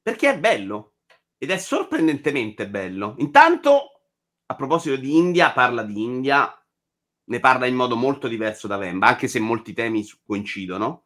[0.03, 0.95] Perché è bello
[1.39, 3.15] ed è sorprendentemente bello.
[3.19, 4.01] Intanto,
[4.47, 6.53] a proposito di India, parla di India,
[7.31, 11.05] ne parla in modo molto diverso da Vemba, anche se molti temi coincidono.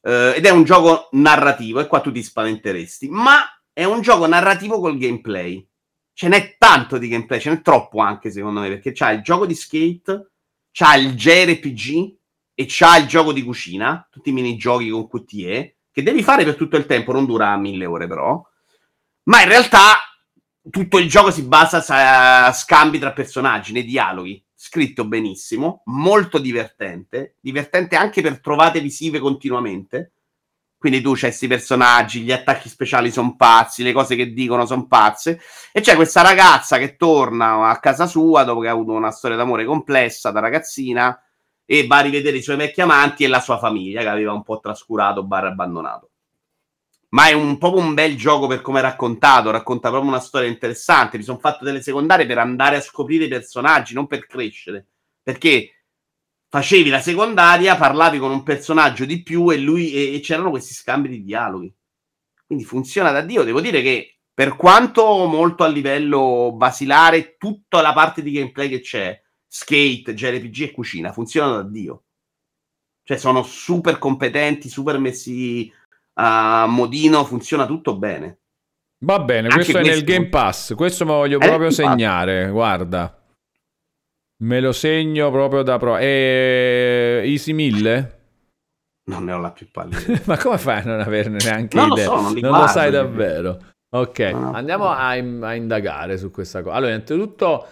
[0.00, 4.26] Eh, ed è un gioco narrativo, e qua tu ti spaventeresti, ma è un gioco
[4.26, 5.66] narrativo col gameplay.
[6.12, 9.46] Ce n'è tanto di gameplay, ce n'è troppo anche secondo me, perché c'ha il gioco
[9.46, 10.30] di skate,
[10.72, 12.16] c'ha il JRPG
[12.54, 16.56] e c'ha il gioco di cucina, tutti i minigiochi con QTE, che devi fare per
[16.56, 18.44] tutto il tempo, non dura mille ore però.
[19.24, 19.98] Ma in realtà
[20.68, 24.44] tutto il gioco si basa su scambi tra personaggi, nei dialoghi.
[24.68, 30.12] Scritto benissimo, molto divertente, divertente anche per trovate visive continuamente.
[30.76, 34.86] Quindi tu c'hai questi personaggi, gli attacchi speciali sono pazzi, le cose che dicono sono
[34.86, 35.40] pazze.
[35.72, 39.38] E c'è questa ragazza che torna a casa sua dopo che ha avuto una storia
[39.38, 41.18] d'amore complessa da ragazzina
[41.64, 44.42] e va a rivedere i suoi vecchi amanti e la sua famiglia che aveva un
[44.42, 46.10] po' trascurato, barra abbandonato.
[47.10, 50.48] Ma è un proprio un bel gioco per come è raccontato, racconta proprio una storia
[50.48, 51.16] interessante.
[51.16, 54.86] Mi sono fatto delle secondarie per andare a scoprire i personaggi, non per crescere.
[55.22, 55.84] Perché
[56.48, 60.74] facevi la secondaria, parlavi con un personaggio di più e lui e, e c'erano questi
[60.74, 61.72] scambi di dialoghi.
[62.46, 63.42] Quindi funziona da Dio.
[63.42, 68.80] Devo dire che per quanto molto a livello basilare, tutta la parte di gameplay che
[68.80, 72.04] c'è, skate, JRPG e cucina, funzionano da Dio.
[73.02, 75.72] Cioè sono super competenti, super messi
[76.20, 78.38] a modino, funziona tutto bene.
[79.04, 80.74] Va bene, Anche questo è nel questo- Game Pass.
[80.74, 82.48] Questo me lo voglio È nel proprio segnare.
[82.50, 83.22] Guarda,
[84.42, 85.96] me lo segno proprio da pro.
[85.96, 88.16] E Easy 1000?
[89.08, 90.20] Non ne ho la più pallida.
[90.26, 92.04] Ma come fai a non averne neanche Non lo idea?
[92.06, 93.58] so, non lo guardo, sai li- davvero.
[93.90, 94.52] Ok, No, no.
[94.52, 96.74] andiamo a, a indagare su questa cosa.
[96.74, 97.66] Allora, innanzitutto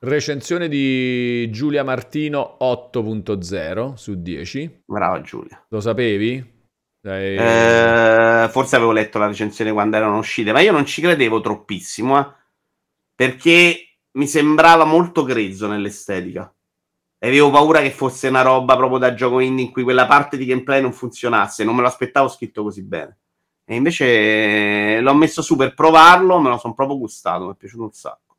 [0.00, 4.82] Recensione di Giulia Martino 8.0 su 10.
[4.84, 5.64] Brava Giulia.
[5.68, 6.51] Lo sapevi?
[7.02, 11.40] Dai- Eh, forse avevo letto la recensione quando erano uscite, ma io non ci credevo
[11.40, 12.32] troppissimo, eh,
[13.14, 16.52] perché mi sembrava molto grezzo nell'estetica.
[17.18, 20.36] E avevo paura che fosse una roba proprio da gioco indie in cui quella parte
[20.36, 23.18] di gameplay non funzionasse, non me lo aspettavo scritto così bene.
[23.64, 27.56] E invece eh, l'ho messo su per provarlo, me lo sono proprio gustato, mi è
[27.56, 28.36] piaciuto un sacco.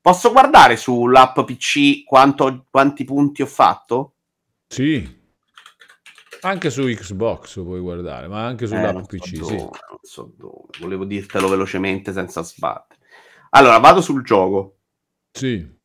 [0.00, 4.12] Posso guardare sull'app PC quanto- quanti punti ho fatto?
[4.68, 5.18] Sì.
[6.42, 9.62] Anche su Xbox puoi guardare, ma anche Eh, sull'app so PC, dove, sì.
[9.62, 10.68] non so dove.
[10.80, 13.00] Volevo dirtelo velocemente senza sbattere.
[13.50, 14.78] Allora, vado sul gioco.
[15.32, 15.78] Sì.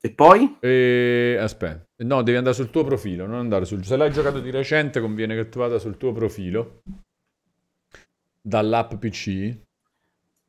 [0.00, 0.56] E poi?
[0.60, 1.38] E...
[1.40, 1.86] Aspetta.
[2.04, 3.82] No, devi andare sul tuo profilo, non andare sul...
[3.84, 6.82] Se l'hai giocato di recente, conviene che tu vada sul tuo profilo.
[8.42, 9.58] Dall'app PC.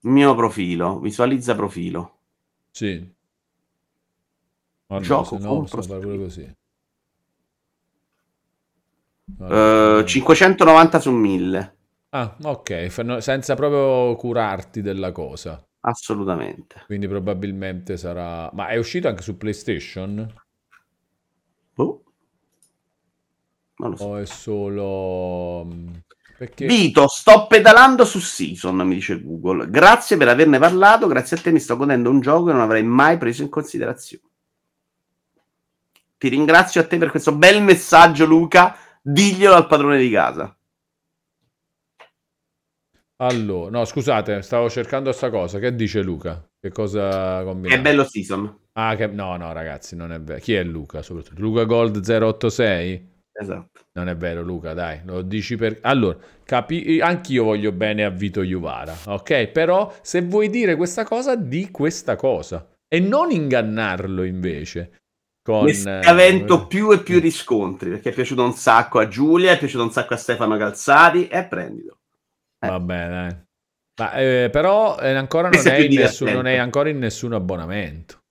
[0.02, 0.99] Mio profilo.
[0.99, 2.18] Visualizza profilo.
[2.72, 3.14] Sì.
[4.88, 6.18] No, Gioco no, prospettiva.
[6.18, 6.53] così.
[9.39, 11.77] Eh, Allora, 590 su 1000.
[12.10, 12.88] Ah, ok,
[13.22, 15.64] senza proprio curarti della cosa.
[15.91, 16.76] Assolutamente.
[16.85, 18.49] Quindi probabilmente sarà...
[18.53, 20.34] Ma è uscito anche su PlayStation?
[21.77, 22.03] Boh.
[23.80, 24.06] Non lo so.
[24.06, 25.65] O è solo...
[25.65, 25.93] mm,
[26.38, 26.65] Perché...
[26.68, 29.69] Vito, sto pedalando su Season, mi dice Google.
[29.69, 31.07] Grazie per averne parlato.
[31.07, 34.23] Grazie a te mi sto godendo un gioco che non avrei mai preso in considerazione.
[36.18, 38.76] Ti ringrazio a te per questo bel messaggio, Luca.
[39.07, 40.57] Diglielo al padrone di casa.
[43.18, 45.60] Allora, no, scusate, stavo cercando sta cosa.
[45.60, 46.45] Che dice Luca?
[46.60, 47.77] Che cosa È combina?
[47.77, 48.64] bello Season.
[48.73, 49.07] Ah, che...
[49.07, 50.40] no, no, ragazzi, non è vero.
[50.40, 51.02] Chi è Luca?
[51.02, 53.14] Soprattutto Luca Gold 086?
[53.32, 53.82] Esatto.
[53.94, 55.77] Non è vero, Luca, dai, lo dici per...
[55.82, 56.99] Allora, capi...
[56.99, 59.48] anch'io voglio bene a Vito Iuvara, ok?
[59.48, 62.68] Però se vuoi dire questa cosa, di questa cosa.
[62.88, 65.03] E non ingannarlo invece.
[65.45, 65.67] Con...
[65.67, 69.91] Eh, più e più riscontri perché è piaciuto un sacco a Giulia, è piaciuto un
[69.91, 71.99] sacco a Stefano Calzati e prendilo.
[72.59, 72.67] Eh.
[72.67, 73.43] Va bene, dai.
[73.97, 78.23] Ma, eh, però eh, ancora non è è, nessun, non è ancora in nessun abbonamento.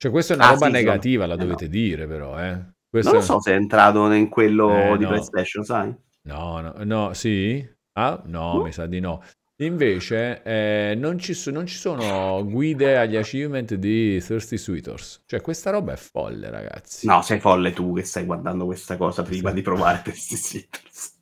[0.00, 2.64] Cioè, questa è una Ah, roba sì, sono- negativa, la eh, dovete dire, però, eh.
[2.88, 5.08] Questo Non lo so se è entrato in quello Eh, di no.
[5.10, 5.92] PlayStation, sai?
[6.22, 7.68] No, no, no, sì?
[7.98, 8.62] Ah, no, No.
[8.62, 9.20] mi sa di no.
[9.60, 15.22] Invece, eh, non ci, so- non ci sono guide agli achievement di Thirsty Sweeters.
[15.26, 17.06] Cioè, questa roba è folle, ragazzi.
[17.06, 19.56] No, sei folle tu che stai guardando questa cosa prima Sì.
[19.56, 21.16] di provare questi Citrus.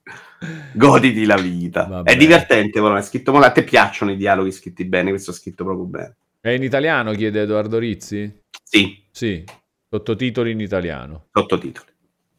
[0.74, 1.84] Goditi la vita.
[1.84, 2.10] Vabbè.
[2.12, 3.46] È divertente, però è scritto male.
[3.46, 6.16] A te piacciono i dialoghi scritti bene, questo è scritto proprio bene.
[6.38, 8.42] È in italiano, chiede Edoardo Rizzi?
[8.62, 9.42] Sì, Sì,
[9.88, 11.28] sottotitoli in italiano.
[11.32, 11.86] sottotitoli.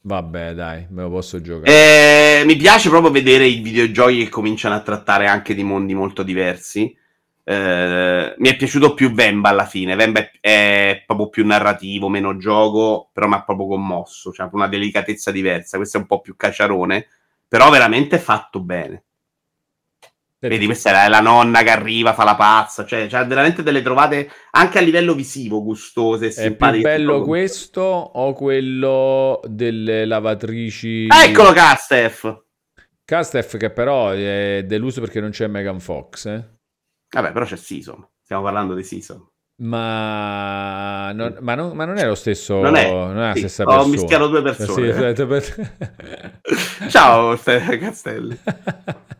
[0.01, 2.41] Vabbè, dai, me lo posso giocare.
[2.41, 6.23] Eh, mi piace proprio vedere i videogiochi che cominciano a trattare anche di mondi molto
[6.23, 6.95] diversi.
[7.43, 9.95] Eh, mi è piaciuto più Vemba alla fine.
[9.95, 14.31] Vemba è, è proprio più narrativo, meno gioco, però mi ha proprio commosso.
[14.31, 15.77] C'è una delicatezza diversa.
[15.77, 17.07] Questo è un po' più cacciarone,
[17.47, 19.03] però veramente fatto bene.
[20.39, 24.29] Vedi, questa è la nonna che arriva, fa la pazza, cioè c'ha veramente delle trovate
[24.51, 26.81] anche a livello visivo gustose e È più simpatiche.
[26.83, 31.07] bello questo o quello delle lavatrici?
[31.07, 32.43] Eccolo Castef!
[33.03, 36.43] Castef che però è deluso perché non c'è Megan Fox, eh?
[37.09, 38.07] Vabbè, però c'è Season.
[38.21, 39.25] Stiamo parlando di Season.
[39.59, 42.87] Ma non, ma non- ma non è lo stesso, Non è.
[42.91, 43.91] non è la Sì, stessa ho persona.
[43.91, 44.93] mischiato due persone.
[44.93, 45.71] sì, aspetta.
[46.89, 48.37] Ciao, Ste- Castelli.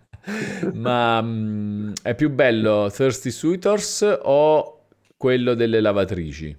[0.74, 6.56] Ma mm, è più bello Thirsty Suitors o quello delle lavatrici?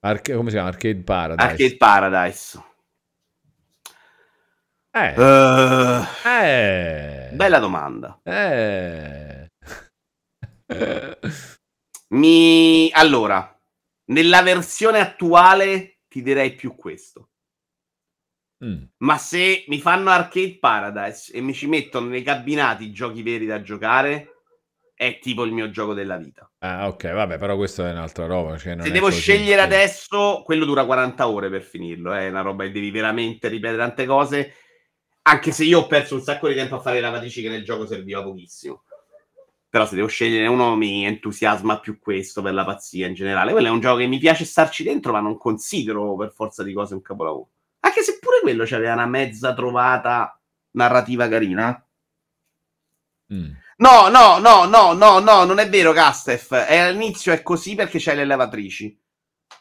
[0.00, 0.68] Arca- come si chiama?
[0.70, 1.48] Arcade Paradise.
[1.48, 2.64] Arcade Paradise.
[4.92, 8.20] Eh, Eh, eh, bella domanda.
[8.24, 9.48] eh.
[12.08, 12.90] Mi...
[12.92, 13.56] Allora,
[14.06, 17.29] nella versione attuale ti direi più questo.
[18.64, 18.82] Mm.
[18.98, 23.46] Ma se mi fanno Arcade Paradise e mi ci mettono nei cabinati i giochi veri
[23.46, 24.40] da giocare,
[25.00, 26.50] è tipo il mio gioco della vita.
[26.58, 28.58] Ah, ok, vabbè, però questa è un'altra roba.
[28.58, 29.66] cioè Se devo così, scegliere sì.
[29.66, 32.12] adesso, quello dura 40 ore per finirlo.
[32.12, 34.54] È una roba che devi veramente ripetere tante cose.
[35.22, 37.64] Anche se io ho perso un sacco di tempo a fare le lavatrici che nel
[37.64, 38.84] gioco serviva pochissimo.
[39.70, 43.52] Però se devo scegliere uno mi entusiasma più questo per la pazzia in generale.
[43.52, 46.74] Quello è un gioco che mi piace starci dentro, ma non considero per forza di
[46.74, 47.48] cose un capolavoro.
[47.80, 50.40] Anche se pure quello c'aveva una mezza trovata
[50.72, 51.84] narrativa carina.
[53.32, 53.50] Mm.
[53.76, 56.52] No, no, no, no, no, no, non è vero, Castef.
[56.52, 58.98] È all'inizio è così perché c'hai le lavatrici.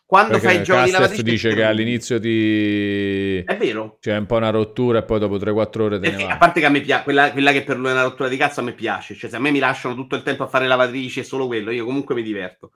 [0.05, 1.21] Quando Perché fai il gioco di lavatrici...
[1.21, 3.37] dice che all'inizio ti...
[3.43, 3.97] È vero.
[3.99, 6.33] c'è un po' una rottura e poi dopo 3-4 ore te ne Perché, vai.
[6.33, 8.35] a parte che a me piace, quella, quella che per lui è una rottura di
[8.35, 9.13] cazzo a me piace.
[9.13, 11.69] Cioè, se a me mi lasciano tutto il tempo a fare lavatrici e solo quello,
[11.69, 12.71] io comunque mi diverto.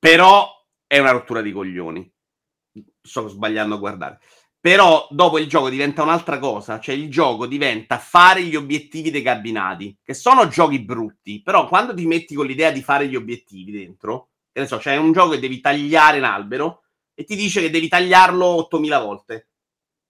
[0.00, 0.50] Però
[0.84, 2.12] è una rottura di coglioni.
[3.00, 4.18] Sto sbagliando a guardare.
[4.68, 9.22] Però dopo il gioco diventa un'altra cosa, cioè il gioco diventa fare gli obiettivi dei
[9.22, 13.72] cabinati, che sono giochi brutti, però quando ti metti con l'idea di fare gli obiettivi
[13.72, 16.82] dentro, che ne so, c'è un gioco che devi tagliare un albero
[17.14, 19.48] e ti dice che devi tagliarlo 8000 volte.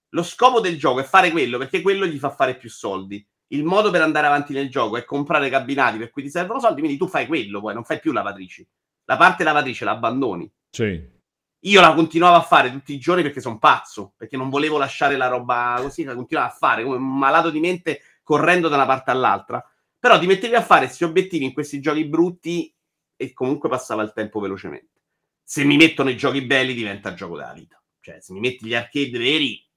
[0.09, 3.25] Lo scopo del gioco è fare quello, perché quello gli fa fare più soldi.
[3.51, 6.81] Il modo per andare avanti nel gioco è comprare cabinati per cui ti servono soldi,
[6.81, 8.67] quindi tu fai quello, poi non fai più lavatrici.
[9.05, 10.51] La parte lavatrice la abbandoni.
[10.69, 11.17] Sì.
[11.63, 15.17] Io la continuavo a fare tutti i giorni perché sono pazzo, perché non volevo lasciare
[15.17, 18.85] la roba così, la continuavo a fare come un malato di mente correndo da una
[18.85, 19.63] parte all'altra.
[19.99, 22.73] Però ti mettevi a fare questi obiettivi in questi giochi brutti
[23.17, 25.01] e comunque passava il tempo velocemente.
[25.43, 27.81] Se mi mettono i giochi belli diventa il gioco della vita.
[27.99, 29.67] Cioè, se mi metti gli arcade veri,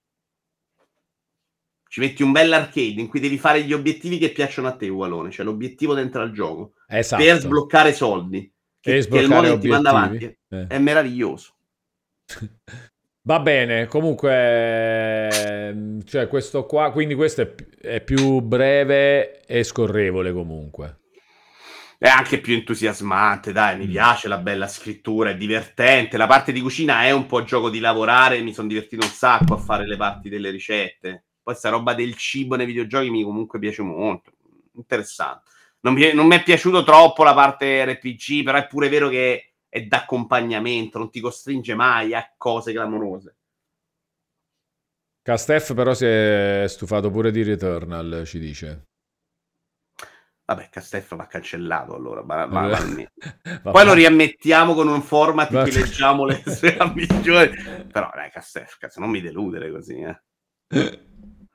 [1.88, 4.88] ci metti un bel arcade in cui devi fare gli obiettivi che piacciono a te,
[4.88, 5.32] Ugualone.
[5.32, 6.74] Cioè l'obiettivo dentro al gioco.
[6.86, 7.22] Esatto.
[7.22, 8.52] Per sbloccare soldi.
[8.78, 10.24] Che, che il che ti manda avanti.
[10.24, 10.66] Eh.
[10.68, 11.52] È meraviglioso.
[13.24, 20.32] Va bene, comunque, ehm, cioè questo qua, quindi questo è, è più breve e scorrevole
[20.32, 20.98] comunque.
[21.98, 23.90] È anche più entusiasmante, dai, mi Mm.
[23.90, 26.16] piace la bella scrittura, è divertente.
[26.16, 29.54] La parte di cucina è un po' gioco di lavorare, mi sono divertito un sacco
[29.54, 31.26] a fare le parti delle ricette.
[31.42, 34.32] Poi sta roba del cibo nei videogiochi mi comunque piace molto,
[34.74, 35.50] interessante.
[35.80, 39.52] Non mi, non mi è piaciuto troppo la parte RPG, però è pure vero che
[39.73, 43.36] è d'accompagnamento, non ti costringe mai a cose clamorose.
[45.23, 48.82] Castef però si è stufato pure di Returnal, ci dice.
[50.44, 55.57] Vabbè, Castello va cancellato allora, ma- ma- ma- Poi lo riammettiamo con un format in
[55.57, 57.51] Va- cui leggiamo le sue ambizioni.
[57.90, 60.20] Però dai, Castello, cazzo, non mi deludere così, eh.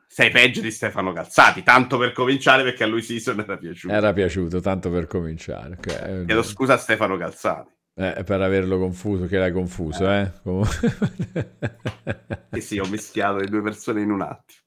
[0.07, 3.93] Sei peggio di Stefano Calzati, tanto per cominciare perché a lui Season era piaciuto.
[3.93, 5.75] Era piaciuto, tanto per cominciare.
[5.75, 6.25] ok.
[6.25, 7.76] Chiedo scusa a Stefano Calzati.
[7.99, 10.31] Eh, per averlo confuso, che l'hai confuso, eh?
[10.43, 10.93] Comunque-
[12.51, 14.59] Che sì, ho mischiato le due persone in un attimo.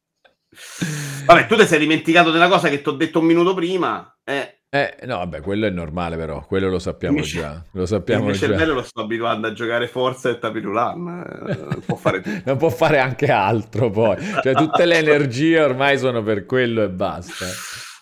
[1.26, 4.12] Vabbè, tu ti sei dimenticato della cosa che ti ho detto un minuto prima.
[4.24, 7.64] Eh, Eh, no, vabbè, quello è normale però, quello lo sappiamo Invece- già.
[7.72, 8.46] Lo il sappiamo mio già.
[8.48, 11.44] cervello lo sto abituando a giocare Forza e Tapirulan.
[11.48, 12.40] Eh, può fare tutto.
[12.46, 14.16] Non può fare anche altro poi.
[14.42, 17.46] Cioè, tutte le energie ormai sono per quello e basta.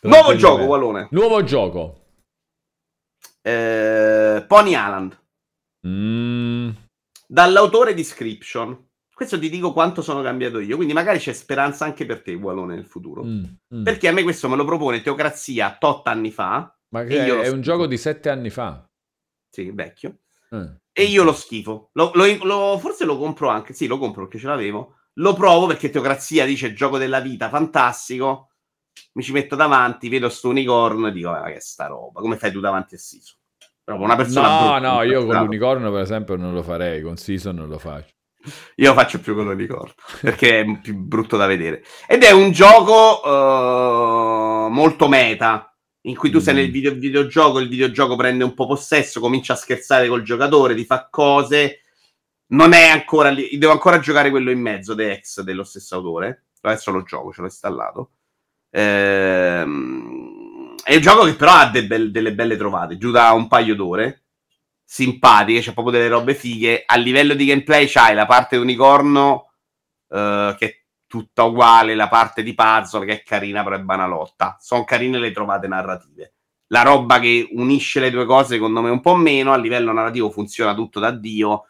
[0.02, 1.08] Nuovo gioco, Walone.
[1.10, 2.07] Nuovo gioco.
[3.48, 5.18] Eh, Pony Island.
[5.86, 6.70] Mm,
[7.26, 8.86] dall'autore di Scription.
[9.14, 12.74] Questo ti dico quanto sono cambiato io, quindi magari c'è speranza anche per te, Gualone,
[12.76, 13.24] nel futuro.
[13.24, 13.44] mm,
[13.74, 13.82] mm.
[13.84, 17.48] Perché a me questo me lo propone Teocrazia tot anni fa, Ma che lo è
[17.48, 18.86] un gioco di sette anni fa.
[19.50, 20.18] sì, vecchio,
[20.50, 20.70] Eh.
[20.92, 21.90] e io lo schifo.
[21.94, 24.98] Lo- lo- lo- forse lo compro anche, sì, lo compro perché ce l'avevo.
[25.14, 28.50] Lo provo perché Teocrazia dice gioco della vita, fantastico.
[29.14, 32.20] Mi ci metto davanti, vedo sto unicorno e dico, "Ah, ma che è sta roba,
[32.20, 33.34] come fai tu davanti a Siso?
[33.88, 37.16] Proprio una persona No, brutta, no, io con l'unicorno per esempio non lo farei, con
[37.16, 38.12] Season non lo faccio.
[38.76, 41.82] Io faccio più con l'unicorno perché è più brutto da vedere.
[42.06, 46.56] Ed è un gioco eh, molto meta in cui tu sei Mm.
[46.58, 50.84] nel video- videogioco, il videogioco prende un po' possesso, comincia a scherzare col giocatore, ti
[50.84, 51.80] fa cose.
[52.48, 56.48] Non è ancora lì, devo ancora giocare quello in mezzo, The X dello stesso autore.
[56.60, 58.10] Adesso lo gioco, ce l'ho installato.
[58.70, 60.17] Ehm,
[60.88, 63.74] è un gioco che però ha de- bel- delle belle trovate, giù da un paio
[63.74, 64.24] d'ore
[64.84, 66.82] simpatiche, c'è proprio delle robe fighe.
[66.86, 69.52] A livello di gameplay c'hai la parte unicorno
[70.08, 74.56] eh, che è tutta uguale, la parte di puzzle che è carina però è banalotta.
[74.60, 76.32] Sono carine le trovate narrative.
[76.68, 80.30] La roba che unisce le due cose secondo me un po' meno, a livello narrativo
[80.30, 81.66] funziona tutto da Dio.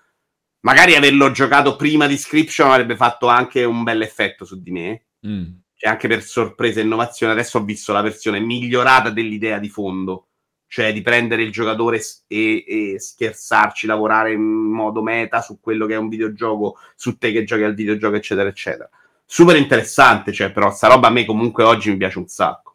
[0.60, 5.02] Magari averlo giocato prima di Scription avrebbe fatto anche un bel effetto su di me
[5.26, 5.50] Mm.
[5.78, 10.26] Cioè anche per sorpresa e innovazione, adesso ho visto la versione migliorata dell'idea di fondo,
[10.66, 15.94] cioè di prendere il giocatore e, e scherzarci, lavorare in modo meta su quello che
[15.94, 18.90] è un videogioco, su te che giochi al videogioco, eccetera, eccetera.
[19.24, 22.74] Super interessante, cioè, però sta roba a me comunque oggi mi piace un sacco.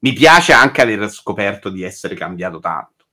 [0.00, 3.06] Mi piace anche aver scoperto di essere cambiato tanto,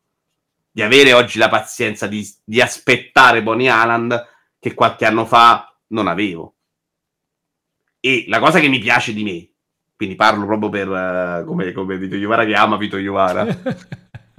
[0.70, 4.28] di avere oggi la pazienza di, di aspettare Bonnie Island
[4.60, 6.56] che qualche anno fa non avevo.
[8.00, 9.50] E la cosa che mi piace di me,
[9.96, 13.46] quindi parlo proprio per eh, come, come Vito Iuvara che ama Vito Iuvara,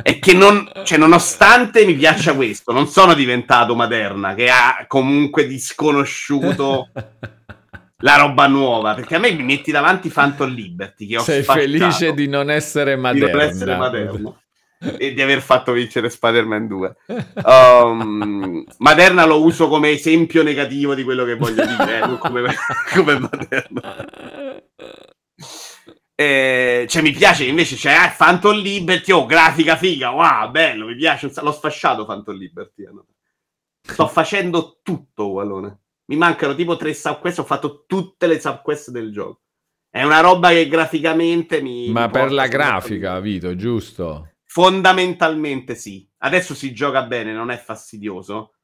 [0.03, 5.47] è che non, cioè, nonostante mi piaccia questo, non sono diventato Maderna, che ha comunque
[5.47, 6.89] disconosciuto
[8.03, 12.15] la roba nuova, perché a me mi metti davanti Phantom Liberty, che ho Sei felice
[12.15, 13.31] di non essere di Maderna.
[13.31, 14.40] non essere Maderna
[14.99, 16.97] e di aver fatto vincere Spider-Man 2.
[17.45, 22.55] Um, Maderna lo uso come esempio negativo di quello che voglio dire, eh, come,
[22.95, 23.97] come Maderna.
[26.15, 30.97] Eh, cioè, mi piace invece c'è eh, Phantom Liberty, oh, grafica figa, wow, bello, mi
[30.97, 31.31] piace.
[31.41, 32.85] L'ho sfasciato Phantom Liberty.
[32.85, 33.07] eh, no.
[33.83, 35.79] Sto facendo tutto, Wallone.
[36.07, 39.43] Mi mancano tipo tre subquest, ho fatto tutte le subquest del gioco.
[39.89, 41.91] È una roba che graficamente mi...
[41.91, 44.30] Ma mi per la grafica, Vito, giusto?
[44.53, 46.05] Fondamentalmente sì.
[46.19, 48.55] Adesso si gioca bene, non è fastidioso.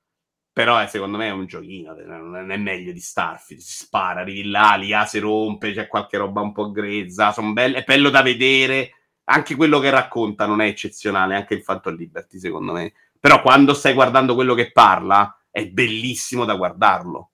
[0.52, 3.62] Però eh, secondo me è un giochino, non è meglio di Starfield.
[3.62, 7.30] Si spara, arrivi là, l'IA si rompe, c'è qualche roba un po' grezza.
[7.30, 8.94] Son belle, è bello da vedere.
[9.24, 12.92] Anche quello che racconta non è eccezionale, anche il Phantom Liberty, secondo me.
[13.20, 17.30] Però quando stai guardando quello che parla, è bellissimo da guardarlo.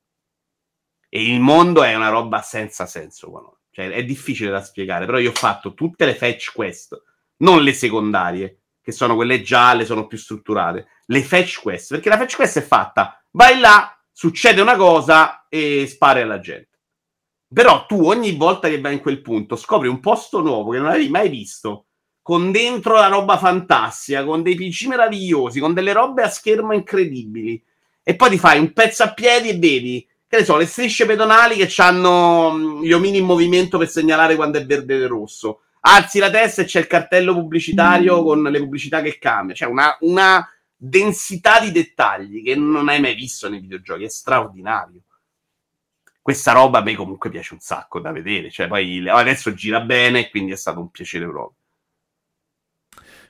[1.09, 3.61] E il mondo è una roba senza senso.
[3.71, 7.03] Cioè, è difficile da spiegare, però io ho fatto tutte le fetch quest,
[7.43, 10.87] non le secondarie, che sono quelle gialle, sono più strutturate.
[11.07, 15.87] Le fetch quest, perché la fetch quest è fatta, vai là, succede una cosa e
[15.87, 16.69] spari alla gente.
[17.53, 20.89] Però tu ogni volta che vai in quel punto scopri un posto nuovo che non
[20.89, 21.87] avevi mai visto,
[22.23, 27.63] con dentro la roba fantastica, con dei PC meravigliosi, con delle robe a schermo incredibili.
[28.03, 31.05] E poi ti fai un pezzo a piedi e vedi, che ne so, le strisce
[31.05, 35.63] pedonali che hanno gli omini in movimento per segnalare quando è verde e rosso.
[35.85, 39.55] Alzi la testa e c'è il cartello pubblicitario con le pubblicità che cambia.
[39.55, 44.05] Cioè una, una densità di dettagli che non hai mai visto nei videogiochi.
[44.05, 45.03] È straordinario.
[46.23, 48.51] Questa roba a me comunque piace un sacco da vedere.
[48.51, 51.57] Cioè, poi adesso gira bene, quindi è stato un piacere proprio.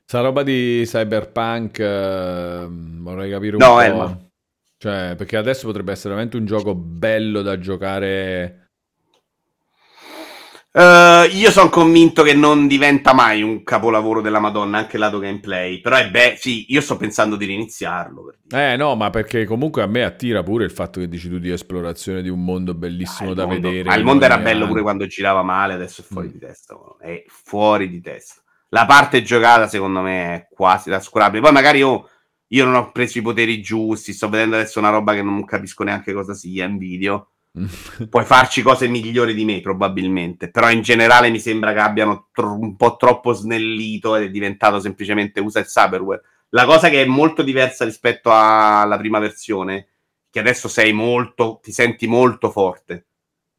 [0.04, 3.80] Sta roba di cyberpunk eh, vorrei capire un No, po'.
[3.80, 4.30] Elma.
[4.76, 8.61] Cioè, perché adesso potrebbe essere veramente un gioco bello da giocare.
[10.74, 15.80] Eh, io sono convinto che non diventa mai un capolavoro della Madonna, anche lato gameplay.
[15.80, 18.24] Però è beh, sì, io sto pensando di riniziarlo.
[18.24, 18.72] Per dire.
[18.72, 21.50] Eh no, ma perché comunque a me attira pure il fatto che dici tu di
[21.50, 23.88] esplorazione di un mondo bellissimo Ah, il da mondo- vedere.
[23.88, 26.30] Ma il che mondo era bello anche- pure quando girava male, adesso è fuori Mm.
[26.32, 26.76] di testa.
[27.00, 28.40] È fuori di testa.
[28.70, 31.42] La parte giocata, secondo me, è quasi trascurabile.
[31.42, 32.08] Poi magari io,
[32.46, 34.14] io non ho preso i poteri giusti.
[34.14, 37.31] Sto vedendo adesso una roba che non capisco neanche cosa sia in video.
[38.08, 40.50] Puoi farci cose migliori di me, probabilmente.
[40.50, 44.80] Però in generale mi sembra che abbiano tro- un po' troppo snellito ed è diventato
[44.80, 46.22] semplicemente usa il cyberware.
[46.50, 49.88] La cosa che è molto diversa rispetto alla prima versione,
[50.30, 53.06] che adesso sei molto, ti senti molto forte.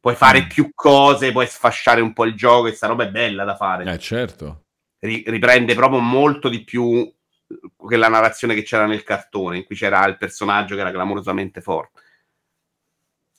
[0.00, 0.48] Puoi fare Mm.
[0.48, 3.90] più cose, puoi sfasciare un po' il gioco, e sta roba è bella da fare.
[3.90, 4.64] Eh certo.
[4.98, 7.10] Ri- riprende proprio molto di più
[7.76, 12.00] quella narrazione che c'era nel cartone, in cui c'era il personaggio che era clamorosamente forte.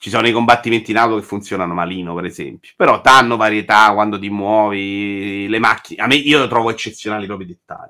[0.05, 4.19] Ci sono i combattimenti in auto che funzionano malino, per esempio, però danno varietà quando
[4.19, 6.03] ti muovi, le macchine.
[6.03, 7.89] A me io trovo eccezionali i dettagli.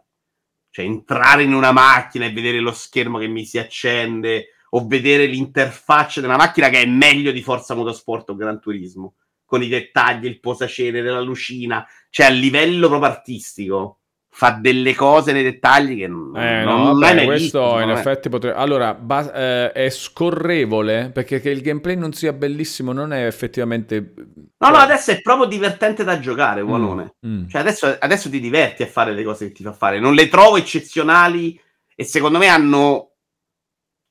[0.70, 5.26] Cioè, entrare in una macchina e vedere lo schermo che mi si accende, o vedere
[5.26, 10.24] l'interfaccia della macchina che è meglio di Forza Motorsport o Gran Turismo, con i dettagli,
[10.24, 14.00] il posacenere, la lucina, cioè a livello proprio artistico
[14.38, 17.80] fa delle cose nei dettagli che non, Eh, non no, hai vabbè, mai questo visto,
[17.80, 18.58] in effetti potrebbe...
[18.58, 24.14] Allora, ba- eh, è scorrevole perché che il gameplay non sia bellissimo non è effettivamente...
[24.58, 27.16] No, no, adesso è proprio divertente da giocare, Walone.
[27.26, 27.48] Mm.
[27.48, 30.02] Cioè adesso, adesso ti diverti a fare le cose che ti fa fare.
[30.02, 31.58] Non le trovo eccezionali
[31.96, 33.12] e secondo me hanno...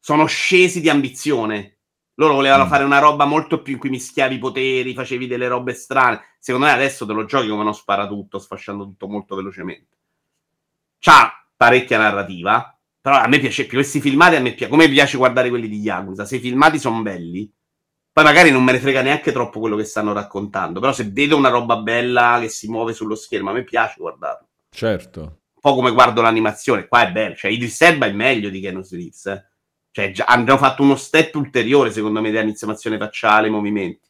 [0.01, 1.81] sono scesi di ambizione.
[2.15, 2.69] Loro volevano Mm.
[2.69, 6.19] fare una roba molto più in cui mischiavi i poteri, facevi delle robe strane.
[6.39, 9.94] Secondo me adesso te lo giochi come uno spara tutto, sfasciando tutto molto velocemente.
[11.05, 15.19] C'ha parecchia narrativa, però a me piace più questi filmati, a me piace, come piace
[15.19, 16.25] guardare quelli di Yakuza.
[16.25, 17.53] Se i filmati sono belli,
[18.11, 21.37] poi magari non me ne frega neanche troppo quello che stanno raccontando, però se vedo
[21.37, 24.49] una roba bella che si muove sullo schermo, a me piace guardarlo.
[24.71, 25.21] Certo.
[25.21, 28.81] Un po' come guardo l'animazione, qua è bello, cioè Idris Elba è meglio di Keanu
[28.91, 29.49] Reeves, eh.
[29.91, 34.09] Cioè, hanno fatto uno step ulteriore, secondo me, di animazione facciale, movimenti.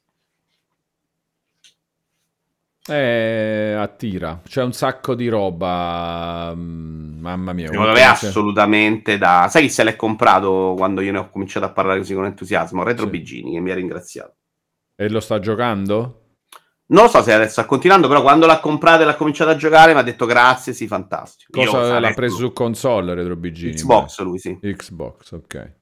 [2.87, 4.41] Eh, attira.
[4.47, 6.53] C'è un sacco di roba.
[6.55, 7.69] mm, Mamma mia.
[7.69, 9.47] Secondo me assolutamente da...
[9.49, 12.83] Sai chi se l'è comprato quando io ne ho cominciato a parlare così con entusiasmo?
[12.83, 13.11] Retro Sì.
[13.11, 14.35] Bigini, che mi ha ringraziato.
[14.97, 16.21] E lo sta giocando?
[16.87, 19.57] Non lo so se adesso sta continuando, però quando l'ha comprato e l'ha cominciato a
[19.57, 21.65] giocare mi ha detto grazie, sì, fantastico.
[21.65, 23.73] Cosa l'ha preso su console Retro Bigini?
[23.73, 24.59] Xbox lui, sì.
[24.61, 25.73] Xbox, ok.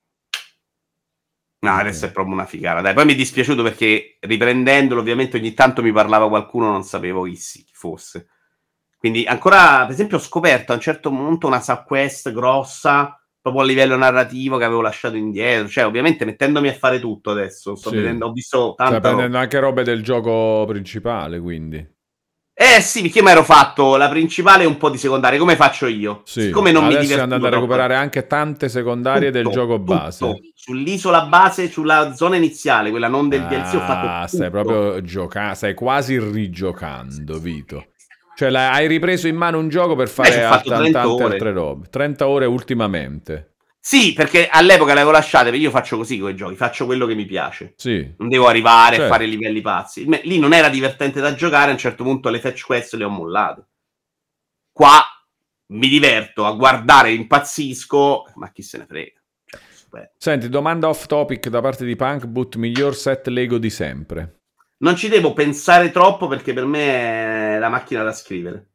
[1.65, 2.81] No, adesso è proprio una figata.
[2.81, 7.23] Dai, poi mi è dispiaciuto perché riprendendolo, ovviamente ogni tanto mi parlava qualcuno, non sapevo
[7.23, 8.27] chi, si, chi fosse.
[8.99, 13.67] Quindi ancora, per esempio, ho scoperto a un certo punto una subquest grossa, proprio a
[13.67, 15.69] livello narrativo che avevo lasciato indietro.
[15.69, 17.97] Cioè, ovviamente mettendomi a fare tutto adesso, sto Sì.
[17.97, 21.87] vedendo, ho visto tanta Stai prendendo anche robe del gioco principale, quindi.
[22.55, 25.57] Eh sì, perché io mi ero fatto la principale e un po' di secondarie, come
[25.57, 26.21] faccio io?
[26.25, 26.43] Sì.
[26.43, 29.95] Siccome non mi Adesso diverto andando a recuperare anche tante secondarie del tutto, gioco tutto.
[29.95, 30.53] base.
[30.55, 34.37] Sull'isola base, sulla zona iniziale, quella non del DLC, ho fatto Ah, tutto.
[34.37, 37.87] stai proprio giocando, stai quasi rigiocando, Vito.
[38.37, 41.23] Cioè, hai ripreso in mano un gioco per ci fare ho fatto alt- 30 tante
[41.23, 41.33] ore.
[41.35, 41.87] altre robe.
[41.91, 43.52] 30 ore ultimamente.
[43.85, 47.17] Sì, perché all'epoca l'avevo lasciata, perché io faccio così con i giochi, faccio quello che
[47.17, 47.75] mi piace.
[47.77, 48.15] Sì.
[48.19, 49.11] Non devo arrivare Certo.
[49.11, 50.07] a fare livelli pazzi.
[50.23, 53.09] Lì non era divertente da giocare, a un certo punto le fetch quest le ho
[53.09, 53.67] mollate.
[54.71, 55.03] Qua
[55.73, 59.21] mi diverto a guardare, impazzisco, ma chi se ne frega.
[59.91, 60.13] Cioè.
[60.17, 64.43] Senti, domanda off topic da parte di Punk Boot, miglior set Lego di sempre.
[64.79, 68.72] Non ci devo pensare troppo perché per me è la macchina da scrivere.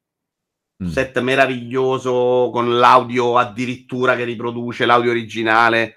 [0.83, 0.87] Mm.
[0.89, 5.95] Set meraviglioso con l'audio addirittura che riproduce l'audio originale,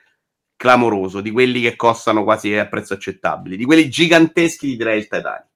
[0.56, 5.49] clamoroso, di quelli che costano quasi a prezzo accettabili, di quelli giganteschi di direi Titanic.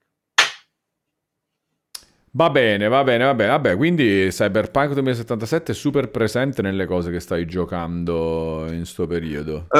[2.36, 3.50] Va bene, va bene, va bene.
[3.50, 9.70] Vabbè, quindi Cyberpunk 2077 è super presente nelle cose che stai giocando in sto periodo.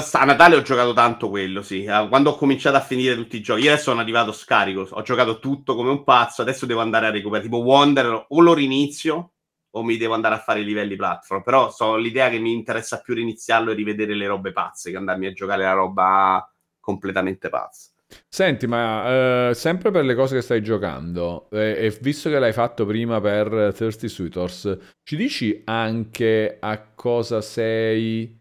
[0.00, 1.82] Sta- a Natale ho giocato tanto quello, sì.
[1.84, 5.02] Eh, Quando ho cominciato a finire tutti i giochi, io adesso sono arrivato scarico, ho
[5.02, 7.48] giocato tutto come un pazzo, adesso devo andare a recuperare.
[7.48, 9.32] Tipo Wonder, o lo rinizio
[9.70, 11.42] o mi devo andare a fare i livelli platform.
[11.42, 15.26] Però so l'idea che mi interessa più riniziarlo e rivedere le robe pazze che andarmi
[15.26, 17.88] a giocare la roba completamente pazza.
[18.28, 22.52] Senti, ma eh, sempre per le cose che stai giocando, eh, e visto che l'hai
[22.52, 28.38] fatto prima per Thirsty Suitors, ci dici anche a cosa sei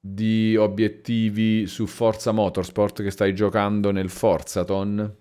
[0.00, 5.16] di obiettivi su Forza Motorsport che stai giocando nel Forzaton?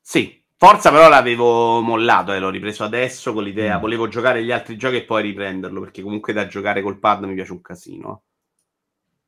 [0.00, 3.80] Sì, Forza però l'avevo mollato e l'ho ripreso adesso con l'idea, Mm.
[3.80, 7.34] volevo giocare gli altri giochi e poi riprenderlo, perché comunque da giocare col pad mi
[7.34, 8.22] piace un casino.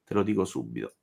[0.05, 0.95] Te lo dico subito.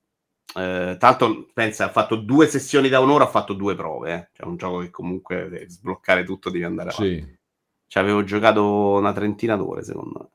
[0.53, 4.13] Eh, tanto pensa, ha fatto due sessioni da un'ora, ha fatto due prove.
[4.13, 4.29] Eh.
[4.33, 7.15] Cioè, un gioco che comunque per sbloccare tutto devi andare avanti.
[7.15, 7.39] Sì.
[7.87, 10.29] Ci avevo giocato una trentina d'ore, secondo me.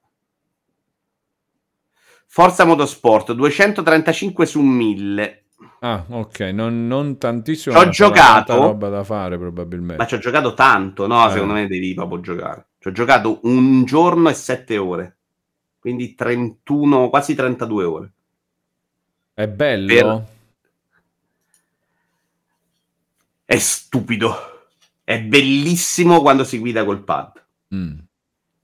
[2.26, 5.44] Forza Motorsport 235 su 1000.
[5.80, 7.78] Ah, ok, non, non tantissimo.
[7.78, 8.56] Ci ho giocato.
[8.56, 9.96] roba da fare probabilmente.
[9.96, 11.26] Ma ci ho giocato tanto, no?
[11.26, 11.32] Eh.
[11.32, 12.68] Secondo me devi proprio giocare.
[12.78, 15.18] Ci ho giocato un giorno e sette ore.
[15.78, 18.12] Quindi 31, quasi 32 ore.
[19.38, 19.86] È bello?
[19.86, 20.24] Per-
[23.44, 24.34] È stupido.
[25.04, 27.44] È bellissimo quando si guida col pad.
[27.74, 27.98] Mm.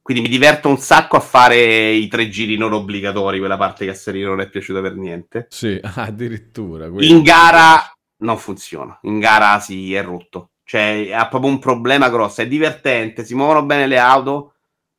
[0.01, 3.91] Quindi mi diverto un sacco a fare i tre giri non obbligatori, quella parte che
[3.91, 5.47] a Serino non è piaciuta per niente.
[5.51, 6.87] Sì, addirittura.
[6.87, 7.21] In quello.
[7.21, 8.99] gara non funziona.
[9.03, 10.53] In gara si è rotto.
[10.65, 12.41] Cioè, ha proprio un problema grosso.
[12.41, 14.55] È divertente, si muovono bene le auto,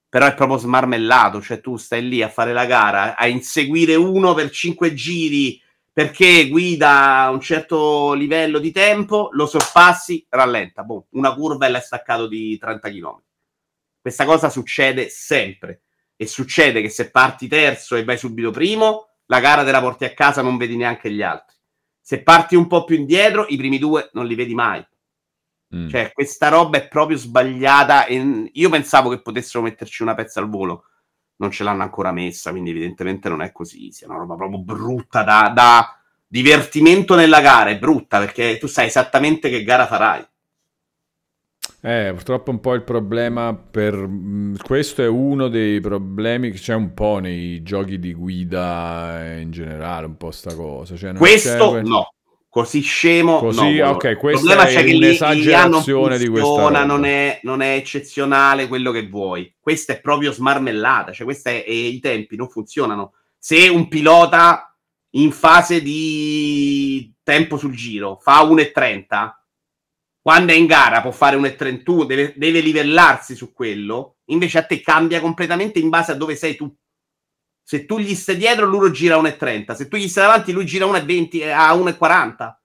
[0.08, 1.42] però è proprio smarmellato.
[1.42, 5.60] Cioè, tu stai lì a fare la gara, a inseguire uno per cinque giri
[5.94, 10.84] perché guida a un certo livello di tempo, lo sorpassi, rallenta.
[10.84, 13.22] Boh, una curva e l'hai staccato di 30 km.
[14.02, 15.84] Questa cosa succede sempre.
[16.16, 20.06] E succede che se parti terzo e vai subito primo, la gara te la porti
[20.06, 21.56] a casa, non vedi neanche gli altri.
[22.02, 24.84] Se parti un po' più indietro, i primi due non li vedi mai.
[25.76, 25.90] Mm.
[25.90, 28.08] Cioè, questa roba è proprio sbagliata.
[28.08, 30.86] Io pensavo che potessero metterci una pezza al volo.
[31.38, 33.92] Non ce l'hanno ancora messa, quindi evidentemente non è così.
[33.92, 35.98] Sia una roba proprio brutta da, da
[36.28, 37.70] divertimento nella gara.
[37.70, 40.26] È brutta perché tu sai esattamente che gara farai.
[41.86, 43.94] Eh, purtroppo un po' il problema per...
[43.96, 49.42] mh, Questo è uno dei problemi che c'è un po' nei giochi di guida eh,
[49.42, 50.96] in generale, un po' sta cosa.
[50.96, 52.14] Cioè, Questo c'è- no.
[52.54, 53.40] Così scemo.
[53.40, 55.18] Così, no, ok, questa problema è c'è che lì
[56.20, 56.84] di questa.
[56.84, 59.52] Non è, non è eccezionale quello che vuoi.
[59.60, 61.12] Questa è proprio smarmellata.
[61.12, 63.14] Cioè, questa è, e i tempi non funzionano.
[63.40, 64.72] Se un pilota
[65.16, 69.32] in fase di tempo sul giro fa 1,30,
[70.22, 74.18] quando è in gara può fare 1,31, deve, deve livellarsi su quello.
[74.26, 76.72] Invece a te cambia completamente in base a dove sei tu.
[77.64, 79.74] Se tu gli stai dietro, lui gira a 1,30.
[79.74, 82.56] Se tu gli stai davanti, lui gira a 1,20 a 1,40.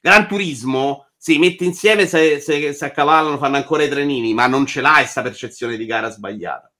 [0.00, 4.66] Gran Turismo si mette insieme se, se, se accavallano, fanno ancora i trenini, ma non
[4.66, 6.72] ce l'ha questa percezione di gara sbagliata.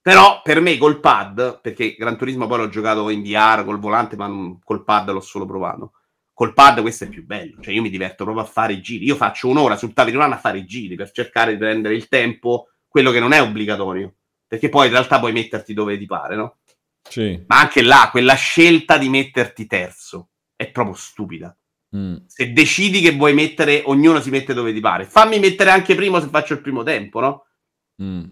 [0.00, 4.16] Però per me col pad, perché Gran Turismo poi l'ho giocato in VR col volante,
[4.16, 5.92] ma col pad l'ho solo provato.
[6.32, 9.04] Col pad questo è più bello, cioè io mi diverto proprio a fare i giri.
[9.04, 12.68] Io faccio un'ora sul tavirano a fare i giri per cercare di prendere il tempo,
[12.86, 14.14] quello che non è obbligatorio,
[14.48, 16.56] perché poi in realtà puoi metterti dove ti pare, no?
[17.08, 17.44] Sì.
[17.46, 21.56] Ma anche là, quella scelta di metterti terzo è proprio stupida.
[21.96, 22.16] Mm.
[22.26, 25.04] Se decidi che vuoi mettere, ognuno si mette dove ti pare.
[25.04, 27.46] Fammi mettere anche primo se faccio il primo tempo, no?
[28.02, 28.24] Mm.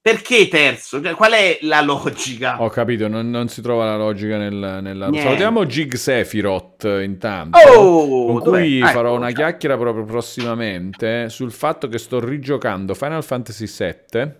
[0.00, 1.02] Perché terzo?
[1.02, 2.62] Cioè, qual è la logica?
[2.62, 5.08] Ho capito, non, non si trova la logica nel, nella...
[5.08, 5.20] Niente.
[5.20, 7.58] Salutiamo Gig Sephiroth intanto.
[7.58, 8.60] Oh, con dov'è?
[8.60, 9.36] cui Ah, farò ecco, una ciao.
[9.36, 14.32] chiacchiera proprio prossimamente sul fatto che sto rigiocando Final Fantasy VII,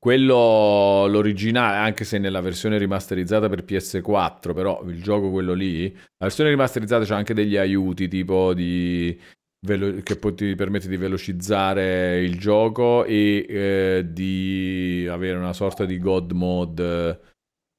[0.00, 6.26] quello l'originale, anche se nella versione rimasterizzata per PS4, però il gioco quello lì, la
[6.26, 9.20] versione rimasterizzata c'ha anche degli aiuti tipo di
[9.66, 15.84] velo- che poi ti permette di velocizzare il gioco e eh, di avere una sorta
[15.84, 17.20] di God mode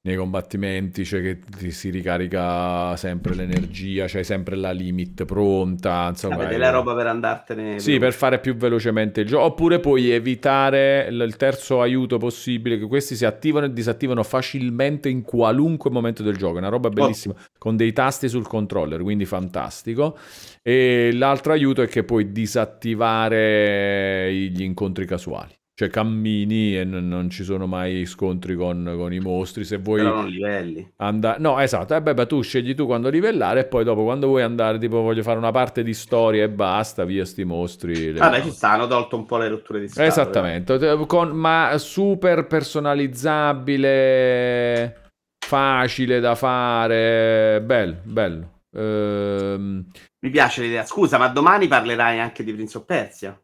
[0.04, 6.34] nei combattimenti, cioè che ti si ricarica sempre l'energia, c'hai sempre la limit pronta, insomma.
[6.34, 7.78] Avete hai- la roba per andartene.
[7.78, 9.44] Sì, per fare più velocemente il gioco.
[9.44, 15.08] Oppure puoi evitare l- il terzo aiuto possibile, che questi si attivano e disattivano facilmente
[15.08, 16.56] in qualunque momento del gioco.
[16.56, 20.18] È una roba bellissima, con dei tasti sul controller, quindi fantastico.
[20.62, 25.54] E l'altro aiuto è che puoi disattivare gli incontri casuali.
[25.82, 29.64] Cioè cammini e n- non ci sono mai scontri con, con i mostri.
[29.64, 30.88] Se vuoi Però non livelli.
[30.98, 31.40] andare...
[31.40, 31.96] No, esatto.
[31.96, 35.00] Eh beh, beh, tu scegli tu quando livellare e poi dopo quando vuoi andare, tipo
[35.00, 38.12] voglio fare una parte di storia e basta, via sti mostri.
[38.12, 40.06] Vabbè, ci sta, hanno tolto un po' le rotture di scatole.
[40.06, 45.00] Esattamente, Te- con- ma super personalizzabile,
[45.44, 48.60] facile da fare, bello, bello.
[48.76, 49.84] Ehm,
[50.20, 50.84] Mi piace l'idea.
[50.84, 53.36] Scusa, ma domani parlerai anche di Prince of Persia?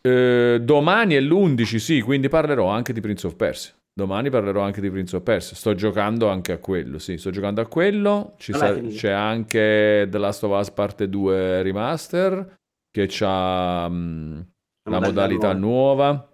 [0.00, 3.72] Eh, domani è l'11, sì, quindi parlerò anche di Prince of Persia.
[3.92, 5.56] Domani parlerò anche di Prince of Persia.
[5.56, 8.34] Sto giocando anche a quello, sì, sto giocando a quello.
[8.38, 12.56] Sa- c'è anche The Last of Us parte 2 Remaster,
[12.90, 16.29] che ha la modalità nuova.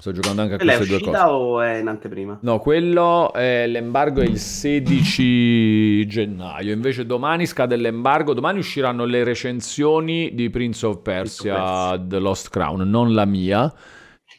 [0.00, 1.10] Sto giocando anche a queste due cose.
[1.10, 2.38] uscita o è in anteprima?
[2.42, 6.72] No, quello è l'embargo è il 16 gennaio.
[6.72, 8.32] Invece domani scade l'embargo.
[8.32, 12.06] Domani usciranno le recensioni di Prince of Persia, Persia.
[12.06, 13.74] The Lost Crown, non la mia.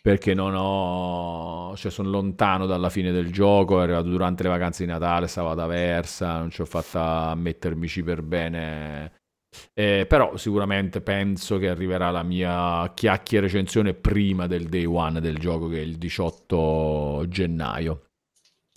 [0.01, 1.75] Perché non ho.
[1.75, 3.81] cioè, sono lontano dalla fine del gioco.
[3.81, 6.37] È arrivato durante le vacanze di Natale, stavo ad Aversa.
[6.37, 9.18] Non ci ho fatta mettermici per bene.
[9.73, 15.37] Eh, però sicuramente penso che arriverà la mia chiacchiera recensione prima del day one del
[15.37, 18.03] gioco che è il 18 gennaio.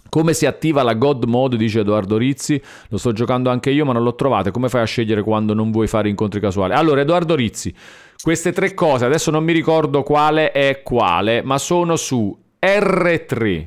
[0.09, 2.61] Come si attiva la God Mode, dice Edoardo Rizzi.
[2.89, 4.51] Lo sto giocando anche io, ma non l'ho trovata.
[4.51, 6.75] Come fai a scegliere quando non vuoi fare incontri casuali?
[6.75, 7.75] Allora, Edoardo Rizzi,
[8.23, 13.67] queste tre cose, adesso non mi ricordo quale è quale, ma sono su R3,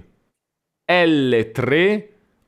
[0.87, 2.03] L3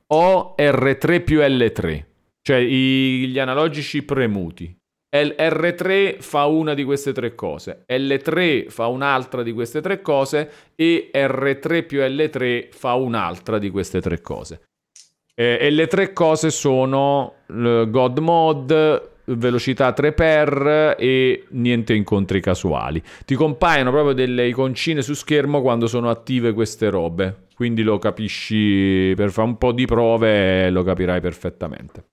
[0.06, 2.04] o R3 più L3,
[2.48, 4.74] cioè i- gli analogici premuti.
[5.14, 10.50] L- R3 fa una di queste tre cose, L3 fa un'altra di queste tre cose
[10.74, 14.62] e R3 più L3 fa un'altra di queste tre cose.
[15.34, 23.02] Eh, e le tre cose sono God Mode, velocità 3x e niente incontri casuali.
[23.26, 27.48] Ti compaiono proprio delle iconcine su schermo quando sono attive queste robe.
[27.54, 32.07] Quindi lo capisci per fare un po' di prove lo capirai perfettamente.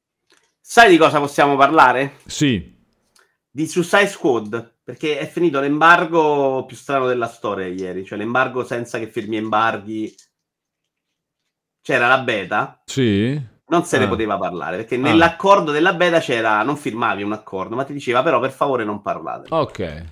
[0.68, 2.16] Sai di cosa possiamo parlare?
[2.26, 2.74] Sì,
[3.52, 4.74] Di Suicide Squad.
[4.84, 8.04] Perché è finito l'embargo più strano della storia ieri.
[8.04, 10.14] Cioè l'embargo senza che firmi embarghi.
[11.82, 12.82] C'era la beta.
[12.86, 13.54] sì.
[13.68, 14.08] Non se ne Ah.
[14.08, 14.78] poteva parlare.
[14.78, 15.00] Perché Ah.
[15.00, 16.62] nell'accordo della beta c'era.
[16.64, 19.48] Non firmavi un accordo, ma ti diceva però per favore non parlate.
[19.52, 20.04] Ok.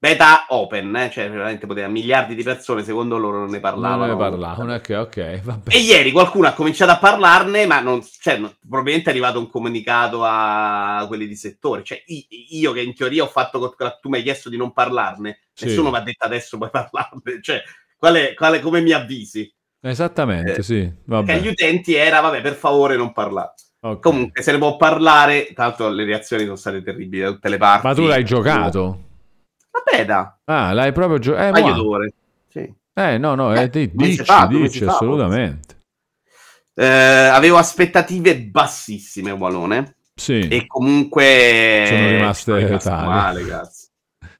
[0.00, 1.10] Beta open, eh?
[1.10, 4.06] cioè veramente poteva miliardi di persone, secondo loro non ne parlavano.
[4.06, 4.74] Non ne parlavano.
[4.74, 5.74] Ok, ok, vabbè.
[5.74, 9.50] E ieri qualcuno ha cominciato a parlarne, ma non, cioè, non- probabilmente è arrivato un
[9.50, 11.82] comunicato a quelli di settore.
[11.82, 15.64] Cioè, io che in teoria ho fatto, tu mi hai chiesto di non parlarne, Sì.
[15.64, 17.20] nessuno mi ha detto adesso puoi parlarne.
[17.42, 17.60] Cioè,
[17.96, 19.52] quale, quale- come mi avvisi?
[19.80, 20.92] Esattamente, Eh, sì.
[21.06, 21.32] Vabbè.
[21.32, 23.54] agli utenti era, vabbè, per favore non parlare.
[23.80, 24.00] ok.
[24.00, 27.84] Comunque, se ne può parlare, tanto le reazioni sono state terribili da tutte le parti.
[27.84, 29.06] Ma tu l'hai giocato?
[29.84, 31.56] La beta, Ah, l'hai proprio giocato?
[31.58, 32.12] Eh, ma- d'ore.
[32.48, 32.74] Sì.
[32.94, 35.76] eh, no, no, Eh, eh, di- mese dici, fa, dici, assolutamente.
[36.74, 39.96] Eh, avevo aspettative bassissime, Walone.
[40.14, 40.46] Sì.
[40.48, 43.06] E comunque Sono rimaste tali.
[43.06, 43.86] male, cazzo.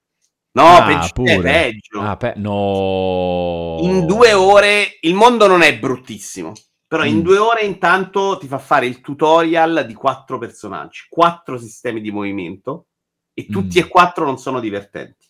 [0.59, 1.33] No, Ah, peggio, pure.
[1.35, 2.01] eh, peggio.
[2.01, 3.77] Ah, pe- no.
[3.81, 6.53] In due ore il mondo non è bruttissimo.
[6.89, 7.21] Però in Mm.
[7.23, 12.87] due ore intanto ti fa fare il tutorial di quattro personaggi, quattro sistemi di movimento
[13.39, 13.85] e tutti Mm.
[13.85, 15.27] e quattro non sono divertenti.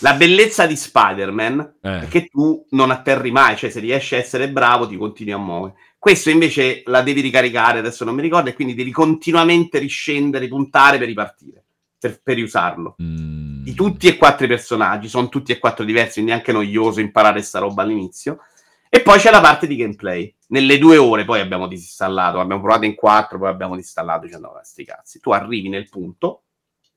[0.00, 2.00] La bellezza di Spider-Man Eh.
[2.00, 5.38] è che tu non atterri mai, cioè se riesci a essere bravo ti continui a
[5.38, 5.74] muovere.
[5.98, 10.98] Questo invece la devi ricaricare, adesso non mi ricordo, e quindi devi continuamente riscendere, puntare
[10.98, 11.64] per ripartire,
[11.98, 12.96] per, per riusarlo.
[13.00, 13.62] Mm.
[13.62, 16.98] Di tutti e quattro i personaggi, sono tutti e quattro diversi, quindi è anche noioso
[16.98, 18.40] imparare sta roba all'inizio.
[18.88, 20.34] E poi c'è la parte di gameplay.
[20.48, 24.64] Nelle due ore poi abbiamo disinstallato, abbiamo provato in quattro, poi abbiamo disinstallato dicendo, "Vabbè,
[24.64, 25.20] sti cazzi.
[25.20, 26.42] Tu arrivi nel punto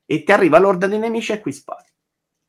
[0.05, 1.87] e ti arriva l'orda di nemici e qui spari.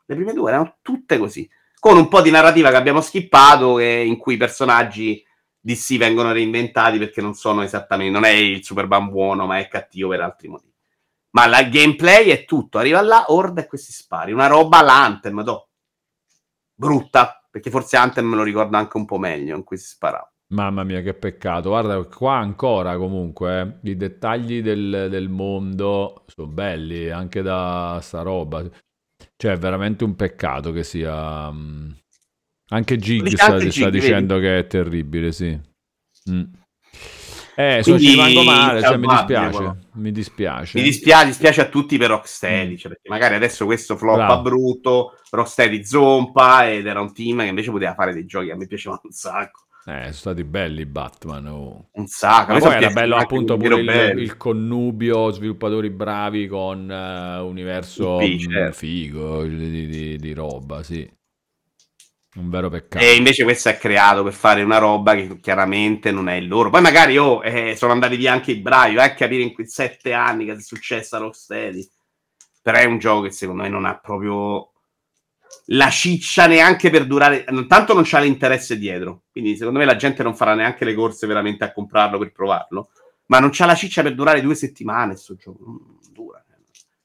[0.04, 4.04] Le prime due erano tutte così, con un po' di narrativa che abbiamo skippato e
[4.04, 5.24] in cui i personaggi
[5.60, 10.10] DC vengono reinventati perché non sono esattamente, non è il Superman buono, ma è cattivo
[10.10, 10.72] per altri motivi.
[11.30, 15.42] Ma la gameplay è tutto, arriva là, orda e questi spari, una roba alla Anthem,
[15.42, 15.68] do.
[16.72, 20.30] Brutta, perché forse Anthem me lo ricordo anche un po' meglio in cui si sparava.
[20.48, 21.70] Mamma mia, che peccato.
[21.70, 28.22] Guarda, qua ancora comunque eh, i dettagli del, del mondo sono belli anche da sta
[28.22, 28.64] roba.
[29.36, 31.50] Cioè, è veramente un peccato che sia.
[31.50, 31.90] mm,
[32.68, 35.58] Anche Gig sta, anche sta Gig, dicendo che è terribile, sì.
[36.30, 36.42] Mm.
[37.58, 39.56] Eh, Quindi, ci rimango male, cioè, mi dispiace.
[39.56, 39.76] quello.
[39.94, 40.78] Mi dispiace.
[40.78, 44.42] Mi dispiace, dispiace a tutti per Rocksteady, cioè, perché magari adesso questo floppa Bravo.
[44.42, 48.66] brutto, Rocksteady zompa ed era un team che invece poteva fare dei giochi a me
[48.66, 49.65] piacevano un sacco.
[49.88, 51.46] Eh, sono stati belli i Batman.
[51.46, 51.88] oh.
[51.92, 52.52] Un sacco.
[52.54, 58.34] Ma poi era bello appunto pure il, il connubio sviluppatori bravi con eh, universo Sì,
[58.34, 58.72] mm, certo.
[58.78, 61.08] figo di, di- di- roba, sì.
[62.34, 63.02] Un vero peccato.
[63.04, 66.68] E invece questo è creato per fare una roba che chiaramente non è il loro.
[66.68, 69.68] Poi magari oh, eh, sono andati via anche i bravi, vai a capire in quei
[69.68, 71.88] sette anni che è successo a Rocksteady.
[72.60, 74.72] Però è un gioco che secondo me non ha proprio
[75.66, 77.44] la ciccia neanche per durare.
[77.66, 79.24] Tanto non c'ha l'interesse dietro.
[79.32, 82.90] Quindi secondo me la gente non farà neanche le corse veramente a comprarlo per provarlo.
[83.26, 85.64] Ma non c'ha la ciccia per durare due settimane sto gioco.
[85.64, 86.44] Non dura.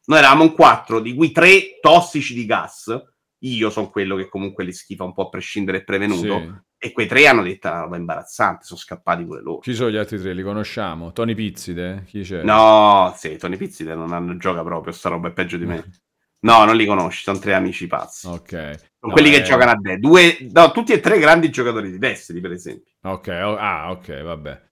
[0.05, 3.09] Noi eravamo un 4, di cui tre tossici di gas.
[3.43, 6.39] Io sono quello che comunque li schifa un po' a prescindere e prevenuto.
[6.39, 6.53] Sì.
[6.77, 9.59] E quei tre hanno detto una roba imbarazzante, sono scappati pure loro.
[9.59, 10.33] Chi sono gli altri tre?
[10.33, 11.11] Li conosciamo?
[11.11, 12.03] Tony Pizzide?
[12.07, 12.43] Chi c'è?
[12.43, 15.89] No, sì, Tony Pizzite non hanno, gioca proprio, sta roba è peggio di me.
[16.43, 18.27] No, non li conosci, sono tre amici pazzi.
[18.27, 18.49] Ok.
[18.49, 19.97] Sono No, quelli che eh, giocano a te.
[19.97, 22.93] Due, no, tutti e tre grandi giocatori di Destiny, per esempio.
[23.03, 24.69] Ok, oh, ah, ok, vabbè.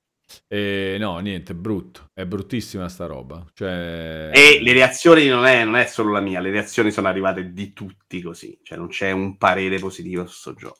[0.47, 2.09] E, no, niente, brutto.
[2.13, 3.43] È bruttissima sta roba.
[3.53, 4.31] Cioè...
[4.33, 7.73] E le reazioni non è, non è solo la mia, le reazioni sono arrivate di
[7.73, 8.59] tutti così.
[8.61, 10.79] Cioè, non c'è un parere positivo su sto gioco.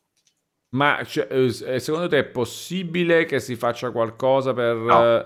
[0.76, 4.76] Ma cioè, eh, secondo te è possibile che si faccia qualcosa per...
[4.76, 5.04] No.
[5.04, 5.26] eh,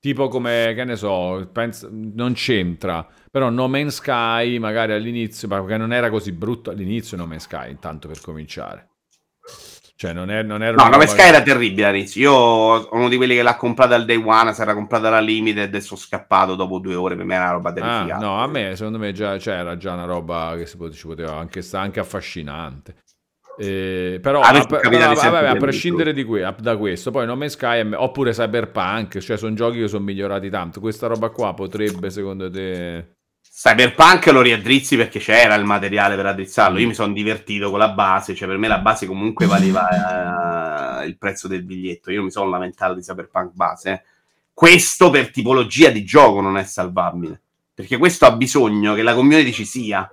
[0.00, 5.58] tipo come, che ne so, penso- non c'entra, però No Man's Sky magari all'inizio, ma
[5.60, 8.88] perché non era così brutto all'inizio No Man's Sky, intanto per cominciare.
[9.98, 10.76] Cioè non, è, non era...
[10.76, 12.20] No, roba- Sky era terribile all'inizio.
[12.22, 15.18] Io sono uno di quelli che l'ha comprata al day one, si era comprata la
[15.18, 17.16] limited e sono scappato dopo due ore.
[17.16, 18.24] Per me era una roba Ah, terrificante.
[18.24, 21.34] no, a me secondo me già c'era già una roba che si pot- ci poteva
[21.34, 22.94] anche anche affascinante.
[23.58, 24.60] Eh, però, A però,
[25.16, 29.36] sempre vabbè, a prescindere di que- da questo, poi No Man's Sky oppure Cyberpunk, cioè
[29.36, 30.78] sono giochi che sono migliorati tanto.
[30.78, 33.16] Questa roba qua potrebbe, secondo te,
[33.60, 36.78] Cyberpunk lo riaddrizzi perché c'era il materiale per addrizzarlo.
[36.78, 41.06] Io mi sono divertito con la base, cioè per me la base comunque valeva eh,
[41.08, 42.12] il prezzo del biglietto.
[42.12, 43.90] Io mi sono lamentato di Cyberpunk base.
[43.90, 44.02] eh.
[44.54, 47.40] Questo per tipologia di gioco non è salvabile,
[47.74, 50.08] perché questo ha bisogno che la community ci sia.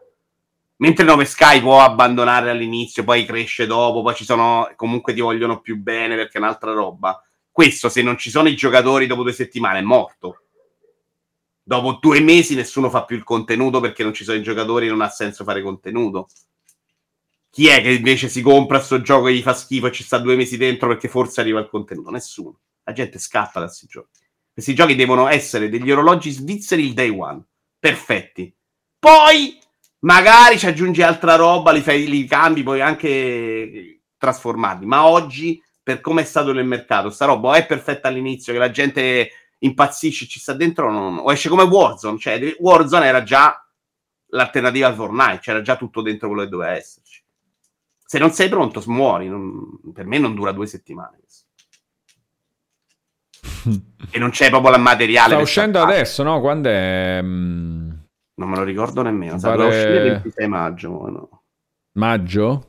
[0.77, 5.61] Mentre Nove Sky può abbandonare all'inizio, poi cresce dopo, poi ci sono comunque ti vogliono
[5.61, 7.23] più bene perché è un'altra roba.
[7.51, 10.44] Questo, se non ci sono i giocatori dopo due settimane, è morto.
[11.67, 15.01] Dopo due mesi nessuno fa più il contenuto perché non ci sono i giocatori, non
[15.01, 16.27] ha senso fare contenuto.
[17.49, 20.19] Chi è che invece si compra sto gioco e gli fa schifo e ci sta
[20.19, 22.11] due mesi dentro perché forse arriva il contenuto?
[22.11, 22.59] Nessuno.
[22.83, 24.19] La gente scappa da questi giochi.
[24.53, 27.43] Questi giochi devono essere degli orologi svizzeri il day one.
[27.79, 28.55] Perfetti.
[28.99, 29.57] Poi
[30.01, 34.85] magari ci aggiungi altra roba, li, fai, li cambi, puoi anche trasformarli.
[34.85, 38.69] Ma oggi, per come è stato nel mercato, sta roba è perfetta all'inizio, che la
[38.69, 42.17] gente impazzisce, ci sta dentro, non- o esce come Warzone.
[42.19, 43.59] Cioè, Warzone era già
[44.29, 47.23] l'alternativa al Fortnite, c'era già tutto dentro quello che doveva esserci.
[48.07, 49.27] Se non sei pronto, muori.
[49.29, 51.19] non- per me non dura due settimane.
[54.11, 55.33] E non c'è proprio il materiale.
[55.33, 55.95] sta uscendo scappare.
[55.97, 56.39] adesso, no?
[56.39, 57.89] Quando è mm,
[58.35, 59.39] Non me lo ricordo nemmeno.
[59.39, 60.91] Pare- uscire il 26 maggio.
[60.91, 61.43] ma no.
[61.93, 62.65] maggio?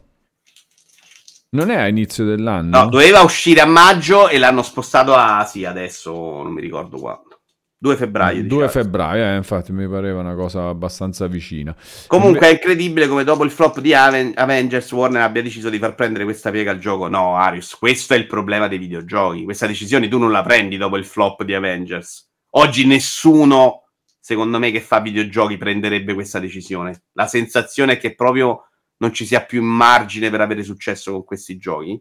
[1.56, 2.82] Non è a inizio dell'anno?
[2.82, 7.40] No, doveva uscire a maggio e l'hanno spostato a sì, adesso non mi ricordo quando.
[7.78, 8.40] 2 febbraio.
[8.40, 8.68] 2 diciamo.
[8.68, 11.74] febbraio, eh, infatti mi pareva una cosa abbastanza vicina.
[12.06, 15.94] Comunque è incredibile come dopo il flop di Aven- Avengers Warner abbia deciso di far
[15.94, 17.08] prendere questa piega al gioco.
[17.08, 19.44] No, Arius, questo è il problema dei videogiochi.
[19.44, 22.28] Questa decisione tu non la prendi dopo il flop di Avengers.
[22.50, 23.84] Oggi nessuno,
[24.20, 27.04] secondo me, che fa videogiochi prenderebbe questa decisione.
[27.12, 28.65] La sensazione è che proprio
[28.98, 32.00] non ci sia più margine per avere successo con questi giochi.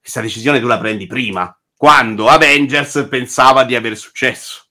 [0.00, 4.64] Questa decisione tu la prendi prima, quando Avengers pensava di avere successo.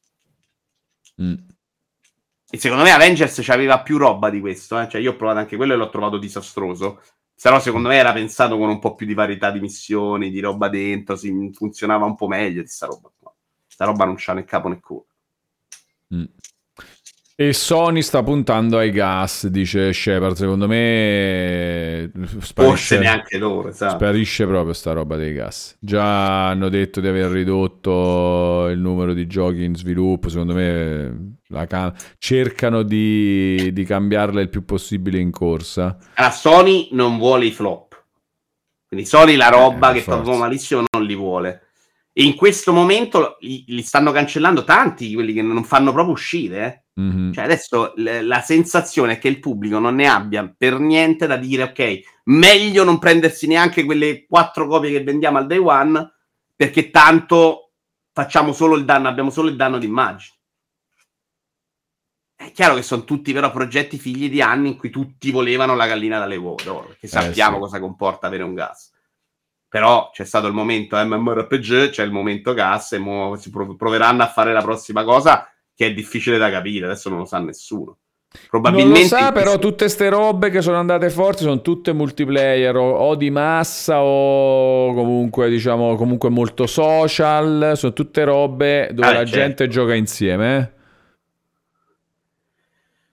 [1.22, 1.36] Mm.
[2.52, 4.80] E secondo me Avengers c'aveva più roba di questo.
[4.80, 4.90] Eh?
[4.90, 7.02] Cioè, io ho provato anche quello e l'ho trovato disastroso.
[7.42, 10.68] Però secondo me era pensato con un po' più di varietà di missioni, di roba
[10.68, 13.34] dentro, si, funzionava un po' meglio di sta roba qua.
[13.66, 15.08] Sta roba non c'ha né capo né coda.
[16.14, 16.26] Mm.
[17.42, 20.36] E Sony sta puntando ai gas, dice Shepard.
[20.36, 23.96] Secondo me Forse sparisce, neanche loro, esatto.
[23.96, 25.78] sparisce proprio sta roba dei gas.
[25.80, 30.28] Già hanno detto di aver ridotto il numero di giochi in sviluppo.
[30.28, 35.98] Secondo me la ca- cercano di, di cambiarla il più possibile in corsa.
[36.18, 38.04] La Sony non vuole i flop.
[38.86, 40.38] Quindi Sony la roba Eh, che fa forza.
[40.38, 41.68] malissimo non li vuole.
[42.20, 46.66] E in questo momento li, li stanno cancellando tanti, quelli che non fanno proprio uscire.
[46.98, 47.02] eh.
[47.02, 47.32] Mhm.
[47.32, 51.38] Cioè adesso l- la sensazione è che il pubblico non ne abbia per niente da
[51.38, 56.12] dire ok, meglio non prendersi neanche quelle quattro copie che vendiamo al day one
[56.54, 57.72] perché tanto
[58.12, 60.36] facciamo solo il danno, abbiamo solo il danno d'immagine.
[62.36, 65.88] È chiaro che sono tutti però progetti figli di anni in cui tutti volevano la
[65.88, 67.62] gallina dalle uova d'oro, perché sappiamo sì.
[67.62, 68.92] cosa comporta avere un gas.
[69.70, 74.24] Però c'è stato il momento MMORPG, c'è il momento gas e mo si prov- proveranno
[74.24, 77.86] a fare la prossima cosa che è difficile da capire, adesso non lo sa nessuno.
[78.32, 82.76] Non lo Probabilmente sa, però tutte ste robe che sono andate forti sono tutte multiplayer
[82.76, 89.12] o, o di massa o comunque diciamo comunque molto social, sono tutte robe dove Ah,
[89.14, 89.32] la certo.
[89.36, 90.58] gente gioca insieme.
[90.58, 90.78] eh.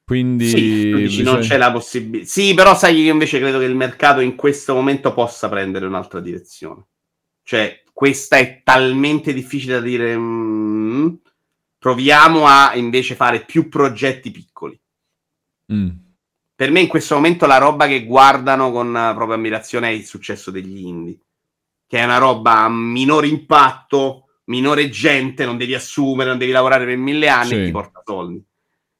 [0.06, 0.54] Quindi Sì,
[0.94, 2.26] dici non bisogna- c'è la possibilità.
[2.28, 5.84] Sì, però sai che io invece credo che il mercato in questo momento possa prendere
[5.86, 6.84] un'altra direzione.
[7.42, 10.16] Cioè, questa è talmente difficile da dire.
[10.16, 11.08] mm,
[11.78, 14.78] proviamo a invece fare più progetti piccoli.
[15.72, 15.88] Mm.
[16.54, 20.04] Per me in questo momento la roba che guardano con eh, propria ammirazione è il
[20.06, 21.18] successo degli indie,
[21.86, 26.84] che è una roba a minore impatto, minore gente, non devi assumere, non devi lavorare
[26.86, 27.54] per mille anni Sì.
[27.56, 28.40] e ti porta soldi.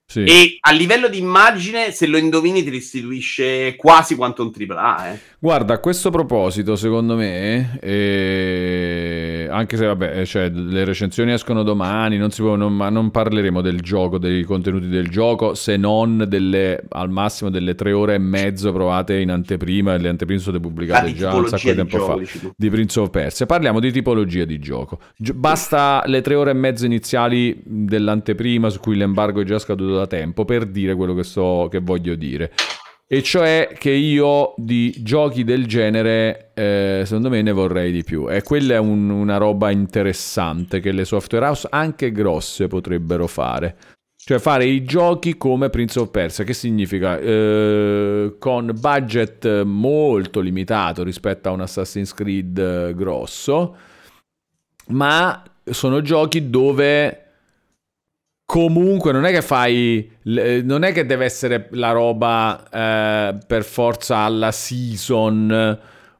[0.09, 0.23] Sì.
[0.23, 5.13] E a livello di immagine, se lo indovini, ti restituisce quasi quanto un AAA.
[5.13, 5.19] Eh.
[5.41, 11.65] Guarda, a questo proposito, secondo me, eh, anche se vabbè, eh, cioè, le recensioni escono
[11.65, 15.77] domani, non si può, non, ma non parleremo del gioco, dei contenuti del gioco, se
[15.77, 20.61] non delle, al massimo delle tre ore e mezzo provate in anteprima, le anteprime sono
[20.61, 22.53] pubblicate già un sacco di tempo gioco, fa.
[22.57, 23.45] Di Prince of Persia.
[23.45, 25.01] Parliamo di tipologia di gioco.
[25.17, 29.96] Gi- basta le tre ore e mezzo iniziali dell'anteprima su cui l'embargo è già scaduto
[29.97, 32.53] da tempo per dire quello che, so, che voglio dire.
[33.09, 38.29] E cioè che io di giochi del genere, eh, secondo me, ne vorrei di più.
[38.29, 43.77] E quella è un- una roba interessante che le software house, anche grosse, potrebbero fare.
[44.17, 51.05] Cioè fare i giochi come Prince of Persia, che significa eh, con budget molto limitato
[51.05, 53.77] rispetto a un Assassin's Creed eh, grosso,
[54.89, 57.26] ma sono giochi dove
[58.47, 63.65] comunque non è che fai, l- non è che deve essere la roba eh, per
[63.65, 65.79] forza alla season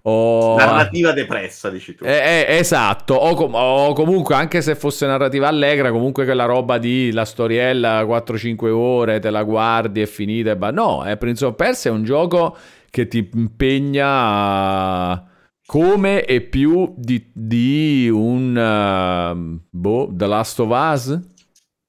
[0.09, 0.57] o...
[0.57, 2.05] Narrativa depressa, dici tu.
[2.05, 6.79] Eh, eh, esatto, o, com- o comunque anche se fosse narrativa allegra, comunque quella roba
[6.79, 11.45] di la storiella 4-5 ore, te la guardi è finita e ba- No, eh, Prince
[11.45, 12.57] of Persia è un gioco
[12.91, 15.25] che ti impegna a-
[15.67, 21.21] come e più di, di un ehm, boh, The Last of Us.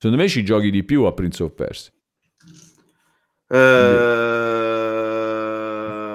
[0.07, 1.91] Secondo me ci giochi di più a Prince of Persia.
[3.49, 3.57] Eh,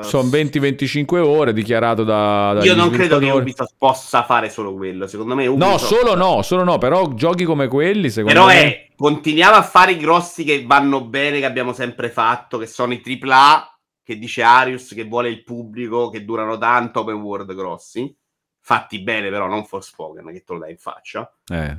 [0.02, 3.28] Sono 20-25 ore dichiarato da, dagli Io non credo che.
[3.28, 5.06] Ubisoft possa fare solo quello.
[5.06, 5.84] Secondo me No, Ubisoft...
[5.84, 8.62] solo no, solo no, però giochi come quelli secondo Però me...
[8.62, 12.94] è, continuiamo a fare i grossi che vanno bene, che abbiamo sempre fatto, che sono
[12.94, 18.10] i AAA, che dice Arius, che vuole il pubblico, che durano tanto, open world grossi.
[18.58, 21.30] Fatti bene però, non Forspoken, che te lo dai in faccia.
[21.52, 21.76] Eh.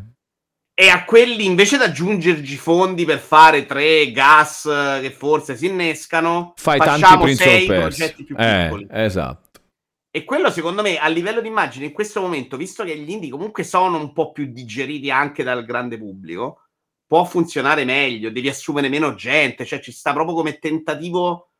[0.76, 4.64] E a quelli, invece di aggiungerci fondi per fare tre gas
[5.02, 8.88] che forse si innescano, Fai tanti facciamo Prince sei progetti più Eh, piccoli.
[8.90, 9.62] esatto.
[10.10, 13.30] E quello, secondo me, a livello di immagine, in questo momento, visto che gli indie
[13.30, 16.68] comunque sono un po' più digeriti anche dal grande pubblico,
[17.06, 21.52] può funzionare meglio, devi assumere meno gente, cioè ci sta proprio come tentativo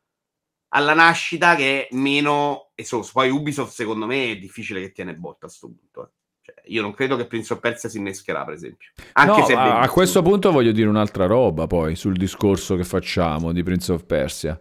[0.68, 3.10] alla nascita che è meno esoso.
[3.12, 6.02] Poi Ubisoft, secondo me, è difficile che tiene botta a sto punto.
[6.02, 6.10] eh.
[6.66, 8.88] Io non credo che Prince of Persia si innescherà, per esempio.
[9.12, 12.84] Anche No, se a, a questo punto voglio dire un'altra roba poi sul discorso che
[12.84, 14.58] facciamo di Prince of Persia.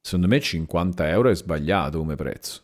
[0.00, 2.62] Secondo me 50 euro è sbagliato come prezzo.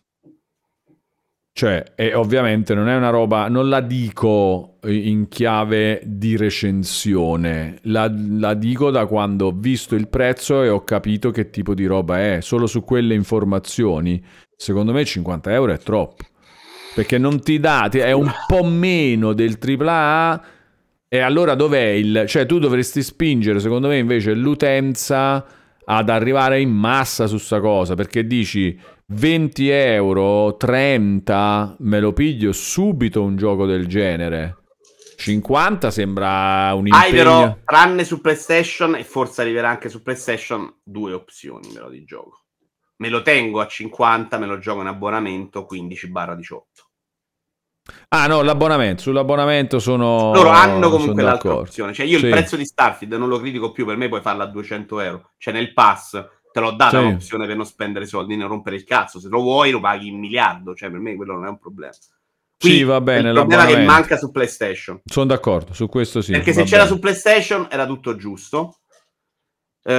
[1.56, 8.12] Cioè, e ovviamente non è una roba, non la dico in chiave di recensione, la,
[8.12, 12.18] la dico da quando ho visto il prezzo e ho capito che tipo di roba
[12.18, 12.40] è.
[12.40, 14.20] Solo su quelle informazioni,
[14.56, 16.24] secondo me 50 euro è troppo.
[16.94, 20.44] Perché non ti dà, è un po' meno del AAA.
[21.08, 22.24] E allora dov'è il...
[22.26, 25.44] Cioè tu dovresti spingere, secondo me, invece l'utenza
[25.84, 32.52] ad arrivare in massa su sta cosa, perché dici 20 euro, 30, me lo piglio
[32.52, 34.56] subito un gioco del genere.
[35.16, 37.04] 50 sembra un impegno...
[37.04, 42.02] Hai però, tranne su PlayStation, e forse arriverà anche su PlayStation, due opzioni però di
[42.04, 42.44] gioco.
[42.96, 46.62] Me lo tengo a 50, me lo gioco in abbonamento 15-18.
[48.08, 50.32] Ah no, l'abbonamento, sull'abbonamento sono...
[50.32, 51.68] Loro hanno comunque l'altra d'accordo.
[51.68, 51.92] opzione.
[51.92, 52.24] Cioè, io Sì.
[52.24, 55.30] il prezzo di Starfield non lo critico più, per me puoi farlo a 200 euro.
[55.38, 56.24] Cioè, nel pass
[56.54, 57.04] Te l'ho data Sì.
[57.10, 59.18] l'opzione per non spendere soldi, non rompere il cazzo.
[59.18, 61.92] Se lo vuoi lo paghi in miliardo, cioè per me quello non è un problema.
[62.56, 65.00] Sì, va bene, Il problema che manca su PlayStation.
[65.04, 66.30] Sono d'accordo, su questo sì.
[66.30, 66.94] Perché se c'era bene.
[66.94, 68.78] su PlayStation era tutto giusto.
[69.82, 69.92] Eh,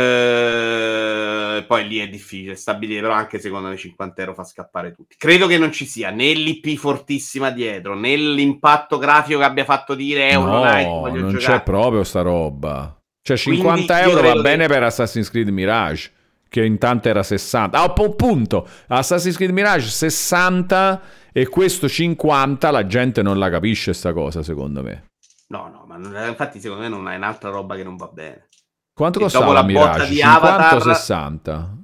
[1.64, 5.16] poi lì è difficile stabilire, però anche secondo me 50 euro fa scappare tutti.
[5.18, 9.96] Credo che non ci sia né l'IP fortissima dietro, né l'impatto grafico che abbia fatto
[9.96, 11.58] dire Night, No, voglio non giocare.
[11.60, 13.00] c'è proprio sta roba.
[13.22, 16.12] Cioè Quindi 50 io euro va credo che- bene per Assassin's Creed Mirage,
[16.48, 17.82] che intanto era 60.
[17.82, 18.68] Ah, pu- punto.
[18.88, 21.02] Assassin's Creed Mirage 60
[21.34, 25.06] e questo 50 la gente non la capisce sta cosa, secondo me.
[25.48, 28.48] No, no, ma non- infatti secondo me non è un'altra roba che non va bene.
[28.96, 30.08] Quanto costava la Mirage?
[30.08, 31.78] di 50 o Avatar- 60?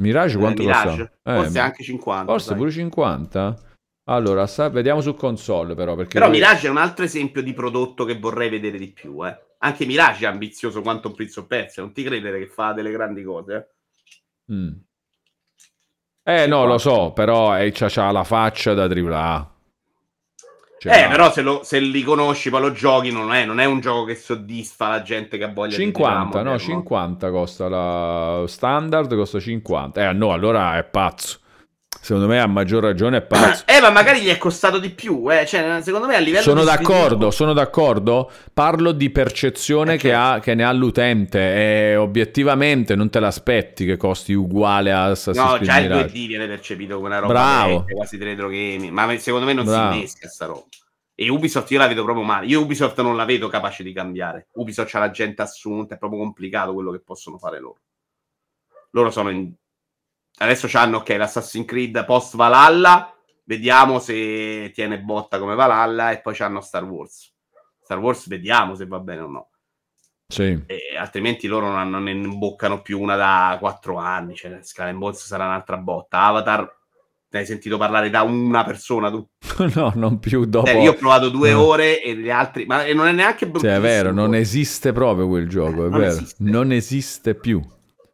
[0.00, 0.86] Mirage quanto Eh, Mirage?
[0.86, 1.40] costava?
[1.42, 2.24] Forse Eh, anche 50.
[2.32, 2.56] Forse sai.
[2.56, 3.56] pure 50?
[4.04, 7.52] Allora, sa- vediamo su console però, perché Però lui- Mirage è un altro esempio di
[7.52, 9.26] prodotto che vorrei vedere di più.
[9.26, 9.36] Eh.
[9.58, 11.82] Anche Mirage è ambizioso quanto un Prince of Persia.
[11.82, 13.54] Non ti credere che fa delle grandi cose.
[14.48, 14.54] eh.
[14.54, 14.70] Mm.
[16.22, 19.56] Eh no, lo so, però eh, c'ha, c'ha la faccia da AAA.
[20.78, 23.64] Cioè, Eh, però se, lo- se li conosci, poi lo giochi, non è, non è
[23.64, 26.58] un gioco che soddisfa la gente che ha voglia 50, di no, moderno.
[26.58, 30.08] 50 costa la standard, costa 50.
[30.08, 31.38] Eh no, allora è pazzo.
[32.00, 33.64] Secondo me a maggior ragione è pazzo.
[33.66, 35.30] Eh, ma magari gli è costato di più.
[35.32, 35.44] Eh.
[35.46, 38.30] Cioè, secondo me a livello Sono d'accordo, sviluppo- sono d'accordo.
[38.54, 41.38] Parlo di percezione Eh, che, ha- che ne ha l'utente
[41.90, 46.14] e obiettivamente non te l'aspetti che costi uguale a Assassin's No, Creed già il Mirage.
[46.14, 47.78] 2D viene percepito come una roba Bravo.
[47.80, 49.92] vecchia, quasi retro gaming, ma secondo me non Bravo.
[49.92, 50.64] si innesca sta roba.
[51.14, 52.46] E Ubisoft io la vedo proprio male.
[52.46, 54.46] Io Ubisoft non la vedo capace di cambiare.
[54.52, 57.80] Ubisoft c'ha la gente assunta, è proprio complicato quello che possono fare loro.
[58.92, 59.52] Loro sono in...
[60.38, 63.12] Adesso c'hanno, ok, l'Assassin's Creed post Valhalla,
[63.44, 67.32] vediamo se tiene botta come Valhalla, e poi c'hanno Star Wars.
[67.82, 69.48] Star Wars vediamo se va bene o no.
[70.30, 70.62] Sì.
[70.66, 74.34] E altrimenti loro non, non ne imboccano più una da quattro anni.
[74.36, 76.20] Cioè, Skull and Bones sarà un'altra botta.
[76.20, 76.70] Avatar,
[77.30, 79.26] ne hai sentito parlare da una persona tu?
[79.74, 80.68] no, non più dopo.
[80.68, 81.64] Eh, io ho provato due No.
[81.64, 83.80] ore e gli altri, ma non è neanche Sì, è bruttissimo.
[83.80, 86.12] vero, non esiste proprio quel gioco, è non vero.
[86.12, 86.44] esiste.
[86.44, 87.62] Non esiste più.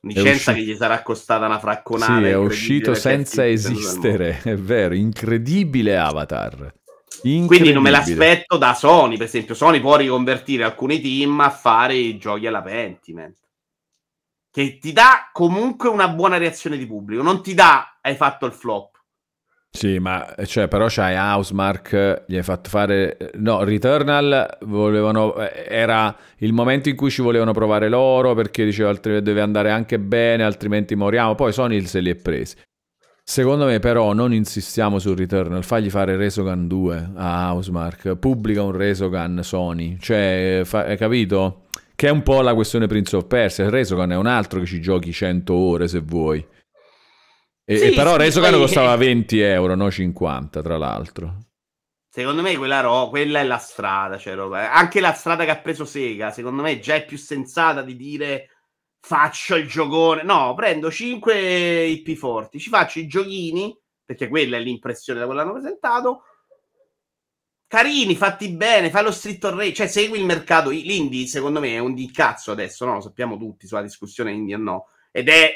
[0.09, 2.19] Licenza usci- che gli sarà costata una fracconata.
[2.19, 6.73] Sì, è incredibile uscito senza esistere, è vero, incredibile Avatar.
[7.21, 7.91] Quindi non me Incredibile.
[7.91, 9.55] l'aspetto da Sony, per esempio.
[9.55, 13.37] Sony può riconvertire alcuni team a fare i giochi alla Pentiment.
[14.51, 17.23] Che ti dà comunque una buona reazione di pubblico.
[17.23, 18.94] Non ti dà, hai fatto il flop.
[19.77, 23.17] Sì, ma cioè, però c'hai Housemark, gli hai fatto fare...
[23.35, 25.35] No, Returnal volevano...
[25.37, 29.71] eh, era il momento in cui ci volevano provare loro perché diceva altrimenti deve andare
[29.71, 31.35] anche bene, altrimenti moriamo.
[31.35, 32.55] Poi Sony se li è presi.
[33.27, 38.73] Secondo me però non insistiamo su Returnal, fagli fare Resogun 2 a Housemark, pubblica un
[38.73, 41.63] Resogun Sony, cioè, fa- hai capito?
[41.97, 44.67] Che è un po' la questione Prince of Persia, il Resogun è un altro che
[44.67, 46.47] ci giochi 100 ore se vuoi.
[47.65, 51.39] E, Sì, e però sì, Resogun poi- costava 20 euro, no 50 tra l'altro.
[52.09, 54.19] Secondo me quella, ro- quella è la strada.
[54.19, 54.73] Cioè, roba.
[54.73, 58.49] Anche la strada che ha preso Sega, secondo me, già è più sensata di dire
[59.01, 60.23] faccio il giocone.
[60.23, 65.41] No, prendo 5 IP forti, ci faccio i giochini, perché quella è l'impressione da quello
[65.43, 66.23] che hanno presentato.
[67.67, 70.71] Carini, fatti bene, fai lo street array, cioè segui il mercato.
[70.71, 72.95] L'indie, secondo me, è un di cazzo adesso, no?
[72.95, 74.87] Lo sappiamo tutti sulla discussione indie o no.
[75.11, 75.53] Ed è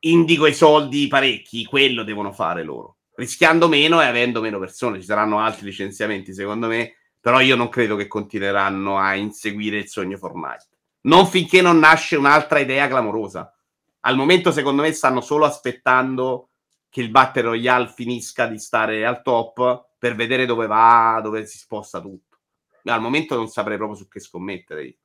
[0.00, 2.98] indico i soldi parecchi, quello devono fare loro.
[3.14, 4.98] Rischiando meno e avendo meno persone.
[4.98, 9.88] Ci saranno altri licenziamenti, secondo me, però io non credo che continueranno a inseguire il
[9.88, 10.68] sogno Fortnite.
[11.02, 13.54] Non finché non nasce un'altra idea clamorosa.
[14.00, 16.50] Al momento, secondo me, stanno solo aspettando
[16.88, 21.58] che il Battle Royale finisca di stare al top per vedere dove va, dove si
[21.58, 22.38] sposta tutto.
[22.84, 24.96] Al momento non saprei proprio su che scommettere io.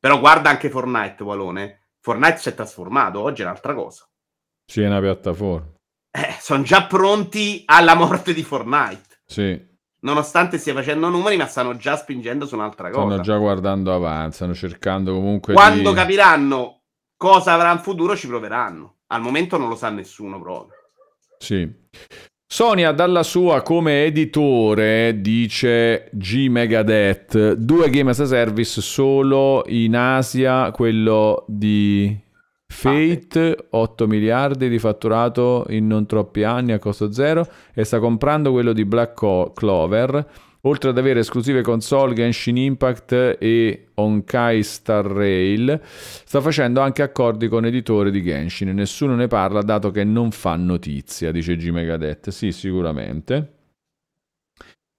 [0.00, 1.88] Però guarda anche Fortnite, Walone.
[2.00, 4.06] Fortnite si è trasformato, oggi è un'altra cosa.
[4.66, 5.72] Sì, è una piattaforma.
[6.10, 9.20] Eh, sono già pronti alla morte di Fortnite.
[9.26, 9.72] Sì,
[10.04, 13.06] Nonostante stia facendo numeri, ma stanno già spingendo su un'altra cosa.
[13.06, 15.96] stanno già guardando avanti, stanno cercando comunque Quando di...
[15.96, 16.82] capiranno
[17.16, 18.96] cosa avrà in futuro, ci proveranno.
[19.08, 20.76] Al momento non lo sa nessuno proprio.
[21.38, 21.66] Sì.
[22.46, 29.96] Sonia dalla sua come editore dice G Megadeth, due game as a service solo in
[29.96, 32.14] Asia, quello di
[32.74, 38.50] Fate, 8 miliardi di fatturato in non troppi anni a costo zero e sta comprando
[38.50, 40.26] quello di Black Clover,
[40.62, 47.48] oltre ad avere esclusive console Genshin Impact e Honkai Star Rail, sta facendo anche accordi
[47.48, 52.30] con editori di Genshin, nessuno ne parla dato che non fa notizia, dice G Megadeth.
[52.30, 53.52] Sì, sicuramente.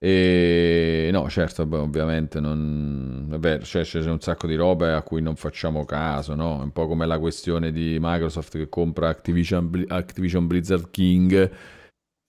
[0.08, 3.28] E no, certo, beh, ovviamente non...
[3.32, 6.60] È vero, cioè, c'è un sacco di robe a cui non facciamo caso, no?
[6.60, 11.50] È un po' come la questione di Microsoft che compra Activision, Activision Blizzard King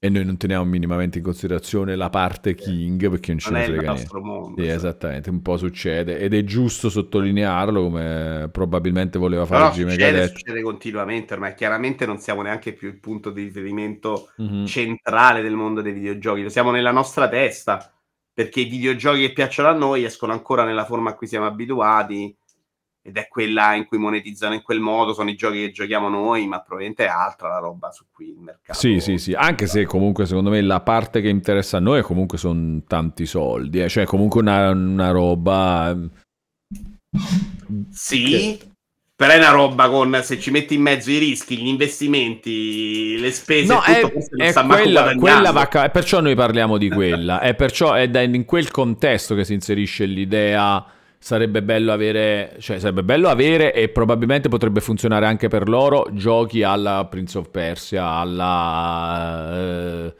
[0.06, 3.66] e noi non teniamo minimamente in considerazione la parte King perché non ce Non ne
[3.66, 4.18] frega niente.
[4.20, 4.60] mondo.
[4.62, 4.74] Sì, cioè.
[4.76, 10.62] esattamente, un po' succede ed è giusto sottolinearlo come probabilmente voleva fare Jimmy succede, succede
[10.62, 14.64] continuamente, ormai chiaramente non siamo neanche più il punto di riferimento Mhm.
[14.66, 17.92] centrale del mondo dei videogiochi, lo siamo nella nostra testa,
[18.32, 22.36] perché i videogiochi che piacciono a noi escono ancora nella forma a cui siamo abituati
[23.06, 26.48] ed è quella in cui monetizzano in quel modo, sono i giochi che giochiamo noi,
[26.48, 28.76] ma probabilmente è altra la roba su cui il mercato...
[28.76, 32.36] Sì, sì, sì, anche se comunque secondo me la parte che interessa a noi comunque
[32.36, 33.88] sono tanti soldi, eh.
[33.88, 35.96] cioè comunque una, una roba...
[37.90, 38.58] Sì,
[39.14, 43.30] però è una roba con se ci metti in mezzo i rischi, gli investimenti, le
[43.30, 46.76] spese, No, tutto, è, non è sta quella, quella va a ca- perciò noi parliamo
[46.76, 50.84] di quella, è perciò è da- in quel contesto che si inserisce l'idea
[51.26, 56.62] sarebbe bello avere, cioè sarebbe bello avere e probabilmente potrebbe funzionare anche per loro giochi
[56.62, 59.50] alla Prince of Persia, alla...
[59.56, 60.14] eh,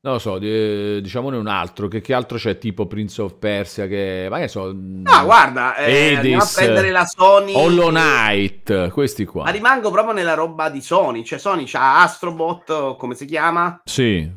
[0.00, 3.86] non lo so, di- diciamone un altro, che, che altro c'è tipo Prince of Persia
[3.86, 4.26] che...
[4.28, 4.74] Ma che so...
[5.04, 7.52] Ah, guarda, eh, andiamo a prendere la Sony.
[7.54, 9.44] Hollow Knight, questi qua.
[9.44, 11.22] Ma rimango proprio nella roba di Sony.
[11.22, 13.80] Cioè, Sony c'ha Astrobot, come si chiama?
[13.84, 14.28] Sì,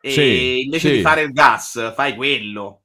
[0.00, 0.96] E Sì, invece sì.
[0.96, 2.81] di fare il gas, fai quello.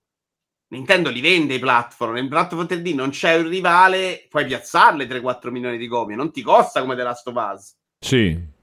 [0.70, 2.14] Nintendo li vende i platform.
[2.14, 6.16] Nel platform 3D non c'è un rivale, puoi piazzarle 3-4 milioni di copie.
[6.16, 7.76] Non ti costa come The Last of Us.
[8.00, 8.56] sì.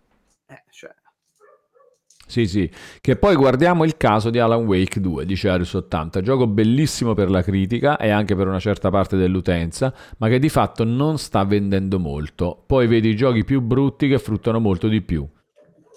[0.47, 0.95] Eh, cioè,
[2.27, 6.47] Sì, sì, che poi guardiamo il caso di Alan Wake 2, dice Arius 80, gioco
[6.47, 10.85] bellissimo per la critica e anche per una certa parte dell'utenza, ma che di fatto
[10.85, 12.63] non sta vendendo molto.
[12.67, 15.27] Poi vedi i giochi più brutti che fruttano molto di più.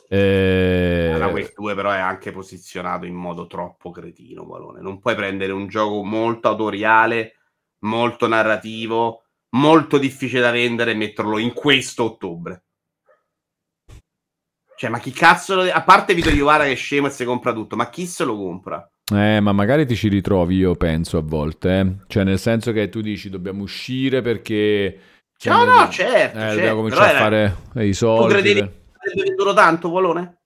[0.10, 4.82] Eh, la Quake 2 però è anche posizionato in modo troppo cretino, Valone.
[4.82, 7.34] Non puoi prendere un gioco molto autoriale,
[7.80, 9.24] molto narrativo,
[9.58, 12.64] molto difficile da vendere e metterlo in questo ottobre.
[14.78, 15.62] Cioè, ma chi cazzo lo...
[15.72, 18.36] A parte Vito Iovara che è scemo e si compra tutto, ma chi se lo
[18.38, 18.88] compra?
[19.12, 21.96] Eh, ma magari ti ci ritrovi, io penso a volte, eh.
[22.08, 25.00] Cioè nel senso che tu dici dobbiamo uscire perché...
[25.46, 28.34] No, no, certo, Eh, certo, dobbiamo cominciare però a fare i Tu soldi.
[28.34, 28.74] credevi per-
[29.16, 30.42] venduto tanto, Volone?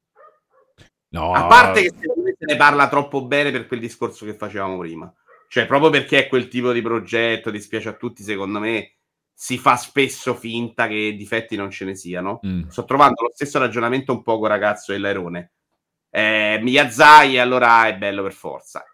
[1.09, 4.33] No, A parte che secondo me se ne parla troppo bene per quel discorso che
[4.33, 5.14] facevamo prima.
[5.49, 8.93] Cioè, proprio perché è quel tipo di progetto, dispiace a tutti, secondo me
[9.33, 12.40] si fa spesso finta che difetti non ce ne siano.
[12.45, 12.67] Mm.
[12.69, 15.51] Sto trovando lo stesso ragionamento un poco ragazzo dell'Airone.
[16.09, 18.85] Eh, Miyazaki allora è bello per forza.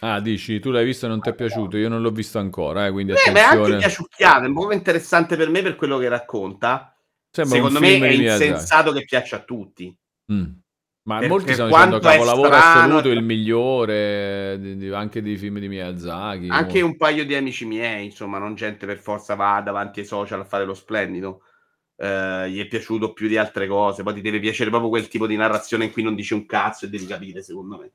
[0.00, 2.86] Ah, dici, tu l'hai visto e non ti è piaciuto, io non l'ho visto ancora,
[2.86, 3.78] eh, quindi Eh, ma è anche attenzione.
[3.78, 6.93] piaciucchiato, è un po' interessante per me per quello che racconta.
[7.34, 9.92] Sembra Secondo me è insensato che piaccia a tutti.
[10.32, 10.44] Mm.
[11.02, 15.36] Ma Per- molti per stanno dicendo capolavoro strano, assoluto, il migliore di- di- anche dei
[15.36, 16.46] film di Miyazaki.
[16.48, 20.06] Anche Mo- un paio di amici miei, insomma, non gente per forza va davanti ai
[20.06, 21.42] social a fare lo splendido.
[21.96, 24.04] Eh, gli è piaciuto più di altre cose.
[24.04, 26.84] Poi ti deve piacere proprio quel tipo di narrazione in cui non dice un cazzo
[26.84, 27.90] e devi capire, secondo me.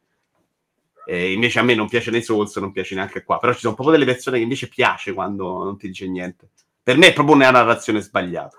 [1.06, 3.40] E invece a me non piace nei Souls, non piace neanche qua.
[3.40, 6.50] Però ci sono proprio delle persone che invece piace quando non ti dice niente.
[6.84, 8.58] Per me è proprio una narrazione sbagliata.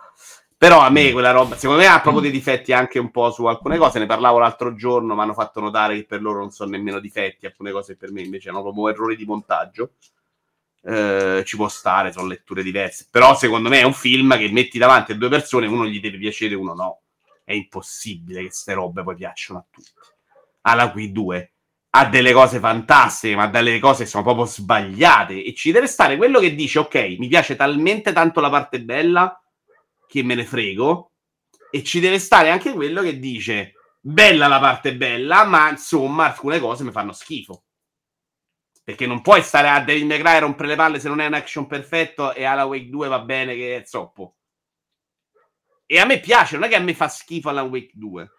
[0.60, 3.46] Però a me quella roba, secondo me ha proprio dei difetti anche un po' su
[3.46, 3.98] alcune cose.
[3.98, 7.46] Ne parlavo l'altro giorno, mi hanno fatto notare che per loro non sono nemmeno difetti,
[7.46, 9.92] alcune cose per me invece erano proprio errori di montaggio.
[10.82, 13.06] Eh, ci può stare, sono letture diverse.
[13.10, 16.18] Però secondo me è un film che metti davanti a due persone, uno gli deve
[16.18, 17.00] piacere, uno no.
[17.42, 19.88] È impossibile che queste robe poi piacciono a tutti.
[20.60, 21.52] Alla qui 2
[21.88, 25.42] ha delle cose fantastiche, ma delle cose che sono proprio sbagliate.
[25.42, 29.39] E ci deve stare quello che dice: Ok, mi piace talmente tanto la parte bella
[30.10, 31.12] che me ne frego.
[31.70, 36.58] E ci deve stare anche quello che dice: Bella la parte bella, ma insomma, alcune
[36.58, 37.64] cose mi fanno schifo.
[38.82, 41.34] Perché non puoi stare a May Cry a rompere le palle se non è un
[41.34, 44.36] action perfetto e alla Wake 2 va bene che è zoppo.
[45.86, 48.30] E a me piace, non è che a me fa schifo alla Wake 2.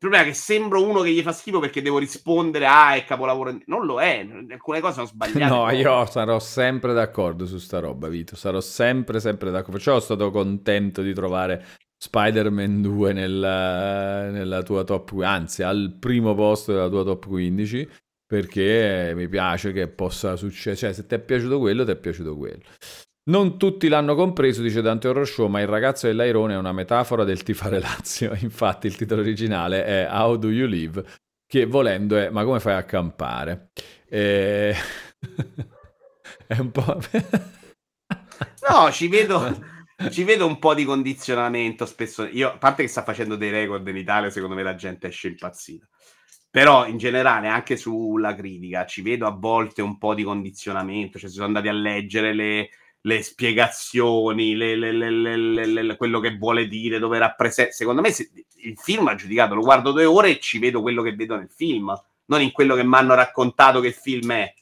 [0.00, 3.04] Il problema è che sembro uno che gli fa schifo perché devo rispondere, ah, è
[3.04, 3.58] capolavoro.
[3.66, 5.52] Non lo è, alcune cose sono sbagliate.
[5.52, 8.36] No, io sarò sempre d'accordo su sta roba, Vito.
[8.36, 9.72] Sarò sempre, sempre d'accordo.
[9.72, 16.32] Perciò sono stato contento di trovare Spider-Man 2 nella, nella tua top, anzi, al primo
[16.36, 17.90] posto della tua top 15.
[18.24, 20.76] Perché mi piace che possa succedere.
[20.76, 22.62] Cioè, se ti è piaciuto quello, ti è piaciuto quello.
[23.28, 27.42] Non tutti l'hanno compreso, dice Dante Horror ma il ragazzo dell'Airone è una metafora del
[27.42, 28.34] tifare Lazio.
[28.40, 31.04] Infatti, il titolo originale è How Do You Live?
[31.46, 33.70] Che volendo è Ma come fai a campare?
[34.08, 34.74] E...
[36.46, 36.98] è un po'.
[38.66, 39.58] No, ci vedo,
[40.10, 42.24] ci vedo un po' di condizionamento spesso.
[42.24, 45.28] Io, a parte che sta facendo dei record in Italia, secondo me la gente esce
[45.28, 45.86] impazzita.
[46.50, 51.28] Però in generale, anche sulla critica, ci vedo a volte un po' di condizionamento, cioè
[51.28, 52.70] si sono andati a leggere le,
[53.08, 57.72] le spiegazioni, le, le, le, quello che vuole dire, dove rappresenta.
[57.72, 61.02] Secondo me se, il film ha giudicato, lo guardo due ore e ci vedo quello
[61.02, 61.92] che vedo nel film,
[62.26, 64.54] non in quello che mi hanno raccontato che il film è.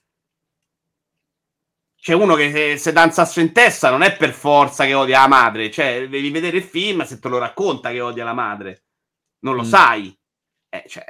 [2.00, 5.22] C'è uno che se, se danza sasso in testa non è per forza che odia
[5.22, 8.84] la madre, cioè devi vedere il film se te lo racconta che odia la madre,
[9.40, 9.66] non lo mm.
[9.66, 10.16] sai.
[10.68, 11.04] Eh, cioè,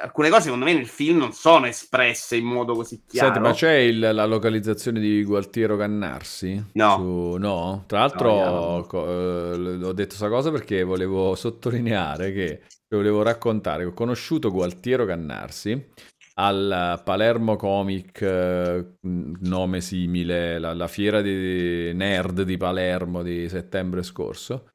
[0.00, 3.32] alcune cose secondo me nel film non sono espresse in modo così chiaro.
[3.32, 6.62] Senti, ma c'è il, la localizzazione di Gualtiero Cannarsi?
[6.72, 6.96] No.
[6.96, 7.36] Su...
[7.38, 7.84] no?
[7.86, 13.82] Tra l'altro no, co- eh, ho detto questa cosa perché volevo sottolineare che volevo raccontare
[13.84, 15.88] che ho conosciuto Gualtiero Cannarsi
[16.34, 24.02] al Palermo Comic, eh, nome simile, la, la fiera di nerd di Palermo di settembre
[24.02, 24.70] scorso.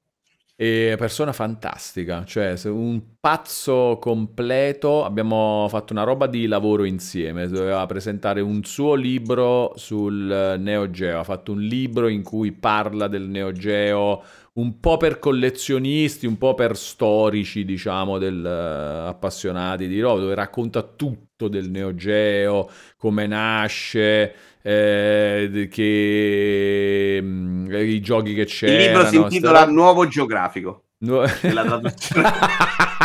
[0.58, 5.04] E persona fantastica, cioè un pazzo completo.
[5.04, 7.50] Abbiamo fatto una roba di lavoro insieme.
[7.50, 11.20] Doveva presentare un suo libro sul Neo Geo.
[11.20, 16.38] Ha fatto un libro in cui parla del Neo Geo un po' per collezionisti, un
[16.38, 22.70] po' per storici, diciamo, del, uh, appassionati di roba, dove racconta tutto del Neo Geo,
[22.98, 28.78] come nasce, eh, che, mm, i giochi che c'erano.
[28.80, 29.70] Il libro si intitola sta...
[29.70, 30.84] Nuovo Geografico.
[31.00, 32.32] Nu- la traduzione.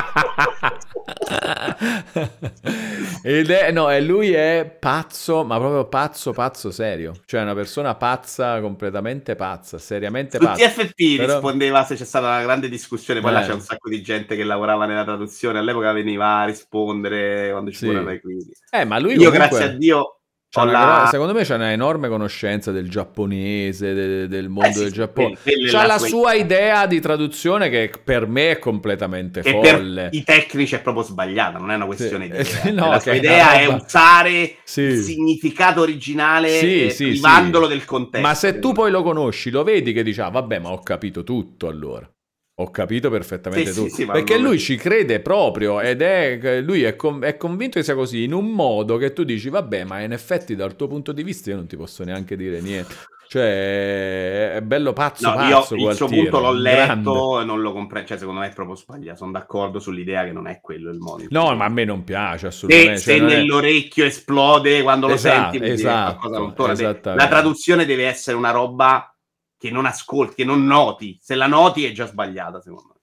[3.22, 7.14] Ed è, no, e lui è pazzo, ma proprio pazzo, pazzo serio.
[7.26, 10.68] Cioè, una persona pazza, completamente pazza, seriamente Su pazza.
[10.68, 11.32] TFP Però...
[11.34, 13.20] rispondeva se c'è stata una grande discussione.
[13.20, 13.34] Poi eh.
[13.34, 15.58] là c'è un sacco di gente che lavorava nella traduzione.
[15.58, 17.86] All'epoca veniva a rispondere quando ci sì.
[17.86, 18.52] furono i crisi.
[18.70, 19.38] Eh, ma lui Io, comunque...
[19.38, 20.19] grazie a Dio,
[20.52, 21.08] la...
[21.10, 25.38] Secondo me c'è una enorme conoscenza del giapponese, de- del mondo eh sì, del Giappone.
[25.70, 30.08] C'ha la, sua idea di traduzione che per me è completamente e folle.
[30.10, 32.62] Per I tecnici è proprio sbagliata, non è una questione sì.
[32.62, 32.84] di idea.
[32.84, 33.78] no, la sua idea è, roba...
[33.78, 34.80] è usare sì.
[34.80, 38.26] il significato originale sì, eh, privandolo del contesto.
[38.26, 41.22] Ma se tu poi lo conosci, lo vedi che dici, ah, vabbè, ma ho capito
[41.22, 42.10] tutto allora.
[42.60, 43.88] Ho capito perfettamente sì, tutto.
[43.88, 47.84] Sì, sì, perché lui ci crede proprio ed è lui è, con, è, convinto che
[47.84, 51.12] sia così in un modo che tu dici, vabbè, ma in effetti dal tuo punto
[51.12, 52.94] di vista io non ti posso neanche dire niente.
[53.30, 55.76] Cioè, è bello pazzo, no, pazzo.
[55.76, 58.08] Io il suo punto l'ho letto e non lo comprendo.
[58.08, 59.18] Cioè, secondo me è proprio sbagliato.
[59.18, 61.24] Sono d'accordo sull'idea che non è quello il modo.
[61.30, 62.98] No, ma a me non piace assolutamente.
[62.98, 64.08] Se, cioè, se nell'orecchio è...
[64.08, 69.14] esplode quando lo esatto, senti, esatto, qualcosa La traduzione deve essere una roba
[69.60, 71.18] che non ascolti, che non noti.
[71.20, 72.98] Se la noti è già sbagliata, secondo me.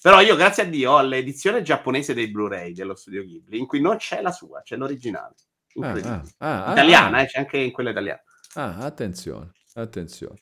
[0.00, 3.80] Però io, grazie a Dio, ho l'edizione giapponese dei Blu-ray dello studio Ghibli, in cui
[3.80, 5.34] non c'è la sua, c'è l'originale.
[5.80, 8.22] Ah, ah, ah, italiana, ah, eh, c'è anche in quella italiana.
[8.54, 10.40] Ah, attenzione, attenzione.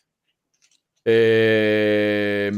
[1.09, 2.57] Ehm,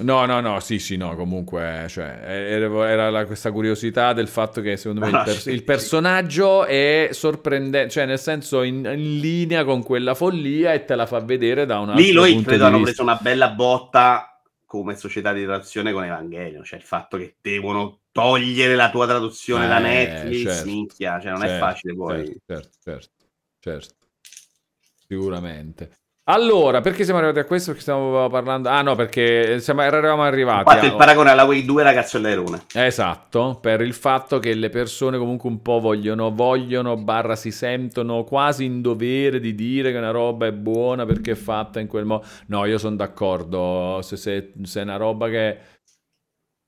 [0.00, 4.76] no, no, no, sì, sì, no, comunque, cioè, era, la, questa curiosità del fatto che
[4.76, 9.82] secondo me il, per, il personaggio è sorprendente, cioè nel senso in, in, linea con
[9.82, 11.94] quella follia e te la fa vedere da una...
[11.94, 16.78] Lì lui credo hanno preso una bella botta come società di traduzione con Evangelio, cioè
[16.78, 21.40] il fatto che devono togliere la tua traduzione eh, da Netflix, certo, minchia, cioè non
[21.40, 22.26] certo, è facile poi.
[22.26, 23.14] Certo, certo, certo,
[23.58, 23.94] certo.
[25.06, 25.97] sicuramente.
[26.30, 27.68] Allora, perché siamo arrivati a questo?
[27.68, 28.68] Perché stiamo parlando...
[28.68, 30.68] Ah no, perché siamo, eravamo arrivati...
[30.68, 30.88] Ho fatto a...
[30.88, 32.64] il paragone alla Way 2 ragazzo Lerone.
[32.74, 38.24] Esatto, per il fatto che le persone comunque un po' vogliono, vogliono, barra si sentono
[38.24, 42.04] quasi in dovere di dire che una roba è buona perché è fatta in quel
[42.04, 42.26] modo.
[42.48, 45.58] No, io sono d'accordo, se, se, se, è una roba che...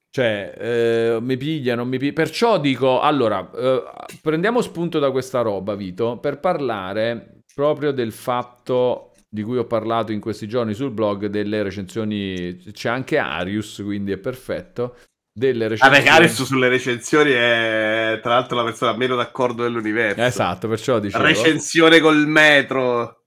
[0.09, 2.15] Cioè, eh, mi piglia, non mi piglia.
[2.15, 3.83] Perciò dico, allora, eh,
[4.23, 10.10] prendiamo spunto da questa roba, Vito, per parlare proprio del fatto di cui ho parlato
[10.10, 14.97] in questi giorni sul blog delle recensioni c'è anche Arius quindi è perfetto
[15.33, 20.20] delle recensioni Vabbè, Arius sulle recensioni è tra l'altro la persona meno d'accordo dell'universo.
[20.20, 21.23] Esatto perciò dicevo.
[21.25, 23.20] Recensione col metro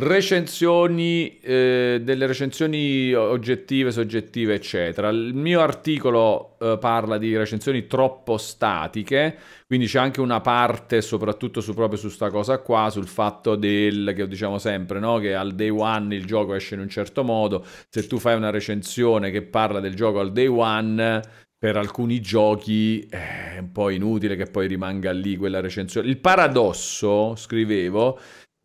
[0.00, 5.10] recensioni, eh, delle recensioni oggettive, soggettive, eccetera.
[5.10, 11.60] Il mio articolo eh, parla di recensioni troppo statiche, quindi c'è anche una parte, soprattutto
[11.60, 15.18] su, proprio su questa cosa qua, sul fatto del, che diciamo sempre, no?
[15.18, 18.50] che al day one il gioco esce in un certo modo, se tu fai una
[18.50, 21.22] recensione che parla del gioco al day one,
[21.60, 26.08] per alcuni giochi è un po' inutile che poi rimanga lì quella recensione.
[26.08, 28.18] Il paradosso, scrivevo,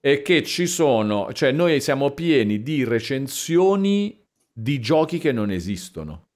[0.06, 6.27] è che ci sono, cioè noi siamo pieni di recensioni di giochi che non esistono.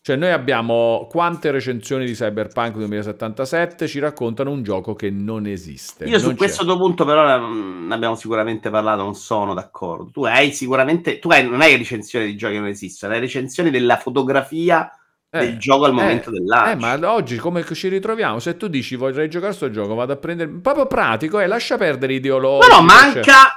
[0.00, 6.06] Cioè noi abbiamo quante recensioni di Cyberpunk 2077 ci raccontano un gioco che non esiste.
[6.06, 10.10] Io non su questo tuo punto però ne abbiamo sicuramente parlato, non sono d'accordo.
[10.10, 13.68] Tu hai sicuramente, tu hai, non hai recensioni di giochi che non esistono, hai recensioni
[13.68, 14.90] della fotografia
[15.38, 16.86] del gioco al momento eh, del lancio.
[16.86, 18.40] Eh, ma oggi come ci ritroviamo?
[18.40, 20.50] Se tu dici vorrei giocare sto gioco, vado a prendere...
[20.50, 22.66] Proprio pratico, eh, lascia perdere ideologia.
[22.66, 23.54] No, no, manca...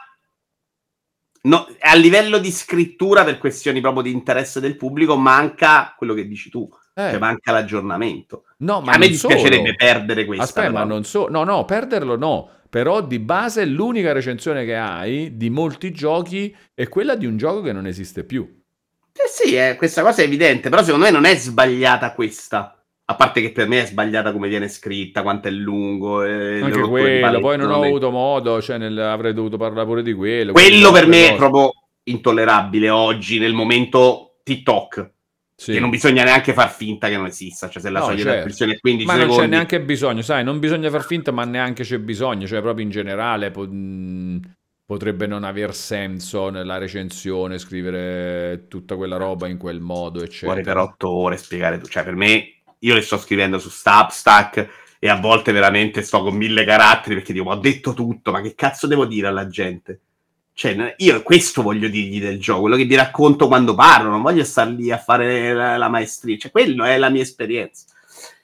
[1.45, 6.25] No, a livello di scrittura, per questioni proprio di interesse del pubblico, manca quello che
[6.25, 6.69] dici tu.
[6.93, 7.09] Eh.
[7.09, 8.45] Cioè, manca l'aggiornamento.
[8.59, 9.75] No, ma a me dispiacerebbe solo.
[9.75, 10.43] perdere questo.
[10.43, 11.27] Aspetta, ma non so...
[11.27, 12.49] No, no, perderlo no.
[12.69, 17.61] Però di base l'unica recensione che hai di molti giochi è quella di un gioco
[17.61, 18.62] che non esiste più.
[19.15, 22.77] Eh sì, eh, questa cosa è evidente, però secondo me non è sbagliata questa.
[23.05, 26.23] A parte che per me è sbagliata come viene scritta, quanto è lungo.
[26.23, 30.13] eh, Anche quello, poi non ho avuto modo, cioè nel- avrei dovuto parlare pure di
[30.13, 30.53] quello.
[30.53, 31.37] Quello per me è cose.
[31.37, 31.71] proprio
[32.03, 35.11] intollerabile oggi, nel momento TikTok.
[35.55, 35.73] Sì.
[35.73, 37.69] Che non bisogna neanche far finta che non esista.
[37.69, 38.31] Cioè, se la No, soglia certo.
[38.31, 39.43] di acquisizione è 15 Ma non secondi.
[39.43, 42.89] c'è neanche bisogno, sai, non bisogna far finta, ma neanche c'è bisogno, cioè proprio in
[42.91, 44.39] generale po- mh,
[44.85, 50.53] potrebbe non aver senso nella recensione scrivere tutta quella roba in quel modo, eccetera.
[50.53, 51.87] Vuole per 8 ore spiegare tu.
[51.87, 56.35] Cioè, per me, io le sto scrivendo su Substack e a volte veramente sto con
[56.35, 59.99] mille caratteri perché dico, "Ma ho detto tutto, ma che cazzo devo dire alla gente?
[60.53, 64.43] Cioè, io questo voglio dirgli del gioco, quello che vi racconto quando parlo, non voglio
[64.43, 67.85] star lì a fare la, la maestria, cioè, quello è la mia esperienza.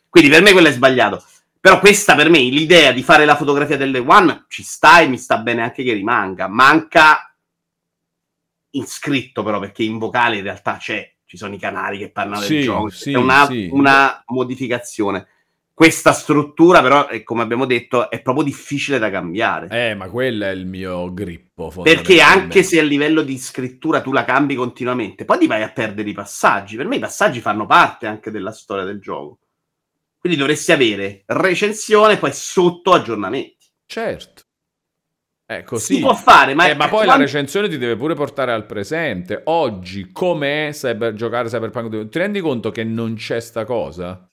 [0.09, 1.23] Quindi per me quello è sbagliato.
[1.61, 5.17] Però questa per me, l'idea di fare la fotografia delle One ci sta e mi
[5.17, 6.47] sta bene anche che rimanga.
[6.47, 7.35] Manca
[8.71, 12.43] in scritto però, perché in vocale in realtà c'è, ci sono i canali che parlano
[12.43, 13.67] Sì, del gioco, sì, è una, sì.
[13.71, 15.27] una modificazione.
[15.73, 19.67] Questa struttura però, eh, come abbiamo detto, è proprio difficile da cambiare.
[19.69, 21.73] Eh, ma quello è il mio grippo.
[21.81, 25.69] Perché anche se a livello di scrittura tu la cambi continuamente, poi ti vai a
[25.69, 26.75] perdere i passaggi.
[26.75, 29.39] Per me i passaggi fanno parte anche della storia del gioco.
[30.19, 33.57] Quindi dovresti avere recensione, poi sotto aggiornamenti.
[33.85, 34.43] Certo.
[35.45, 35.95] È così.
[35.95, 38.65] Si può fare, ma, Eh, ma poi la quando- recensione ti deve pure portare al
[38.67, 39.41] presente.
[39.45, 42.09] Oggi, com'è cyber, giocare Cyberpunk 2077?
[42.11, 44.28] Ti rendi conto che non c'è sta cosa?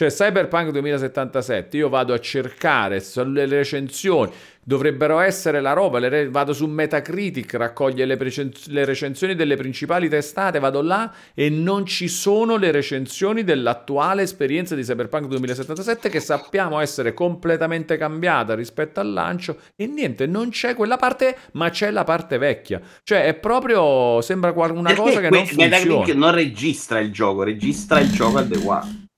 [0.00, 4.32] Cioè, Cyberpunk 2077, io vado a cercare sulle recensioni,
[4.64, 9.56] dovrebbero essere la roba, le re- vado su Metacritic, raccoglie le, precen- le recensioni delle
[9.56, 16.08] principali testate, vado là e non ci sono le recensioni dell'attuale esperienza di Cyberpunk 2077
[16.08, 21.68] che sappiamo essere completamente cambiata rispetto al lancio e niente, non c'è quella parte, ma
[21.68, 22.80] c'è la parte vecchia.
[23.02, 25.76] Cioè, è proprio, sembra una Perché cosa che que- non funziona.
[25.76, 29.08] Metacritic non registra il gioco, registra il gioco one.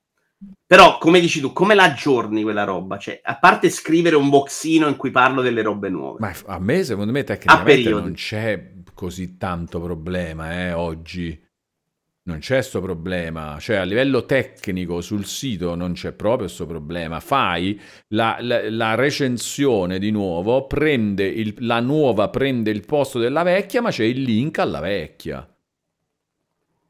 [0.72, 2.96] Però, come dici tu, come la aggiorni quella roba?
[2.96, 6.16] Cioè, a parte scrivere un boxino in cui parlo delle robe nuove.
[6.20, 11.38] Ma a me, secondo me, tecnicamente non c'è così tanto problema, eh, oggi.
[12.24, 13.58] Non c'è sto problema.
[13.60, 17.20] Cioè, a livello tecnico sul sito non c'è proprio sto problema.
[17.20, 17.78] Fai
[18.14, 23.82] la, la- la recensione di nuovo, prende il- la nuova prende il posto della vecchia,
[23.82, 25.46] ma c'è il link alla vecchia.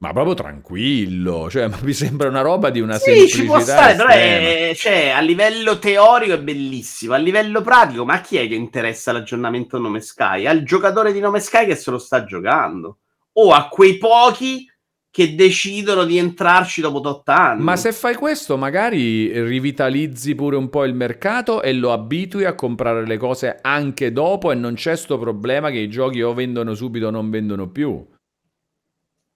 [0.03, 3.61] Ma proprio tranquillo, cioè, ma mi sembra una roba di una Sì, semplicità ci può
[3.61, 7.15] stare, però è, cioè, a livello teorico è bellissimo.
[7.15, 10.47] A livello pratico, ma a chi è che interessa l'aggiornamento Nome Sky?
[10.47, 12.99] Al giocatore di Nome Sky che se lo sta giocando.
[13.35, 14.69] O a quei pochi
[15.09, 17.63] che decidono di entrarci dopo 8 anni.
[17.63, 22.57] Ma se fai questo, magari rivitalizzi pure un po' il mercato e lo abitui a
[22.57, 26.75] comprare le cose anche dopo e non c'è sto problema che i giochi o vendono
[26.75, 28.05] subito o non vendono più.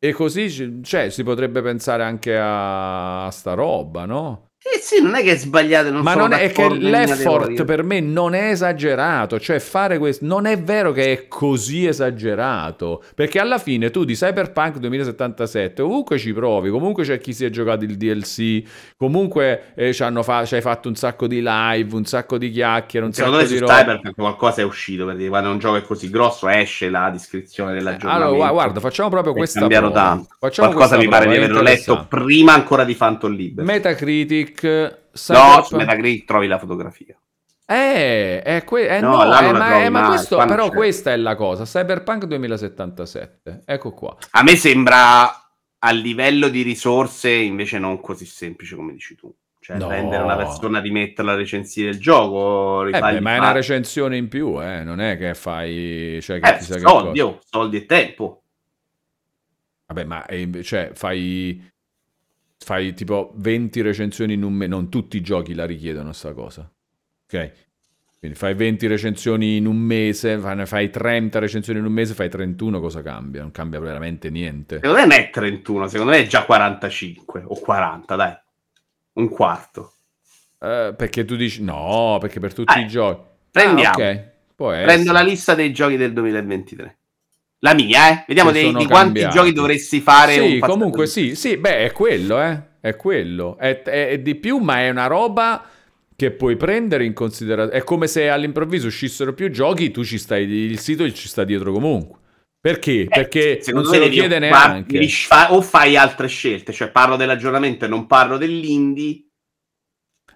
[0.08, 4.45] E così ci- cioè, si potrebbe pensare anche a, a sta roba, no?
[4.74, 5.90] Eh sì, non è che è sbagliato.
[5.92, 10.24] Non Ma sono non è che l'effort per me non è esagerato, cioè fare questo
[10.24, 16.18] non è vero che è così esagerato, perché alla fine tu di Cyberpunk 2077 ovunque
[16.18, 18.62] ci provi, comunque c'è chi si è giocato il DLC,
[18.96, 22.50] comunque eh, ci hanno fa- ci hai fatto un sacco di live, un sacco di
[22.50, 23.80] chiacchiere, un Secondo me sacco su di roba.
[23.82, 28.24] Cyberpunk qualcosa è uscito perché quando un gioco è così grosso esce la descrizione dell'aggiornamento.
[28.26, 29.90] Allora, gua- guarda, facciamo proprio questa prova.
[29.92, 30.28] tanto.
[30.40, 33.70] Facciamo Qualcosa mi pare di averlo letto prima ancora di Phantom Liberty.
[33.70, 37.16] Metacritic No, Cyberpunk- su Metacritic trovi la fotografia.
[37.68, 40.74] Eh, è que- eh, No, no, eh, la ma, eh, ma questo, però c'è.
[40.74, 41.64] questa è la cosa.
[41.64, 44.16] Cyberpunk 2077, ecco qua.
[44.30, 49.34] A me sembra a livello di risorse invece non così semplice come dici tu.
[49.58, 49.88] Cioè, No.
[49.88, 54.16] prendere una persona di metterla a recensire il gioco, Eh beh, ma è una recensione
[54.16, 56.20] in più, eh, non è che fai...
[56.22, 57.24] Cioè, che Eh, che soldi, cosa.
[57.24, 58.42] oh, soldi e tempo.
[59.86, 60.24] Vabbè, ma
[60.62, 61.60] cioè, fai...
[62.66, 66.68] Fai tipo 20 recensioni in un mese, non tutti i giochi la richiedono sta cosa.
[67.24, 67.52] Ok?
[68.18, 72.80] Quindi fai 20 recensioni in un mese, fai 30 recensioni in un mese, fai 31,
[72.80, 73.42] cosa cambia?
[73.42, 74.80] Non cambia veramente niente.
[74.82, 78.36] Secondo me non è 31, secondo me è già 45 o 40, dai.
[79.12, 79.92] Un quarto.
[80.58, 83.22] Eh, perché tu dici no, perché per tutti Eh, i giochi.
[83.48, 84.02] prendiamo.
[84.02, 84.24] Ah, ok.
[84.56, 86.98] Può Prendo la lista dei giochi del 2023.
[87.60, 88.24] La mia, eh?
[88.28, 89.34] Vediamo dei- di quanti cambiati.
[89.36, 92.60] giochi dovresti fare Sì, comunque sì, sì, beh, è quello, eh.
[92.80, 93.56] è quello.
[93.58, 95.64] È, è- è di più, ma è una roba
[96.14, 97.78] che puoi prendere in considerazione.
[97.78, 101.72] È come se all'improvviso uscissero più giochi, tu ci stai, il sito ci sta dietro
[101.72, 102.18] comunque.
[102.60, 103.06] Perché?
[103.08, 105.08] Perché non Eh, se lo chiede neanche.
[105.08, 109.24] fa- o fai altre scelte, cioè parlo dell'aggiornamento e non parlo dell'indie.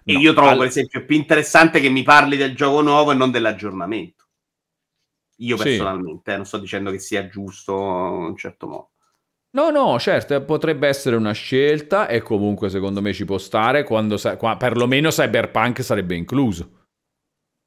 [0.03, 3.11] E No, io trovo, al- per esempio, più interessante che mi parli del gioco nuovo
[3.11, 4.20] e non dell'aggiornamento.
[5.41, 5.63] Io Sì.
[5.63, 8.89] personalmente, eh, non sto dicendo che sia giusto in un certo modo.
[9.53, 13.83] No, no, certo, eh, potrebbe essere una scelta e comunque secondo me ci può stare
[13.83, 16.79] quando sa- qua- perlomeno Cyberpunk sarebbe incluso.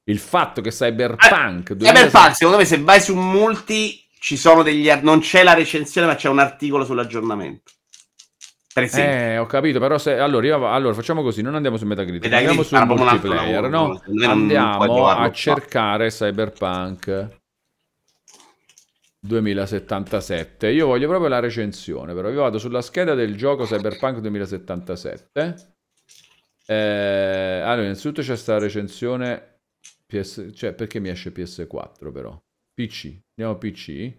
[0.05, 1.71] Il fatto che Cyberpunk...
[1.71, 4.89] Eh, 2000 Cyberpunk, secondo me, se vai su multi, ci sono degli.
[4.89, 7.73] ar- Non c'è la recensione, ma c'è un articolo sull'aggiornamento.
[8.77, 10.19] Eh, ho capito, però se...
[10.19, 14.31] Allora, io- allora, facciamo così, non andiamo su Metacritic, Metacritic andiamo altro multiplayer, lavoro, no?
[14.31, 17.43] Andiamo a cercare Cyberpunk
[19.27, 20.69] 2077.
[20.71, 25.55] Io voglio proprio la recensione, però io vado sulla scheda del gioco Cyberpunk 2077.
[26.67, 29.61] Eh, allora, innanzitutto c'è sta recensione
[30.07, 30.51] PS...
[30.55, 32.39] Cioè, perché mi esce PS4 però?
[32.73, 33.19] PC.
[33.37, 34.17] Andiamo PC.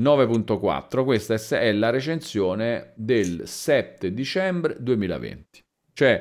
[0.00, 1.04] 9.4.
[1.04, 5.62] Questa è- la recensione del 7 dicembre 2020.
[5.92, 6.20] Cioè,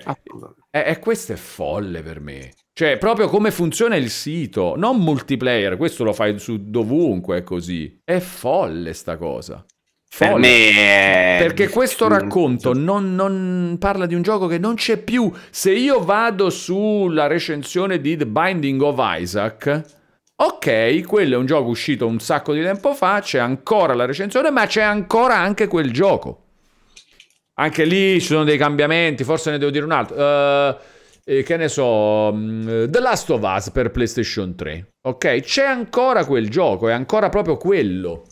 [0.72, 2.52] e, e questo è folle per me.
[2.80, 8.00] Cioè, proprio come funziona il sito, non multiplayer, questo lo fai su dovunque, è così.
[8.06, 9.66] È folle sta cosa.
[10.18, 10.48] Per Folle.
[10.48, 11.38] me è...
[11.40, 15.30] Perché questo racconto non, non parla di un gioco che non c'è più.
[15.50, 19.84] Se io vado sulla recensione di The Binding of Isaac,
[20.38, 24.52] ok, quello è un gioco uscito un sacco di tempo fa, c'è ancora la recensione,
[24.52, 26.46] ma c'è ancora anche quel gioco.
[27.56, 30.16] Anche lì ci sono dei cambiamenti, forse ne devo dire un altro.
[30.16, 30.98] Eh,
[31.30, 34.94] eh, che ne so, mm, The Last of Us per PlayStation 3.
[35.08, 38.24] Ok, c'è ancora quel gioco, è ancora proprio quello.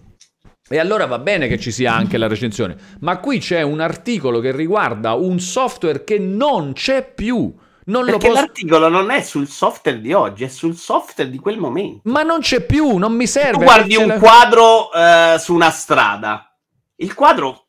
[0.69, 4.39] E allora va bene che ci sia anche la recensione, ma qui c'è un articolo
[4.39, 7.53] che riguarda un software che non c'è più.
[7.85, 8.41] Non lo Perché posso...
[8.41, 12.01] l'articolo non è sul software di oggi, è sul software di quel momento.
[12.09, 13.59] Ma non c'è più, non mi serve.
[13.59, 16.53] tu guardi un la- quadro eh, su una strada,
[16.97, 17.66] il quadro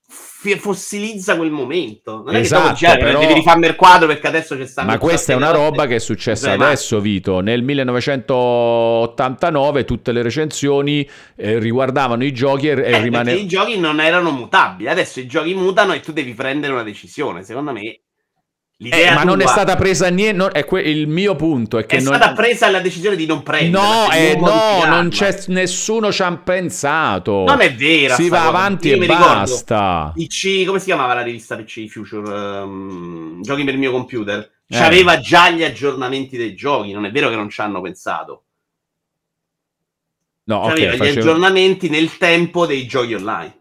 [0.58, 2.22] fossilizza quel momento.
[2.24, 4.84] Non è Esatto, che dopo già però- devi rifare il quadro perché adesso c'è sta
[4.84, 6.64] Ma questa è una roba che è successa Esatto.
[6.64, 7.40] adesso, Vito.
[7.40, 13.46] Nel 1989 tutte le recensioni eh, riguardavano i giochi e, e Eh, rimane- perché i
[13.48, 14.88] giochi non erano mutabili.
[14.88, 17.42] Adesso i giochi mutano e tu devi prendere una decisione.
[17.42, 18.00] Secondo me,
[18.80, 20.50] Eh, ma non è stata presa niente.
[20.52, 22.14] è que- il mio punto è che è non...
[22.14, 23.84] stata presa la decisione di non prendere.
[23.84, 27.42] No, eh, no, non c'è nessuno ci ha pensato.
[27.44, 28.14] Non è vera.
[28.14, 28.48] Si va cosa.
[28.48, 30.12] avanti Io e basta.
[30.14, 32.32] PC, come si chiamava la rivista PC Future?
[32.32, 34.38] Ehm, giochi per il mio computer.
[34.68, 34.76] Eh.
[34.76, 36.92] C'aveva già gli aggiornamenti dei giochi.
[36.92, 38.44] Non è vero che non ci hanno pensato.
[40.44, 43.57] No, C'aveva gli facevo- aggiornamenti nel tempo dei giochi online.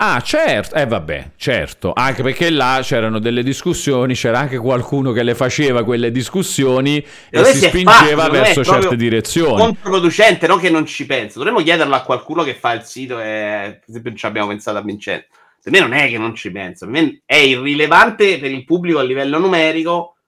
[0.00, 5.24] Ah, certo, eh vabbè, certo, anche perché là c'erano delle discussioni, c'era anche qualcuno che
[5.24, 9.56] le faceva quelle discussioni e si spingeva fatto, verso certe direzioni.
[9.60, 11.38] Controproducente, non che non ci penso.
[11.38, 14.82] Dovremmo chiederlo a qualcuno che fa il sito e, per esempio, ci abbiamo pensato a
[14.82, 15.26] Vincenzo.
[15.60, 19.00] Per me non è che non ci penso, per me è irrilevante per il pubblico
[19.00, 20.18] a livello numerico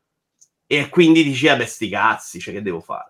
[0.66, 3.09] e quindi dici, vabbè, sti cazzi, cioè che devo fare?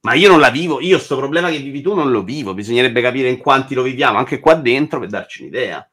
[0.00, 3.00] Ma io non la vivo, io sto problema che vivi tu non lo vivo, bisognerebbe
[3.00, 5.88] capire in quanti lo viviamo, anche qua dentro, per darci un'idea.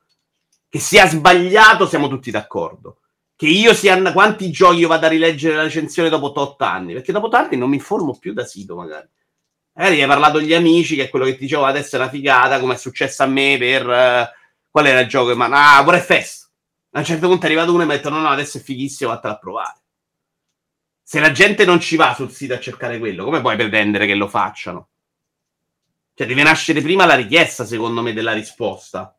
[0.70, 3.00] Che sia sbagliato siamo tutti d'accordo.
[3.36, 4.00] Che io sia...
[4.12, 6.94] Quanti giochi io vado a rileggere la recensione dopo 8 anni?
[6.94, 9.08] Perché dopo 8 anni non mi informo più da sito, magari.
[9.74, 12.60] Magari hai parlato agli amici, che è quello che ti dicevo adesso è una figata,
[12.60, 13.90] come è successo a me per...
[13.90, 14.32] eh,
[14.70, 15.36] qual era il gioco?
[15.36, 16.50] Ma ah, War Fest.
[16.92, 18.62] A un certo punto è arrivato uno e mi ha detto no, no, adesso è
[18.62, 19.80] fighissimo, vattene a provare.
[21.08, 24.16] Se la gente non ci va sul sito a cercare quello, come puoi pretendere che
[24.16, 24.88] lo facciano?
[26.16, 29.16] Cioè, deve nascere prima la richiesta, secondo me, della risposta.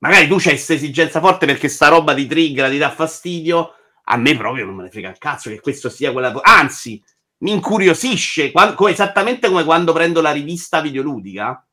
[0.00, 3.76] Magari tu c'hai questa esigenza forte perché sta roba di trigger ti dà fastidio.
[4.04, 6.38] A me proprio non me ne frega il cazzo che questo sia quella.
[6.42, 7.02] Anzi,
[7.38, 8.52] mi incuriosisce,
[8.88, 11.66] esattamente come quando prendo la rivista videoludica.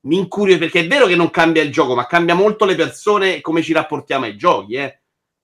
[0.00, 3.36] Mi incuriosisce perché è vero che non cambia il gioco, ma cambia molto le persone
[3.36, 4.74] e come ci rapportiamo ai giochi.
[4.74, 5.00] Eh.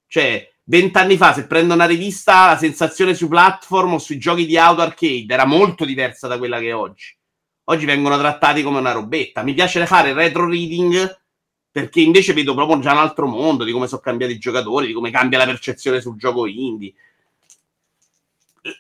[0.07, 4.57] Cioè, vent'anni fa, se prendo una rivista, la sensazione sui platform o sui giochi di
[4.57, 7.17] auto arcade era molto diversa da quella che è oggi.
[7.65, 9.43] Oggi vengono trattati come una robetta.
[9.43, 11.23] Mi piace fare retro reading
[11.71, 14.93] perché invece vedo proprio già un altro mondo di come sono cambiati i giocatori, di
[14.93, 16.95] come cambia la percezione sul gioco indie.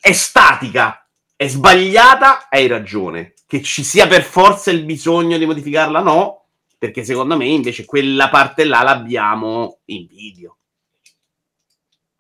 [0.00, 1.04] È statica,
[1.34, 3.34] è sbagliata, hai ragione.
[3.46, 6.44] Che ci sia per forza il bisogno di modificarla, no,
[6.78, 10.58] perché secondo me invece quella parte là l'abbiamo in video.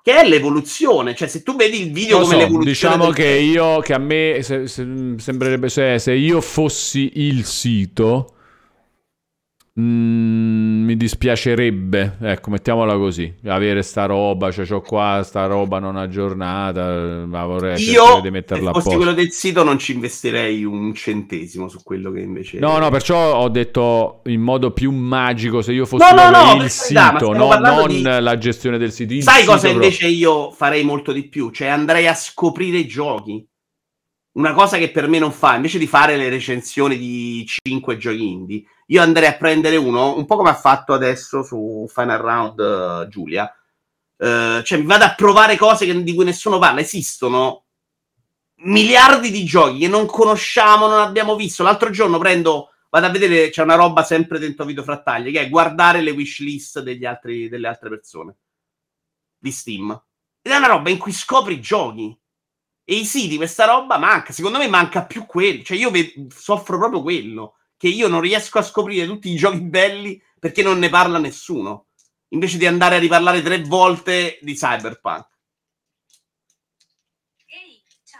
[0.04, 3.26] Che è l'evoluzione, cioè se tu vedi il video Lo come so, l'evoluzione diciamo che
[3.26, 8.33] io, che a me se- se- sembrerebbe, se, se io fossi il sito,
[9.76, 15.96] Mm, mi dispiacerebbe, ecco, mettiamola così, avere sta roba, cioè ho qua sta roba non
[15.96, 18.98] aggiornata, ma vorrei Io, di metterla a fossi posto.
[19.00, 22.60] quello del sito, non ci investirei un centesimo su quello che invece...
[22.60, 26.62] No, no, perciò ho detto in modo più magico se io fossi No, no, no,
[26.62, 29.12] il sito, no- non di- la gestione del sito.
[29.22, 29.72] Sai sito cosa proprio.
[29.72, 31.50] invece io farei molto di più?
[31.50, 33.44] Cioè andrei a scoprire i giochi.
[34.34, 38.28] Una cosa che per me non fa, invece di fare le recensioni di 5 giochi
[38.28, 42.60] indie, io andrei a prendere uno, un po' come ha fatto adesso su Final Round
[42.60, 43.52] eh, Giulia.
[44.16, 46.80] Eh, cioè mi vado a provare cose che- di cui nessuno parla.
[46.80, 47.64] Esistono
[48.64, 51.62] miliardi di giochi che non conosciamo, non abbiamo visto.
[51.62, 55.48] L'altro giorno prendo, vado a vedere, c'è una roba sempre dentro Video Frattaglie, che è
[55.48, 58.36] guardare le wishlist degli altri, delle altre persone
[59.38, 59.90] di Steam.
[60.42, 62.16] Ed è una roba in cui scopri giochi.
[62.84, 64.32] E i siti, questa roba manca.
[64.32, 65.62] Secondo me manca più quello.
[65.62, 67.56] Cioè, io ve- soffro proprio quello.
[67.76, 71.86] Che io non riesco a scoprire tutti i giochi belli perché non ne parla nessuno.
[72.28, 75.26] Invece di andare a riparlare tre volte di Cyberpunk.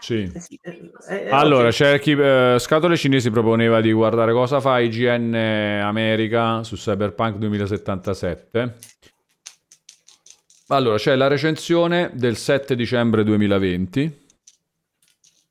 [0.05, 0.31] Sì.
[0.61, 5.33] Eh eh, eh, Allora, c'è chi eh, Scatole Cinesi proponeva di guardare cosa fa IGN
[5.33, 8.75] America su Cyberpunk 2077.
[10.67, 14.24] Allora, c'è la recensione del 7 dicembre 2020.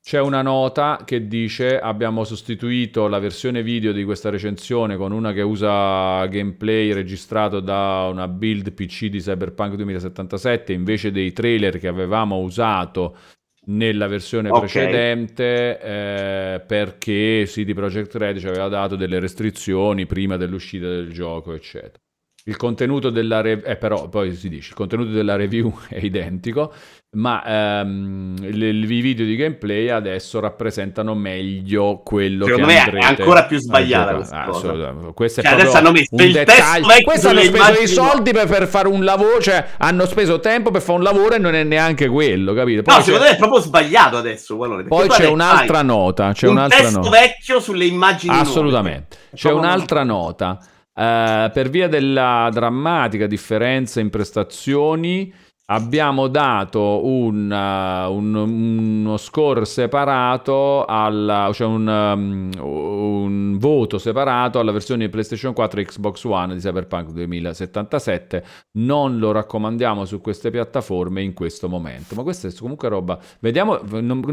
[0.07, 5.33] C'è una nota che dice abbiamo sostituito la versione video di questa recensione con una
[5.33, 11.87] che usa gameplay registrato da una build PC di Cyberpunk 2077 invece dei trailer che
[11.87, 13.17] avevamo usato
[13.65, 14.59] nella versione Ok.
[14.59, 21.51] precedente eh, perché CD Projekt Red ci aveva dato delle restrizioni prima dell'uscita del gioco,
[21.55, 22.04] eccetera.
[22.47, 26.71] Il contenuto della re- eh, però poi si dice il contenuto della review è identico,
[27.15, 27.43] ma
[27.81, 33.57] ehm, i video di gameplay adesso rappresentano meglio quello Secondo che me è ancora più
[33.57, 34.93] sbagliata questa Ah, cosa.
[35.15, 36.85] Questo è Cioè, proprio adesso hanno messo il testo dettaglio.
[36.87, 40.39] vecchio Questo hanno speso i immagini soldi per, per fare un lavoro, cioè hanno speso
[40.39, 42.83] tempo per fare un lavoro e non è neanche quello, capito?
[42.83, 44.55] Poi No, c'è- secondo me è proprio sbagliato adesso.
[44.55, 47.09] Perché poi c'è un'altra nota, c'è un un'altra testo nota.
[47.09, 48.47] vecchio sulle immagini nuove.
[48.47, 49.17] Assolutamente.
[49.31, 50.59] È C'è un'altra nota.
[50.97, 55.33] Eh, per via della drammatica differenza in prestazioni,
[55.67, 64.59] abbiamo dato un, uh, un- uno score separato, alla, cioè un, um, un voto separato
[64.59, 68.43] alla versione PlayStation 4 e Xbox One di Cyberpunk 2077.
[68.77, 72.13] Non lo raccomandiamo su queste piattaforme in questo momento.
[72.15, 73.19] Ma questa è comunque roba.
[73.39, 73.79] Vediamo,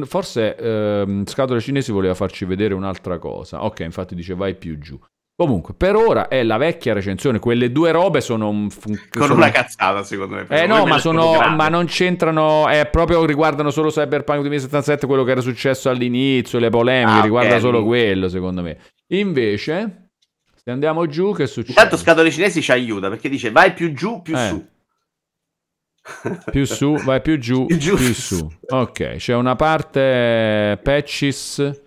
[0.05, 3.65] forse ehm, Scatole Cinesi voleva farci vedere un'altra cosa.
[3.65, 4.99] Ok, infatti dice vai più giù.
[5.35, 7.39] Comunque, per ora è la vecchia recensione.
[7.39, 8.71] Quelle due robe sono un.
[8.71, 10.47] fun- Con sono- una cazzata, secondo me.
[10.49, 15.31] eh no, ma, sono, ma non c'entrano, è proprio riguardano solo Cyberpunk 2077, quello che
[15.33, 17.87] era successo all'inizio, le polemiche, Ah, riguarda solo lì.
[17.87, 18.79] quello, secondo me.
[19.09, 20.11] Invece,
[20.63, 21.73] se andiamo giù, che succede?
[21.73, 24.47] Intanto Scatole Cinesi ci aiuta perché dice vai più giù, più Eh.
[24.49, 24.67] su.
[26.51, 27.95] Più su, vai più giù, Più giù.
[27.97, 28.49] più su.
[28.69, 31.81] Ok, c'è una parte patches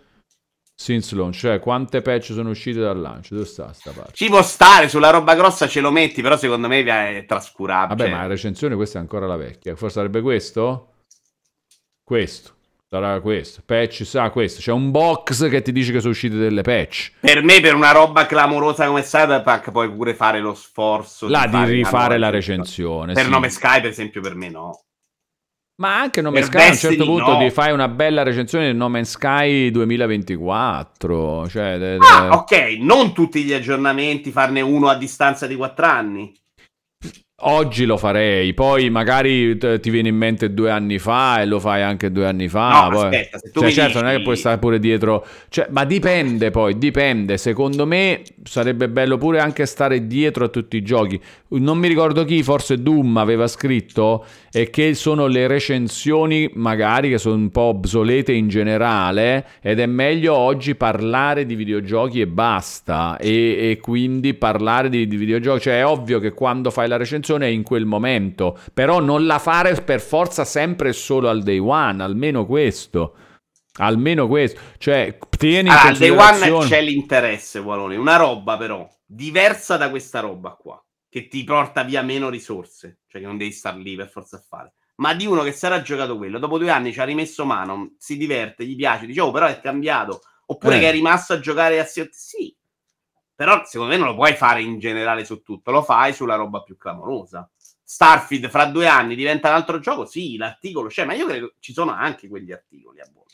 [0.76, 3.34] since launch, cioè quante patch sono uscite dal lancio.
[3.36, 4.12] Dove sta sta parte?
[4.14, 7.96] Ci può stare, sulla roba grossa ce lo metti, però secondo me è trascurabile.
[7.96, 9.76] Vabbè, ma la recensione questa è ancora la vecchia.
[9.76, 10.90] Forse sarebbe questo?
[12.04, 12.54] Questo.
[12.88, 13.62] Sarà questo.
[13.66, 14.62] Patch, sa questo.
[14.62, 17.14] C'è un box che ti dice che sono uscite delle patch.
[17.20, 21.56] Per me, per una roba clamorosa come Cyberpunk, puoi pure fare lo sforzo Là di
[21.56, 23.14] una rifare la recensione.
[23.14, 23.14] recensione.
[23.14, 23.30] Per sì.
[23.30, 24.85] Nome Sky, per esempio, per me no.
[25.78, 27.38] Ma anche No Man's Sky a un certo punto no.
[27.40, 31.50] ti fai una bella recensione del No Man's Sky 2024.
[31.50, 35.86] Cioè, de- de- Ah, ok, non tutti gli aggiornamenti, farne uno a distanza di 4
[35.86, 36.34] anni.
[37.42, 41.60] Oggi lo farei, poi magari t- ti viene in mente due anni fa e lo
[41.60, 42.84] fai anche due anni fa.
[42.84, 45.26] No, poi- aspetta, se tu Cioè, certo, dici- non è che puoi stare pure dietro.
[45.50, 47.36] Cioè, ma dipende poi, dipende.
[47.38, 51.22] Secondo me sarebbe bello pure anche stare dietro a tutti i giochi.
[51.50, 57.18] Non mi ricordo chi, forse Doom aveva scritto e che sono le recensioni magari che
[57.18, 63.18] sono un po' obsolete in generale ed è meglio oggi parlare di videogiochi e basta
[63.18, 65.64] e, e quindi parlare di, di videogiochi.
[65.64, 69.40] Cioè è ovvio che quando fai la recensione è in quel momento però non la
[69.40, 73.16] fare per forza sempre e solo al day one almeno questo.
[73.78, 74.58] Almeno questo.
[74.78, 77.98] Cioè tieni in Allora, al day one considerazione c'è l'interesse, Walone.
[77.98, 80.82] Una roba però diversa da questa roba qua,
[81.16, 84.44] che ti porta via meno risorse, cioè che non devi star lì per forza a
[84.46, 84.74] fare.
[84.96, 88.18] Ma di uno che era giocato quello, dopo due anni ci ha rimesso mano, si
[88.18, 90.24] diverte, gli piace, dice, oh, però è cambiato.
[90.48, 90.80] Oppure Eh.
[90.82, 92.54] che è rimasto a giocare a Sì.
[93.34, 96.64] Però secondo me non lo puoi fare in generale su tutto, lo fai sulla roba
[96.64, 97.50] più clamorosa.
[97.82, 100.04] Starfield fra due anni diventa un altro gioco?
[100.06, 103.25] Sì, l'articolo c'è, ma io credo ci sono anche quegli articoli a volte.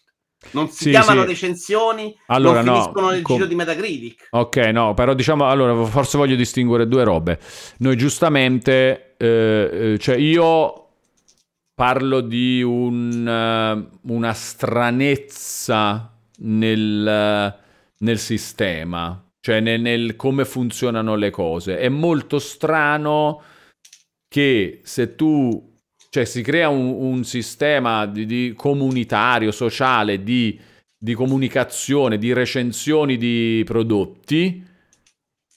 [0.52, 1.26] Non si Sì, chiamano sì.
[1.26, 4.34] recensioni, Allora, non no, finiscono nel com- giro di Metacritic.
[4.34, 7.40] Ok, no, però diciamo, allora, forse voglio distinguere due robe.
[7.80, 10.88] Noi giustamente, eh, eh, cioè io
[11.74, 17.56] parlo di un, eh, una stranezza nel,
[17.98, 21.78] nel sistema, cioè nel, nel come funzionano le cose.
[21.78, 23.42] È molto strano
[24.28, 25.70] che se tu,
[26.12, 30.60] cioè si crea un, un sistema di, di comunitario, sociale, di,
[30.98, 34.62] di comunicazione, di recensioni di prodotti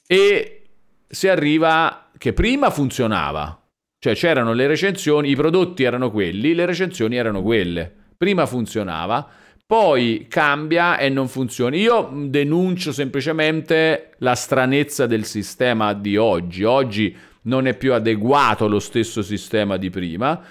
[0.07, 0.62] e
[1.08, 3.60] si arriva che prima funzionava,
[3.99, 7.92] cioè c'erano le recensioni, i prodotti erano quelli, le recensioni erano quelle.
[8.16, 9.28] Prima funzionava,
[9.66, 11.74] poi cambia e non funziona.
[11.74, 16.62] Io denuncio semplicemente la stranezza del sistema di oggi.
[16.62, 20.42] Oggi non è più adeguato lo stesso sistema di prima.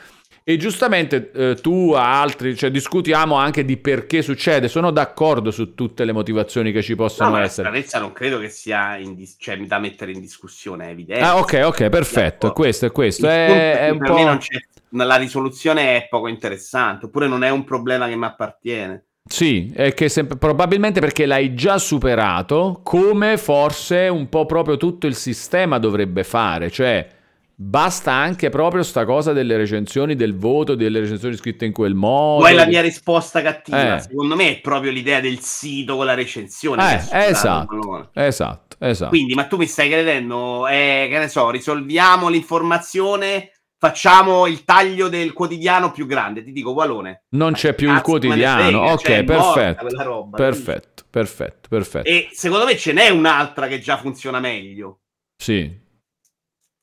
[0.45, 4.67] E giustamente eh, tu a altri, cioè discutiamo anche di perché succede.
[4.67, 7.69] Sono d'accordo su tutte le motivazioni che ci No, possono ma la essere.
[7.69, 11.23] stranezza non credo che sia dis- cioè, da mettere in discussione, è evidente.
[11.23, 12.51] Ah, ok, ok, perfetto.
[12.51, 13.27] Questo è questo.
[13.27, 14.13] È, un per po'.
[14.15, 14.57] me non c'è,
[14.89, 19.05] la risoluzione è poco interessante, oppure non è un problema che mi appartiene.
[19.27, 25.07] Sì, è che sem- probabilmente perché l'hai già superato, come forse un po' proprio tutto
[25.07, 27.07] il sistema dovrebbe fare, cioè
[27.55, 32.43] basta anche proprio sta cosa delle recensioni, del voto, delle recensioni scritte in quel modo.
[32.43, 33.99] Poi la mia risposta cattiva, Eh.
[34.01, 36.83] secondo me, è proprio l'idea del sito con la recensione.
[37.11, 38.09] Eh, esatto.
[38.13, 39.09] Esatto, esatto.
[39.09, 43.51] Quindi, ma tu mi stai credendo, eh, che ne so, risolviamo l'informazione,
[43.83, 46.41] facciamo il taglio del quotidiano più grande.
[46.41, 47.25] Ti dico, Valone.
[47.31, 48.61] non c'è più il cazzo quotidiano.
[48.61, 50.03] frega, ok, cioè, perfetto.
[50.03, 52.07] roba, perfetto, perfetto, perfetto.
[52.07, 55.01] E secondo me ce n'è un'altra che già funziona meglio.
[55.35, 55.81] Sì.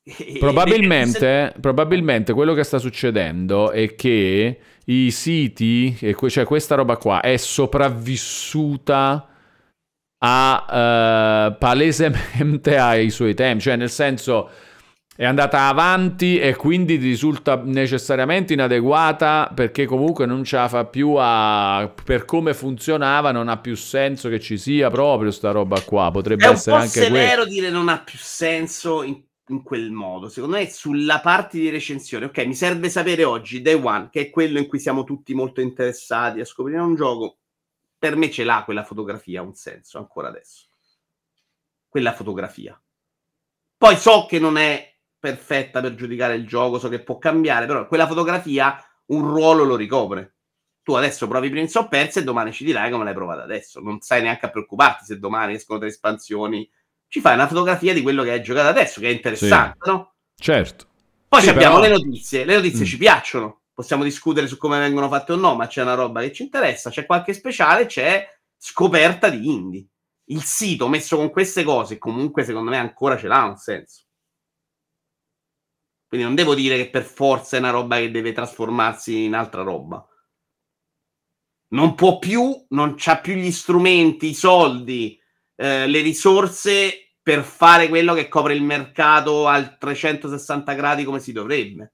[0.37, 5.97] Probabilmente, probabilmente quello che sta succedendo è che i siti,
[6.27, 9.27] cioè questa roba qua, è sopravvissuta
[10.23, 14.49] a, eh, palesemente ai suoi tempi, cioè nel senso
[15.21, 21.13] è andata avanti e quindi risulta necessariamente inadeguata perché comunque non ce la fa più
[21.15, 21.93] a...
[22.03, 26.45] per come funzionava non ha più senso che ci sia proprio sta roba qua, potrebbe
[26.45, 27.15] È essere anche quello.
[27.17, 30.27] severo dire non ha più senso in, in quel modo.
[30.27, 34.29] Secondo me sulla parte di recensione, ok, mi serve sapere oggi, Day One, che è
[34.31, 37.37] quello in cui siamo tutti molto interessati a scoprire un gioco,
[37.95, 40.65] per me ce l'ha quella fotografia un senso ancora adesso.
[41.87, 42.75] Quella fotografia.
[43.77, 44.90] Poi so che non è
[45.21, 49.75] perfetta per giudicare il gioco, so che può cambiare, però quella fotografia un ruolo lo
[49.75, 50.35] ricopre.
[50.81, 53.79] Tu adesso provi Prince of Persia e domani ci dirai come l'hai provata adesso.
[53.79, 56.67] Non sai neanche a preoccuparti se domani escono tre espansioni.
[57.07, 60.13] Ci fai una fotografia di quello che hai giocato adesso, che è interessante, no?
[60.35, 60.87] Certo.
[61.27, 62.43] Poi Sì, abbiamo però- le notizie.
[62.45, 62.87] Le notizie Mm.
[62.87, 63.61] ci piacciono.
[63.73, 66.89] Possiamo discutere su come vengono fatte o no, ma c'è una roba che ci interessa.
[66.89, 68.27] C'è qualche speciale, c'è
[68.57, 69.85] scoperta di indie.
[70.25, 74.05] Il sito messo con queste cose, comunque, secondo me, ancora ce l'ha un senso.
[76.11, 79.61] Quindi non devo dire che per forza è una roba che deve trasformarsi in altra
[79.61, 80.05] roba.
[81.69, 85.17] Non può più, non c'ha più gli strumenti, i soldi,
[85.55, 91.31] eh, le risorse per fare quello che copre il mercato al 360 gradi come si
[91.31, 91.93] dovrebbe.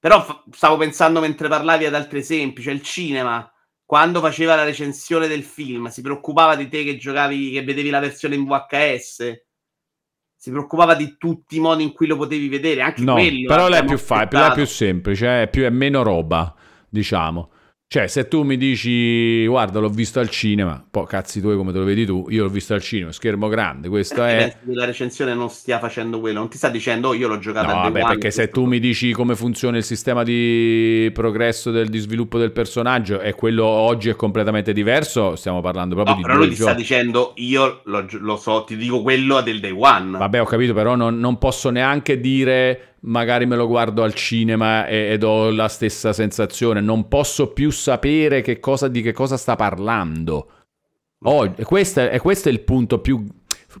[0.00, 3.46] Però fa- stavo pensando mentre parlavi ad altri esempi, cioè il cinema,
[3.84, 8.00] quando faceva la recensione del film, si preoccupava di te che giocavi, che vedevi la
[8.00, 9.47] versione in VHS,
[10.38, 13.48] si preoccupava di tutti i modi in cui lo potevi vedere, anche No, quello.
[13.48, 16.54] però lei è più, fa- è più semplice, è, più, è meno roba,
[16.88, 17.50] diciamo.
[17.90, 21.78] Cioè, se tu mi dici, guarda, l'ho visto al cinema, poi cazzi tuoi come te
[21.78, 24.56] lo vedi tu, io l'ho visto al cinema, schermo grande, questo Perché è...
[24.74, 27.72] la recensione non stia facendo quello, non ti sta dicendo "Oh, io l'ho giocato No,
[27.72, 31.70] al Day vabbè, One", perché se tu mi dici come funziona il sistema di progresso
[31.70, 36.20] del, di sviluppo del personaggio e quello oggi è completamente diverso, stiamo parlando proprio No,
[36.20, 39.72] di però lui ti sta dicendo io lo, lo so, ti dico quello del Day
[39.74, 40.18] One.
[40.18, 44.86] Vabbè, ho capito, però non, non posso neanche dire magari me lo guardo al cinema
[44.86, 46.80] e- ed ho la stessa sensazione.
[46.80, 50.50] Non posso più sapere che cosa, di che cosa sta parlando.
[51.22, 53.24] Oh, questo, è, questo è il punto più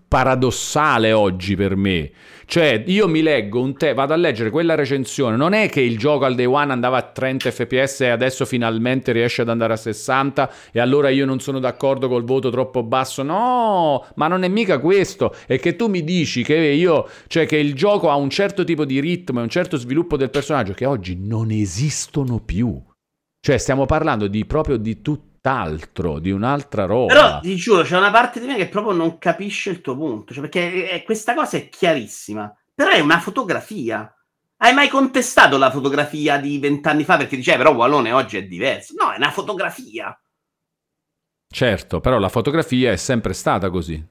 [0.06, 2.10] paradossale oggi per me.
[2.44, 5.36] Cioè, io mi leggo un te, vado a leggere quella recensione.
[5.36, 9.12] Non è che il gioco al day one andava a 30 fps e adesso finalmente
[9.12, 13.22] riesce ad andare a 60 e allora io non sono d'accordo col voto troppo basso.
[13.22, 15.34] No, ma non è mica questo.
[15.46, 18.86] È che tu mi dici che io, cioè che il gioco ha un certo tipo
[18.86, 22.80] di ritmo e un certo sviluppo del personaggio che oggi non esistono più.
[23.40, 25.02] Cioè, stiamo parlando di proprio di
[25.48, 27.12] tutt'altro, di un'altra roba.
[27.12, 30.32] Però ti giuro, c'è una parte di me che proprio non capisce il tuo punto,
[30.32, 34.12] cioè, perché eh, questa cosa è chiarissima, però è una fotografia.
[34.60, 38.94] Hai mai contestato la fotografia di vent'anni fa perché dicevi, però Wallone oggi è diverso?
[39.00, 40.20] No, è una fotografia.
[41.50, 44.04] Certo, però la fotografia è sempre stata così.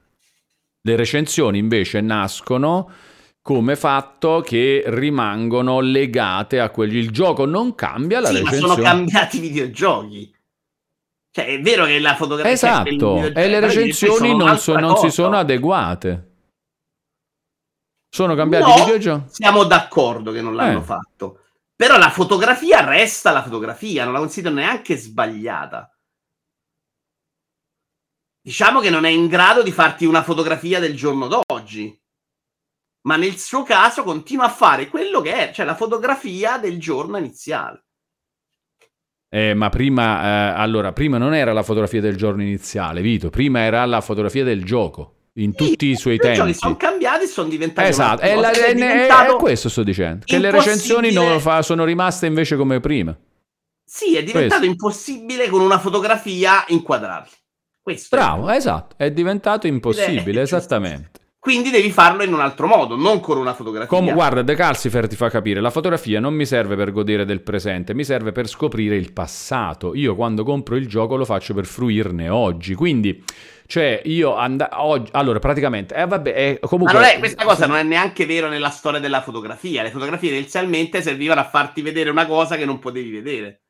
[0.82, 2.90] Le recensioni invece nascono
[3.42, 6.98] come fatto che rimangono legate a quelli.
[6.98, 8.68] Il gioco non cambia, la sì, recensione...
[8.68, 10.36] ma sono cambiati i videogiochi.
[11.38, 12.52] Cioè, è vero che la fotografia...
[12.52, 16.32] Esatto, e le recensioni non, so- non si sono adeguate.
[18.10, 19.26] Sono cambiati no, videogiochi?
[19.30, 20.84] Siamo d'accordo che non l'hanno Eh.
[20.84, 21.44] fatto.
[21.76, 25.96] Però la fotografia resta la fotografia, non la considero neanche sbagliata.
[28.42, 32.02] Diciamo che non è in grado di farti una fotografia del giorno d'oggi.
[33.02, 37.18] Ma nel suo caso continua a fare quello che è, cioè la fotografia del giorno
[37.18, 37.87] iniziale.
[39.30, 43.60] Eh, ma prima, eh, allora, prima non era la fotografia del giorno iniziale, Vito, prima
[43.62, 46.54] era la fotografia del gioco, in tutti i suoi I giochi tempi.
[46.54, 50.38] sono cambiati e sono diventati Esatto, è, la- è- è- è questo sto dicendo, che
[50.40, 53.18] le recensioni fa- sono rimaste invece come prima.
[53.84, 54.66] Sì, è diventato Questo.
[54.66, 57.30] impossibile con una fotografia inquadrarli.
[57.82, 58.20] Questo è.
[58.20, 61.20] Bravo, esatto, è diventato impossibile, è- esattamente.
[61.48, 63.88] Quindi devi farlo in un altro modo, non con una fotografia.
[63.88, 67.40] Com- guarda, De Calcifer ti fa capire, la fotografia non mi serve per godere del
[67.40, 69.96] presente, mi serve per scoprire il passato.
[69.96, 73.24] Io quando compro il gioco lo faccio per fruirne oggi, quindi...
[73.66, 77.14] Cioè, io and- oggi, allora praticamente, eh, vabbè, Ma comunque.
[77.14, 79.84] è, questa cosa non è neanche vero nella storia della fotografia.
[79.84, 83.67] Le fotografie inizialmente servivano a farti vedere una cosa che non potevi vedere.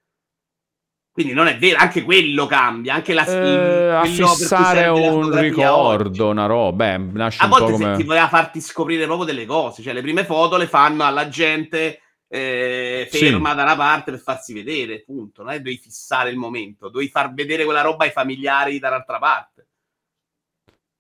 [1.18, 6.22] Quindi non è vero, anche quello cambia, anche la Eh, a fissare un ricordo, oggi.
[6.22, 7.96] una roba, beh, nasce A volte come...
[7.96, 12.02] ti voleva farti scoprire proprio delle cose, cioè le prime foto le fanno alla gente
[12.28, 13.18] eh, Sì.
[13.18, 15.42] ferma da una parte per farsi vedere, punto.
[15.42, 19.68] Non è devi fissare il momento, devi far vedere quella roba ai familiari dall'altra parte.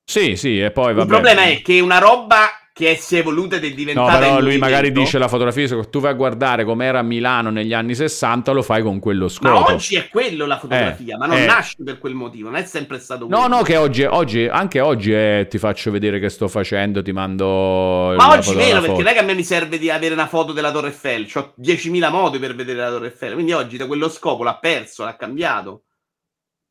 [0.03, 1.01] Sì, sì, e poi vabbè.
[1.01, 4.37] Il problema è che una roba che si è evoluta ed è No, diventata però
[4.37, 7.73] in lui magari dice la fotografia, se tu vai a guardare com'era a Milano negli
[7.73, 9.71] anni 60, lo fai con quello Ma scopo.
[9.73, 11.45] oggi è quello la fotografia, Eh, ma non eh.
[11.45, 13.55] nasce per quel motivo, non è sempre stato No, quello.
[13.57, 18.13] no, che oggi, oggi anche oggi è, ti faccio vedere che sto facendo, ti mando...
[18.15, 20.27] Ma oggi foto- meno, perché non è che a me mi serve di avere una
[20.27, 23.87] foto della Torre Eiffel, ho 10.000 modi per vedere la Torre Eiffel, quindi oggi da
[23.87, 25.81] quello scopo l'ha perso, l'ha cambiato.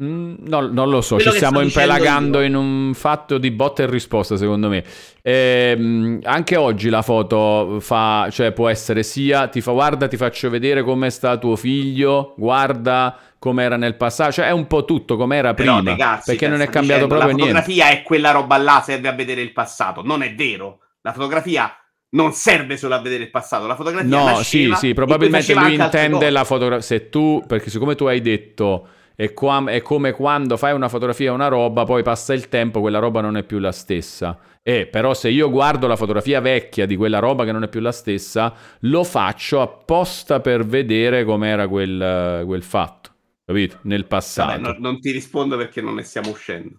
[0.02, 3.86] Mm, no, non lo so, Quello ci stiamo impelagando in un fatto di botta e
[3.86, 4.84] risposta, secondo me.
[5.22, 10.50] Ehm, anche oggi la foto fa, cioè può essere sia, ti fa guarda, ti faccio
[10.50, 15.54] vedere come sta tuo figlio, guarda com'era nel passato, cioè è un po' tutto com'era
[15.54, 17.62] Però, prima, De Cazzi, perché che non è cambiato dicendo, proprio La niente.
[17.62, 20.02] fotografia è quella roba là, serve a vedere il passato.
[20.02, 20.80] Non è vero.
[21.00, 21.74] La fotografia
[22.10, 23.66] non serve solo a vedere il passato.
[23.66, 26.84] La fotografia No, sì, sì, probabilmente lui intende la fotografia.
[26.84, 31.30] Se tu, perché siccome tu hai detto è, qua- è come quando fai una fotografia
[31.30, 34.38] a una roba, poi passa il tempo, quella roba non è più la stessa.
[34.62, 37.80] E però se io guardo la fotografia vecchia di quella roba che non è più
[37.80, 43.10] la stessa, lo faccio apposta per vedere com'era quel, quel fatto.
[43.44, 43.78] Capito?
[43.82, 44.50] Nel passato.
[44.52, 46.78] Vabbè, no- non ti rispondo perché non ne stiamo uscendo.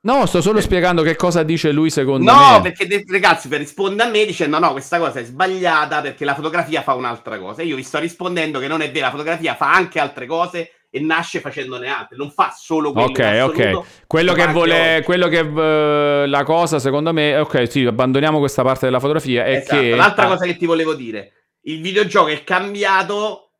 [0.00, 2.62] No, sto solo spiegando che cosa dice lui secondo No, me.
[2.62, 6.34] perché De- ragazzi, per risponde a me dicendo no, questa cosa è sbagliata perché la
[6.34, 7.62] fotografia fa un'altra cosa.
[7.62, 10.70] E io vi sto rispondendo che non è vero, la fotografia fa anche altre cose
[10.90, 13.08] e nasce facendone altre, non fa solo quello.
[13.08, 14.06] Ok, ok.
[14.06, 18.86] Quello che vuole, quello che eh, la cosa, secondo me, ok, sì, abbandoniamo questa parte
[18.86, 19.44] della fotografia.
[19.44, 19.80] È Esatto.
[19.80, 23.50] che L'altra ah, cosa che ti volevo dire, il videogioco è cambiato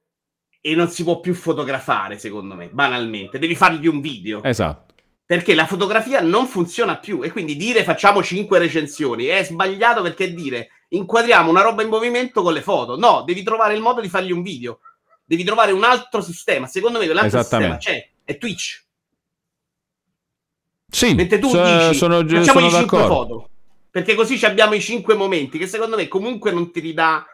[0.60, 3.38] e non si può più fotografare, secondo me, banalmente.
[3.38, 4.42] Devi fargli un video.
[4.42, 4.94] Esatto.
[5.24, 10.32] Perché la fotografia non funziona più e quindi dire facciamo 5 recensioni è sbagliato perché
[10.32, 12.96] dire inquadriamo una roba in movimento con le foto.
[12.96, 14.80] No, devi trovare il modo di fargli un video.
[15.28, 16.66] Devi trovare un altro sistema.
[16.66, 18.82] Secondo me quell'altro sistema c'è, è Twitch.
[20.90, 23.14] Sì, Mentre tu so- dici sono, facciamo sono i 5 d'accordo.
[23.14, 23.50] foto.
[23.90, 27.26] Perché così abbiamo i 5 momenti che secondo me comunque non ti ridà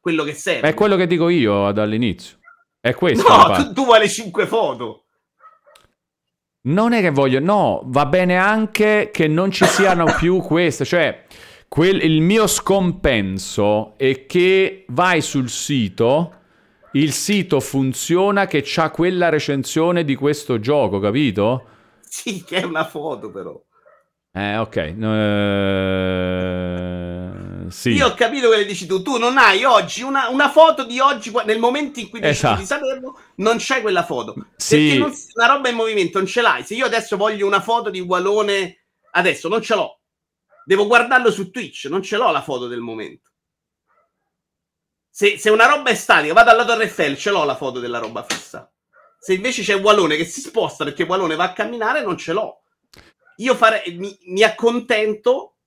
[0.00, 0.66] quello che serve.
[0.66, 2.38] È quello che dico io dall'inizio.
[2.80, 3.28] È questo.
[3.28, 5.04] No, tu, tu vuoi le 5 foto.
[6.62, 11.26] Non è che voglio, no, va bene anche che non ci siano più queste, cioè
[11.68, 16.41] quel- il mio scompenso è che vai sul sito,
[16.92, 21.66] il sito funziona che c'ha quella recensione di questo gioco, capito?
[22.00, 23.60] Sì, che è una foto però.
[24.34, 24.76] Eh, ok.
[26.36, 27.90] eh, sì.
[27.90, 29.02] Io ho capito quello che dici tu.
[29.02, 32.60] Tu non hai oggi una, una foto di oggi, nel momento in cui decidi Esatto.
[32.60, 34.34] di saperlo, non c'hai quella foto.
[34.56, 34.96] Sì.
[34.98, 36.62] Non- una roba in movimento non ce l'hai.
[36.64, 40.00] Se io adesso voglio una foto di Walone, adesso non ce l'ho.
[40.64, 43.31] Devo guardarlo su Twitch, non ce l'ho la foto del momento.
[45.14, 47.98] Se, se una roba è statica, vado alla Torre Eiffel, ce l'ho la foto della
[47.98, 48.72] roba fissa.
[49.18, 52.62] Se invece c'è Walone che si sposta perché Walone va a camminare, non ce l'ho.
[53.36, 55.58] Io farei, mi, mi accontento,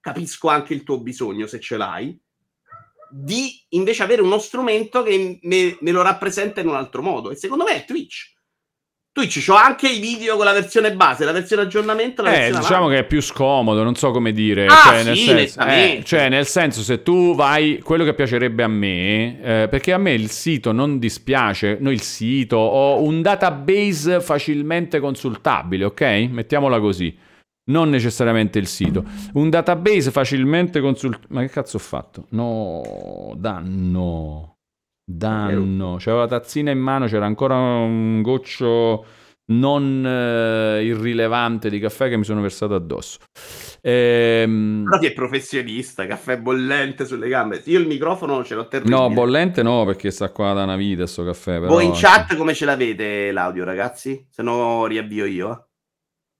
[0.00, 2.18] capisco anche il tuo bisogno se ce l'hai,
[3.10, 7.30] di invece avere uno strumento che me, me lo rappresenta in un altro modo.
[7.30, 8.32] E secondo me è Twitch.
[9.14, 12.20] Twitch c'ho anche i video con la versione base, la versione aggiornamento.
[12.20, 12.94] La Eh, versione diciamo avanti.
[12.96, 14.66] che è più scomodo, non so come dire.
[14.66, 15.98] Ah, cioè, nel sì, senso, nettamente.
[15.98, 19.98] eh, cioè, nel senso, se tu vai, quello che piacerebbe a me, eh, perché a
[19.98, 26.00] me il sito non dispiace, no, il sito, ho un database facilmente consultabile, ok?
[26.30, 27.16] Mettiamola così.
[27.66, 29.04] Non necessariamente il sito.
[29.34, 31.28] Un database facilmente consultabile.
[31.32, 32.26] Ma che cazzo ho fatto?
[32.30, 34.53] No, danno.
[35.04, 35.96] Danno.
[35.98, 39.04] C'era la tazzina in mano, c'era ancora un goccio
[39.46, 43.18] non eh, irrilevante di caffè che mi sono versato addosso.
[43.82, 47.60] Ehm, Però ti è professionista, caffè bollente sulle gambe.
[47.66, 48.96] Io il microfono ce l'ho terribile.
[48.96, 51.58] no, bollente no, perché sta qua da una vita sto caffè.
[51.60, 54.26] Però, Voi in chat come ce l'avete l'audio, ragazzi?
[54.30, 55.52] Se no riavvio io.
[55.52, 55.62] eh.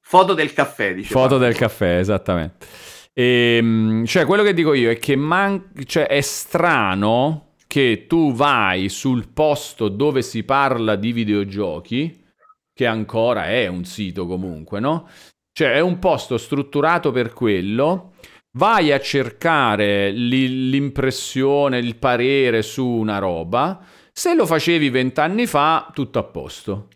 [0.00, 1.12] Foto del caffè, dice.
[1.12, 2.66] Foto del caffè, esattamente.
[3.12, 7.43] Ehm, cioè, quello che dico io è che man- cioè, è strano
[7.74, 12.22] che tu vai sul posto dove si parla di videogiochi,
[12.72, 15.08] che ancora è un sito comunque, no?
[15.52, 18.12] Cioè, è un posto strutturato per quello.
[18.58, 23.84] Vai a cercare li- l'impressione, il parere su una roba.
[24.12, 26.90] Se lo facevi vent'anni fa, tutto a posto.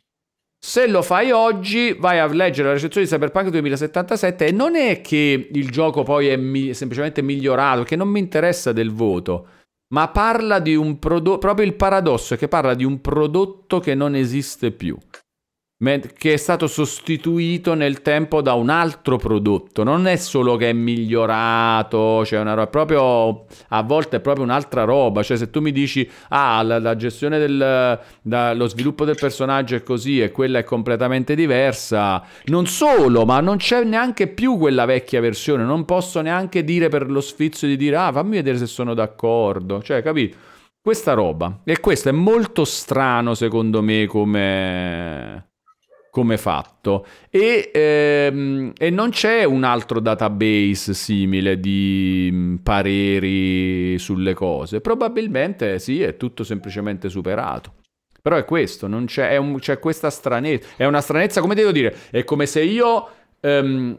[0.65, 5.01] Se lo fai oggi, vai a leggere la recensione di Cyberpunk 2077 e non è
[5.01, 9.49] che il gioco poi è mi- semplicemente migliorato, che non mi interessa del voto,
[9.95, 13.95] ma parla di un prodotto, proprio il paradosso è che parla di un prodotto che
[13.95, 14.97] non esiste più,
[15.81, 20.73] che è stato sostituito nel tempo da un altro prodotto, non è solo che è
[20.73, 25.71] migliorato, cioè una roba, proprio a volte è proprio un'altra roba, cioè se tu mi
[25.71, 30.59] dici ah la, la gestione del da- lo sviluppo del personaggio è così e quella
[30.59, 36.21] è completamente diversa, non solo, ma non c'è neanche più quella vecchia versione, non posso
[36.21, 40.37] neanche dire per lo sfizio di dire ah fammi vedere se sono d'accordo, cioè capito?
[40.81, 41.61] Questa roba.
[41.65, 45.48] E questo è molto strano secondo me come
[46.19, 47.07] come fatto.
[47.31, 54.81] E, ehm, e non c'è un altro database simile di mh, pareri sulle cose.
[54.81, 57.75] Probabilmente sì è tutto semplicemente superato.
[58.21, 61.71] Però è questo non c'è, è un- c'è questa stranezza è una stranezza come devo
[61.71, 61.95] dire?
[62.11, 63.09] È come se io
[63.41, 63.97] ehm,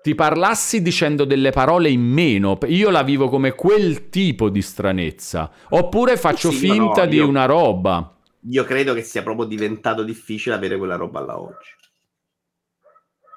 [0.00, 5.50] ti parlassi dicendo delle parole in meno io la vivo come quel tipo di stranezza.
[5.70, 8.14] Oppure faccio Sì, ma no, finta di io- una roba
[8.50, 11.70] Io credo che sia proprio diventato difficile avere quella roba là oggi.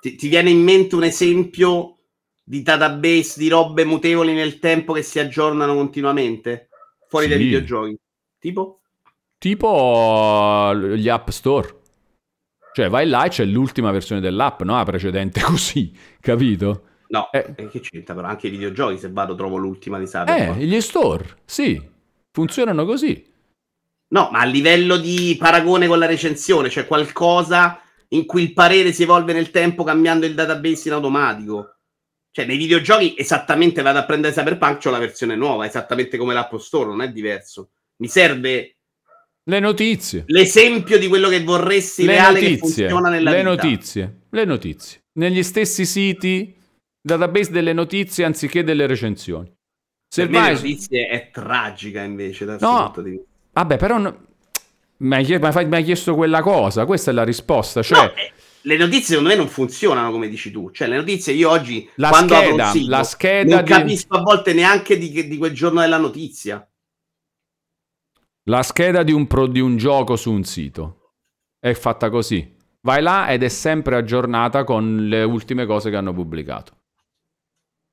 [0.01, 1.99] Ti, ti viene in mente un esempio
[2.43, 6.69] di database di robe mutevoli nel tempo che si aggiornano continuamente?
[7.07, 7.37] Fuori dai Sì.
[7.37, 7.97] videogiochi.
[8.39, 8.81] Tipo?
[9.37, 11.79] Tipo gli app store.
[12.73, 14.75] Cioè, vai là e c'è l'ultima versione dell'app, no?
[14.75, 16.85] La precedente così, capito?
[17.09, 17.55] No, Eh.
[17.55, 18.27] eh, che c'entra però?
[18.27, 20.65] Anche i videogiochi, se vado trovo l'ultima di Eh, Cyberpunk.
[20.65, 21.81] gli store, sì,
[22.31, 23.30] funzionano così.
[24.13, 28.91] No, ma a livello di paragone con la recensione, cioè qualcosa in cui il parere
[28.91, 31.77] si evolve nel tempo cambiando il database in automatico.
[32.29, 36.55] Cioè, nei videogiochi esattamente vado a prendere Cyberpunk, c'ho la versione nuova, esattamente come l'App
[36.57, 37.71] Store, non è diverso.
[37.97, 38.77] Mi serve
[39.43, 40.23] Le notizie.
[40.27, 42.87] l'esempio di quello che vorresti Le reale che notizie.
[42.87, 43.49] funziona nella Le vita.
[43.49, 44.19] notizie.
[44.29, 44.99] Le notizie.
[45.13, 46.53] Negli stessi siti,
[47.01, 49.49] database delle notizie anziché delle recensioni.
[50.13, 50.53] Se Per me le vai...
[50.53, 52.83] notizie è tragica invece dal No.
[52.83, 53.29] punto di vista.
[53.53, 53.97] Vabbè, però...
[53.97, 54.25] no-
[54.97, 57.81] Mi hai chie- mi hai mi hai chiesto quella cosa, questa è la risposta.
[57.81, 58.31] Cioè, No, eh,
[58.61, 60.69] le notizie secondo me non funzionano come dici tu.
[60.71, 64.15] Cioè, le notizie io oggi La quando apro scheda, sito, la scheda non di- capisco
[64.15, 66.63] a volte neanche di, di quel giorno della notizia.
[68.45, 71.13] La scheda di un, pro- di un gioco su un sito
[71.59, 72.55] è fatta così.
[72.81, 76.77] Vai là ed è sempre aggiornata con le ultime cose che hanno pubblicato.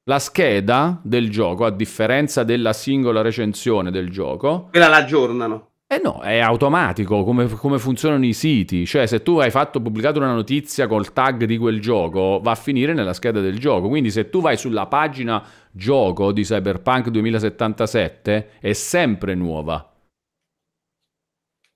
[0.08, 5.72] La scheda del gioco, a differenza della singola recensione del gioco, Quella la aggiornano.
[5.86, 8.86] eh no, è automatico come, come funzionano i siti.
[8.86, 12.54] Cioè, se tu hai fatto pubblicato una notizia col tag di quel gioco, va a
[12.54, 13.88] finire nella scheda del gioco.
[13.88, 19.92] Quindi, se tu vai sulla pagina gioco di Cyberpunk 2077, è sempre nuova.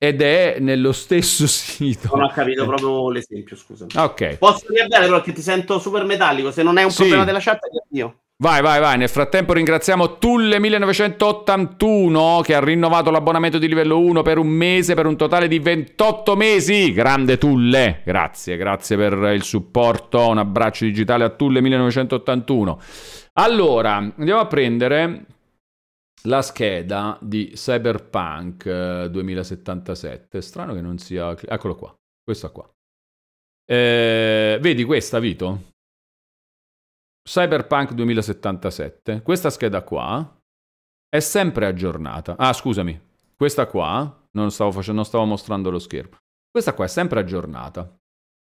[0.04, 2.08] Ed è nello stesso sito.
[2.16, 3.86] Non ho capito proprio l'esempio, scusa.
[3.94, 4.38] Ok.
[4.38, 6.50] Posso riavviare però che ti sento super metallico.
[6.50, 7.02] Se non è un Sì.
[7.02, 7.60] problema della chat,
[7.92, 8.16] io.
[8.38, 8.98] Vai, vai, vai.
[8.98, 15.06] Nel frattempo ringraziamo Tulle1981 che ha rinnovato l'abbonamento di livello 1 per un mese, per
[15.06, 16.92] un totale di 28 mesi.
[16.92, 18.00] Grande Tulle.
[18.04, 20.26] Grazie, grazie per il supporto.
[20.28, 22.76] Un abbraccio digitale a Tulle1981.
[23.34, 25.26] Allora, andiamo a prendere
[26.22, 30.40] la scheda di Cyberpunk eh, 2077.
[30.40, 31.36] Strano che non sia...
[31.38, 31.94] Eccolo qua.
[32.22, 32.68] Questa qua.
[33.64, 35.70] Eh, vedi questa, Vito?
[37.22, 40.38] Cyberpunk 2077, questa scheda qua
[41.08, 42.36] è sempre aggiornata.
[42.36, 43.00] Ah, scusami,
[43.36, 46.18] questa qua, non stavo, facendo, non stavo mostrando lo schermo.
[46.50, 47.96] Questa qua è sempre aggiornata.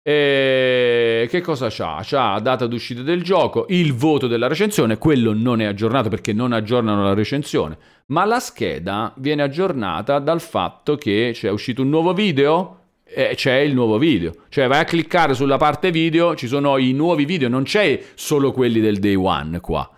[0.10, 2.00] E che cosa c'ha?
[2.02, 6.54] C'ha data d'uscita del gioco, il voto della recensione, quello non è aggiornato perché non
[6.54, 12.14] aggiornano la recensione, ma la scheda viene aggiornata dal fatto che c'è uscito un nuovo
[12.14, 14.32] video e c'è il nuovo video.
[14.48, 18.54] Cioè vai a cliccare sulla parte video, ci sono i nuovi video, non c'è solo
[18.54, 19.92] quelli del day one qua.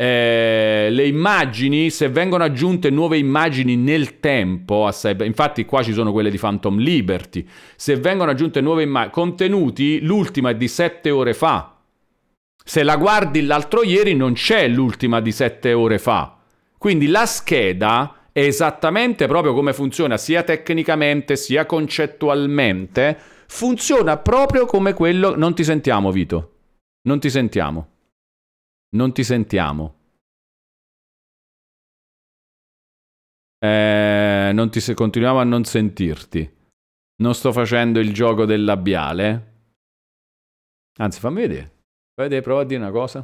[0.00, 6.10] Eh, le immagini, se vengono aggiunte nuove immagini nel tempo, assai, infatti qua ci sono
[6.10, 7.46] quelle di Phantom Liberty,
[7.76, 11.76] se vengono aggiunte nuove immagini, contenuti, l'ultima è di 7 ore fa.
[12.64, 16.34] Se la guardi l'altro ieri non c'è l'ultima di 7 ore fa.
[16.78, 24.94] Quindi la scheda è esattamente proprio come funziona sia tecnicamente sia concettualmente, funziona proprio come
[24.94, 25.36] quello...
[25.36, 26.52] Non ti sentiamo Vito,
[27.02, 27.88] non ti sentiamo.
[28.96, 29.98] Non ti sentiamo.
[33.62, 36.58] Eh, non ti se- continuiamo a non sentirti.
[37.20, 39.48] Non sto facendo il gioco del labiale.
[40.98, 41.62] Anzi, fammi vedere.
[42.14, 43.22] Fammi vedere, prova a dire una cosa.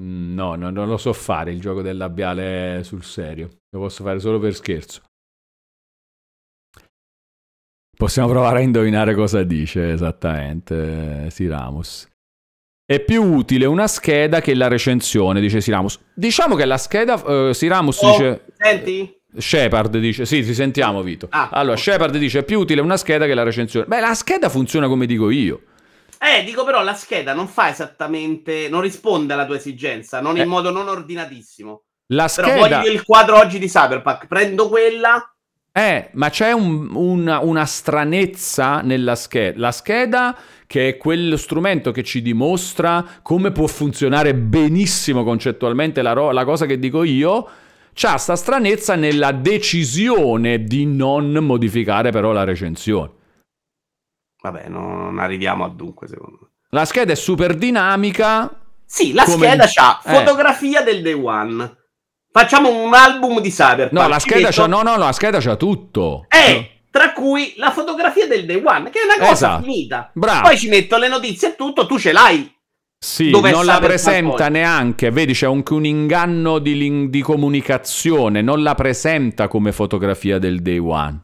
[0.00, 3.48] Mm, No, no, non lo so fare il gioco del labiale sul serio.
[3.70, 5.02] Lo posso fare solo per scherzo.
[7.96, 12.08] Possiamo provare a indovinare cosa dice esattamente eh, Siramus.
[12.92, 15.98] È più utile una scheda che la recensione, dice Siramus.
[16.12, 18.44] Diciamo che la scheda, eh, Siramus Oh, dice...
[18.58, 19.16] Senti?
[19.34, 21.26] Shepard dice, sì, ti sentiamo Vito.
[21.30, 21.80] Ah, allora, ok.
[21.82, 23.86] Shepard dice è più utile una scheda che la recensione.
[23.86, 25.62] Beh, la scheda funziona come dico io.
[26.20, 30.42] Eh, dico però la scheda non fa esattamente, non risponde alla tua esigenza, non in
[30.42, 30.44] Eh.
[30.44, 31.84] modo non ordinatissimo.
[32.08, 32.80] La Però scheda...
[32.80, 35.26] voglio il quadro oggi di Cyberpunk, prendo quella,
[35.74, 39.58] Eh, ma c'è un- una, una stranezza nella scheda.
[39.58, 40.36] La scheda,
[40.72, 46.46] che è quello strumento che ci dimostra come può funzionare benissimo concettualmente la, ro- la
[46.46, 47.46] cosa che dico io,
[47.92, 53.10] c'ha sta stranezza nella decisione di non modificare però la recensione.
[54.40, 56.48] vabbè, non arriviamo a dunque secondo me.
[56.70, 58.58] La scheda è super dinamica.
[58.86, 60.14] Sì, la Come scheda c'ha eh.
[60.14, 61.76] fotografia del day one.
[62.30, 63.92] Facciamo un album di Cyberpunk.
[63.92, 66.24] No, la scheda c'ha, no, no, la scheda c'ha tutto.
[66.30, 69.62] Eh, tra cui la fotografia del day one, che è una cosa Esatto.
[69.64, 70.10] finita.
[70.12, 70.42] Bravo.
[70.42, 72.54] Poi ci metto le notizie e tutto, tu ce l'hai.
[73.02, 78.42] Sì, Dov'è non la presenta neanche, vedi c'è anche un inganno di, lin- di comunicazione,
[78.42, 81.22] non la presenta come fotografia del day one,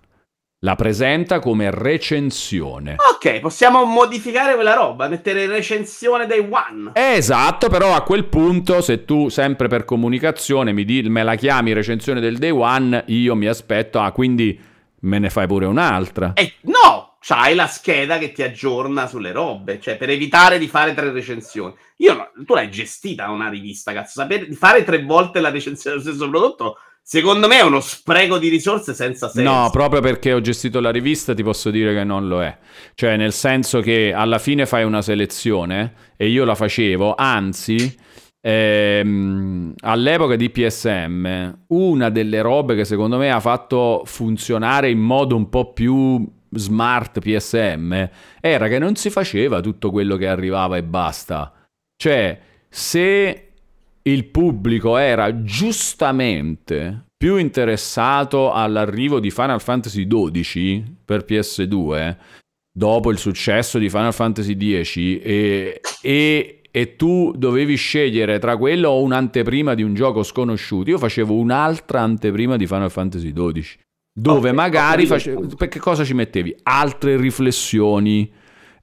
[0.64, 2.96] la presenta come recensione.
[3.12, 6.90] Ok, possiamo modificare quella roba, mettere recensione day one.
[6.94, 11.74] Esatto, però a quel punto se tu sempre per comunicazione mi di- me la chiami
[11.74, 14.58] recensione del day one, io mi aspetto, ah quindi
[15.00, 16.32] me ne fai pure un'altra.
[16.34, 20.94] Eh, no, c'hai la scheda che ti aggiorna sulle robe, cioè per evitare di fare
[20.94, 21.74] tre recensioni.
[21.98, 25.96] Io no- tu l'hai gestita una rivista, cazzo, sapere di fare tre volte la recensione
[25.96, 29.50] dello stesso prodotto, secondo me è uno spreco di risorse senza senso.
[29.50, 32.56] No, proprio perché ho gestito la rivista ti posso dire che non lo è.
[32.94, 37.96] Cioè, nel senso che alla fine fai una selezione e io la facevo, anzi,
[38.40, 45.36] ehm, all'epoca di PSM, una delle robe che secondo me ha fatto funzionare in modo
[45.36, 48.08] un po' più smart PSM
[48.40, 51.52] era che non si faceva tutto quello che arrivava e basta.
[51.96, 53.48] Cioè, se
[54.02, 62.16] il pubblico era giustamente più interessato all'arrivo di Final Fantasy XII per PS2
[62.70, 68.90] dopo il successo di Final Fantasy X e, e- e tu dovevi scegliere tra quello
[68.90, 73.64] o un'anteprima di un gioco sconosciuto, io facevo un'altra anteprima di Final Fantasy XII
[74.12, 76.54] dove Ok, magari facevo, perché cosa ci mettevi?
[76.62, 78.32] Altre riflessioni,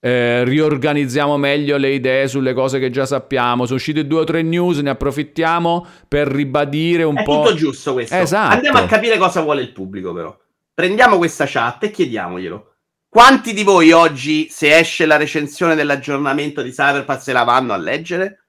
[0.01, 3.63] eh, riorganizziamo meglio le idee sulle cose che già sappiamo.
[3.63, 7.43] Sono uscite due o tre news, ne approfittiamo per ribadire un È po'.
[7.43, 8.15] tutto giusto questo.
[8.15, 8.55] Esatto.
[8.55, 10.37] Andiamo a capire cosa vuole il pubblico, però.
[10.73, 12.74] Prendiamo questa chat e chiediamoglielo.
[13.15, 17.77] Quanti di voi oggi, se esce la recensione dell'aggiornamento di Cyberpunk, se la vanno a
[17.77, 18.47] leggere?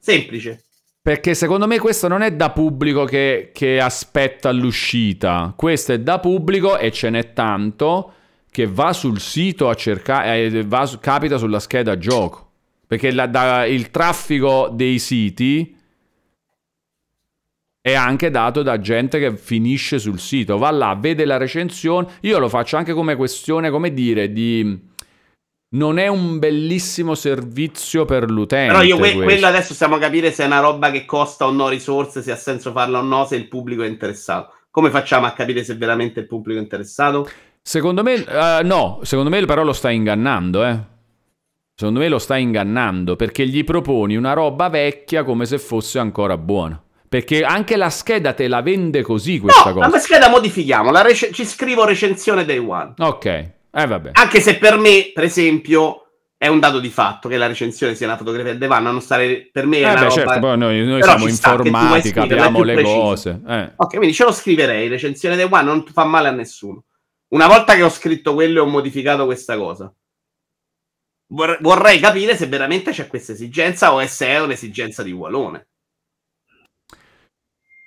[0.00, 0.64] Semplice.
[1.00, 5.54] Perché secondo me questo non è da pubblico che, che aspetta l'uscita.
[5.56, 8.12] Questo è da pubblico e ce n'è tanto
[8.50, 10.66] che va sul sito a cercare, eh,
[10.98, 12.50] capita sulla scheda gioco.
[12.88, 15.75] Perché la- da- il traffico dei siti
[17.86, 20.58] è anche dato da gente che finisce sul sito.
[20.58, 22.14] Va là, vede la recensione.
[22.22, 24.76] Io lo faccio anche come questione, come dire, di...
[25.68, 28.72] Non è un bellissimo servizio per l'utente.
[28.72, 31.52] Però io que- quello adesso stiamo a capire se è una roba che costa o
[31.52, 34.52] no risorse, se ha senso farla o no, se il pubblico è interessato.
[34.68, 37.30] Come facciamo a capire se veramente il pubblico è interessato?
[37.62, 40.78] Secondo me, eh, no, secondo me però lo sta ingannando, eh.
[41.72, 46.36] Secondo me lo sta ingannando perché gli proponi una roba vecchia come se fosse ancora
[46.36, 46.80] buona.
[47.16, 49.98] Perché anche la scheda te la vende così questa no, la cosa.
[50.00, 52.92] scheda modifichiamo, la rec- ci scrivo recensione day one.
[52.98, 54.10] Ok, eh vabbè.
[54.12, 58.06] Anche se per me, per esempio, è un dato di fatto che la recensione sia
[58.06, 60.10] una fotografia del Van, non stare per me Eh beh, roba...
[60.10, 63.00] certo, poi noi, noi siamo informati, capiamo le preciso.
[63.00, 63.40] cose.
[63.48, 63.72] Eh.
[63.76, 66.84] Ok, quindi ce lo scriverei, recensione del One non fa male a nessuno.
[67.28, 69.90] Una volta che ho scritto quello e ho modificato questa cosa,
[71.28, 75.68] vor- vorrei capire se veramente c'è questa esigenza o se è un'esigenza di Walone.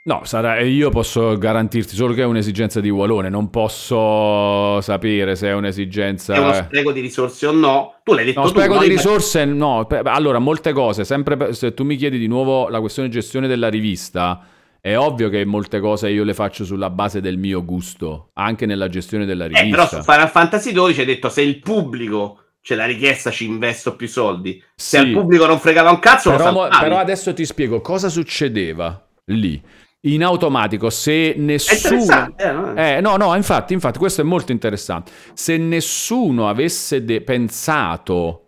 [0.01, 5.49] No, sarà, io posso garantirti solo che è un'esigenza di Walone, non posso sapere se
[5.49, 6.33] è un'esigenza...
[6.33, 7.95] È uno spreco di risorse o no?
[8.03, 8.51] Tu l'hai detto No, tu.
[8.53, 9.85] spreco di risorse no.
[10.05, 14.41] Allora, molte cose, sempre se tu mi chiedi di nuovo la questione gestione della rivista,
[14.81, 18.87] è ovvio che molte cose io le faccio sulla base del mio gusto, anche nella
[18.87, 19.97] gestione della Eh, però rivista.
[19.97, 24.07] su Final Fantasy XII hai detto se il pubblico c'è la richiesta ci investo più
[24.07, 24.63] soldi.
[24.75, 25.03] Se Sì.
[25.05, 26.83] al pubblico non fregava un cazzo, Però, lo saltavi.
[26.83, 29.61] però adesso ti spiego cosa succedeva lì.
[30.03, 32.33] In automatico, se nessuno...
[32.37, 32.73] eh, no?
[32.75, 35.11] Eh, no, no, infatti, infatti, questo è molto interessante.
[35.33, 38.45] Se nessuno avesse de- pensato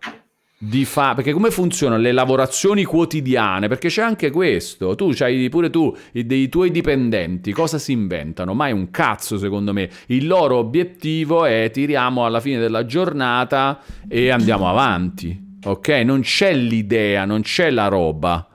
[0.57, 1.15] di fare...
[1.15, 3.67] Perché come funzionano le lavorazioni quotidiane?
[3.67, 4.95] Perché c'è anche questo.
[4.95, 8.53] Tu c'hai pure tu i- dei tuoi dipendenti, cosa si inventano?
[8.53, 9.89] Mai un cazzo, secondo me.
[10.05, 15.57] Il loro obiettivo è tiriamo alla fine della giornata e andiamo avanti.
[15.65, 15.89] Ok?
[15.89, 18.45] Non c'è l'idea, non c'è la roba.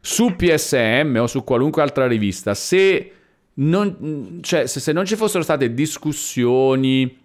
[0.00, 3.12] Su PSM o su qualunque altra rivista, se
[3.54, 7.18] non, cioè, se, se non ci fossero state discussioni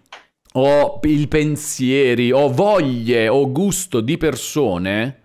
[0.52, 5.20] o il pensieri o voglie o gusto di persone,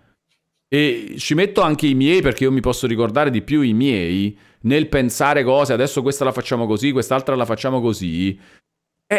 [0.68, 4.36] e ci metto anche i miei perché io mi posso ricordare di più i miei
[4.62, 8.38] nel pensare cose, adesso questa la facciamo così, quest'altra la facciamo così.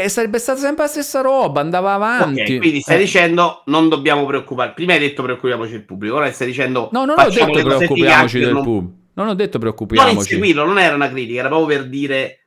[0.02, 2.42] E sarebbe stata sempre la stessa roba, andava avanti.
[2.42, 3.00] Ok, quindi stai Eh.
[3.00, 4.72] dicendo non dobbiamo preoccupare.
[4.74, 8.54] Prima hai detto preoccupiamoci del pubblico, ora stai dicendo No, non ho detto preoccupiamoci del
[8.54, 8.92] non- pub.
[9.16, 10.16] Non ho detto Non preoccupiamoci.
[10.16, 12.38] inseguirlo, non era una critica, era proprio per dire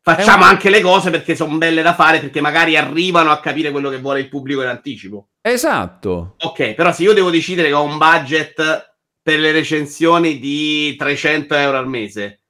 [0.00, 3.70] facciamo un- anche le cose perché sono belle da fare, perché magari arrivano a capire
[3.70, 5.28] quello che vuole il pubblico in anticipo.
[5.42, 6.36] Esatto.
[6.40, 11.54] Ok, però se io devo decidere che ho un budget per le recensioni di 300
[11.54, 12.43] euro al mese,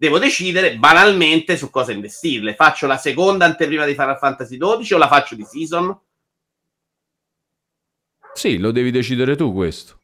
[0.00, 2.54] devo decidere banalmente su cosa investirle.
[2.54, 5.94] Faccio la seconda anteprima di Final Fantasy XII o la faccio di season?
[8.32, 10.00] Sì, lo devi decidere tu questo.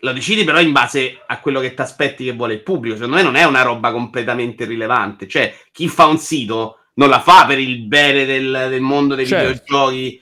[0.00, 2.96] Lo decidi però in base a quello che ti aspetti che vuole il pubblico.
[2.96, 5.26] Secondo me non è una roba completamente irrilevante.
[5.26, 9.26] Cioè, chi fa un sito non la fa per il bene del, del mondo dei
[9.26, 9.48] Certo.
[9.62, 10.21] videogiochi.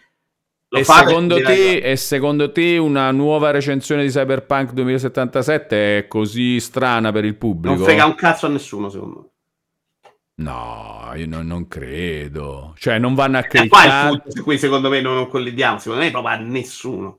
[0.72, 7.10] E secondo, te, e secondo te una nuova recensione di Cyberpunk 2077 è così strana
[7.10, 7.74] per il pubblico?
[7.74, 9.28] non frega un cazzo a nessuno, secondo me.
[10.36, 12.72] No, io non, non credo.
[12.78, 15.78] Cioè, non vanno a Eh, qua il punto su cui secondo me non, non collidiamo.
[15.78, 17.18] Secondo me proprio a nessuno.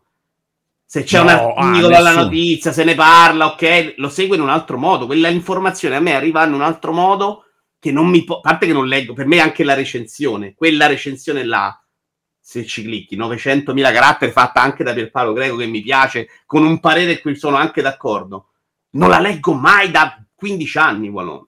[0.85, 4.49] Se c'è No, un articolo alla notizia, se ne parla, ok, lo segue in un
[4.49, 5.05] altro modo.
[5.05, 7.45] Quella informazione a me arriva in un altro modo
[7.79, 8.37] che non mi può.
[8.37, 11.80] A parte che non leggo, per me anche la recensione, quella recensione là,
[12.41, 16.79] se ci clicchi, 900.000 caratteri fatta anche da Pierpaolo Greco che mi piace, con un
[16.79, 18.49] parere in cui sono anche d'accordo.
[18.91, 21.45] Non la leggo mai da 15 anni, Wallone.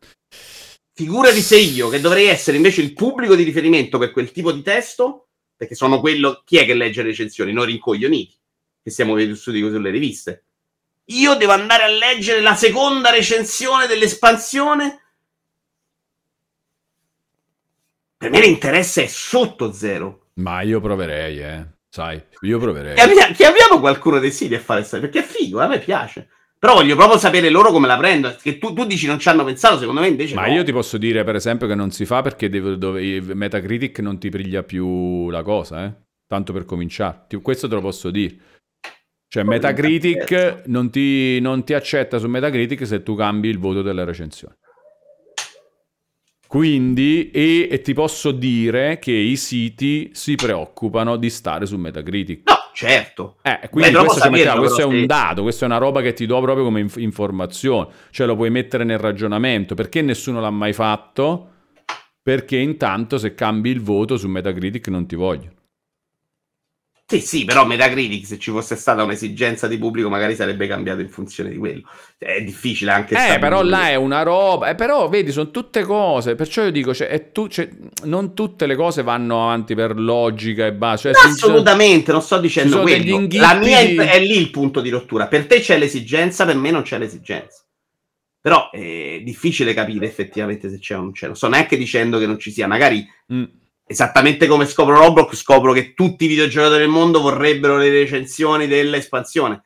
[0.94, 4.62] Figurati se io, che dovrei essere invece il pubblico di riferimento per quel tipo di
[4.62, 6.44] testo, perché sono quello.
[6.46, 7.52] Chi è che legge le recensioni?
[7.52, 8.38] Noi rincoglioniti,
[8.82, 10.46] che siamo vissuti così sulle riviste.
[11.06, 15.02] Io devo andare a leggere la seconda recensione dell'espansione.
[18.16, 20.23] Per me l'interesse è sotto zero.
[20.42, 21.66] Ma io proverei, eh.
[21.90, 22.95] Sai, io proverei.
[22.95, 26.30] Chiamia- Chiamiamo qualcuno dei siti a fare storia, perché è figo, a me piace.
[26.58, 28.36] Però voglio proprio sapere loro come la prendono.
[28.42, 30.53] Che tu, tu dici non ci hanno pensato, secondo me invece Ma no.
[30.53, 34.18] io ti posso dire, per esempio, che non si fa perché devo- dove, Metacritic non
[34.18, 35.94] ti priglia più la cosa, eh.
[36.26, 37.28] Tanto per cominciare.
[37.42, 38.38] Questo te lo posso dire.
[39.28, 44.06] Cioè, Metacritic non ti, non ti accetta su Metacritic se tu cambi il voto delle
[44.06, 44.56] recensioni.
[46.54, 52.48] Quindi, e, e ti posso dire che i siti si preoccupano di stare su Metacritic.
[52.48, 53.38] No, certo.
[53.42, 56.28] Eh, quindi Beh, questo, saperlo, questo è un dato, questa è una roba che ti
[56.28, 60.74] do proprio come inf- informazione, cioè lo puoi mettere nel ragionamento, perché nessuno l'ha mai
[60.74, 61.50] fatto?
[62.22, 65.62] Perché intanto se cambi il voto su Metacritic non ti vogliono.
[67.06, 71.10] Sì, sì, però Metacritic, se ci fosse stata un'esigenza di pubblico, magari sarebbe cambiato in
[71.10, 71.82] funzione di quello.
[72.18, 76.36] È difficile anche Eh, però là è una roba, eh, però vedi, sono tutte cose,
[76.36, 77.70] perciò io dico, cioè, è tu- cioè,
[78.06, 81.12] non tutte le cose vanno avanti per logica e basta.
[81.14, 83.16] Cioè, Assolutamente, non sto dicendo sono quello.
[83.16, 85.28] inghippi La mia è lì il punto di rottura.
[85.28, 87.64] Per te c'è l'esigenza, per me non c'è l'esigenza.
[88.40, 91.28] Però è difficile capire effettivamente se c'è o non c'è.
[91.28, 92.66] Non sto neanche dicendo che non ci sia.
[92.66, 93.44] Magari Mm.
[93.86, 99.64] Esattamente come scopro Roblox, scopro che tutti i videogiocatori del mondo vorrebbero le recensioni dell'espansione.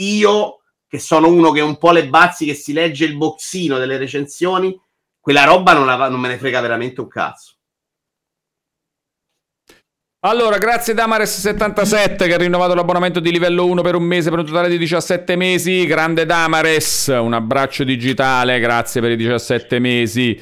[0.00, 3.98] Io che sono uno che un po' le bazzi, che si legge il boxino delle
[3.98, 4.78] recensioni,
[5.20, 7.52] quella roba non, la- non me ne frega veramente un cazzo.
[10.20, 14.46] Allora, grazie Damares77 che ha rinnovato l'abbonamento di livello 1 per un mese per un
[14.46, 15.86] totale di 17 mesi.
[15.86, 20.40] Grande Damares, un abbraccio digitale, grazie per i 17 mesi.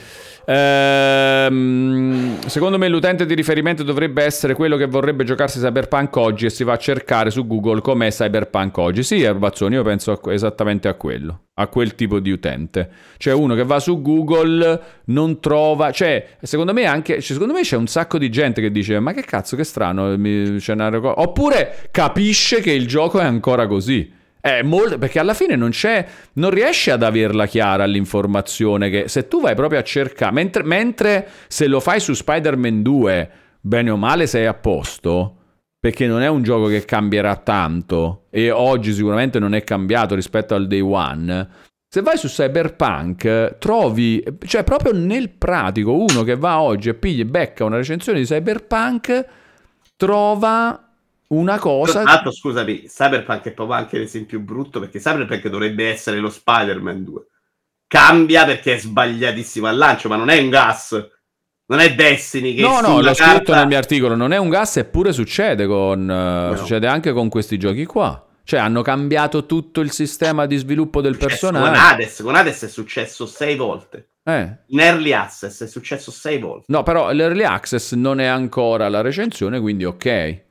[0.48, 6.50] Ehm, secondo me l'utente di riferimento dovrebbe essere quello che vorrebbe giocarsi Cyberpunk oggi e
[6.50, 9.02] si va a cercare su Google com'è Cyberpunk oggi.
[9.02, 12.88] Sì, Erbazzoni, io penso a- esattamente a quello, a quel tipo di utente.
[13.16, 15.90] Cioè uno che va su Google, non trova...
[15.90, 17.14] Cioè, secondo me anche...
[17.14, 20.16] cioè, secondo me c'è un sacco di gente che dice ma che cazzo, che strano,
[20.16, 24.14] mi- c'è una reco-" Oppure capisce che il gioco è ancora così.
[24.46, 29.26] È molto, perché alla fine non c'è, non riesci ad averla chiara l'informazione che se
[29.26, 33.96] tu vai proprio a cercare, mentre, mentre se lo fai su Spider-Man 2, bene o
[33.96, 35.36] male sei a posto,
[35.80, 40.54] perché non è un gioco che cambierà tanto e oggi sicuramente non è cambiato rispetto
[40.54, 41.48] al day one.
[41.88, 47.22] Se vai su Cyberpunk, trovi, cioè proprio nel pratico, uno che va oggi e piglia
[47.22, 49.26] e becca una recensione di Cyberpunk,
[49.96, 50.85] trova
[51.28, 52.02] una cosa...
[52.02, 57.04] Tra l'altro, scusami, Cyberpunk è proprio anche l'esempio brutto perché Cyberpunk dovrebbe essere lo Spider-Man
[57.04, 57.26] 2.
[57.86, 61.08] Cambia perché è sbagliatissimo al lancio, ma non è un gas.
[61.68, 64.48] Non è Destiny che No, no, l'ho scritto carta- nel mio articolo, non è un
[64.48, 66.56] gas, eppure succede con eh, No.
[66.56, 68.24] succede anche con questi giochi qua.
[68.44, 71.92] Cioè hanno cambiato tutto il sistema di sviluppo del Successo Con personaggio.
[71.94, 74.10] Hades, con Hades è successo sei volte.
[74.22, 74.56] Eh.
[74.68, 76.64] In Early Access è successo sei volte.
[76.68, 80.44] No, però l'early access non è ancora la recensione, quindi ok.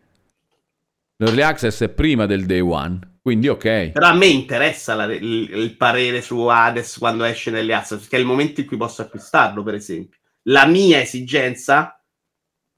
[1.17, 3.91] L'early access è prima del day one, quindi ok.
[3.91, 8.17] Però a me interessa la- il, il parere su Hades quando esce nelle Access, perché
[8.17, 10.19] è il momento in cui posso acquistarlo, per esempio.
[10.47, 11.97] La mia esigenza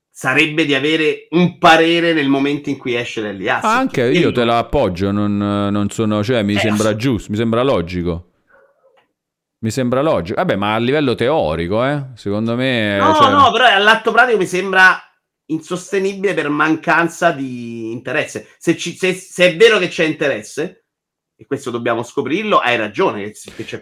[0.10, 3.72] sarebbe di avere un parere nel momento in cui esce nelle Access.
[3.72, 7.32] Anche Perché io te la appoggio, non, non sono, cioè mi Eh, sembra ass- giusto,
[7.32, 8.32] mi sembra logico.
[9.60, 10.36] Mi sembra logico.
[10.40, 12.98] Vabbè, ma a livello teorico, eh, secondo me...
[12.98, 15.02] No, cioè- no, però all'atto pratico mi sembra
[15.48, 18.48] insostenibile per mancanza di interesse.
[18.58, 20.84] Se, ci- se- se è vero che c'è interesse,
[21.40, 23.32] e questo dobbiamo scoprirlo, hai ragione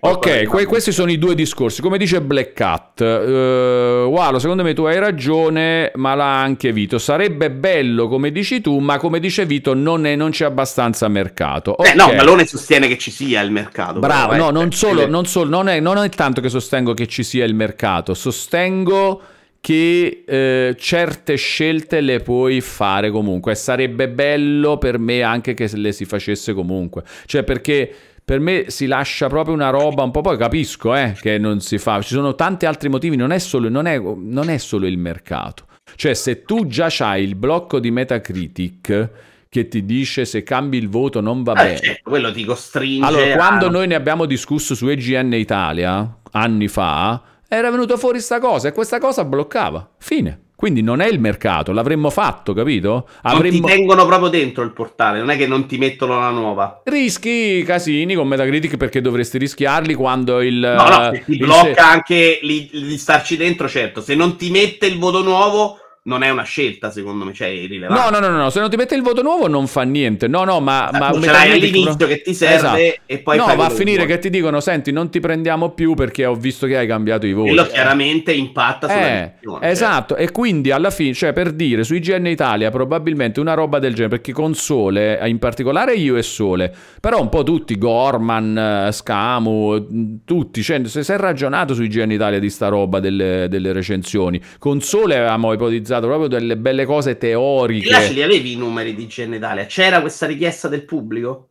[0.01, 1.81] Ok, que- questi sono i due discorsi.
[1.81, 6.97] Come dice Black Cat, eh, Walo, secondo me tu hai ragione, ma l'ha anche Vito.
[6.97, 11.75] Sarebbe bello come dici tu, ma come dice Vito non, è- non c'è abbastanza mercato.
[11.79, 12.11] Beh, no.
[12.13, 13.99] Malone sostiene che ci sia il mercato.
[13.99, 16.93] Bravo, però, no, eh, non solo, non, solo- non è, non è tanto che sostengo
[16.93, 19.21] che ci sia il mercato, sostengo
[19.65, 25.67] che eh, certe scelte le puoi fare comunque e sarebbe bello per me anche che
[25.67, 27.01] se le si facesse comunque.
[27.25, 27.91] Cioè perché
[28.23, 31.79] per me si lascia proprio una roba un po', poi capisco eh, che non si
[31.79, 34.99] fa, ci sono tanti altri motivi, non è solo, non è, non è solo il
[34.99, 35.65] mercato.
[35.95, 39.09] Cioè se tu già hai il blocco di Metacritic
[39.49, 41.77] che ti dice se cambi il voto non va Ah, bene.
[41.77, 46.67] certo, quello ti costringe Allora, a- quando noi ne abbiamo discusso su EGN Italia, anni
[46.67, 47.19] fa,
[47.55, 49.89] era venuta fuori sta cosa e questa cosa bloccava.
[49.97, 50.41] Fine.
[50.55, 52.89] Quindi non è il mercato, l'avremmo fatto, capito?
[52.89, 53.67] non Avremmo...
[53.67, 56.81] ti tengono proprio dentro il portale, non è che non ti mettono la nuova.
[56.85, 60.55] Rischi casini con Metacritic perché dovresti rischiarli quando il...
[60.55, 63.99] No, no, se ti blocca anche li- di starci dentro, certo.
[63.99, 65.77] Se non ti mette il voto nuovo,
[66.07, 68.11] non è una scelta, secondo me, cioè irrilevante.
[68.11, 70.27] No, no, no, no, se non ti mette il voto nuovo non fa niente.
[70.27, 70.89] No, no, ma...
[70.91, 73.01] ma Esatto, ce l'hai all'inizio che ti serve Esatto.
[73.07, 76.25] e poi no, va a finire che ti dicono, senti, non ti prendiamo più perché
[76.25, 77.47] ho visto che hai cambiato i voti.
[77.49, 77.71] Quello Eh.
[77.71, 79.69] chiaramente impatta sulla Eh, decisione, cioè.
[79.71, 83.93] esatto, e quindi alla fine, cioè per dire, su IGN Italia probabilmente una roba del
[83.95, 88.85] genere, perché con Sole, eh, in particolare io e Sole, però un po' tutti, Gorman,
[88.87, 92.99] eh, Scamu, mh, tutti, cioè se si è ragionato su IGN Italia di sta roba
[92.99, 97.89] delle, delle recensioni, con Sole avevamo ipotizzato proprio delle belle cose E teoriche.
[97.89, 99.65] là ce li avevi i numeri di GN Italia?
[99.65, 101.49] C'era questa richiesta del pubblico?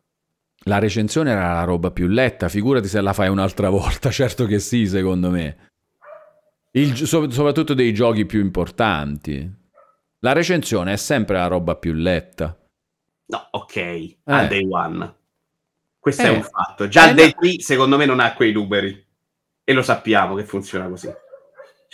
[0.67, 4.59] La recensione era la roba più letta, figurati se la fai un'altra volta, certo che
[4.59, 5.57] sì, secondo me.
[6.71, 9.49] Il so- soprattutto dei giochi più importanti.
[10.19, 12.57] La recensione è sempre la roba più letta.
[13.27, 15.15] No, ok, al day one.
[15.99, 16.25] Questo Eh.
[16.25, 16.87] è un fatto.
[16.87, 17.39] Già Eh, al day no.
[17.41, 19.03] 3 secondo me non ha quei numeri.
[19.63, 21.11] E lo sappiamo che funziona così.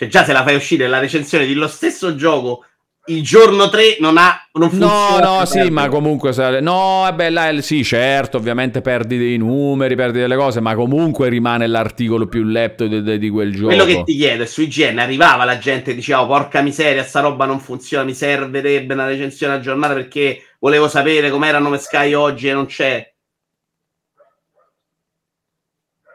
[0.02, 2.64] Cioè già se la fai uscire la recensione dello stesso gioco
[3.06, 5.38] il giorno 3 non ha non No, funziona.
[5.38, 6.32] no, sì, ma comunque...
[6.60, 11.66] No, vabbè, là, sì, certo, ovviamente perdi dei numeri, perdi delle cose, ma comunque rimane
[11.66, 13.66] l'articolo più letto di, di- di quel gioco.
[13.74, 17.02] Quello che ti chiedo è su IGN arrivava la gente e diceva oh, porca miseria,
[17.02, 22.12] sta roba non funziona, mi servirebbe una recensione aggiornata perché volevo sapere com'era Nome Sky
[22.12, 23.12] oggi e non c'è.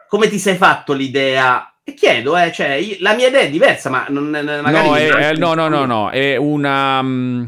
[0.08, 1.70] Come ti sei fatto l'idea?
[1.94, 5.34] Chiedo, eh, cioè, io- la mia idea è diversa, ma non, magari No, è- è-
[5.34, 7.02] no, no, no, no, è una...
[7.02, 7.44] mm,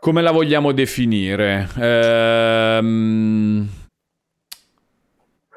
[0.00, 1.68] come la vogliamo definire?
[1.78, 3.68] Ehm,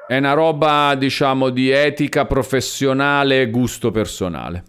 [0.08, 4.62] È una roba, diciamo, di etica professionale e gusto personale.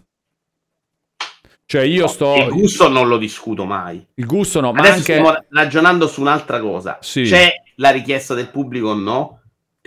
[1.64, 2.34] Cioè io No, sto...
[2.34, 4.04] Il gusto non lo discuto mai.
[4.14, 5.12] Il gusto no, ma Adesso anche...
[5.12, 6.98] stiamo ragionando su un'altra cosa.
[7.02, 7.22] Sì.
[7.22, 9.37] C'è la richiesta del pubblico o no?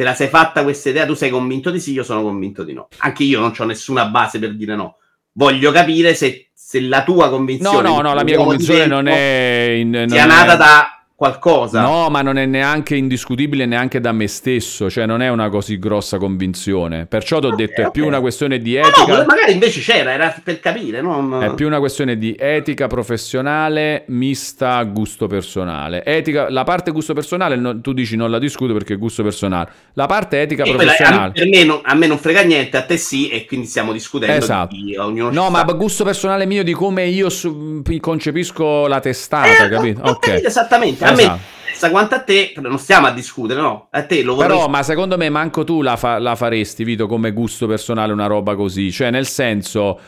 [0.01, 1.05] Te la sei fatta questa idea?
[1.05, 2.87] Tu sei convinto di sì, io sono convinto di no.
[2.97, 4.95] Anche io non ho nessuna base per dire no.
[5.33, 7.87] Voglio capire se, se la tua No, convinzione...
[7.87, 9.75] no, no, la mia convinzione non è...
[9.77, 11.81] in- non sia è- nata da qualcosa.
[11.81, 15.77] No, ma non è neanche indiscutibile neanche da me stesso, cioè non è una così
[15.77, 17.05] grossa convinzione.
[17.05, 17.91] Perciò ti ho Ok, detto, è ok.
[17.91, 19.25] più una questione di Ma no, etica...
[19.25, 20.99] magari invece c'era, era per capire.
[21.01, 21.43] Non...
[21.43, 26.03] È più una questione di etica professionale mista a gusto personale.
[26.03, 29.69] Etica, la parte gusto personale, no- tu dici non la discuto perché è gusto personale.
[29.93, 31.31] La parte etica E quella, a, professionale.
[31.33, 34.35] per me non, a me non frega niente, a te sì, e quindi stiamo discutendo
[34.37, 34.75] Esatto.
[34.75, 35.63] di ognuno No, sta.
[35.65, 40.01] ma gusto personale mio di come io su- concepisco la testata, Eh, capito?
[40.01, 40.19] Ok.
[40.29, 41.09] capito esattamente.
[41.11, 41.39] A Esatto.
[41.83, 43.87] me quanto a te, non stiamo a discutere, no?
[43.91, 47.07] A te lo vorrei Però, ma secondo me manco tu la, fa- la faresti, Vito,
[47.07, 48.91] come gusto personale una roba così.
[48.91, 49.99] Cioè, nel senso,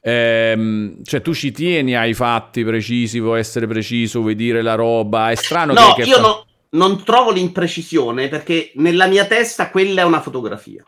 [0.00, 5.30] ehm, cioè, tu ci tieni ai fatti precisi, vuoi essere preciso, vuoi dire la roba.
[5.30, 6.02] È strano No, che...
[6.02, 10.84] io fa- no- non trovo l'imprecisione perché nella mia testa quella è una fotografia.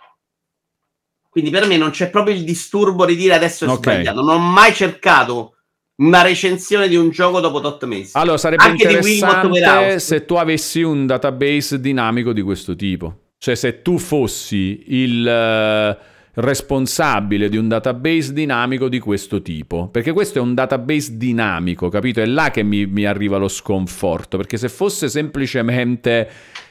[1.28, 3.76] Quindi per me non c'è proprio il disturbo di dire adesso è Ok.
[3.78, 4.22] sbagliato.
[4.22, 5.56] Non ho mai cercato
[5.97, 8.10] una recensione di un gioco dopo 8 mesi.
[8.14, 13.18] Allora, sarebbe Anche interessante se tu avessi un database dinamico di questo tipo.
[13.39, 15.98] Cioè, se tu fossi il eh,
[16.34, 19.89] responsabile di un database dinamico di questo tipo.
[19.89, 22.20] Perché questo è un database dinamico, capito?
[22.20, 24.36] È là che mi, mi arriva lo sconforto.
[24.36, 26.28] Perché se fosse semplicemente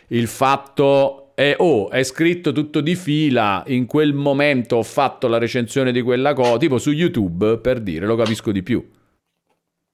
[0.07, 1.31] il fatto...
[1.35, 6.01] è oh, è scritto tutto di fila, in quel momento ho fatto la recensione di
[6.01, 8.83] quella cosa, tipo su YouTube, per dire, lo capisco di più.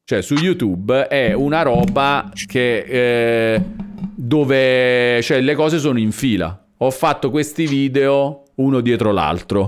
[0.09, 3.63] Cioè, su YouTube è una roba che eh,
[4.15, 6.65] dove cioè, le cose sono in fila.
[6.77, 9.67] Ho fatto questi video uno dietro l'altro.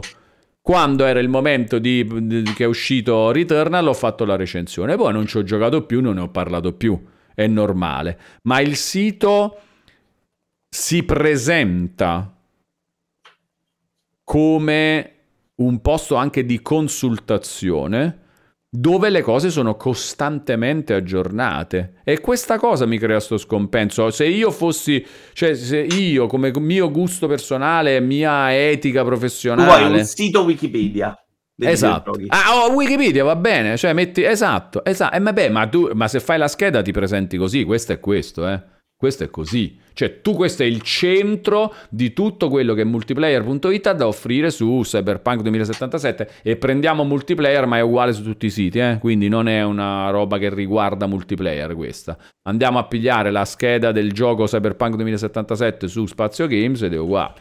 [0.59, 4.95] Quando era il momento di, di- che è uscito Returnal, ho fatto la recensione.
[4.95, 6.99] Poi non ci ho giocato più, non ne ho parlato più.
[7.35, 8.19] È normale.
[8.45, 9.59] Ma il sito
[10.67, 12.35] si presenta
[14.23, 15.13] come
[15.57, 18.20] un posto anche di consultazione
[18.73, 24.49] dove le cose sono costantemente aggiornate e questa cosa mi crea sto scompenso se io
[24.49, 30.43] fossi cioè se io come mio gusto personale mia etica tu vuoi professionale un sito
[30.43, 31.15] Wikipedia.
[31.63, 32.13] Esatto.
[32.29, 35.15] Ah, oh, Wikipedia va bene, cioè metti esatto, esatto.
[35.15, 38.47] Eh, vabbè, ma tu ma se fai la scheda ti presenti così, questo è questo,
[38.47, 38.63] eh.
[39.01, 39.79] Questo è così.
[39.93, 44.81] Cioè, tu questo è il centro di tutto quello che multiplayer.it ha da offrire su
[44.83, 48.99] Cyberpunk 2077 e prendiamo multiplayer, ma è uguale su tutti i siti, eh.
[48.99, 52.15] Quindi non è una roba che riguarda multiplayer questa.
[52.43, 57.33] Andiamo a pigliare la scheda del gioco Cyberpunk 2077 su Spazio Games ed è uguale.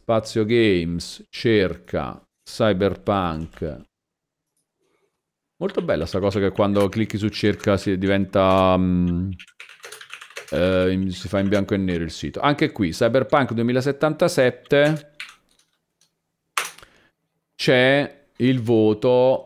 [0.00, 3.82] Spazio Games cerca Cyberpunk.
[5.58, 8.74] Molto bella sta cosa che quando clicchi su cerca si diventa.
[8.78, 9.32] mm,
[10.56, 12.40] in- si fa in bianco e nero il sito.
[12.40, 15.12] Anche qui, Cyberpunk 2077.
[17.54, 19.44] C'è il voto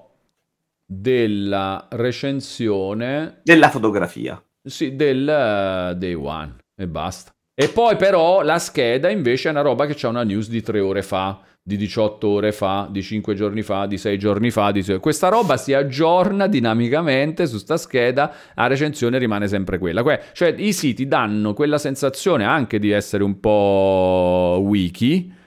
[0.85, 4.43] della recensione Della fotografia.
[4.63, 7.31] sì, del eh, Day One e basta.
[7.55, 10.81] E poi però la scheda invece è una roba che c'ha una news di 3
[10.81, 14.73] ore fa, di 18 ore fa, di 5 giorni fa, di 6 giorni fa.
[14.73, 14.99] Di...
[14.99, 20.03] Questa roba si aggiorna dinamicamente su sta scheda, la recensione rimane sempre quella.
[20.03, 25.41] Que- Cioè i siti danno quella sensazione anche di essere un po' wiki.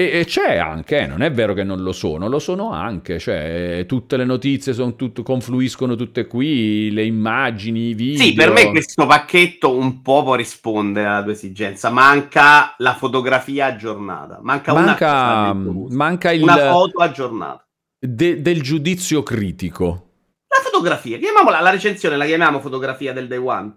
[0.00, 3.18] E, e c'è anche, eh, non è vero che non lo sono, lo sono anche,
[3.18, 8.22] cioè tutte le notizie sono tut- confluiscono tutte qui, le immagini, i video.
[8.22, 11.90] Sì, per me questo pacchetto un po' può rispondere alla tua esigenza.
[11.90, 14.38] Manca la fotografia aggiornata.
[14.40, 15.96] Manca, una, manca, gusto.
[15.96, 17.66] manca il, una foto aggiornata.
[17.98, 20.10] de- del giudizio critico.
[20.46, 23.74] La fotografia, chiamiamola la recensione, la chiamiamo fotografia del day one.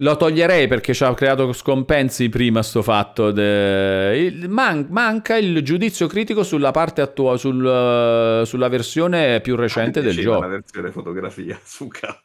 [0.00, 3.32] Lo toglierei perché ci ha creato scompensi prima sto fatto.
[3.32, 9.56] de- il- man- manca il giudizio critico sulla parte attuale, sul, eh, sulla versione più
[9.56, 10.40] recente del gioco.
[10.42, 12.16] La versione fotografia, suca.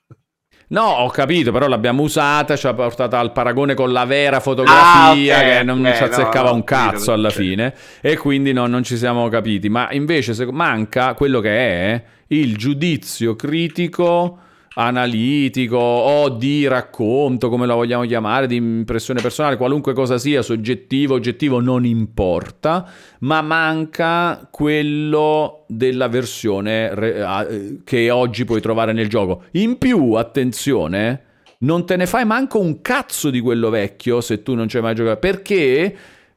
[0.68, 5.35] No, ho capito, però l'abbiamo usata, ci ha portato al paragone con la vera fotografia
[5.38, 8.68] Ah, ok, che non ok, ci azzeccava no, un cazzo alla fine e quindi no,
[8.68, 9.68] non ci siamo capiti.
[9.69, 14.38] Ma invece se- manca quello che è il giudizio critico
[14.76, 21.14] analitico o di racconto, come lo vogliamo chiamare, di impressione personale, qualunque cosa sia, soggettivo,
[21.16, 28.93] oggettivo, non importa, ma manca quello della versione re- a- eh, che oggi puoi trovare
[28.93, 29.43] nel gioco.
[29.52, 31.24] In più, attenzione,
[31.60, 34.84] non te ne fai manco un cazzo di quello vecchio se tu non ci hai
[34.84, 35.95] mai giocato, perché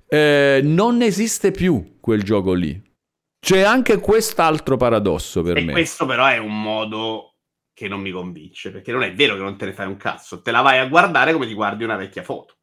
[0.09, 2.81] eh, non esiste più quel gioco lì.
[3.45, 5.73] C'è anche quest'altro paradosso per E me.
[5.73, 7.26] questo però è un modo
[7.77, 10.41] che non mi convince, perché non è vero che non te ne fai un cazzo,
[10.41, 12.55] te la vai a guardare come ti guardi una vecchia foto.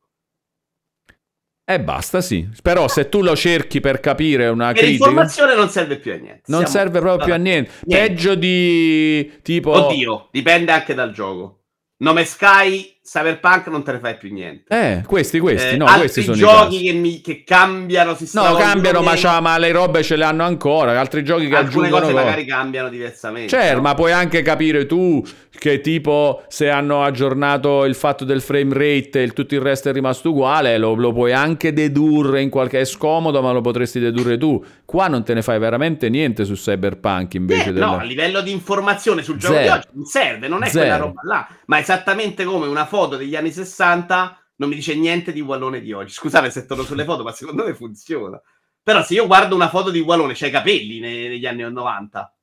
[1.66, 2.50] E basta, sì.
[2.62, 6.16] Però se tu lo cerchi per capire una E critica, l'informazione non serve più a
[6.16, 6.42] niente.
[6.48, 7.72] non Siamo- serve proprio più a niente.
[7.84, 8.08] Niente.
[8.08, 9.72] Peggio di tipo...
[9.72, 11.60] Oddio, dipende anche dal gioco.
[11.98, 14.64] Nome Sky, Cyberpunk non te ne fai più niente.
[14.74, 18.56] Eh, questi, questi, Eh, no, questi sono i giochi che, mi- che cambiano, si No,
[18.56, 20.98] cambiano, ma, ma le robe ce le hanno ancora.
[20.98, 22.24] Altri giochi che alcune aggiungono cose cose.
[22.24, 23.50] magari cambiano diversamente.
[23.50, 23.82] Certo, no?
[23.82, 29.24] ma puoi anche capire tu che tipo se hanno aggiornato il fatto del frame rate
[29.24, 32.80] e tutto il resto è rimasto uguale, lo, lo puoi anche dedurre in qualche...
[32.80, 34.64] è scomodo ma lo potresti dedurre tu.
[34.86, 37.82] Qua non te ne fai veramente niente su Cyberpunk invece Eh, del...
[37.84, 39.64] No, a livello di informazione sul gioco Zero.
[39.66, 40.80] di oggi non serve, non è Zero.
[40.86, 41.48] quella roba là.
[41.66, 45.92] Ma esattamente come una foto degli anni 60 non mi dice niente di Wallone di
[45.94, 46.14] oggi.
[46.14, 48.40] Scusate se torno sulle foto, ma secondo me funziona.
[48.84, 52.36] Però se io guardo una foto di Wallone, c'ha i capelli ne- negli anni 90.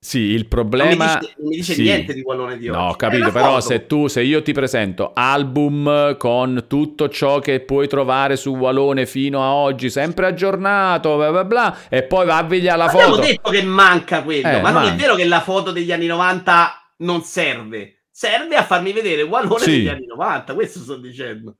[0.00, 0.46] Sì, il
[0.76, 1.16] Non mi problema...
[1.18, 1.82] dice, non mi dice sì.
[1.82, 2.78] niente di Wallone di oggi.
[2.78, 7.88] No, capito, però se tu, se io ti presento album con tutto ciò che puoi
[7.88, 12.44] trovare su Walone fino a oggi, sempre aggiornato, bla bla bla, e poi va a
[12.44, 13.26] vedere la Abbiamo foto.
[13.26, 14.92] detto che manca quello, Eh, ma non manca.
[14.92, 17.97] è vero che la foto degli anni 90 non serve.
[18.18, 19.70] Serve a farmi vedere Wallone Sì.
[19.70, 21.58] degli anni 90, questo sto dicendo.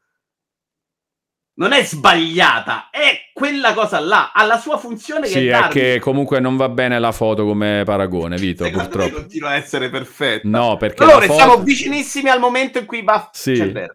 [1.58, 5.68] Non è sbagliata, è quella cosa là, ha la sua funzione che Sì, è è
[5.68, 9.14] che comunque non va bene la foto come paragone, Vito, Secondo me purtroppo.
[9.20, 10.48] continua a essere perfetta.
[10.48, 11.34] No, perché allora foto...
[11.38, 13.54] siamo vicinissimi al momento in cui Buff Sì.
[13.70, 13.94] vero.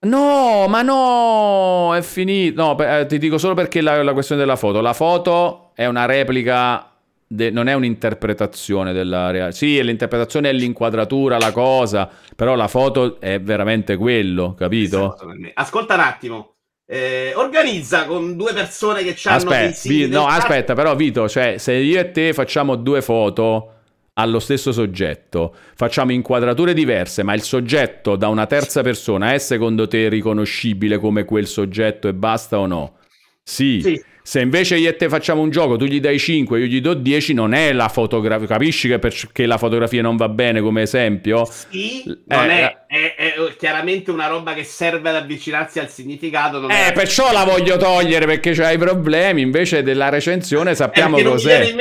[0.00, 2.60] No, ma no, è finito.
[2.60, 4.80] No, eh, ti dico solo perché la, la questione della foto.
[4.80, 6.89] La foto è una replica,
[7.32, 9.56] de- non è un'interpretazione della realtà.
[9.56, 15.16] Sì, l'interpretazione è l'inquadratura, la cosa, però la foto è veramente quello, capito?
[15.54, 16.54] Ascolta un attimo.
[16.86, 21.74] Eh, organizza con due persone che hanno Aspetta, Vi- no, aspetta, però Vito, cioè, se
[21.74, 23.74] io e te facciamo due foto
[24.14, 29.86] allo stesso soggetto, facciamo inquadrature diverse, ma il soggetto da una terza persona è secondo
[29.86, 32.96] te riconoscibile come quel soggetto e basta o no?
[33.44, 33.80] Sì.
[33.80, 34.04] Sì.
[34.30, 36.94] Se invece io e te facciamo un gioco, tu gli dai 5, io gli do
[36.94, 38.46] 10, non è la fotografia.
[38.46, 41.44] Capisci che perché la fotografia non va bene come esempio?
[41.46, 42.86] Sì, Eh, non eh.
[42.86, 46.68] è, è- è chiaramente una roba che serve ad avvicinarsi al significato.
[46.68, 46.92] Eh, è...
[46.92, 49.40] perciò la voglio togliere perché c'hai problemi.
[49.40, 51.74] Invece della recensione sappiamo non mi cos'è.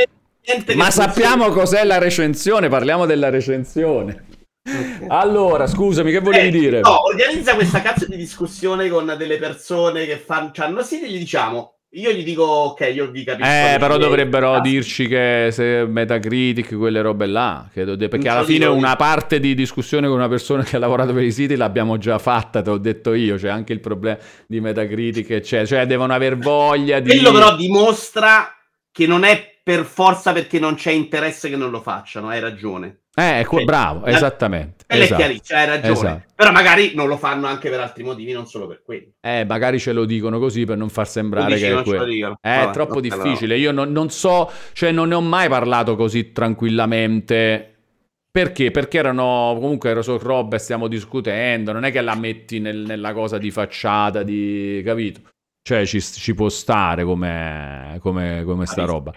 [0.74, 4.26] Ma sappiamo cos'è la recensione, parliamo della recensione.
[5.10, 6.80] Allora, scusami, che volevi Eh, dire?
[6.80, 11.76] No, organizza questa cazzo di discussione con delle persone che fanno, hanno e gli diciamo.
[11.94, 13.50] Io gli dico, ok, io vi capisco.
[13.50, 18.44] Eh, però dovrebbero Ah, dirci che se Metacritic, quelle robe là, che perché Non alla
[18.44, 21.56] fine dire- una parte di discussione con una persona che ha lavorato per i siti
[21.56, 25.66] l'abbiamo già fatta, te l'ho detto io, c'è anche il problema di Metacritic, eccetera.
[25.66, 27.10] cioè devono aver voglia di...
[27.10, 28.54] Quello però dimostra
[28.92, 33.06] che non è per forza perché non c'è interesse che non lo facciano, hai ragione.
[33.20, 34.86] Eh, ecco, bravo, la- esattamente.
[34.88, 35.22] Quello esatto.
[35.22, 35.94] è chiarissimo, hai ragione.
[35.94, 36.24] Esatto.
[36.36, 39.08] Però magari non lo fanno anche per altri motivi, non solo per quello.
[39.22, 42.38] Eh, magari ce lo dicono così per non far sembrare dici che è quello.
[42.42, 43.58] È Vabbè, troppo ok, difficile.
[43.58, 47.74] Io non, non so, cioè non ne ho mai parlato così tranquillamente.
[48.32, 48.72] Perché?
[48.72, 51.72] Perché erano comunque ero su roba e stiamo discutendo.
[51.72, 55.22] Non è che la metti nel- nella cosa di facciata, di capito?
[55.62, 59.14] Cioè, ci, ci può stare come, come, come sta roba.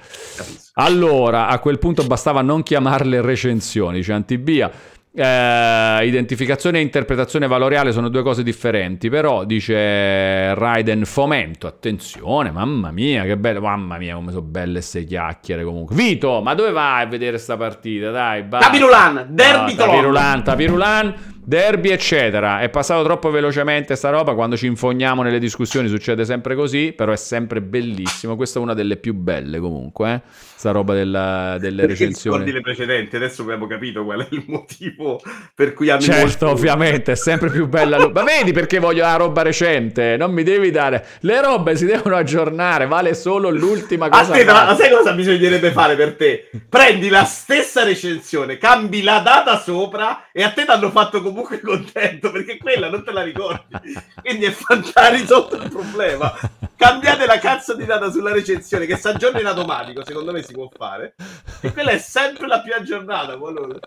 [0.74, 4.70] Allora, a quel punto bastava non chiamarle recensioni, dice Antibia.
[5.14, 12.90] Eh, identificazione e interpretazione valoriale sono due cose differenti, però dice Raiden fomento, attenzione, mamma
[12.92, 15.94] mia, che bello, mamma mia, come sono belle ste chiacchiere comunque.
[15.94, 18.10] Vito, ma dove vai a vedere sta partita?
[18.10, 18.68] Dai, basta.
[18.68, 19.94] Tapirulan, Derby Tolon.
[19.94, 21.14] Tapirulan, Tapirulan,
[21.44, 22.60] derby eccetera.
[22.60, 27.12] È passato troppo velocemente sta roba, quando ci infogniamo nelle discussioni succede sempre così, però
[27.12, 28.36] è sempre bellissimo.
[28.36, 30.20] Questa è una delle più belle comunque, eh?
[30.54, 32.36] sta roba della- delle Perché recensioni.
[32.44, 35.20] ricordi le precedenti, adesso abbiamo capito qual è il motivo
[35.54, 37.98] per cui hanno Certo, ovviamente, è sempre più bella.
[37.98, 40.16] lo- Ma vedi perché voglio la roba recente?
[40.16, 41.04] Non mi devi dare.
[41.20, 44.32] Le robe si devono aggiornare, vale solo l'ultima cosa.
[44.32, 46.48] Aspetta, ma sai cosa bisognerebbe fare per te?
[46.68, 51.30] Prendi la stessa recensione, cambi la data sopra e a te ti hanno fatto comunque
[51.60, 53.76] contento perché quella non te la ricordi.
[54.20, 56.32] Quindi è fantastico risolto il problema.
[56.76, 60.52] Cambiate la cazzo di data sulla recensione che si aggiorna in automatico, secondo me si
[60.52, 61.14] può fare.
[61.60, 63.36] E quella è sempre la più aggiornata.
[63.36, 63.80] qualunque.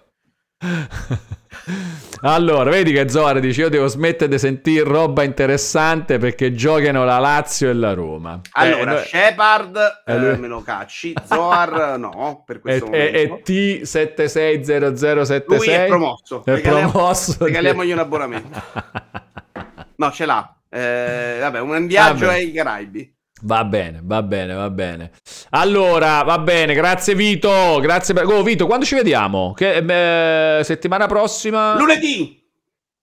[2.22, 7.18] Allora, vedi che Zohar dice: Io devo smettere di sentire roba interessante perché giocano la
[7.20, 8.40] Lazio e la Roma.
[8.54, 13.12] Allora, Eh, Shepard eh, lui- eh, me lo cacci, Zohar no, per e, questo e-
[13.14, 13.52] e momento.
[13.52, 16.44] T760076 Lui è promosso.
[16.46, 17.36] È Regaliamo- promosso.
[17.46, 18.62] regaliamogli un abbonamento.
[19.98, 20.54] No, ce l'ha.
[20.70, 22.38] Eh, vabbè, un viaggio Vabbè.
[22.38, 23.15] ai Caraibi.
[23.46, 25.12] Va bene, va bene, va bene.
[25.52, 28.26] Allora, va bene, grazie Vito, grazie per...
[28.26, 29.54] Oh Vito, quando ci vediamo?
[29.56, 31.78] Che, eh, settimana prossima?
[31.78, 32.44] Lunedì!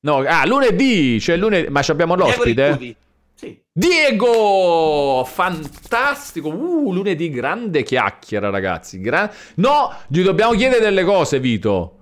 [0.01, 2.97] No, ah, lunedì, cioè lunedì, ma ci abbiamo l'ospite?
[3.37, 3.57] Sì.
[3.73, 5.25] Diego!
[5.25, 6.49] Fantastico!
[6.49, 9.01] Uh, lunedì grande chiacchiera, ragazzi.
[9.01, 11.99] Gra- no, gli dobbiamo chiedere delle cose, Vito.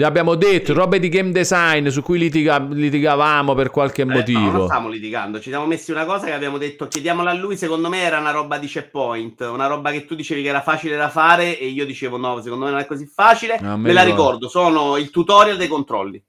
[0.00, 4.14] Gli abbiamo detto robe di game design su cui litiga- litigavamo per qualche Eh, no,
[4.14, 4.50] motivo.
[4.50, 7.90] non stavamo litigando, ci siamo messi una cosa che abbiamo detto chiediamola a lui, secondo
[7.90, 11.10] me era una roba di checkpoint, una roba che tu dicevi che era facile da
[11.10, 13.58] fare e io dicevo no, secondo me non è così facile.
[13.60, 16.24] No, me me la ricordo, sono il tutorial dei controlli.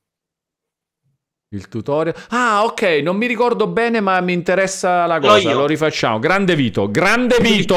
[1.54, 2.16] Il tutorial.
[2.30, 5.52] Ah, ok, non mi ricordo bene, ma mi interessa la cosa.
[5.52, 6.18] Lo rifacciamo.
[6.18, 7.76] Grande Vito, grande Vito.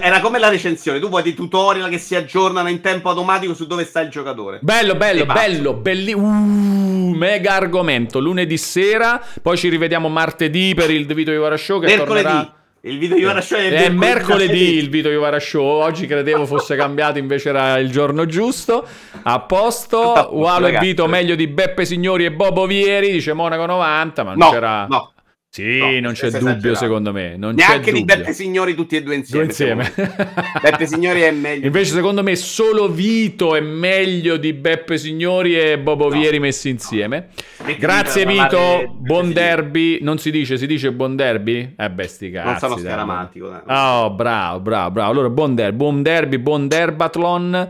[0.00, 3.66] Era come la recensione, tu vuoi dei tutorial che si aggiornano in tempo automatico su
[3.66, 4.60] dove sta il giocatore.
[4.62, 6.14] Bello, bello, bello, belli...
[6.14, 8.20] Uh, mega argomento.
[8.20, 12.22] Lunedì sera, poi ci rivediamo martedì per il Vito Iovara Show che Mercoledì.
[12.22, 12.54] tornerà...
[12.82, 15.62] Il video di ora show è, È mercoledì il Vito Iovara Show.
[15.82, 18.86] Oggi credevo fosse cambiato, invece era il giorno giusto.
[19.22, 20.28] A posto.
[20.30, 20.78] Ualo e.
[20.78, 24.86] Vito meglio di Beppe Signori e Bobo Vieri, dice Monaco 90, ma non No, c'era...
[24.86, 25.12] no.
[25.52, 26.74] Sì, No, non c'è dubbio esagerato.
[26.76, 27.36] secondo me.
[27.36, 28.04] Non Neanche di.
[28.04, 29.82] Beppe Signori tutti e due Due insieme.
[29.82, 29.84] insieme.
[29.84, 30.44] secondo me.
[30.62, 31.66] Beppe Signori è meglio.
[31.66, 36.16] Invece, secondo me, solo Vito è meglio di Beppe Signori e Bobo No.
[36.20, 37.30] Vieri messi insieme.
[37.64, 38.94] Mettimi Grazie, Vito.
[39.00, 39.98] Buon derby.
[40.02, 41.74] Non si dice, si dice buon derby?
[41.76, 42.46] Eh, beh, sti cazzi.
[42.46, 43.46] Non sono scaramantico.
[43.66, 45.10] Oh, bravo, bravo, bravo.
[45.10, 47.68] Allora, buon derby, buon derby, buon derbathlon.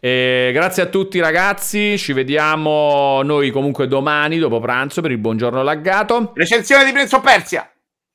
[0.00, 5.62] E grazie a tutti ragazzi, ci vediamo noi comunque domani dopo pranzo per il buongiorno
[5.62, 6.32] laggato.
[6.34, 7.70] Recensione di Prince of Persia.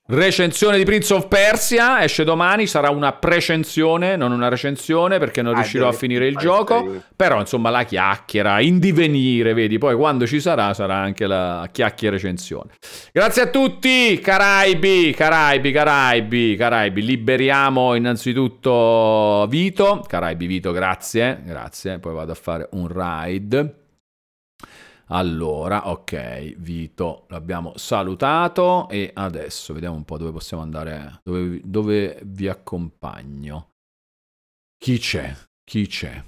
[0.08, 5.54] Recensione di Prince of Persia esce domani, sarà una precensione, non una recensione perché non
[5.54, 10.28] Ah, riuscirò a finire il gioco, però insomma la chiacchiera in divenire, vedi, poi quando
[10.28, 12.74] ci sarà sarà anche la chiacchiera recensione.
[13.12, 22.14] Grazie a tutti, Caraibi, Caraibi, Caraibi, Caraibi, liberiamo innanzitutto Vito, Caraibi Vito, grazie, grazie, poi
[22.14, 23.85] vado a fare un ride.
[25.10, 32.20] Allora, ok, Vito l'abbiamo salutato e adesso vediamo un po' dove possiamo andare, dove, dove
[32.24, 33.70] vi accompagno.
[34.78, 35.36] Chi c'è?
[35.64, 36.24] Chi c'è?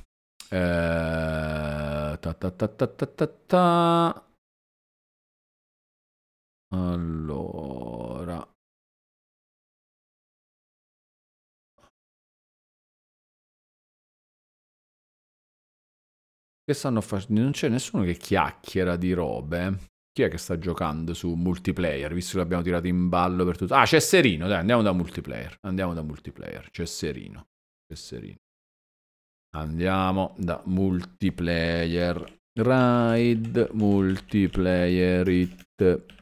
[0.50, 4.28] Eh, ta ta ta ta ta ta.
[6.70, 8.57] Allora.
[16.68, 17.40] Che stanno facendo?
[17.40, 19.78] Non c'è nessuno che chiacchiera di robe.
[20.12, 22.14] Chi è che sta giocando su multiplayer?
[22.14, 23.74] Visto che l'abbiamo tirato in ballo per tutto.
[23.74, 25.60] Ah, c'è Serino, dai, andiamo da multiplayer.
[25.62, 26.70] Andiamo da multiplayer.
[26.70, 27.48] C'è Serino.
[27.88, 28.36] C'è Serino.
[29.56, 32.42] Andiamo da multiplayer.
[32.60, 36.17] Ride, multiplayer, it.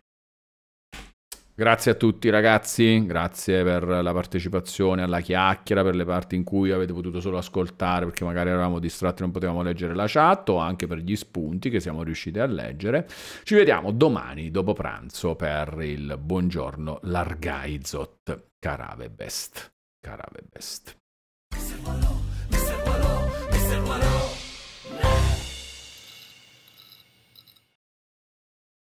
[1.57, 6.71] Grazie a tutti ragazzi, grazie per la partecipazione alla chiacchiera, per le parti in cui
[6.71, 10.57] avete potuto solo ascoltare perché magari eravamo distratti e non potevamo leggere la chat o
[10.57, 13.07] anche per gli spunti che siamo riusciti a leggere.
[13.43, 19.73] Ci vediamo domani dopo pranzo per il buongiorno Largaizot Carave Best.
[20.01, 20.97] Carave Best.